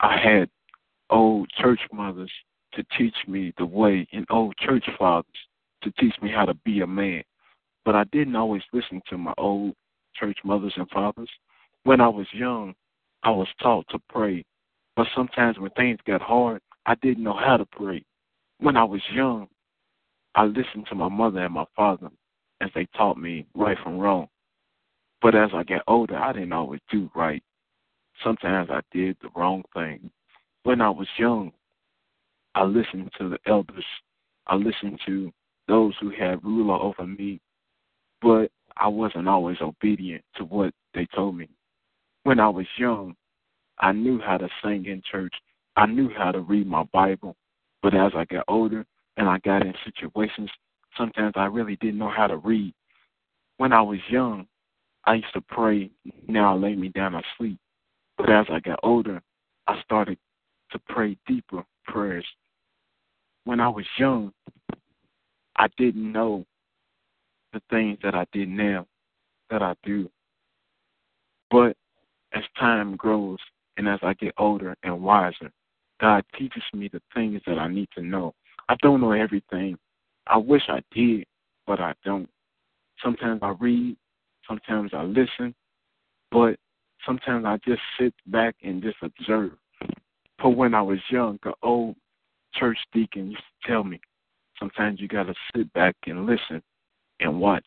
I 0.00 0.16
had 0.16 0.48
old 1.10 1.50
church 1.60 1.80
mothers 1.92 2.32
to 2.72 2.82
teach 2.96 3.14
me 3.28 3.52
the 3.58 3.66
way 3.66 4.08
and 4.14 4.24
old 4.30 4.56
church 4.56 4.88
fathers 4.98 5.26
to 5.82 5.92
teach 6.00 6.14
me 6.22 6.30
how 6.34 6.46
to 6.46 6.54
be 6.64 6.80
a 6.80 6.86
man. 6.86 7.22
But 7.84 7.94
I 7.94 8.04
didn't 8.04 8.34
always 8.34 8.62
listen 8.72 9.02
to 9.10 9.18
my 9.18 9.34
old 9.36 9.74
church 10.16 10.38
mothers 10.42 10.72
and 10.76 10.88
fathers. 10.88 11.28
When 11.82 12.00
I 12.00 12.08
was 12.08 12.26
young, 12.32 12.72
I 13.24 13.30
was 13.30 13.48
taught 13.60 13.84
to 13.90 13.98
pray. 14.08 14.42
But 14.96 15.08
sometimes 15.14 15.58
when 15.58 15.70
things 15.72 15.98
got 16.06 16.22
hard, 16.22 16.62
I 16.86 16.94
didn't 16.94 17.24
know 17.24 17.36
how 17.38 17.58
to 17.58 17.66
pray. 17.66 18.02
When 18.58 18.78
I 18.78 18.84
was 18.84 19.02
young, 19.12 19.48
I 20.34 20.44
listened 20.44 20.86
to 20.88 20.94
my 20.94 21.10
mother 21.10 21.44
and 21.44 21.52
my 21.52 21.66
father 21.76 22.08
as 22.62 22.70
they 22.74 22.86
taught 22.96 23.18
me 23.18 23.44
right 23.54 23.76
from 23.82 23.98
wrong. 23.98 24.28
But 25.20 25.34
as 25.34 25.50
I 25.52 25.62
got 25.62 25.82
older, 25.86 26.16
I 26.16 26.32
didn't 26.32 26.54
always 26.54 26.80
do 26.90 27.10
right. 27.14 27.42
Sometimes 28.22 28.70
I 28.70 28.80
did 28.92 29.16
the 29.20 29.28
wrong 29.34 29.62
thing. 29.74 30.10
When 30.64 30.80
I 30.80 30.90
was 30.90 31.08
young, 31.18 31.52
I 32.54 32.64
listened 32.64 33.10
to 33.18 33.28
the 33.28 33.38
elders. 33.46 33.84
I 34.46 34.56
listened 34.56 35.00
to 35.06 35.32
those 35.68 35.94
who 36.00 36.10
had 36.10 36.44
ruler 36.44 36.74
over 36.74 37.06
me, 37.06 37.40
but 38.20 38.50
I 38.76 38.88
wasn't 38.88 39.28
always 39.28 39.58
obedient 39.60 40.24
to 40.36 40.44
what 40.44 40.72
they 40.94 41.06
told 41.14 41.36
me. 41.36 41.48
When 42.24 42.38
I 42.38 42.48
was 42.48 42.66
young, 42.76 43.14
I 43.80 43.92
knew 43.92 44.20
how 44.20 44.38
to 44.38 44.48
sing 44.62 44.86
in 44.86 45.02
church. 45.10 45.34
I 45.76 45.86
knew 45.86 46.10
how 46.16 46.30
to 46.30 46.40
read 46.40 46.66
my 46.66 46.84
Bible. 46.92 47.36
But 47.82 47.94
as 47.94 48.12
I 48.14 48.24
got 48.26 48.44
older 48.48 48.86
and 49.16 49.28
I 49.28 49.38
got 49.38 49.62
in 49.62 49.74
situations, 49.84 50.50
sometimes 50.96 51.32
I 51.36 51.46
really 51.46 51.76
didn't 51.76 51.98
know 51.98 52.10
how 52.14 52.26
to 52.26 52.36
read. 52.36 52.74
When 53.56 53.72
I 53.72 53.82
was 53.82 53.98
young, 54.08 54.46
I 55.04 55.14
used 55.14 55.32
to 55.34 55.40
pray, 55.40 55.90
now 56.28 56.54
I 56.54 56.58
lay 56.58 56.76
me 56.76 56.88
down 56.88 57.14
and 57.14 57.24
sleep. 57.36 57.58
But 58.22 58.30
as 58.30 58.46
I 58.52 58.60
got 58.60 58.78
older, 58.84 59.20
I 59.66 59.82
started 59.82 60.16
to 60.70 60.78
pray 60.88 61.16
deeper 61.26 61.64
prayers. 61.88 62.24
When 63.42 63.58
I 63.58 63.68
was 63.68 63.84
young, 63.98 64.32
I 65.56 65.66
didn't 65.76 66.12
know 66.12 66.46
the 67.52 67.60
things 67.68 67.98
that 68.04 68.14
I 68.14 68.24
did 68.32 68.48
now 68.48 68.86
that 69.50 69.60
I 69.60 69.74
do. 69.82 70.08
But 71.50 71.76
as 72.32 72.44
time 72.60 72.94
grows 72.94 73.40
and 73.76 73.88
as 73.88 73.98
I 74.04 74.14
get 74.14 74.34
older 74.38 74.76
and 74.84 75.02
wiser, 75.02 75.50
God 76.00 76.24
teaches 76.38 76.62
me 76.72 76.88
the 76.92 77.02
things 77.12 77.40
that 77.44 77.58
I 77.58 77.66
need 77.66 77.88
to 77.96 78.02
know. 78.02 78.34
I 78.68 78.76
don't 78.82 79.00
know 79.00 79.10
everything. 79.10 79.76
I 80.28 80.36
wish 80.36 80.62
I 80.68 80.80
did, 80.92 81.26
but 81.66 81.80
I 81.80 81.92
don't. 82.04 82.28
Sometimes 83.02 83.40
I 83.42 83.56
read, 83.58 83.96
sometimes 84.46 84.92
I 84.94 85.02
listen, 85.02 85.56
but 86.30 86.54
sometimes 87.04 87.44
I 87.44 87.58
just 87.64 87.82
sit 87.98 88.14
back 88.26 88.54
and 88.62 88.82
just 88.82 88.96
observe. 89.02 89.52
But 90.42 90.50
when 90.50 90.74
I 90.74 90.82
was 90.82 90.98
young, 91.10 91.38
an 91.44 91.52
old 91.62 91.96
church 92.54 92.78
deacon 92.92 93.30
used 93.30 93.42
to 93.62 93.70
tell 93.70 93.84
me, 93.84 94.00
sometimes 94.58 95.00
you 95.00 95.08
got 95.08 95.24
to 95.24 95.34
sit 95.54 95.72
back 95.72 95.96
and 96.06 96.26
listen 96.26 96.62
and 97.20 97.40
watch 97.40 97.66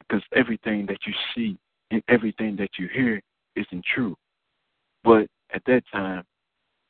because 0.00 0.22
everything 0.34 0.86
that 0.86 0.98
you 1.06 1.12
see 1.34 1.58
and 1.90 2.02
everything 2.08 2.56
that 2.56 2.70
you 2.78 2.88
hear 2.92 3.20
isn't 3.54 3.84
true. 3.94 4.16
But 5.04 5.28
at 5.54 5.62
that 5.66 5.82
time, 5.92 6.24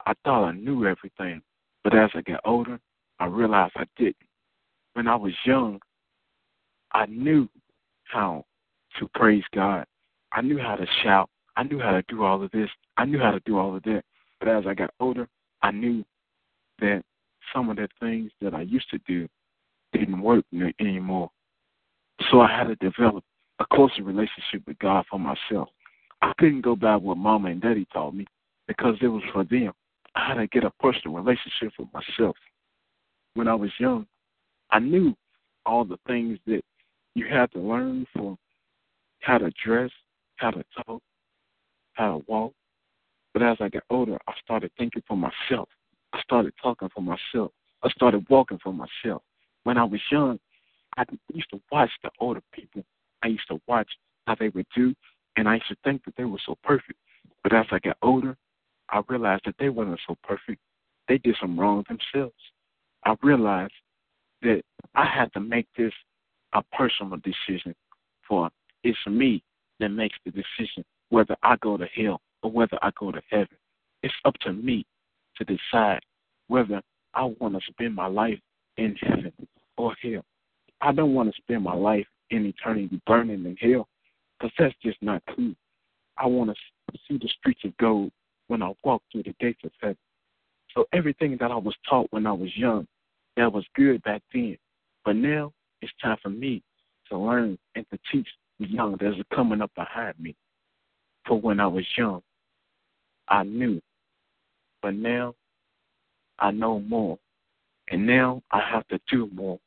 I 0.06 0.14
thought 0.24 0.44
I 0.44 0.52
knew 0.52 0.86
everything. 0.86 1.42
But 1.84 1.96
as 1.96 2.10
I 2.14 2.22
got 2.22 2.40
older, 2.44 2.80
I 3.18 3.26
realized 3.26 3.74
I 3.76 3.84
didn't. 3.96 4.16
When 4.94 5.06
I 5.06 5.16
was 5.16 5.32
young, 5.44 5.80
I 6.92 7.06
knew 7.06 7.48
how 8.04 8.44
to 8.98 9.08
praise 9.14 9.44
God. 9.54 9.84
I 10.32 10.40
knew 10.40 10.58
how 10.58 10.76
to 10.76 10.86
shout. 11.02 11.28
I 11.56 11.62
knew 11.62 11.78
how 11.78 11.92
to 11.92 12.02
do 12.08 12.22
all 12.22 12.42
of 12.42 12.50
this. 12.50 12.68
I 12.96 13.04
knew 13.04 13.18
how 13.18 13.30
to 13.30 13.40
do 13.46 13.58
all 13.58 13.74
of 13.74 13.82
that. 13.84 14.02
But 14.38 14.48
as 14.48 14.64
I 14.66 14.74
got 14.74 14.90
older, 15.00 15.28
I 15.62 15.70
knew 15.70 16.04
that 16.80 17.02
some 17.54 17.70
of 17.70 17.76
the 17.76 17.88
things 18.00 18.30
that 18.40 18.54
I 18.54 18.62
used 18.62 18.90
to 18.90 18.98
do 19.06 19.26
didn't 19.92 20.20
work 20.20 20.44
anymore. 20.80 21.30
So 22.30 22.40
I 22.40 22.50
had 22.50 22.68
to 22.68 22.76
develop 22.76 23.24
a 23.58 23.64
closer 23.72 24.02
relationship 24.02 24.62
with 24.66 24.78
God 24.78 25.04
for 25.10 25.18
myself. 25.18 25.68
I 26.22 26.32
couldn't 26.38 26.62
go 26.62 26.76
by 26.76 26.96
what 26.96 27.16
mama 27.16 27.50
and 27.50 27.60
daddy 27.60 27.86
taught 27.92 28.14
me 28.14 28.26
because 28.68 28.96
it 29.00 29.08
was 29.08 29.22
for 29.32 29.44
them. 29.44 29.72
I 30.14 30.28
had 30.28 30.34
to 30.34 30.46
get 30.46 30.64
a 30.64 30.70
personal 30.80 31.16
relationship 31.16 31.72
with 31.78 31.88
myself. 31.92 32.36
When 33.34 33.48
I 33.48 33.54
was 33.54 33.70
young, 33.78 34.06
I 34.70 34.78
knew 34.78 35.14
all 35.64 35.84
the 35.84 35.98
things 36.06 36.38
that 36.46 36.62
you 37.14 37.26
had 37.26 37.50
to 37.52 37.60
learn 37.60 38.06
for 38.14 38.36
how 39.20 39.38
to 39.38 39.50
dress, 39.62 39.90
how 40.36 40.50
to 40.50 40.64
talk, 40.84 41.02
how 41.96 42.18
to 42.18 42.24
walk. 42.26 42.52
But 43.32 43.42
as 43.42 43.56
I 43.60 43.68
got 43.68 43.82
older, 43.90 44.18
I 44.26 44.32
started 44.42 44.70
thinking 44.78 45.02
for 45.06 45.16
myself. 45.16 45.68
I 46.12 46.22
started 46.22 46.52
talking 46.62 46.88
for 46.94 47.02
myself. 47.02 47.52
I 47.82 47.90
started 47.90 48.26
walking 48.30 48.58
for 48.62 48.72
myself. 48.72 49.22
When 49.64 49.76
I 49.76 49.84
was 49.84 50.00
young, 50.10 50.38
I 50.96 51.04
used 51.32 51.50
to 51.50 51.60
watch 51.70 51.90
the 52.02 52.10
older 52.20 52.42
people. 52.52 52.84
I 53.22 53.28
used 53.28 53.48
to 53.48 53.60
watch 53.66 53.88
how 54.26 54.36
they 54.36 54.48
would 54.48 54.66
do, 54.74 54.94
and 55.36 55.48
I 55.48 55.54
used 55.54 55.68
to 55.68 55.76
think 55.84 56.04
that 56.04 56.14
they 56.16 56.24
were 56.24 56.40
so 56.46 56.56
perfect. 56.62 56.98
But 57.42 57.54
as 57.54 57.66
I 57.70 57.78
got 57.80 57.98
older, 58.02 58.36
I 58.88 59.02
realized 59.08 59.42
that 59.46 59.56
they 59.58 59.68
wasn't 59.68 60.00
so 60.06 60.16
perfect. 60.22 60.60
They 61.08 61.18
did 61.18 61.36
some 61.40 61.58
wrong 61.58 61.84
themselves. 61.88 62.34
I 63.04 63.14
realized 63.22 63.72
that 64.42 64.62
I 64.94 65.04
had 65.04 65.32
to 65.34 65.40
make 65.40 65.66
this 65.76 65.92
a 66.52 66.62
personal 66.76 67.18
decision 67.18 67.74
for 68.26 68.50
it's 68.82 68.98
me 69.06 69.42
that 69.80 69.88
makes 69.88 70.16
the 70.24 70.30
decision 70.30 70.84
whether 71.10 71.36
I 71.42 71.56
go 71.56 71.76
to 71.76 71.86
hell 71.96 72.20
or 72.42 72.50
whether 72.50 72.78
I 72.82 72.90
go 72.98 73.10
to 73.10 73.20
heaven. 73.30 73.56
It's 74.02 74.14
up 74.24 74.34
to 74.40 74.52
me 74.52 74.84
to 75.36 75.44
decide 75.44 76.00
whether 76.48 76.80
I 77.14 77.24
want 77.40 77.54
to 77.54 77.60
spend 77.68 77.94
my 77.94 78.06
life 78.06 78.38
in 78.76 78.94
heaven 79.00 79.32
or 79.76 79.94
hell. 80.02 80.24
I 80.80 80.92
don't 80.92 81.14
want 81.14 81.34
to 81.34 81.42
spend 81.42 81.64
my 81.64 81.74
life 81.74 82.06
in 82.30 82.44
eternity 82.44 83.00
burning 83.06 83.44
in 83.44 83.56
hell 83.56 83.88
because 84.38 84.52
that's 84.58 84.74
just 84.82 84.98
not 85.02 85.22
cool. 85.34 85.54
I 86.18 86.26
want 86.26 86.50
to 86.50 86.98
see 87.08 87.18
the 87.18 87.28
streets 87.38 87.60
of 87.64 87.76
gold 87.78 88.10
when 88.48 88.62
I 88.62 88.72
walk 88.84 89.02
through 89.10 89.24
the 89.24 89.34
gates 89.40 89.60
of 89.64 89.72
heaven. 89.80 89.96
So 90.74 90.84
everything 90.92 91.36
that 91.40 91.50
I 91.50 91.56
was 91.56 91.74
taught 91.88 92.08
when 92.10 92.26
I 92.26 92.32
was 92.32 92.54
young, 92.56 92.86
that 93.36 93.52
was 93.52 93.64
good 93.74 94.02
back 94.02 94.22
then. 94.32 94.56
But 95.04 95.16
now 95.16 95.52
it's 95.80 95.92
time 96.02 96.18
for 96.22 96.28
me 96.28 96.62
to 97.10 97.18
learn 97.18 97.58
and 97.74 97.86
to 97.90 97.98
teach 98.12 98.28
the 98.58 98.66
young 98.66 98.96
that's 99.00 99.16
coming 99.34 99.62
up 99.62 99.70
behind 99.74 100.14
me. 100.18 100.34
For 101.26 101.40
when 101.40 101.60
I 101.60 101.66
was 101.66 101.84
young, 101.96 102.22
I 103.28 103.42
knew. 103.42 103.80
But 104.82 104.94
now 104.94 105.34
I 106.38 106.50
know 106.50 106.80
more. 106.80 107.18
And 107.90 108.06
now 108.06 108.42
I 108.50 108.60
have 108.60 108.86
to 108.88 109.00
do 109.10 109.30
more 109.32 109.58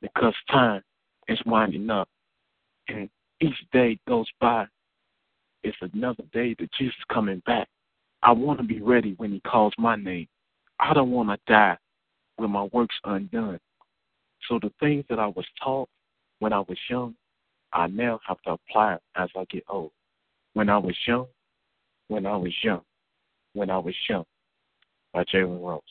because 0.00 0.34
time 0.50 0.82
is 1.28 1.38
winding 1.46 1.90
up. 1.90 2.08
And 2.88 3.08
each 3.40 3.56
day 3.72 3.98
goes 4.08 4.26
by, 4.40 4.66
it's 5.62 5.76
another 5.80 6.24
day 6.32 6.54
that 6.58 6.72
Jesus 6.72 6.94
is 6.96 7.04
coming 7.12 7.42
back. 7.46 7.68
I 8.22 8.32
want 8.32 8.58
to 8.60 8.64
be 8.64 8.80
ready 8.80 9.14
when 9.18 9.32
he 9.32 9.40
calls 9.40 9.74
my 9.78 9.96
name. 9.96 10.28
I 10.78 10.94
don't 10.94 11.10
want 11.10 11.28
to 11.28 11.52
die 11.52 11.76
when 12.36 12.50
my 12.50 12.64
work's 12.72 12.96
undone. 13.04 13.58
So 14.48 14.58
the 14.60 14.72
things 14.80 15.04
that 15.08 15.18
I 15.18 15.26
was 15.26 15.46
taught 15.62 15.88
when 16.38 16.52
I 16.52 16.60
was 16.60 16.78
young, 16.88 17.14
I 17.72 17.88
now 17.88 18.20
have 18.26 18.40
to 18.42 18.52
apply 18.52 18.98
as 19.16 19.28
I 19.36 19.44
get 19.50 19.64
old. 19.68 19.92
When 20.56 20.70
I 20.70 20.78
was 20.78 20.96
young, 21.06 21.26
when 22.08 22.24
I 22.24 22.34
was 22.34 22.54
young, 22.64 22.80
when 23.52 23.68
I 23.68 23.76
was 23.76 23.94
young, 24.08 24.24
by 25.12 25.22
Jalen 25.24 25.62
Rose. 25.62 25.82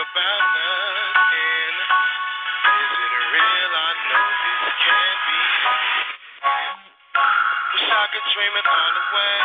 about 0.00 0.42
nothing. 0.56 1.76
Is 2.78 2.92
it 2.94 3.12
real? 3.34 3.72
I 3.74 3.90
know 4.08 4.28
this 4.40 4.74
can't 4.80 5.18
be. 5.26 6.79
I 7.78 8.06
could 8.10 8.26
dream 8.34 8.54
it 8.58 8.66
all 8.66 8.94
away. 8.98 9.38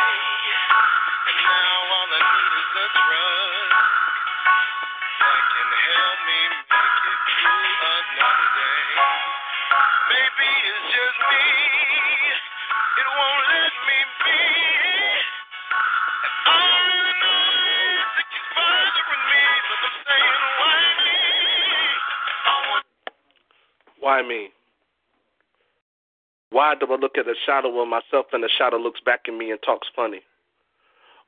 And 1.30 1.38
now 1.46 1.78
all 1.94 2.10
I 2.10 2.22
need 2.26 2.52
is 2.58 2.72
a 2.74 2.88
drug 2.98 3.70
that 5.22 5.42
can 5.54 5.70
help 5.70 6.18
me 6.26 6.40
make 6.66 7.02
it 7.06 7.20
through 7.38 7.70
another 7.86 8.50
day. 8.58 8.86
Maybe 10.10 10.48
it's 10.66 10.86
just 10.90 11.18
me. 11.30 11.46
It 12.98 13.08
won't 13.14 13.44
let 13.46 13.74
me 13.86 13.98
be. 14.26 14.42
And 16.26 16.34
I 16.50 16.58
really 16.82 17.14
know 17.22 17.46
it 18.18 18.26
keeps 18.34 18.50
bothering 18.58 19.24
me, 19.30 19.42
I'm 19.70 19.96
saying 20.02 20.42
why 20.58 20.80
me? 21.06 21.18
I 22.46 22.82
Why 24.02 24.18
me? 24.26 24.55
Why 26.56 26.74
do 26.74 26.90
I 26.90 26.96
look 26.96 27.18
at 27.18 27.28
a 27.28 27.34
shadow 27.44 27.68
of 27.82 27.86
myself 27.86 28.32
and 28.32 28.42
the 28.42 28.48
shadow 28.48 28.78
looks 28.78 29.00
back 29.04 29.28
at 29.28 29.34
me 29.34 29.50
and 29.50 29.60
talks 29.60 29.88
funny? 29.94 30.22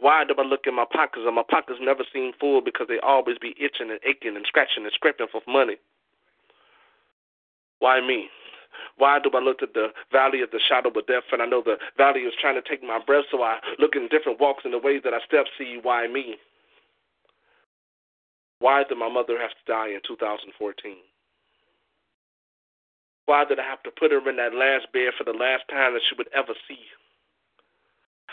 Why 0.01 0.25
do 0.25 0.33
I 0.39 0.43
look 0.43 0.65
in 0.67 0.75
my 0.75 0.87
pockets 0.91 1.25
and 1.27 1.37
my 1.37 1.43
pockets 1.47 1.81
never 1.83 2.03
seem 2.11 2.33
full 2.41 2.63
because 2.63 2.87
they 2.89 2.99
always 3.01 3.37
be 3.37 3.55
itching 3.61 3.91
and 3.91 4.01
aching 4.09 4.37
and 4.37 4.47
scratching 4.47 4.85
and 4.85 4.93
scraping 4.95 5.27
for 5.31 5.43
money? 5.47 5.77
Why 7.81 8.01
me? 8.01 8.31
Why 8.97 9.19
do 9.19 9.29
I 9.35 9.41
look 9.41 9.61
at 9.63 9.75
the 9.75 9.89
valley 10.11 10.41
of 10.41 10.51
the 10.51 10.61
shadow 10.67 10.89
of 10.89 11.07
death 11.07 11.29
and 11.31 11.43
I 11.43 11.45
know 11.45 11.61
the 11.63 11.77
valley 11.99 12.21
is 12.21 12.33
trying 12.41 12.57
to 12.57 12.67
take 12.67 12.83
my 12.83 12.99
breath, 12.99 13.27
so 13.31 13.43
I 13.43 13.59
look 13.79 13.97
in 13.97 14.09
different 14.09 14.41
walks 14.41 14.65
and 14.65 14.73
the 14.73 14.79
ways 14.79 15.03
that 15.05 15.13
I 15.13 15.21
step, 15.27 15.45
see 15.59 15.79
why 15.83 16.09
me? 16.09 16.37
Why 18.61 18.83
did 18.89 18.97
my 18.97 19.13
mother 19.13 19.39
have 19.39 19.51
to 19.51 19.65
die 19.71 19.89
in 19.89 20.01
2014? 20.09 20.97
Why 23.29 23.45
did 23.45 23.59
I 23.61 23.65
have 23.69 23.83
to 23.83 23.91
put 23.91 24.11
her 24.11 24.27
in 24.27 24.37
that 24.37 24.55
last 24.55 24.91
bed 24.95 25.13
for 25.19 25.25
the 25.25 25.37
last 25.37 25.69
time 25.69 25.93
that 25.93 26.01
she 26.09 26.17
would 26.17 26.33
ever 26.33 26.55
see? 26.67 26.81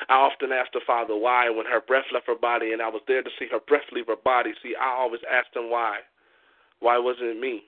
I 0.08 0.16
often 0.16 0.54
asked 0.54 0.72
the 0.72 0.80
Father 0.88 1.18
why 1.18 1.50
when 1.50 1.66
her 1.66 1.82
breath 1.82 2.06
left 2.14 2.28
her 2.28 2.40
body 2.40 2.72
and 2.72 2.82
I 2.82 2.88
was 2.88 3.02
there 3.06 3.22
to 3.22 3.30
see 3.38 3.48
her 3.52 3.60
breath 3.60 3.92
leave 3.92 4.08
her 4.08 4.16
body. 4.16 4.54
See, 4.64 4.74
I 4.80 4.96
always 4.96 5.20
asked 5.30 5.54
him 5.54 5.70
why. 5.70 6.00
Why 6.80 6.98
wasn't 6.98 7.28
it 7.28 7.40
me? 7.42 7.64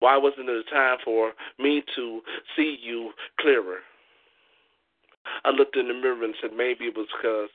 Why 0.00 0.18
wasn't 0.18 0.50
it 0.50 0.66
a 0.68 0.70
time 0.70 0.98
for 1.02 1.32
me 1.58 1.82
to 1.96 2.20
see 2.54 2.76
you 2.82 3.12
clearer? 3.40 3.78
I 5.46 5.50
looked 5.52 5.76
in 5.76 5.88
the 5.88 5.94
mirror 5.94 6.22
and 6.22 6.34
said 6.42 6.50
maybe 6.54 6.84
it 6.84 6.96
was 6.96 7.08
because 7.16 7.48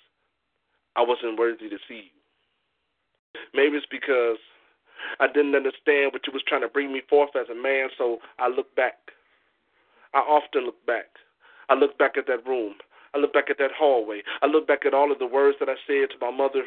I 0.96 1.04
wasn't 1.04 1.38
worthy 1.38 1.70
to 1.70 1.78
see 1.88 2.10
you. 2.10 3.42
Maybe 3.54 3.78
it's 3.78 3.86
because 3.92 4.38
I 5.20 5.28
didn't 5.28 5.56
understand 5.56 6.14
what 6.14 6.26
you 6.28 6.34
was 6.34 6.44
trying 6.48 6.62
to 6.62 6.68
bring 6.68 6.92
me 6.92 7.02
forth 7.10 7.32
as 7.36 7.50
a 7.50 7.56
man, 7.56 7.90
so 7.98 8.20
I 8.40 8.48
look 8.48 8.74
back. 8.76 9.12
I 10.14 10.20
often 10.20 10.66
look 10.66 10.86
back. 10.86 11.06
I 11.70 11.76
look 11.76 11.98
back 11.98 12.18
at 12.18 12.28
that 12.28 12.46
room. 12.46 12.76
I 13.14 13.20
look 13.20 13.34
back 13.34 13.50
at 13.50 13.58
that 13.60 13.72
hallway. 13.78 14.22
I 14.42 14.48
look 14.48 14.68
back 14.68 14.86
at 14.86 14.94
all 14.94 15.12
of 15.12 15.20
the 15.20 15.28
words 15.28 15.58
that 15.60 15.70
I 15.70 15.76
said 15.88 16.10
to 16.12 16.18
my 16.20 16.32
mother. 16.32 16.64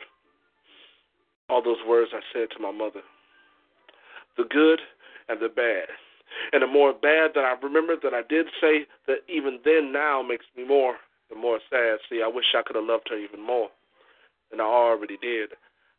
All 1.48 1.62
those 1.62 1.82
words 1.86 2.10
I 2.14 2.20
said 2.32 2.48
to 2.56 2.62
my 2.62 2.72
mother. 2.72 3.00
The 4.36 4.44
good 4.44 4.80
and 5.28 5.40
the 5.40 5.48
bad. 5.48 5.88
And 6.52 6.62
the 6.62 6.66
more 6.66 6.92
bad 6.92 7.32
that 7.34 7.44
I 7.44 7.54
remember 7.62 7.96
that 8.02 8.14
I 8.14 8.22
did 8.28 8.46
say, 8.60 8.86
that 9.06 9.18
even 9.28 9.60
then 9.64 9.92
now 9.92 10.22
makes 10.22 10.46
me 10.56 10.66
more 10.66 10.96
and 11.30 11.40
more 11.40 11.60
sad. 11.70 11.98
See, 12.08 12.22
I 12.24 12.28
wish 12.28 12.54
I 12.56 12.62
could 12.62 12.76
have 12.76 12.84
loved 12.84 13.08
her 13.10 13.16
even 13.16 13.44
more 13.44 13.68
than 14.50 14.60
I 14.60 14.64
already 14.64 15.16
did. 15.20 15.50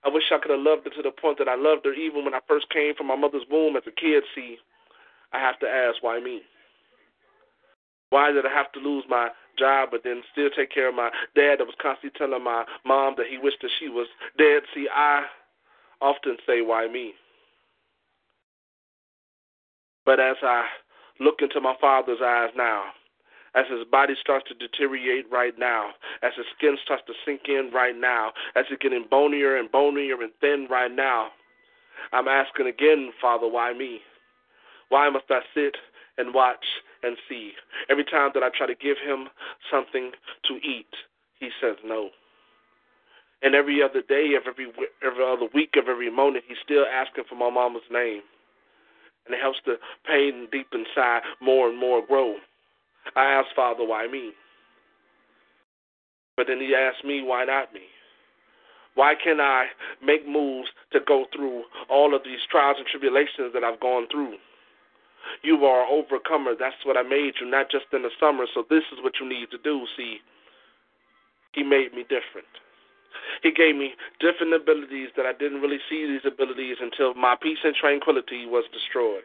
I 0.06 0.10
wish 0.10 0.32
I 0.32 0.38
could 0.38 0.52
have 0.52 0.60
loved 0.60 0.86
her 0.86 0.92
to 0.92 1.02
the 1.02 1.12
point 1.12 1.40
that 1.40 1.50
I 1.50 1.56
loved 1.56 1.86
her 1.86 1.94
even 1.94 2.24
when 2.24 2.36
I 2.36 2.40
first 2.48 2.70
came 2.70 2.94
from 2.96 3.08
my 3.08 3.16
mother's 3.16 3.46
womb 3.50 3.76
as 3.76 3.84
a 3.88 3.92
kid. 3.92 4.24
See, 4.36 4.58
I 5.34 5.40
have 5.40 5.58
to 5.60 5.68
ask, 5.68 6.02
why 6.02 6.20
me? 6.20 6.42
Why 8.12 8.32
did 8.32 8.46
I 8.46 8.54
have 8.54 8.72
to 8.74 8.80
lose 8.80 9.04
my 9.10 9.30
job 9.58 9.90
but 9.92 10.02
then 10.04 10.22
still 10.32 10.50
take 10.56 10.72
care 10.72 10.90
of 10.90 10.96
my 10.96 11.10
dad 11.36 11.60
that 11.60 11.66
was 11.66 11.76
constantly 11.82 12.18
telling 12.18 12.44
my 12.44 12.66
mom 12.86 13.16
that 13.18 13.26
he 13.28 13.38
wished 13.38 13.62
that 13.62 13.72
she 13.80 13.90
was 13.90 14.08
dead? 14.38 14.62
See, 14.76 14.88
I 14.94 15.26
often 16.02 16.38
say, 16.46 16.62
Why 16.62 16.88
me? 16.88 17.14
But 20.06 20.20
as 20.20 20.38
I 20.44 20.66
look 21.20 21.42
into 21.42 21.60
my 21.60 21.76
father's 21.82 22.22
eyes 22.24 22.52
now, 22.56 22.84
as 23.56 23.66
his 23.70 23.86
body 23.90 24.14
starts 24.20 24.48
to 24.50 24.54
deteriorate 24.56 25.26
right 25.32 25.58
now, 25.58 25.92
as 26.22 26.32
his 26.36 26.46
skin 26.58 26.78
starts 26.84 27.04
to 27.08 27.14
sink 27.26 27.42
in 27.48 27.72
right 27.74 27.96
now, 27.96 28.32
as 28.56 28.66
he's 28.70 28.78
getting 28.80 29.06
bonier 29.10 29.58
and 29.58 29.72
bonier 29.72 30.22
and 30.22 30.32
thin 30.42 30.68
right 30.70 30.92
now, 30.92 31.30
I'm 32.14 32.28
asking 32.28 32.68
again, 32.68 33.12
Father, 33.22 33.48
why 33.48 33.74
me? 33.74 34.02
Why 34.90 35.10
must 35.10 35.26
I 35.30 35.40
sit 35.54 35.76
and 36.18 36.34
watch 36.34 36.66
and 37.04 37.18
see? 37.30 37.54
Every 37.90 38.04
time 38.06 38.32
that 38.34 38.44
I 38.44 38.50
try 38.56 38.68
to 38.68 38.76
give 38.76 38.98
him 39.04 39.30
something 39.72 40.12
to 40.46 40.54
eat, 40.56 40.94
he 41.40 41.50
says 41.62 41.78
no. 41.84 42.10
And 43.42 43.56
every 43.56 43.82
other 43.84 44.02
day, 44.02 44.32
every 44.36 44.68
every 45.04 45.24
other 45.24 45.48
week, 45.54 45.76
of 45.78 45.88
every 45.88 46.10
moment, 46.10 46.46
he's 46.48 46.58
still 46.64 46.86
asking 46.86 47.26
for 47.30 47.36
my 47.36 47.50
mama's 47.50 47.84
name 47.92 48.22
and 49.26 49.36
it 49.36 49.42
helps 49.42 49.60
the 49.66 49.76
pain 50.08 50.48
deep 50.52 50.68
inside 50.74 51.22
more 51.42 51.70
and 51.70 51.78
more 51.80 52.06
grow. 52.06 52.36
I 53.16 53.26
asked 53.26 53.56
Father, 53.56 53.86
why 53.86 54.08
me? 54.08 54.32
But 56.38 56.48
then 56.48 56.60
he 56.60 56.76
asked 56.76 57.06
me, 57.06 57.24
why 57.24 57.46
not 57.46 57.74
me? 57.74 57.82
Why 58.96 59.14
can't 59.22 59.42
I 59.42 59.68
make 60.04 60.28
moves 60.28 60.70
to 60.92 61.00
go 61.06 61.26
through 61.36 61.64
all 61.90 62.16
of 62.16 62.24
these 62.24 62.40
trials 62.50 62.78
and 62.78 62.88
tribulations 62.88 63.52
that 63.54 63.64
I've 63.64 63.80
gone 63.80 64.08
through? 64.12 64.36
You 65.44 65.66
are 65.66 65.84
an 65.84 65.90
overcomer. 65.92 66.56
That's 66.58 66.80
what 66.86 66.98
I 66.98 67.04
made 67.04 67.34
you, 67.42 67.50
not 67.50 67.70
just 67.72 67.86
in 67.92 68.04
the 68.04 68.12
summer. 68.20 68.46
So 68.54 68.64
this 68.70 68.84
is 68.92 69.00
what 69.02 69.14
you 69.20 69.28
need 69.28 69.52
to 69.52 69.58
do. 69.58 69.86
See, 69.98 70.20
he 71.54 71.64
made 71.64 71.94
me 71.94 72.04
different. 72.04 72.48
He 73.44 73.52
gave 73.52 73.76
me 73.76 73.96
different 74.20 74.54
abilities 74.54 75.10
that 75.18 75.26
I 75.26 75.34
didn't 75.34 75.62
really 75.62 75.80
see 75.90 76.06
these 76.06 76.26
abilities 76.26 76.78
until 76.80 77.14
my 77.16 77.36
peace 77.42 77.60
and 77.64 77.76
tranquility 77.76 78.46
was 78.46 78.66
destroyed. 78.72 79.24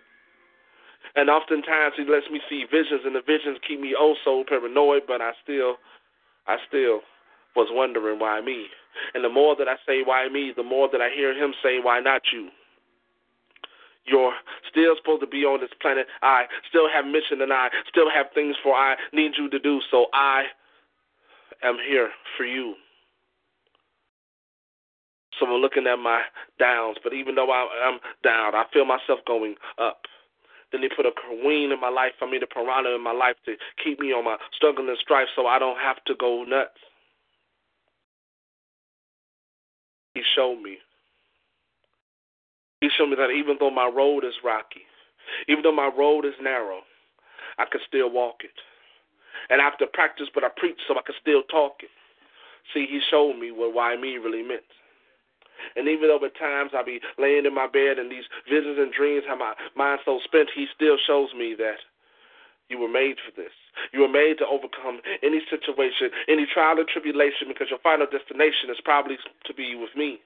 And 1.16 1.28
oftentimes 1.28 1.94
he 1.96 2.04
lets 2.04 2.30
me 2.30 2.40
see 2.48 2.64
visions, 2.70 3.02
and 3.04 3.14
the 3.14 3.22
visions 3.26 3.58
keep 3.66 3.80
me 3.80 3.94
oh 3.98 4.14
so 4.24 4.44
paranoid. 4.48 5.02
But 5.06 5.20
I 5.20 5.32
still, 5.42 5.76
I 6.46 6.56
still 6.68 7.00
was 7.56 7.68
wondering 7.70 8.18
why 8.18 8.40
me. 8.40 8.66
And 9.14 9.24
the 9.24 9.28
more 9.28 9.56
that 9.56 9.68
I 9.68 9.76
say 9.86 10.02
why 10.04 10.28
me, 10.28 10.52
the 10.56 10.62
more 10.62 10.88
that 10.92 11.00
I 11.00 11.10
hear 11.14 11.32
him 11.32 11.54
say 11.62 11.78
why 11.82 12.00
not 12.00 12.22
you. 12.32 12.48
You're 14.06 14.32
still 14.70 14.96
supposed 14.96 15.20
to 15.20 15.26
be 15.26 15.44
on 15.44 15.60
this 15.60 15.70
planet. 15.80 16.06
I 16.22 16.44
still 16.68 16.88
have 16.88 17.04
mission, 17.04 17.42
and 17.42 17.52
I 17.52 17.68
still 17.88 18.10
have 18.10 18.26
things 18.34 18.56
for 18.62 18.74
I 18.74 18.96
need 19.12 19.32
you 19.36 19.48
to 19.50 19.58
do. 19.58 19.80
So 19.90 20.06
I 20.12 20.44
am 21.62 21.76
here 21.86 22.10
for 22.36 22.44
you. 22.44 22.74
So 25.38 25.46
I'm 25.46 25.60
looking 25.60 25.86
at 25.86 25.96
my 25.96 26.22
downs, 26.58 26.98
but 27.02 27.12
even 27.14 27.34
though 27.34 27.50
I, 27.50 27.88
am 27.88 27.98
down, 28.22 28.54
I 28.54 28.64
feel 28.72 28.84
myself 28.84 29.20
going 29.26 29.54
up. 29.78 30.02
Then 30.72 30.82
they 30.82 30.88
put 30.94 31.06
a 31.06 31.12
queen 31.12 31.72
in 31.72 31.80
my 31.80 31.88
life, 31.88 32.12
I 32.20 32.30
mean 32.30 32.42
a 32.42 32.46
piranha 32.46 32.94
in 32.94 33.02
my 33.02 33.12
life 33.12 33.36
to 33.46 33.54
keep 33.82 33.98
me 33.98 34.12
on 34.12 34.24
my 34.24 34.36
struggle 34.54 34.88
and 34.88 34.98
strife 34.98 35.28
so 35.34 35.46
I 35.46 35.58
don't 35.58 35.78
have 35.78 36.02
to 36.06 36.14
go 36.14 36.44
nuts. 36.44 36.78
He 40.14 40.22
showed 40.34 40.60
me. 40.60 40.78
He 42.80 42.88
showed 42.96 43.10
me 43.10 43.16
that 43.16 43.30
even 43.30 43.56
though 43.60 43.70
my 43.70 43.86
road 43.86 44.24
is 44.24 44.34
rocky, 44.44 44.82
even 45.48 45.62
though 45.62 45.74
my 45.74 45.90
road 45.96 46.24
is 46.24 46.34
narrow, 46.40 46.80
I 47.58 47.64
can 47.70 47.80
still 47.86 48.10
walk 48.10 48.42
it. 48.42 48.56
And 49.48 49.60
I 49.60 49.64
have 49.64 49.78
to 49.78 49.86
practice 49.86 50.28
what 50.32 50.44
I 50.44 50.48
preach 50.56 50.78
so 50.86 50.94
I 50.94 51.02
can 51.04 51.14
still 51.20 51.42
talk 51.50 51.82
it. 51.82 51.90
See, 52.72 52.86
he 52.88 53.00
showed 53.10 53.34
me 53.38 53.50
what 53.50 53.74
why 53.74 53.96
me 53.96 54.16
really 54.18 54.42
meant. 54.42 54.62
And 55.76 55.88
even 55.88 56.08
though 56.08 56.24
at 56.24 56.36
times 56.36 56.72
I 56.74 56.82
be 56.82 57.00
laying 57.18 57.46
in 57.46 57.54
my 57.54 57.66
bed 57.66 57.98
and 57.98 58.10
these 58.10 58.26
visions 58.48 58.78
and 58.78 58.92
dreams 58.92 59.24
have 59.28 59.38
my 59.38 59.54
mind 59.76 60.00
so 60.04 60.20
spent, 60.24 60.50
He 60.54 60.66
still 60.74 60.96
shows 61.06 61.30
me 61.36 61.54
that 61.58 61.80
you 62.68 62.78
were 62.78 62.88
made 62.88 63.16
for 63.18 63.34
this. 63.34 63.52
You 63.92 64.00
were 64.00 64.12
made 64.12 64.38
to 64.38 64.46
overcome 64.46 65.02
any 65.22 65.42
situation, 65.50 66.10
any 66.28 66.46
trial 66.46 66.78
or 66.78 66.86
tribulation, 66.86 67.48
because 67.48 67.68
your 67.68 67.82
final 67.82 68.06
destination 68.06 68.70
is 68.70 68.78
probably 68.84 69.18
to 69.44 69.54
be 69.54 69.74
with 69.74 69.90
me. 69.96 70.20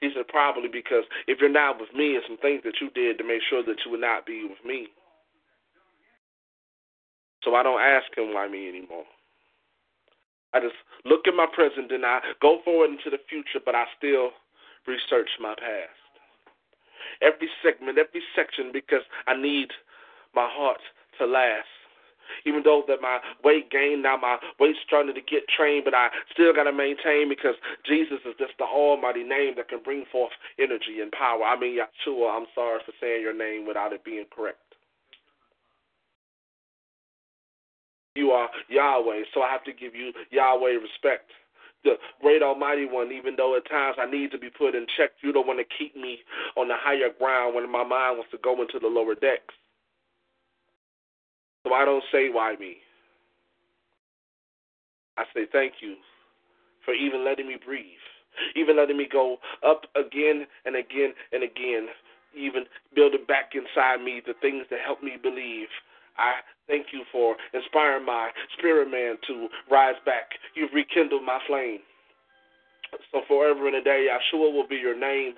He 0.00 0.10
said 0.14 0.28
probably 0.28 0.68
because 0.68 1.04
if 1.26 1.40
you're 1.40 1.48
not 1.48 1.80
with 1.80 1.94
me, 1.94 2.20
it's 2.20 2.26
some 2.26 2.36
things 2.36 2.60
that 2.64 2.80
you 2.80 2.90
did 2.90 3.16
to 3.18 3.24
make 3.24 3.40
sure 3.48 3.64
that 3.64 3.80
you 3.84 3.90
would 3.90 4.04
not 4.04 4.26
be 4.26 4.44
with 4.44 4.60
me. 4.64 4.88
So 7.42 7.54
I 7.54 7.62
don't 7.62 7.80
ask 7.80 8.06
him 8.16 8.34
why 8.34 8.48
me 8.48 8.68
anymore. 8.68 9.04
I 10.52 10.60
just 10.60 10.76
look 11.04 11.26
at 11.26 11.34
my 11.34 11.46
present 11.52 11.90
and 11.90 12.04
I 12.04 12.20
go 12.40 12.58
forward 12.64 12.90
into 12.90 13.10
the 13.10 13.18
future, 13.28 13.60
but 13.64 13.74
I 13.74 13.84
still 13.96 14.30
research 14.86 15.28
my 15.40 15.54
past. 15.54 15.98
Every 17.22 17.48
segment, 17.62 17.98
every 17.98 18.22
section, 18.34 18.70
because 18.72 19.02
I 19.26 19.36
need 19.36 19.68
my 20.34 20.48
heart 20.50 20.80
to 21.18 21.26
last. 21.26 21.68
Even 22.46 22.62
though 22.64 22.82
that 22.88 23.00
my 23.00 23.20
weight 23.44 23.70
gained, 23.70 24.02
now 24.02 24.16
my 24.16 24.38
weight's 24.58 24.78
starting 24.86 25.14
to 25.14 25.20
get 25.20 25.46
trained, 25.48 25.84
but 25.84 25.94
I 25.94 26.08
still 26.32 26.52
got 26.52 26.64
to 26.64 26.72
maintain 26.72 27.28
because 27.28 27.54
Jesus 27.86 28.18
is 28.24 28.34
just 28.38 28.54
the 28.58 28.64
almighty 28.64 29.22
name 29.22 29.54
that 29.56 29.68
can 29.68 29.82
bring 29.84 30.04
forth 30.10 30.32
energy 30.58 31.00
and 31.00 31.12
power. 31.12 31.44
I 31.44 31.58
mean, 31.58 31.78
Yahshua, 31.78 32.36
I'm 32.36 32.46
sorry 32.54 32.80
for 32.84 32.92
saying 33.00 33.22
your 33.22 33.36
name 33.36 33.66
without 33.66 33.92
it 33.92 34.04
being 34.04 34.24
correct. 34.34 34.58
You 38.16 38.30
are 38.30 38.48
Yahweh, 38.68 39.24
so 39.34 39.42
I 39.42 39.50
have 39.50 39.64
to 39.64 39.72
give 39.72 39.94
you 39.94 40.12
Yahweh 40.30 40.78
respect 40.80 41.30
the 41.84 41.94
great 42.20 42.42
Almighty 42.42 42.86
One, 42.86 43.12
even 43.12 43.36
though 43.36 43.56
at 43.56 43.68
times 43.68 43.96
I 44.00 44.10
need 44.10 44.30
to 44.32 44.38
be 44.38 44.50
put 44.50 44.74
in 44.74 44.86
check. 44.96 45.10
You 45.22 45.32
don't 45.32 45.46
want 45.46 45.60
to 45.60 45.76
keep 45.78 45.94
me 45.94 46.18
on 46.56 46.68
the 46.68 46.74
higher 46.76 47.10
ground 47.18 47.54
when 47.54 47.70
my 47.70 47.84
mind 47.84 48.18
wants 48.18 48.30
to 48.32 48.38
go 48.42 48.60
into 48.60 48.78
the 48.80 48.88
lower 48.88 49.14
decks. 49.14 49.54
So 51.66 51.72
I 51.72 51.84
don't 51.84 52.04
say 52.12 52.28
why 52.30 52.56
me. 52.58 52.76
I 55.16 55.24
say 55.32 55.46
thank 55.52 55.74
you 55.80 55.94
for 56.84 56.92
even 56.92 57.24
letting 57.24 57.46
me 57.46 57.56
breathe, 57.64 58.02
even 58.56 58.76
letting 58.76 58.96
me 58.96 59.08
go 59.10 59.38
up 59.66 59.82
again 59.94 60.46
and 60.64 60.76
again 60.76 61.14
and 61.32 61.42
again, 61.42 61.88
even 62.36 62.64
building 62.94 63.24
back 63.26 63.52
inside 63.54 64.02
me 64.02 64.20
the 64.26 64.34
things 64.42 64.66
that 64.70 64.80
help 64.84 65.02
me 65.02 65.12
believe 65.22 65.68
I 66.16 66.40
thank 66.66 66.86
you 66.92 67.02
for 67.10 67.36
inspiring 67.52 68.06
my 68.06 68.30
spirit 68.56 68.90
man 68.90 69.16
to 69.26 69.48
rise 69.70 69.98
back. 70.06 70.30
You've 70.54 70.72
rekindled 70.72 71.24
my 71.24 71.38
flame. 71.46 71.80
So 73.10 73.22
forever 73.26 73.66
and 73.66 73.76
a 73.76 73.82
day, 73.82 74.06
Yahshua 74.06 74.52
will 74.52 74.68
be 74.68 74.76
your 74.76 74.98
name, 74.98 75.34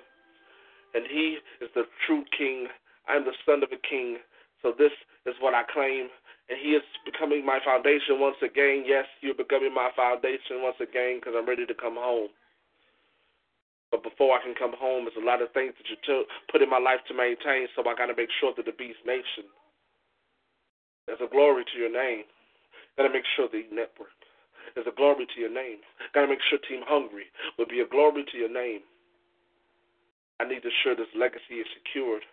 and 0.93 1.05
He 1.09 1.37
is 1.61 1.69
the 1.73 1.83
true 2.05 2.23
King. 2.37 2.67
I 3.09 3.15
am 3.15 3.25
the 3.25 3.33
son 3.45 3.63
of 3.63 3.69
a 3.73 3.81
King. 3.81 4.17
So 4.61 4.73
this 4.77 4.93
is 5.25 5.33
what 5.41 5.53
I 5.53 5.63
claim, 5.65 6.09
and 6.49 6.57
He 6.61 6.77
is 6.77 6.85
becoming 7.05 7.45
my 7.45 7.57
foundation 7.65 8.21
once 8.21 8.37
again. 8.45 8.85
Yes, 8.85 9.05
you're 9.21 9.37
becoming 9.37 9.73
my 9.73 9.89
foundation 9.95 10.61
once 10.61 10.77
again 10.77 11.17
because 11.17 11.33
I'm 11.33 11.49
ready 11.49 11.65
to 11.65 11.73
come 11.73 11.97
home. 11.97 12.29
But 13.89 14.03
before 14.03 14.37
I 14.37 14.43
can 14.43 14.53
come 14.53 14.75
home, 14.77 15.07
there's 15.07 15.17
a 15.17 15.25
lot 15.25 15.41
of 15.41 15.49
things 15.55 15.73
that 15.79 15.87
you 15.89 15.97
took, 16.05 16.27
put 16.51 16.61
in 16.61 16.69
my 16.69 16.77
life 16.77 16.99
to 17.07 17.15
maintain. 17.15 17.71
So 17.73 17.81
I 17.87 17.95
got 17.95 18.11
to 18.11 18.17
make 18.19 18.29
sure 18.37 18.51
that 18.53 18.67
the 18.67 18.75
Beast 18.75 18.99
Nation 19.07 19.47
there's 21.07 21.23
a 21.23 21.31
glory 21.31 21.63
to 21.63 21.79
your 21.79 21.91
name. 21.91 22.23
Gotta 22.97 23.09
make 23.09 23.23
sure 23.35 23.47
the 23.47 23.63
network. 23.71 24.13
There's 24.75 24.87
a 24.87 24.95
glory 24.95 25.25
to 25.25 25.39
your 25.39 25.53
name. 25.53 25.79
Gotta 26.13 26.27
make 26.27 26.43
sure 26.49 26.59
Team 26.67 26.83
Hungry 26.85 27.31
will 27.57 27.65
be 27.65 27.79
a 27.79 27.87
glory 27.87 28.25
to 28.31 28.37
your 28.37 28.51
name. 28.51 28.81
I 30.39 30.43
need 30.43 30.61
to 30.61 30.69
ensure 30.69 30.95
this 30.95 31.13
legacy 31.17 31.63
is 31.63 31.67
secured 31.79 32.23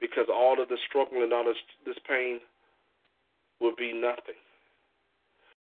because 0.00 0.26
all 0.32 0.62
of 0.62 0.68
the 0.68 0.78
struggle 0.88 1.22
and 1.22 1.32
all 1.32 1.44
this, 1.44 1.60
this 1.84 1.98
pain 2.08 2.40
would 3.60 3.76
be 3.76 3.92
nothing 3.92 4.38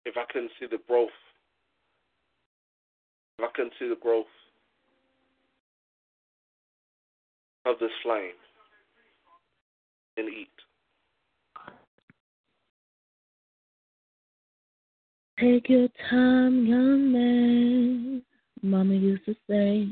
if 0.06 0.18
I 0.18 0.23
couldn't 0.31 0.52
see 0.60 0.68
the 0.69 0.80
growth. 0.88 1.15
If 3.40 3.45
I 3.45 3.52
couldn't 3.56 3.73
see 3.80 3.88
the 3.88 3.98
growth 3.99 4.30
of 7.65 7.80
this 7.80 7.91
flame 8.03 8.38
and 10.18 10.27
eat. 10.27 10.49
Take 15.39 15.69
your 15.69 15.87
time, 16.09 16.65
young 16.65 17.13
man. 17.13 18.21
Mama 18.61 18.93
used 18.93 19.23
to 19.25 19.35
say, 19.49 19.87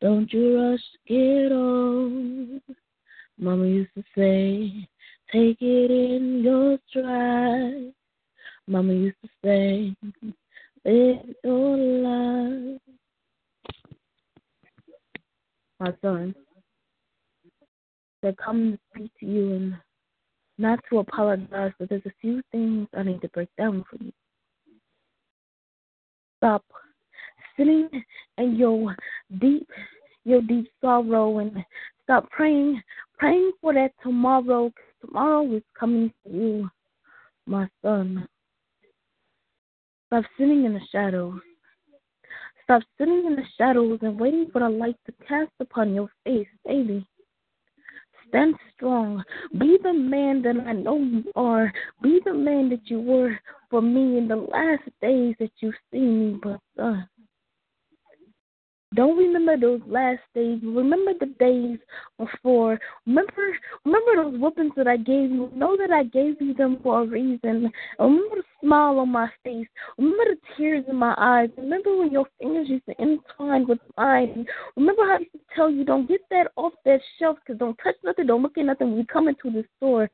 Don't 0.00 0.32
you 0.32 0.60
rush 0.60 0.80
to 1.08 1.12
get 1.12 1.52
old. 1.52 2.62
Mama 3.36 3.66
used 3.66 3.90
to 3.96 4.04
say, 4.16 4.86
Take 5.32 5.60
it 5.60 5.90
in 5.90 6.42
your 6.44 6.78
stride. 6.88 7.92
Mama 8.68 8.92
used 8.92 9.16
to 9.24 9.28
say, 9.44 9.96
Live 10.84 11.34
your 11.42 11.76
life. 11.76 12.80
My 15.80 15.92
son, 16.00 16.32
they 18.22 18.34
come 18.34 18.72
to 18.72 18.78
speak 18.94 19.10
to 19.18 19.26
you 19.26 19.52
and 19.52 19.74
not 20.58 20.78
to 20.90 20.98
apologize, 20.98 21.72
but 21.80 21.88
there's 21.88 22.06
a 22.06 22.12
few 22.20 22.40
things 22.52 22.86
I 22.96 23.02
need 23.02 23.20
to 23.22 23.28
break 23.30 23.48
down 23.58 23.84
for 23.90 23.96
you 24.04 24.12
stop 26.40 26.64
sitting 27.56 27.88
in 28.38 28.56
your 28.56 28.96
deep, 29.40 29.68
your 30.24 30.40
deep 30.40 30.66
sorrow 30.80 31.38
and 31.38 31.52
stop 32.02 32.30
praying, 32.30 32.82
praying 33.18 33.52
for 33.60 33.74
that 33.74 33.92
tomorrow. 34.02 34.72
Tomorrow 35.04 35.52
is 35.54 35.62
coming 35.78 36.12
for 36.22 36.30
you, 36.30 36.70
my 37.46 37.68
son. 37.82 38.26
Stop 40.06 40.24
sitting 40.38 40.64
in 40.64 40.72
the 40.72 40.80
shadows. 40.90 41.38
Stop 42.64 42.82
sitting 42.98 43.24
in 43.26 43.36
the 43.36 43.44
shadows 43.58 43.98
and 44.02 44.18
waiting 44.18 44.48
for 44.50 44.60
the 44.60 44.68
light 44.68 44.96
to 45.06 45.12
cast 45.26 45.50
upon 45.60 45.94
your 45.94 46.08
face, 46.24 46.48
baby. 46.66 47.06
Stand 48.28 48.54
strong. 48.74 49.22
Be 49.58 49.76
the 49.82 49.92
man 49.92 50.40
that 50.42 50.56
I 50.66 50.72
know 50.72 50.98
you 50.98 51.24
are. 51.34 51.72
Be 52.02 52.20
the 52.24 52.32
man 52.32 52.70
that 52.70 52.88
you 52.88 53.00
were 53.00 53.38
for 53.70 53.80
me 53.80 54.18
in 54.18 54.28
the 54.28 54.36
last 54.36 54.82
days 55.00 55.36
that 55.38 55.52
you 55.60 55.72
see 55.90 56.00
me, 56.00 56.40
but 56.42 56.60
son. 56.76 57.08
Don't 58.92 59.16
remember 59.16 59.56
those 59.56 59.80
last 59.86 60.22
days. 60.34 60.58
Remember 60.64 61.12
the 61.20 61.26
days 61.38 61.78
before. 62.18 62.76
Remember, 63.06 63.56
remember 63.84 64.16
those 64.16 64.40
whoopings 64.40 64.72
that 64.76 64.88
I 64.88 64.96
gave 64.96 65.30
you. 65.30 65.48
Know 65.54 65.76
that 65.76 65.92
I 65.92 66.02
gave 66.02 66.42
you 66.42 66.54
them 66.54 66.80
for 66.82 67.02
a 67.02 67.06
reason. 67.06 67.70
Remember 68.00 68.36
the 68.36 68.42
smile 68.60 68.98
on 68.98 69.10
my 69.10 69.30
face. 69.44 69.68
Remember 69.96 70.24
the 70.24 70.38
tears 70.56 70.84
in 70.88 70.96
my 70.96 71.14
eyes. 71.18 71.50
Remember 71.56 71.96
when 71.98 72.10
your 72.10 72.26
fingers 72.40 72.68
used 72.68 72.86
to 72.86 73.00
entwine 73.00 73.68
with 73.68 73.78
mine. 73.96 74.44
Remember 74.76 75.02
how 75.04 75.16
I 75.16 75.18
used 75.20 75.32
to 75.34 75.40
tell 75.54 75.70
you, 75.70 75.84
don't 75.84 76.08
get 76.08 76.22
that 76.30 76.50
off 76.56 76.72
that 76.84 77.00
shelf 77.20 77.38
because 77.46 77.60
don't 77.60 77.78
touch 77.84 77.94
nothing, 78.02 78.26
don't 78.26 78.42
look 78.42 78.58
at 78.58 78.64
nothing 78.64 78.88
when 78.88 78.98
you 78.98 79.06
come 79.06 79.28
into 79.28 79.52
the 79.52 79.64
store. 79.76 80.10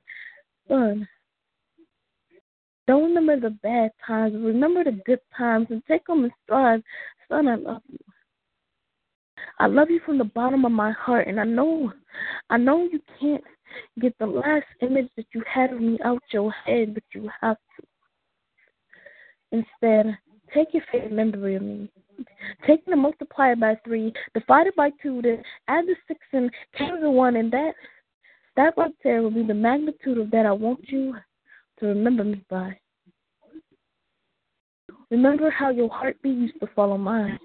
Son, 0.69 1.09
don't 2.87 3.15
remember 3.15 3.39
the 3.39 3.51
bad 3.51 3.91
times. 4.07 4.35
Remember 4.35 4.85
the 4.85 5.01
good 5.05 5.21
times 5.37 5.67
and 5.71 5.83
take 5.87 6.07
them 6.07 6.25
in 6.25 6.31
stride. 6.45 6.83
Son, 7.29 7.49
I 7.49 7.57
love 7.57 7.83
you. 7.89 7.99
I 9.59 9.67
love 9.67 9.91
you 9.91 10.01
from 10.05 10.19
the 10.19 10.25
bottom 10.25 10.65
of 10.65 10.73
my 10.73 10.93
heart, 10.93 11.29
and 11.29 11.41
I 11.41 11.45
know, 11.45 11.93
I 12.51 12.57
know 12.57 12.89
you 12.91 13.01
can't 13.19 13.45
get 14.01 14.17
the 14.19 14.27
last 14.27 14.67
image 14.81 15.09
that 15.17 15.27
you 15.35 15.43
had 15.53 15.73
of 15.73 15.81
me 15.81 15.99
out 16.05 16.23
your 16.33 16.51
head, 16.53 16.95
but 16.95 17.03
you 17.13 17.29
have 17.41 17.57
to. 17.57 17.87
Instead, 19.53 20.17
take 20.55 20.69
your 20.73 20.83
favorite 20.93 21.13
memory 21.13 21.57
of 21.57 21.63
me. 21.63 21.91
Take 22.67 22.83
and 22.87 23.01
multiply 23.01 23.53
it 23.53 23.61
by 23.61 23.77
three, 23.85 24.13
divide 24.35 24.69
it 24.69 24.77
by 24.77 24.91
two, 25.03 25.21
then 25.23 25.43
add 25.69 25.87
the 25.87 25.97
six 26.09 26.21
and 26.33 26.51
count 26.77 27.01
the 27.01 27.11
one, 27.11 27.37
and 27.37 27.53
that, 27.53 27.75
that 28.57 28.75
right 28.77 28.95
there 29.05 29.23
will 29.23 29.31
be 29.31 29.43
the 29.43 29.55
magnitude 29.55 30.19
of 30.19 30.31
that 30.31 30.47
I 30.47 30.53
want 30.53 30.89
you 30.89 31.15
to 31.79 31.87
remember 31.87 32.25
me 32.25 32.45
by. 32.49 32.79
Remember 35.11 35.51
how 35.51 35.71
your 35.71 35.89
heartbeat 35.89 36.37
used 36.37 36.61
to 36.61 36.69
follow 36.75 36.99
mine. 36.99 37.39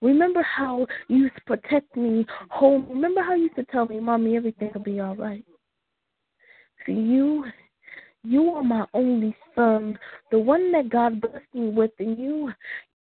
Remember 0.00 0.42
how 0.42 0.86
you 1.08 1.16
used 1.16 1.34
to 1.36 1.42
protect 1.42 1.96
me 1.96 2.26
home. 2.50 2.86
Remember 2.88 3.22
how 3.22 3.34
you 3.34 3.44
used 3.44 3.56
to 3.56 3.64
tell 3.64 3.86
me, 3.86 3.98
Mommy, 3.98 4.36
everything 4.36 4.70
will 4.74 4.82
be 4.82 5.00
all 5.00 5.16
right. 5.16 5.44
See, 6.84 6.92
you, 6.92 7.44
you 8.22 8.50
are 8.50 8.62
my 8.62 8.84
only 8.94 9.34
son, 9.54 9.98
the 10.30 10.38
one 10.38 10.70
that 10.72 10.90
God 10.90 11.20
blessed 11.20 11.44
me 11.54 11.70
with, 11.70 11.90
and 11.98 12.18
you, 12.18 12.52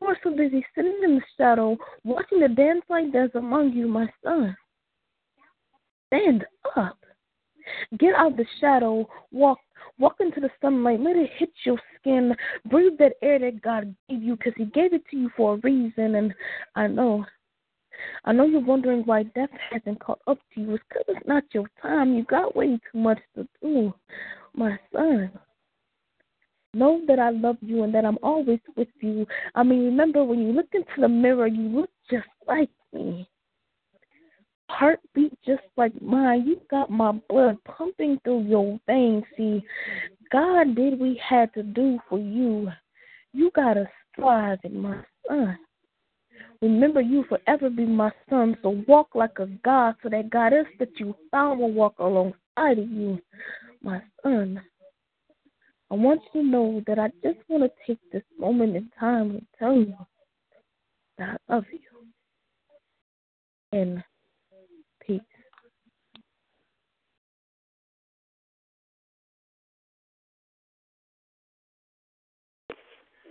you 0.00 0.06
are 0.06 0.16
so 0.22 0.30
busy 0.30 0.64
sitting 0.74 1.00
in 1.02 1.16
the 1.16 1.22
shadow, 1.36 1.76
watching 2.04 2.40
the 2.40 2.48
dance 2.48 2.82
like 2.88 3.12
does 3.12 3.30
among 3.34 3.72
you, 3.72 3.88
my 3.88 4.06
son. 4.22 4.56
Stand 6.06 6.44
up. 6.76 7.03
Get 7.98 8.14
out 8.14 8.32
of 8.32 8.36
the 8.36 8.46
shadow. 8.60 9.08
Walk 9.32 9.58
walk 9.98 10.16
into 10.20 10.40
the 10.40 10.50
sunlight. 10.60 11.00
Let 11.00 11.16
it 11.16 11.30
hit 11.36 11.50
your 11.64 11.78
skin. 11.98 12.34
Breathe 12.70 12.98
that 12.98 13.14
air 13.22 13.38
that 13.38 13.62
God 13.62 13.94
gave 14.08 14.22
you 14.22 14.36
because 14.36 14.54
He 14.56 14.66
gave 14.66 14.92
it 14.92 15.02
to 15.10 15.16
you 15.16 15.30
for 15.36 15.54
a 15.54 15.58
reason. 15.58 16.16
And 16.16 16.34
I 16.74 16.86
know. 16.86 17.24
I 18.24 18.32
know 18.32 18.44
you're 18.44 18.60
wondering 18.60 19.02
why 19.04 19.22
death 19.22 19.50
hasn't 19.70 20.00
caught 20.00 20.20
up 20.26 20.38
to 20.54 20.60
you. 20.60 20.74
It's 20.74 20.84
because 20.88 21.04
it's 21.08 21.26
not 21.26 21.44
your 21.52 21.66
time. 21.80 22.14
You 22.14 22.24
got 22.24 22.56
way 22.56 22.78
too 22.92 22.98
much 22.98 23.20
to 23.36 23.46
do, 23.62 23.94
my 24.52 24.78
son. 24.92 25.30
Know 26.74 27.02
that 27.06 27.20
I 27.20 27.30
love 27.30 27.56
you 27.60 27.84
and 27.84 27.94
that 27.94 28.04
I'm 28.04 28.18
always 28.20 28.58
with 28.76 28.88
you. 29.00 29.26
I 29.54 29.62
mean, 29.62 29.84
remember 29.84 30.24
when 30.24 30.40
you 30.40 30.52
look 30.52 30.66
into 30.72 31.00
the 31.00 31.08
mirror, 31.08 31.46
you 31.46 31.68
look 31.68 31.90
just 32.10 32.26
like 32.48 32.70
me 32.92 33.28
heartbeat 34.70 35.32
just 35.44 35.62
like 35.76 36.00
mine. 36.00 36.46
You 36.46 36.60
got 36.70 36.90
my 36.90 37.12
blood 37.28 37.56
pumping 37.64 38.18
through 38.24 38.44
your 38.44 38.78
veins. 38.86 39.24
See, 39.36 39.62
God 40.32 40.74
did 40.74 40.98
we 40.98 41.20
had 41.26 41.52
to 41.54 41.62
do 41.62 41.98
for 42.08 42.18
you. 42.18 42.68
You 43.32 43.50
gotta 43.54 43.88
strive 44.12 44.58
in 44.64 44.80
my 44.80 45.02
son. 45.28 45.58
Remember, 46.62 47.00
you 47.00 47.24
forever 47.28 47.68
be 47.68 47.84
my 47.84 48.10
son. 48.30 48.56
So 48.62 48.82
walk 48.88 49.14
like 49.14 49.38
a 49.38 49.46
God, 49.64 49.96
so 50.02 50.08
that 50.08 50.30
God 50.30 50.52
is 50.52 50.66
that 50.78 50.98
you 50.98 51.14
found 51.30 51.60
will 51.60 51.72
walk 51.72 51.96
alongside 51.98 52.78
of 52.78 52.90
you, 52.90 53.20
my 53.82 54.00
son. 54.22 54.62
I 55.90 55.94
want 55.94 56.22
you 56.32 56.42
to 56.42 56.46
know 56.46 56.82
that 56.86 56.98
I 56.98 57.08
just 57.22 57.38
want 57.48 57.64
to 57.64 57.70
take 57.86 57.98
this 58.12 58.22
moment 58.38 58.76
in 58.76 58.90
time 58.98 59.30
and 59.32 59.46
tell 59.58 59.76
you 59.76 59.94
that 61.18 61.40
I 61.48 61.54
love 61.54 61.64
you. 61.70 61.80
And 63.78 64.02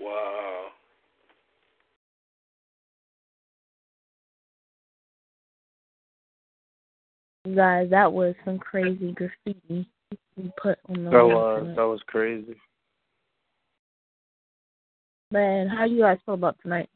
Wow. 0.04 0.66
Guys, 7.56 7.90
that 7.90 8.12
was 8.12 8.36
some 8.44 8.60
crazy 8.60 9.14
graffiti 9.14 9.88
we 10.38 10.52
put 10.62 10.78
on 10.90 11.06
the 11.06 11.12
That 11.12 11.24
wall 11.24 11.62
was 11.62 11.76
that 11.76 11.84
was 11.84 12.02
crazy. 12.08 12.56
Man, 15.32 15.68
how 15.68 15.86
you 15.86 16.02
guys 16.02 16.20
feel 16.26 16.36
about 16.36 16.58
tonight? 16.62 16.90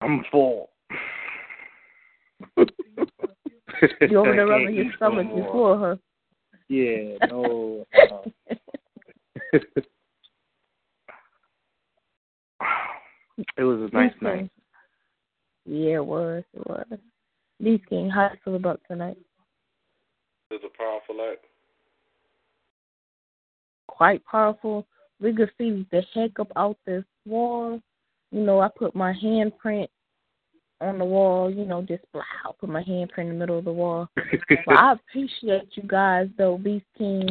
I'm 0.00 0.24
full. 0.30 0.70
You 2.56 2.66
over 4.18 4.34
there 4.34 4.46
I 4.46 4.48
rubbing 4.48 4.74
can't 4.74 4.86
your 4.86 4.92
stomach 4.96 5.26
no 5.26 5.36
more. 5.36 5.44
before, 5.44 5.78
huh? 5.78 5.96
Yeah, 6.68 7.18
no. 7.28 7.86
uh, 9.52 9.58
it 13.56 13.62
was 13.62 13.90
a 13.90 13.94
nice 13.94 14.12
Beast 14.12 14.22
night. 14.22 14.50
Yeah, 15.66 15.96
it 15.96 16.06
was. 16.06 16.42
It 16.54 16.66
was. 16.66 16.86
Beast 17.62 17.84
King, 17.88 18.08
how 18.08 18.30
you 18.32 18.38
feel 18.44 18.56
about 18.56 18.80
tonight? 18.88 19.18
It's 20.50 20.64
a 20.64 20.78
powerful 20.78 21.16
night. 21.16 21.38
Quite 23.86 24.24
powerful. 24.24 24.86
We 25.20 25.34
could 25.34 25.50
see 25.58 25.86
the 25.92 26.02
heck 26.14 26.40
up 26.40 26.50
out 26.56 26.78
this 26.86 27.04
wall. 27.26 27.80
You 28.32 28.40
know, 28.40 28.60
I 28.60 28.68
put 28.68 28.94
my 28.94 29.12
handprint 29.12 29.88
on 30.80 30.98
the 30.98 31.04
wall, 31.04 31.50
you 31.50 31.66
know, 31.66 31.82
just 31.82 32.02
blah, 32.12 32.22
I 32.44 32.50
put 32.58 32.70
my 32.70 32.82
handprint 32.82 33.18
in 33.18 33.28
the 33.28 33.34
middle 33.34 33.58
of 33.58 33.64
the 33.64 33.72
wall. 33.72 34.08
well, 34.66 34.78
I 34.78 34.94
appreciate 34.94 35.68
you 35.74 35.82
guys 35.86 36.28
though, 36.38 36.56
Beast 36.56 36.86
King, 36.96 37.28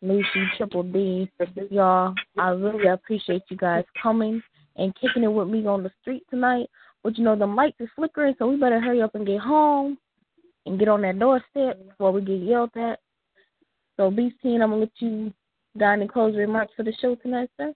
Lucy, 0.00 0.46
Triple 0.56 0.84
D, 0.84 1.28
y'all. 1.70 2.14
I 2.38 2.50
really 2.50 2.86
appreciate 2.86 3.42
you 3.48 3.56
guys 3.56 3.84
coming 4.00 4.42
and 4.76 4.94
kicking 5.00 5.24
it 5.24 5.32
with 5.32 5.48
me 5.48 5.66
on 5.66 5.82
the 5.82 5.90
street 6.00 6.24
tonight. 6.30 6.68
But 7.02 7.18
you 7.18 7.24
know, 7.24 7.36
the 7.36 7.46
lights 7.46 7.76
is 7.80 7.88
flickering, 7.94 8.34
so 8.38 8.48
we 8.48 8.56
better 8.56 8.80
hurry 8.80 9.02
up 9.02 9.14
and 9.14 9.26
get 9.26 9.40
home 9.40 9.98
and 10.66 10.78
get 10.78 10.88
on 10.88 11.02
that 11.02 11.18
doorstep 11.18 11.86
before 11.86 12.12
we 12.12 12.22
get 12.22 12.40
yelled 12.40 12.70
at. 12.76 12.98
So 13.96 14.10
Beast 14.10 14.36
King, 14.42 14.62
I'm 14.62 14.70
gonna 14.70 14.82
let 14.82 14.90
you 14.98 15.32
down 15.78 16.00
and 16.00 16.10
close 16.10 16.36
remarks 16.36 16.72
for 16.76 16.82
the 16.82 16.92
show 17.00 17.14
tonight, 17.16 17.50
sir. 17.56 17.72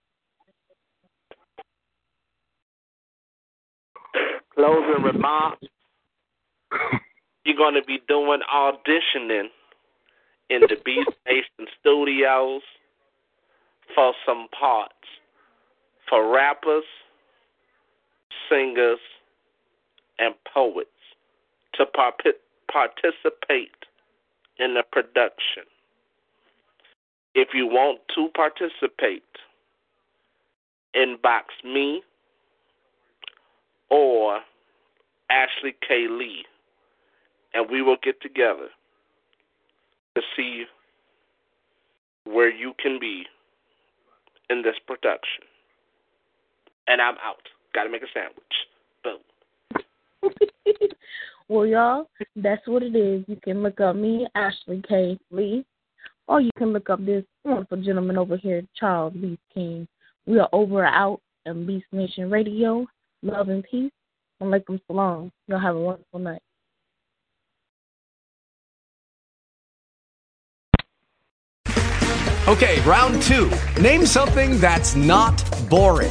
Closing 4.54 5.02
remarks. 5.04 5.66
You're 7.44 7.56
going 7.56 7.74
to 7.74 7.84
be 7.86 8.00
doing 8.08 8.40
auditioning 8.52 9.48
in 10.50 10.60
the 10.60 10.76
Beast 10.84 11.10
Nation 11.26 11.66
studios 11.80 12.60
for 13.94 14.12
some 14.26 14.48
parts 14.58 14.92
for 16.09 16.32
rappers, 16.32 16.85
singers, 18.48 18.98
and 20.18 20.35
poets 20.52 20.89
to 21.74 21.85
participate 21.86 23.70
in 24.59 24.74
the 24.74 24.82
production. 24.90 25.64
If 27.35 27.48
you 27.55 27.66
want 27.66 28.01
to 28.16 28.28
participate, 28.35 29.22
inbox 30.97 31.44
me 31.64 32.02
or 33.90 34.40
Ashley 35.30 35.76
K. 35.86 36.09
Lee, 36.09 36.44
and 37.55 37.70
we 37.70 37.82
will 37.82 37.98
get 38.02 38.20
together 38.20 38.68
to 40.14 40.22
see 40.36 40.64
where 42.24 42.51
you 42.51 42.74
can 42.82 42.98
be 42.98 43.26
in 44.51 44.62
this 44.62 44.76
production. 44.86 45.44
And 46.89 47.02
I'm 47.02 47.15
out. 47.23 47.36
Got 47.74 47.85
to 47.85 47.90
make 47.90 48.02
a 48.02 48.06
sandwich. 48.15 48.35
Boom. 49.05 50.31
well, 51.48 51.66
y'all, 51.66 52.09
that's 52.35 52.66
what 52.66 52.82
it 52.82 52.97
is. 52.97 53.24
You 53.28 53.36
can 53.44 53.62
look 53.62 53.78
up 53.81 53.94
me, 53.94 54.27
Ashley 54.35 54.82
K. 54.89 55.19
Lee, 55.31 55.66
or 56.27 56.40
you 56.40 56.51
can 56.56 56.73
look 56.73 56.89
up 56.89 57.05
this 57.05 57.24
wonderful 57.44 57.82
gentleman 57.82 58.16
over 58.16 58.39
here, 58.39 58.62
Charles 58.74 59.12
Beast 59.12 59.40
King. 59.52 59.86
We 60.27 60.39
are 60.39 60.48
over 60.52 60.85
and 60.85 60.94
out 60.94 61.20
on 61.47 61.66
Beast 61.66 61.86
Nation 61.93 62.31
Radio. 62.31 62.86
Love 63.23 63.51
and 63.51 63.62
peace. 63.70 63.93
And 64.40 64.51
Alaikum 64.52 64.81
salam. 64.86 65.31
Y'all 65.47 65.59
have 65.59 65.77
a 65.77 65.81
wonderful 65.81 66.20
night. 66.20 66.43
Okay, 72.48 72.81
round 72.86 73.20
two. 73.20 73.51
Name 73.78 74.06
something 74.06 74.59
that's 74.59 74.94
not 74.94 75.44
boring. 75.69 76.10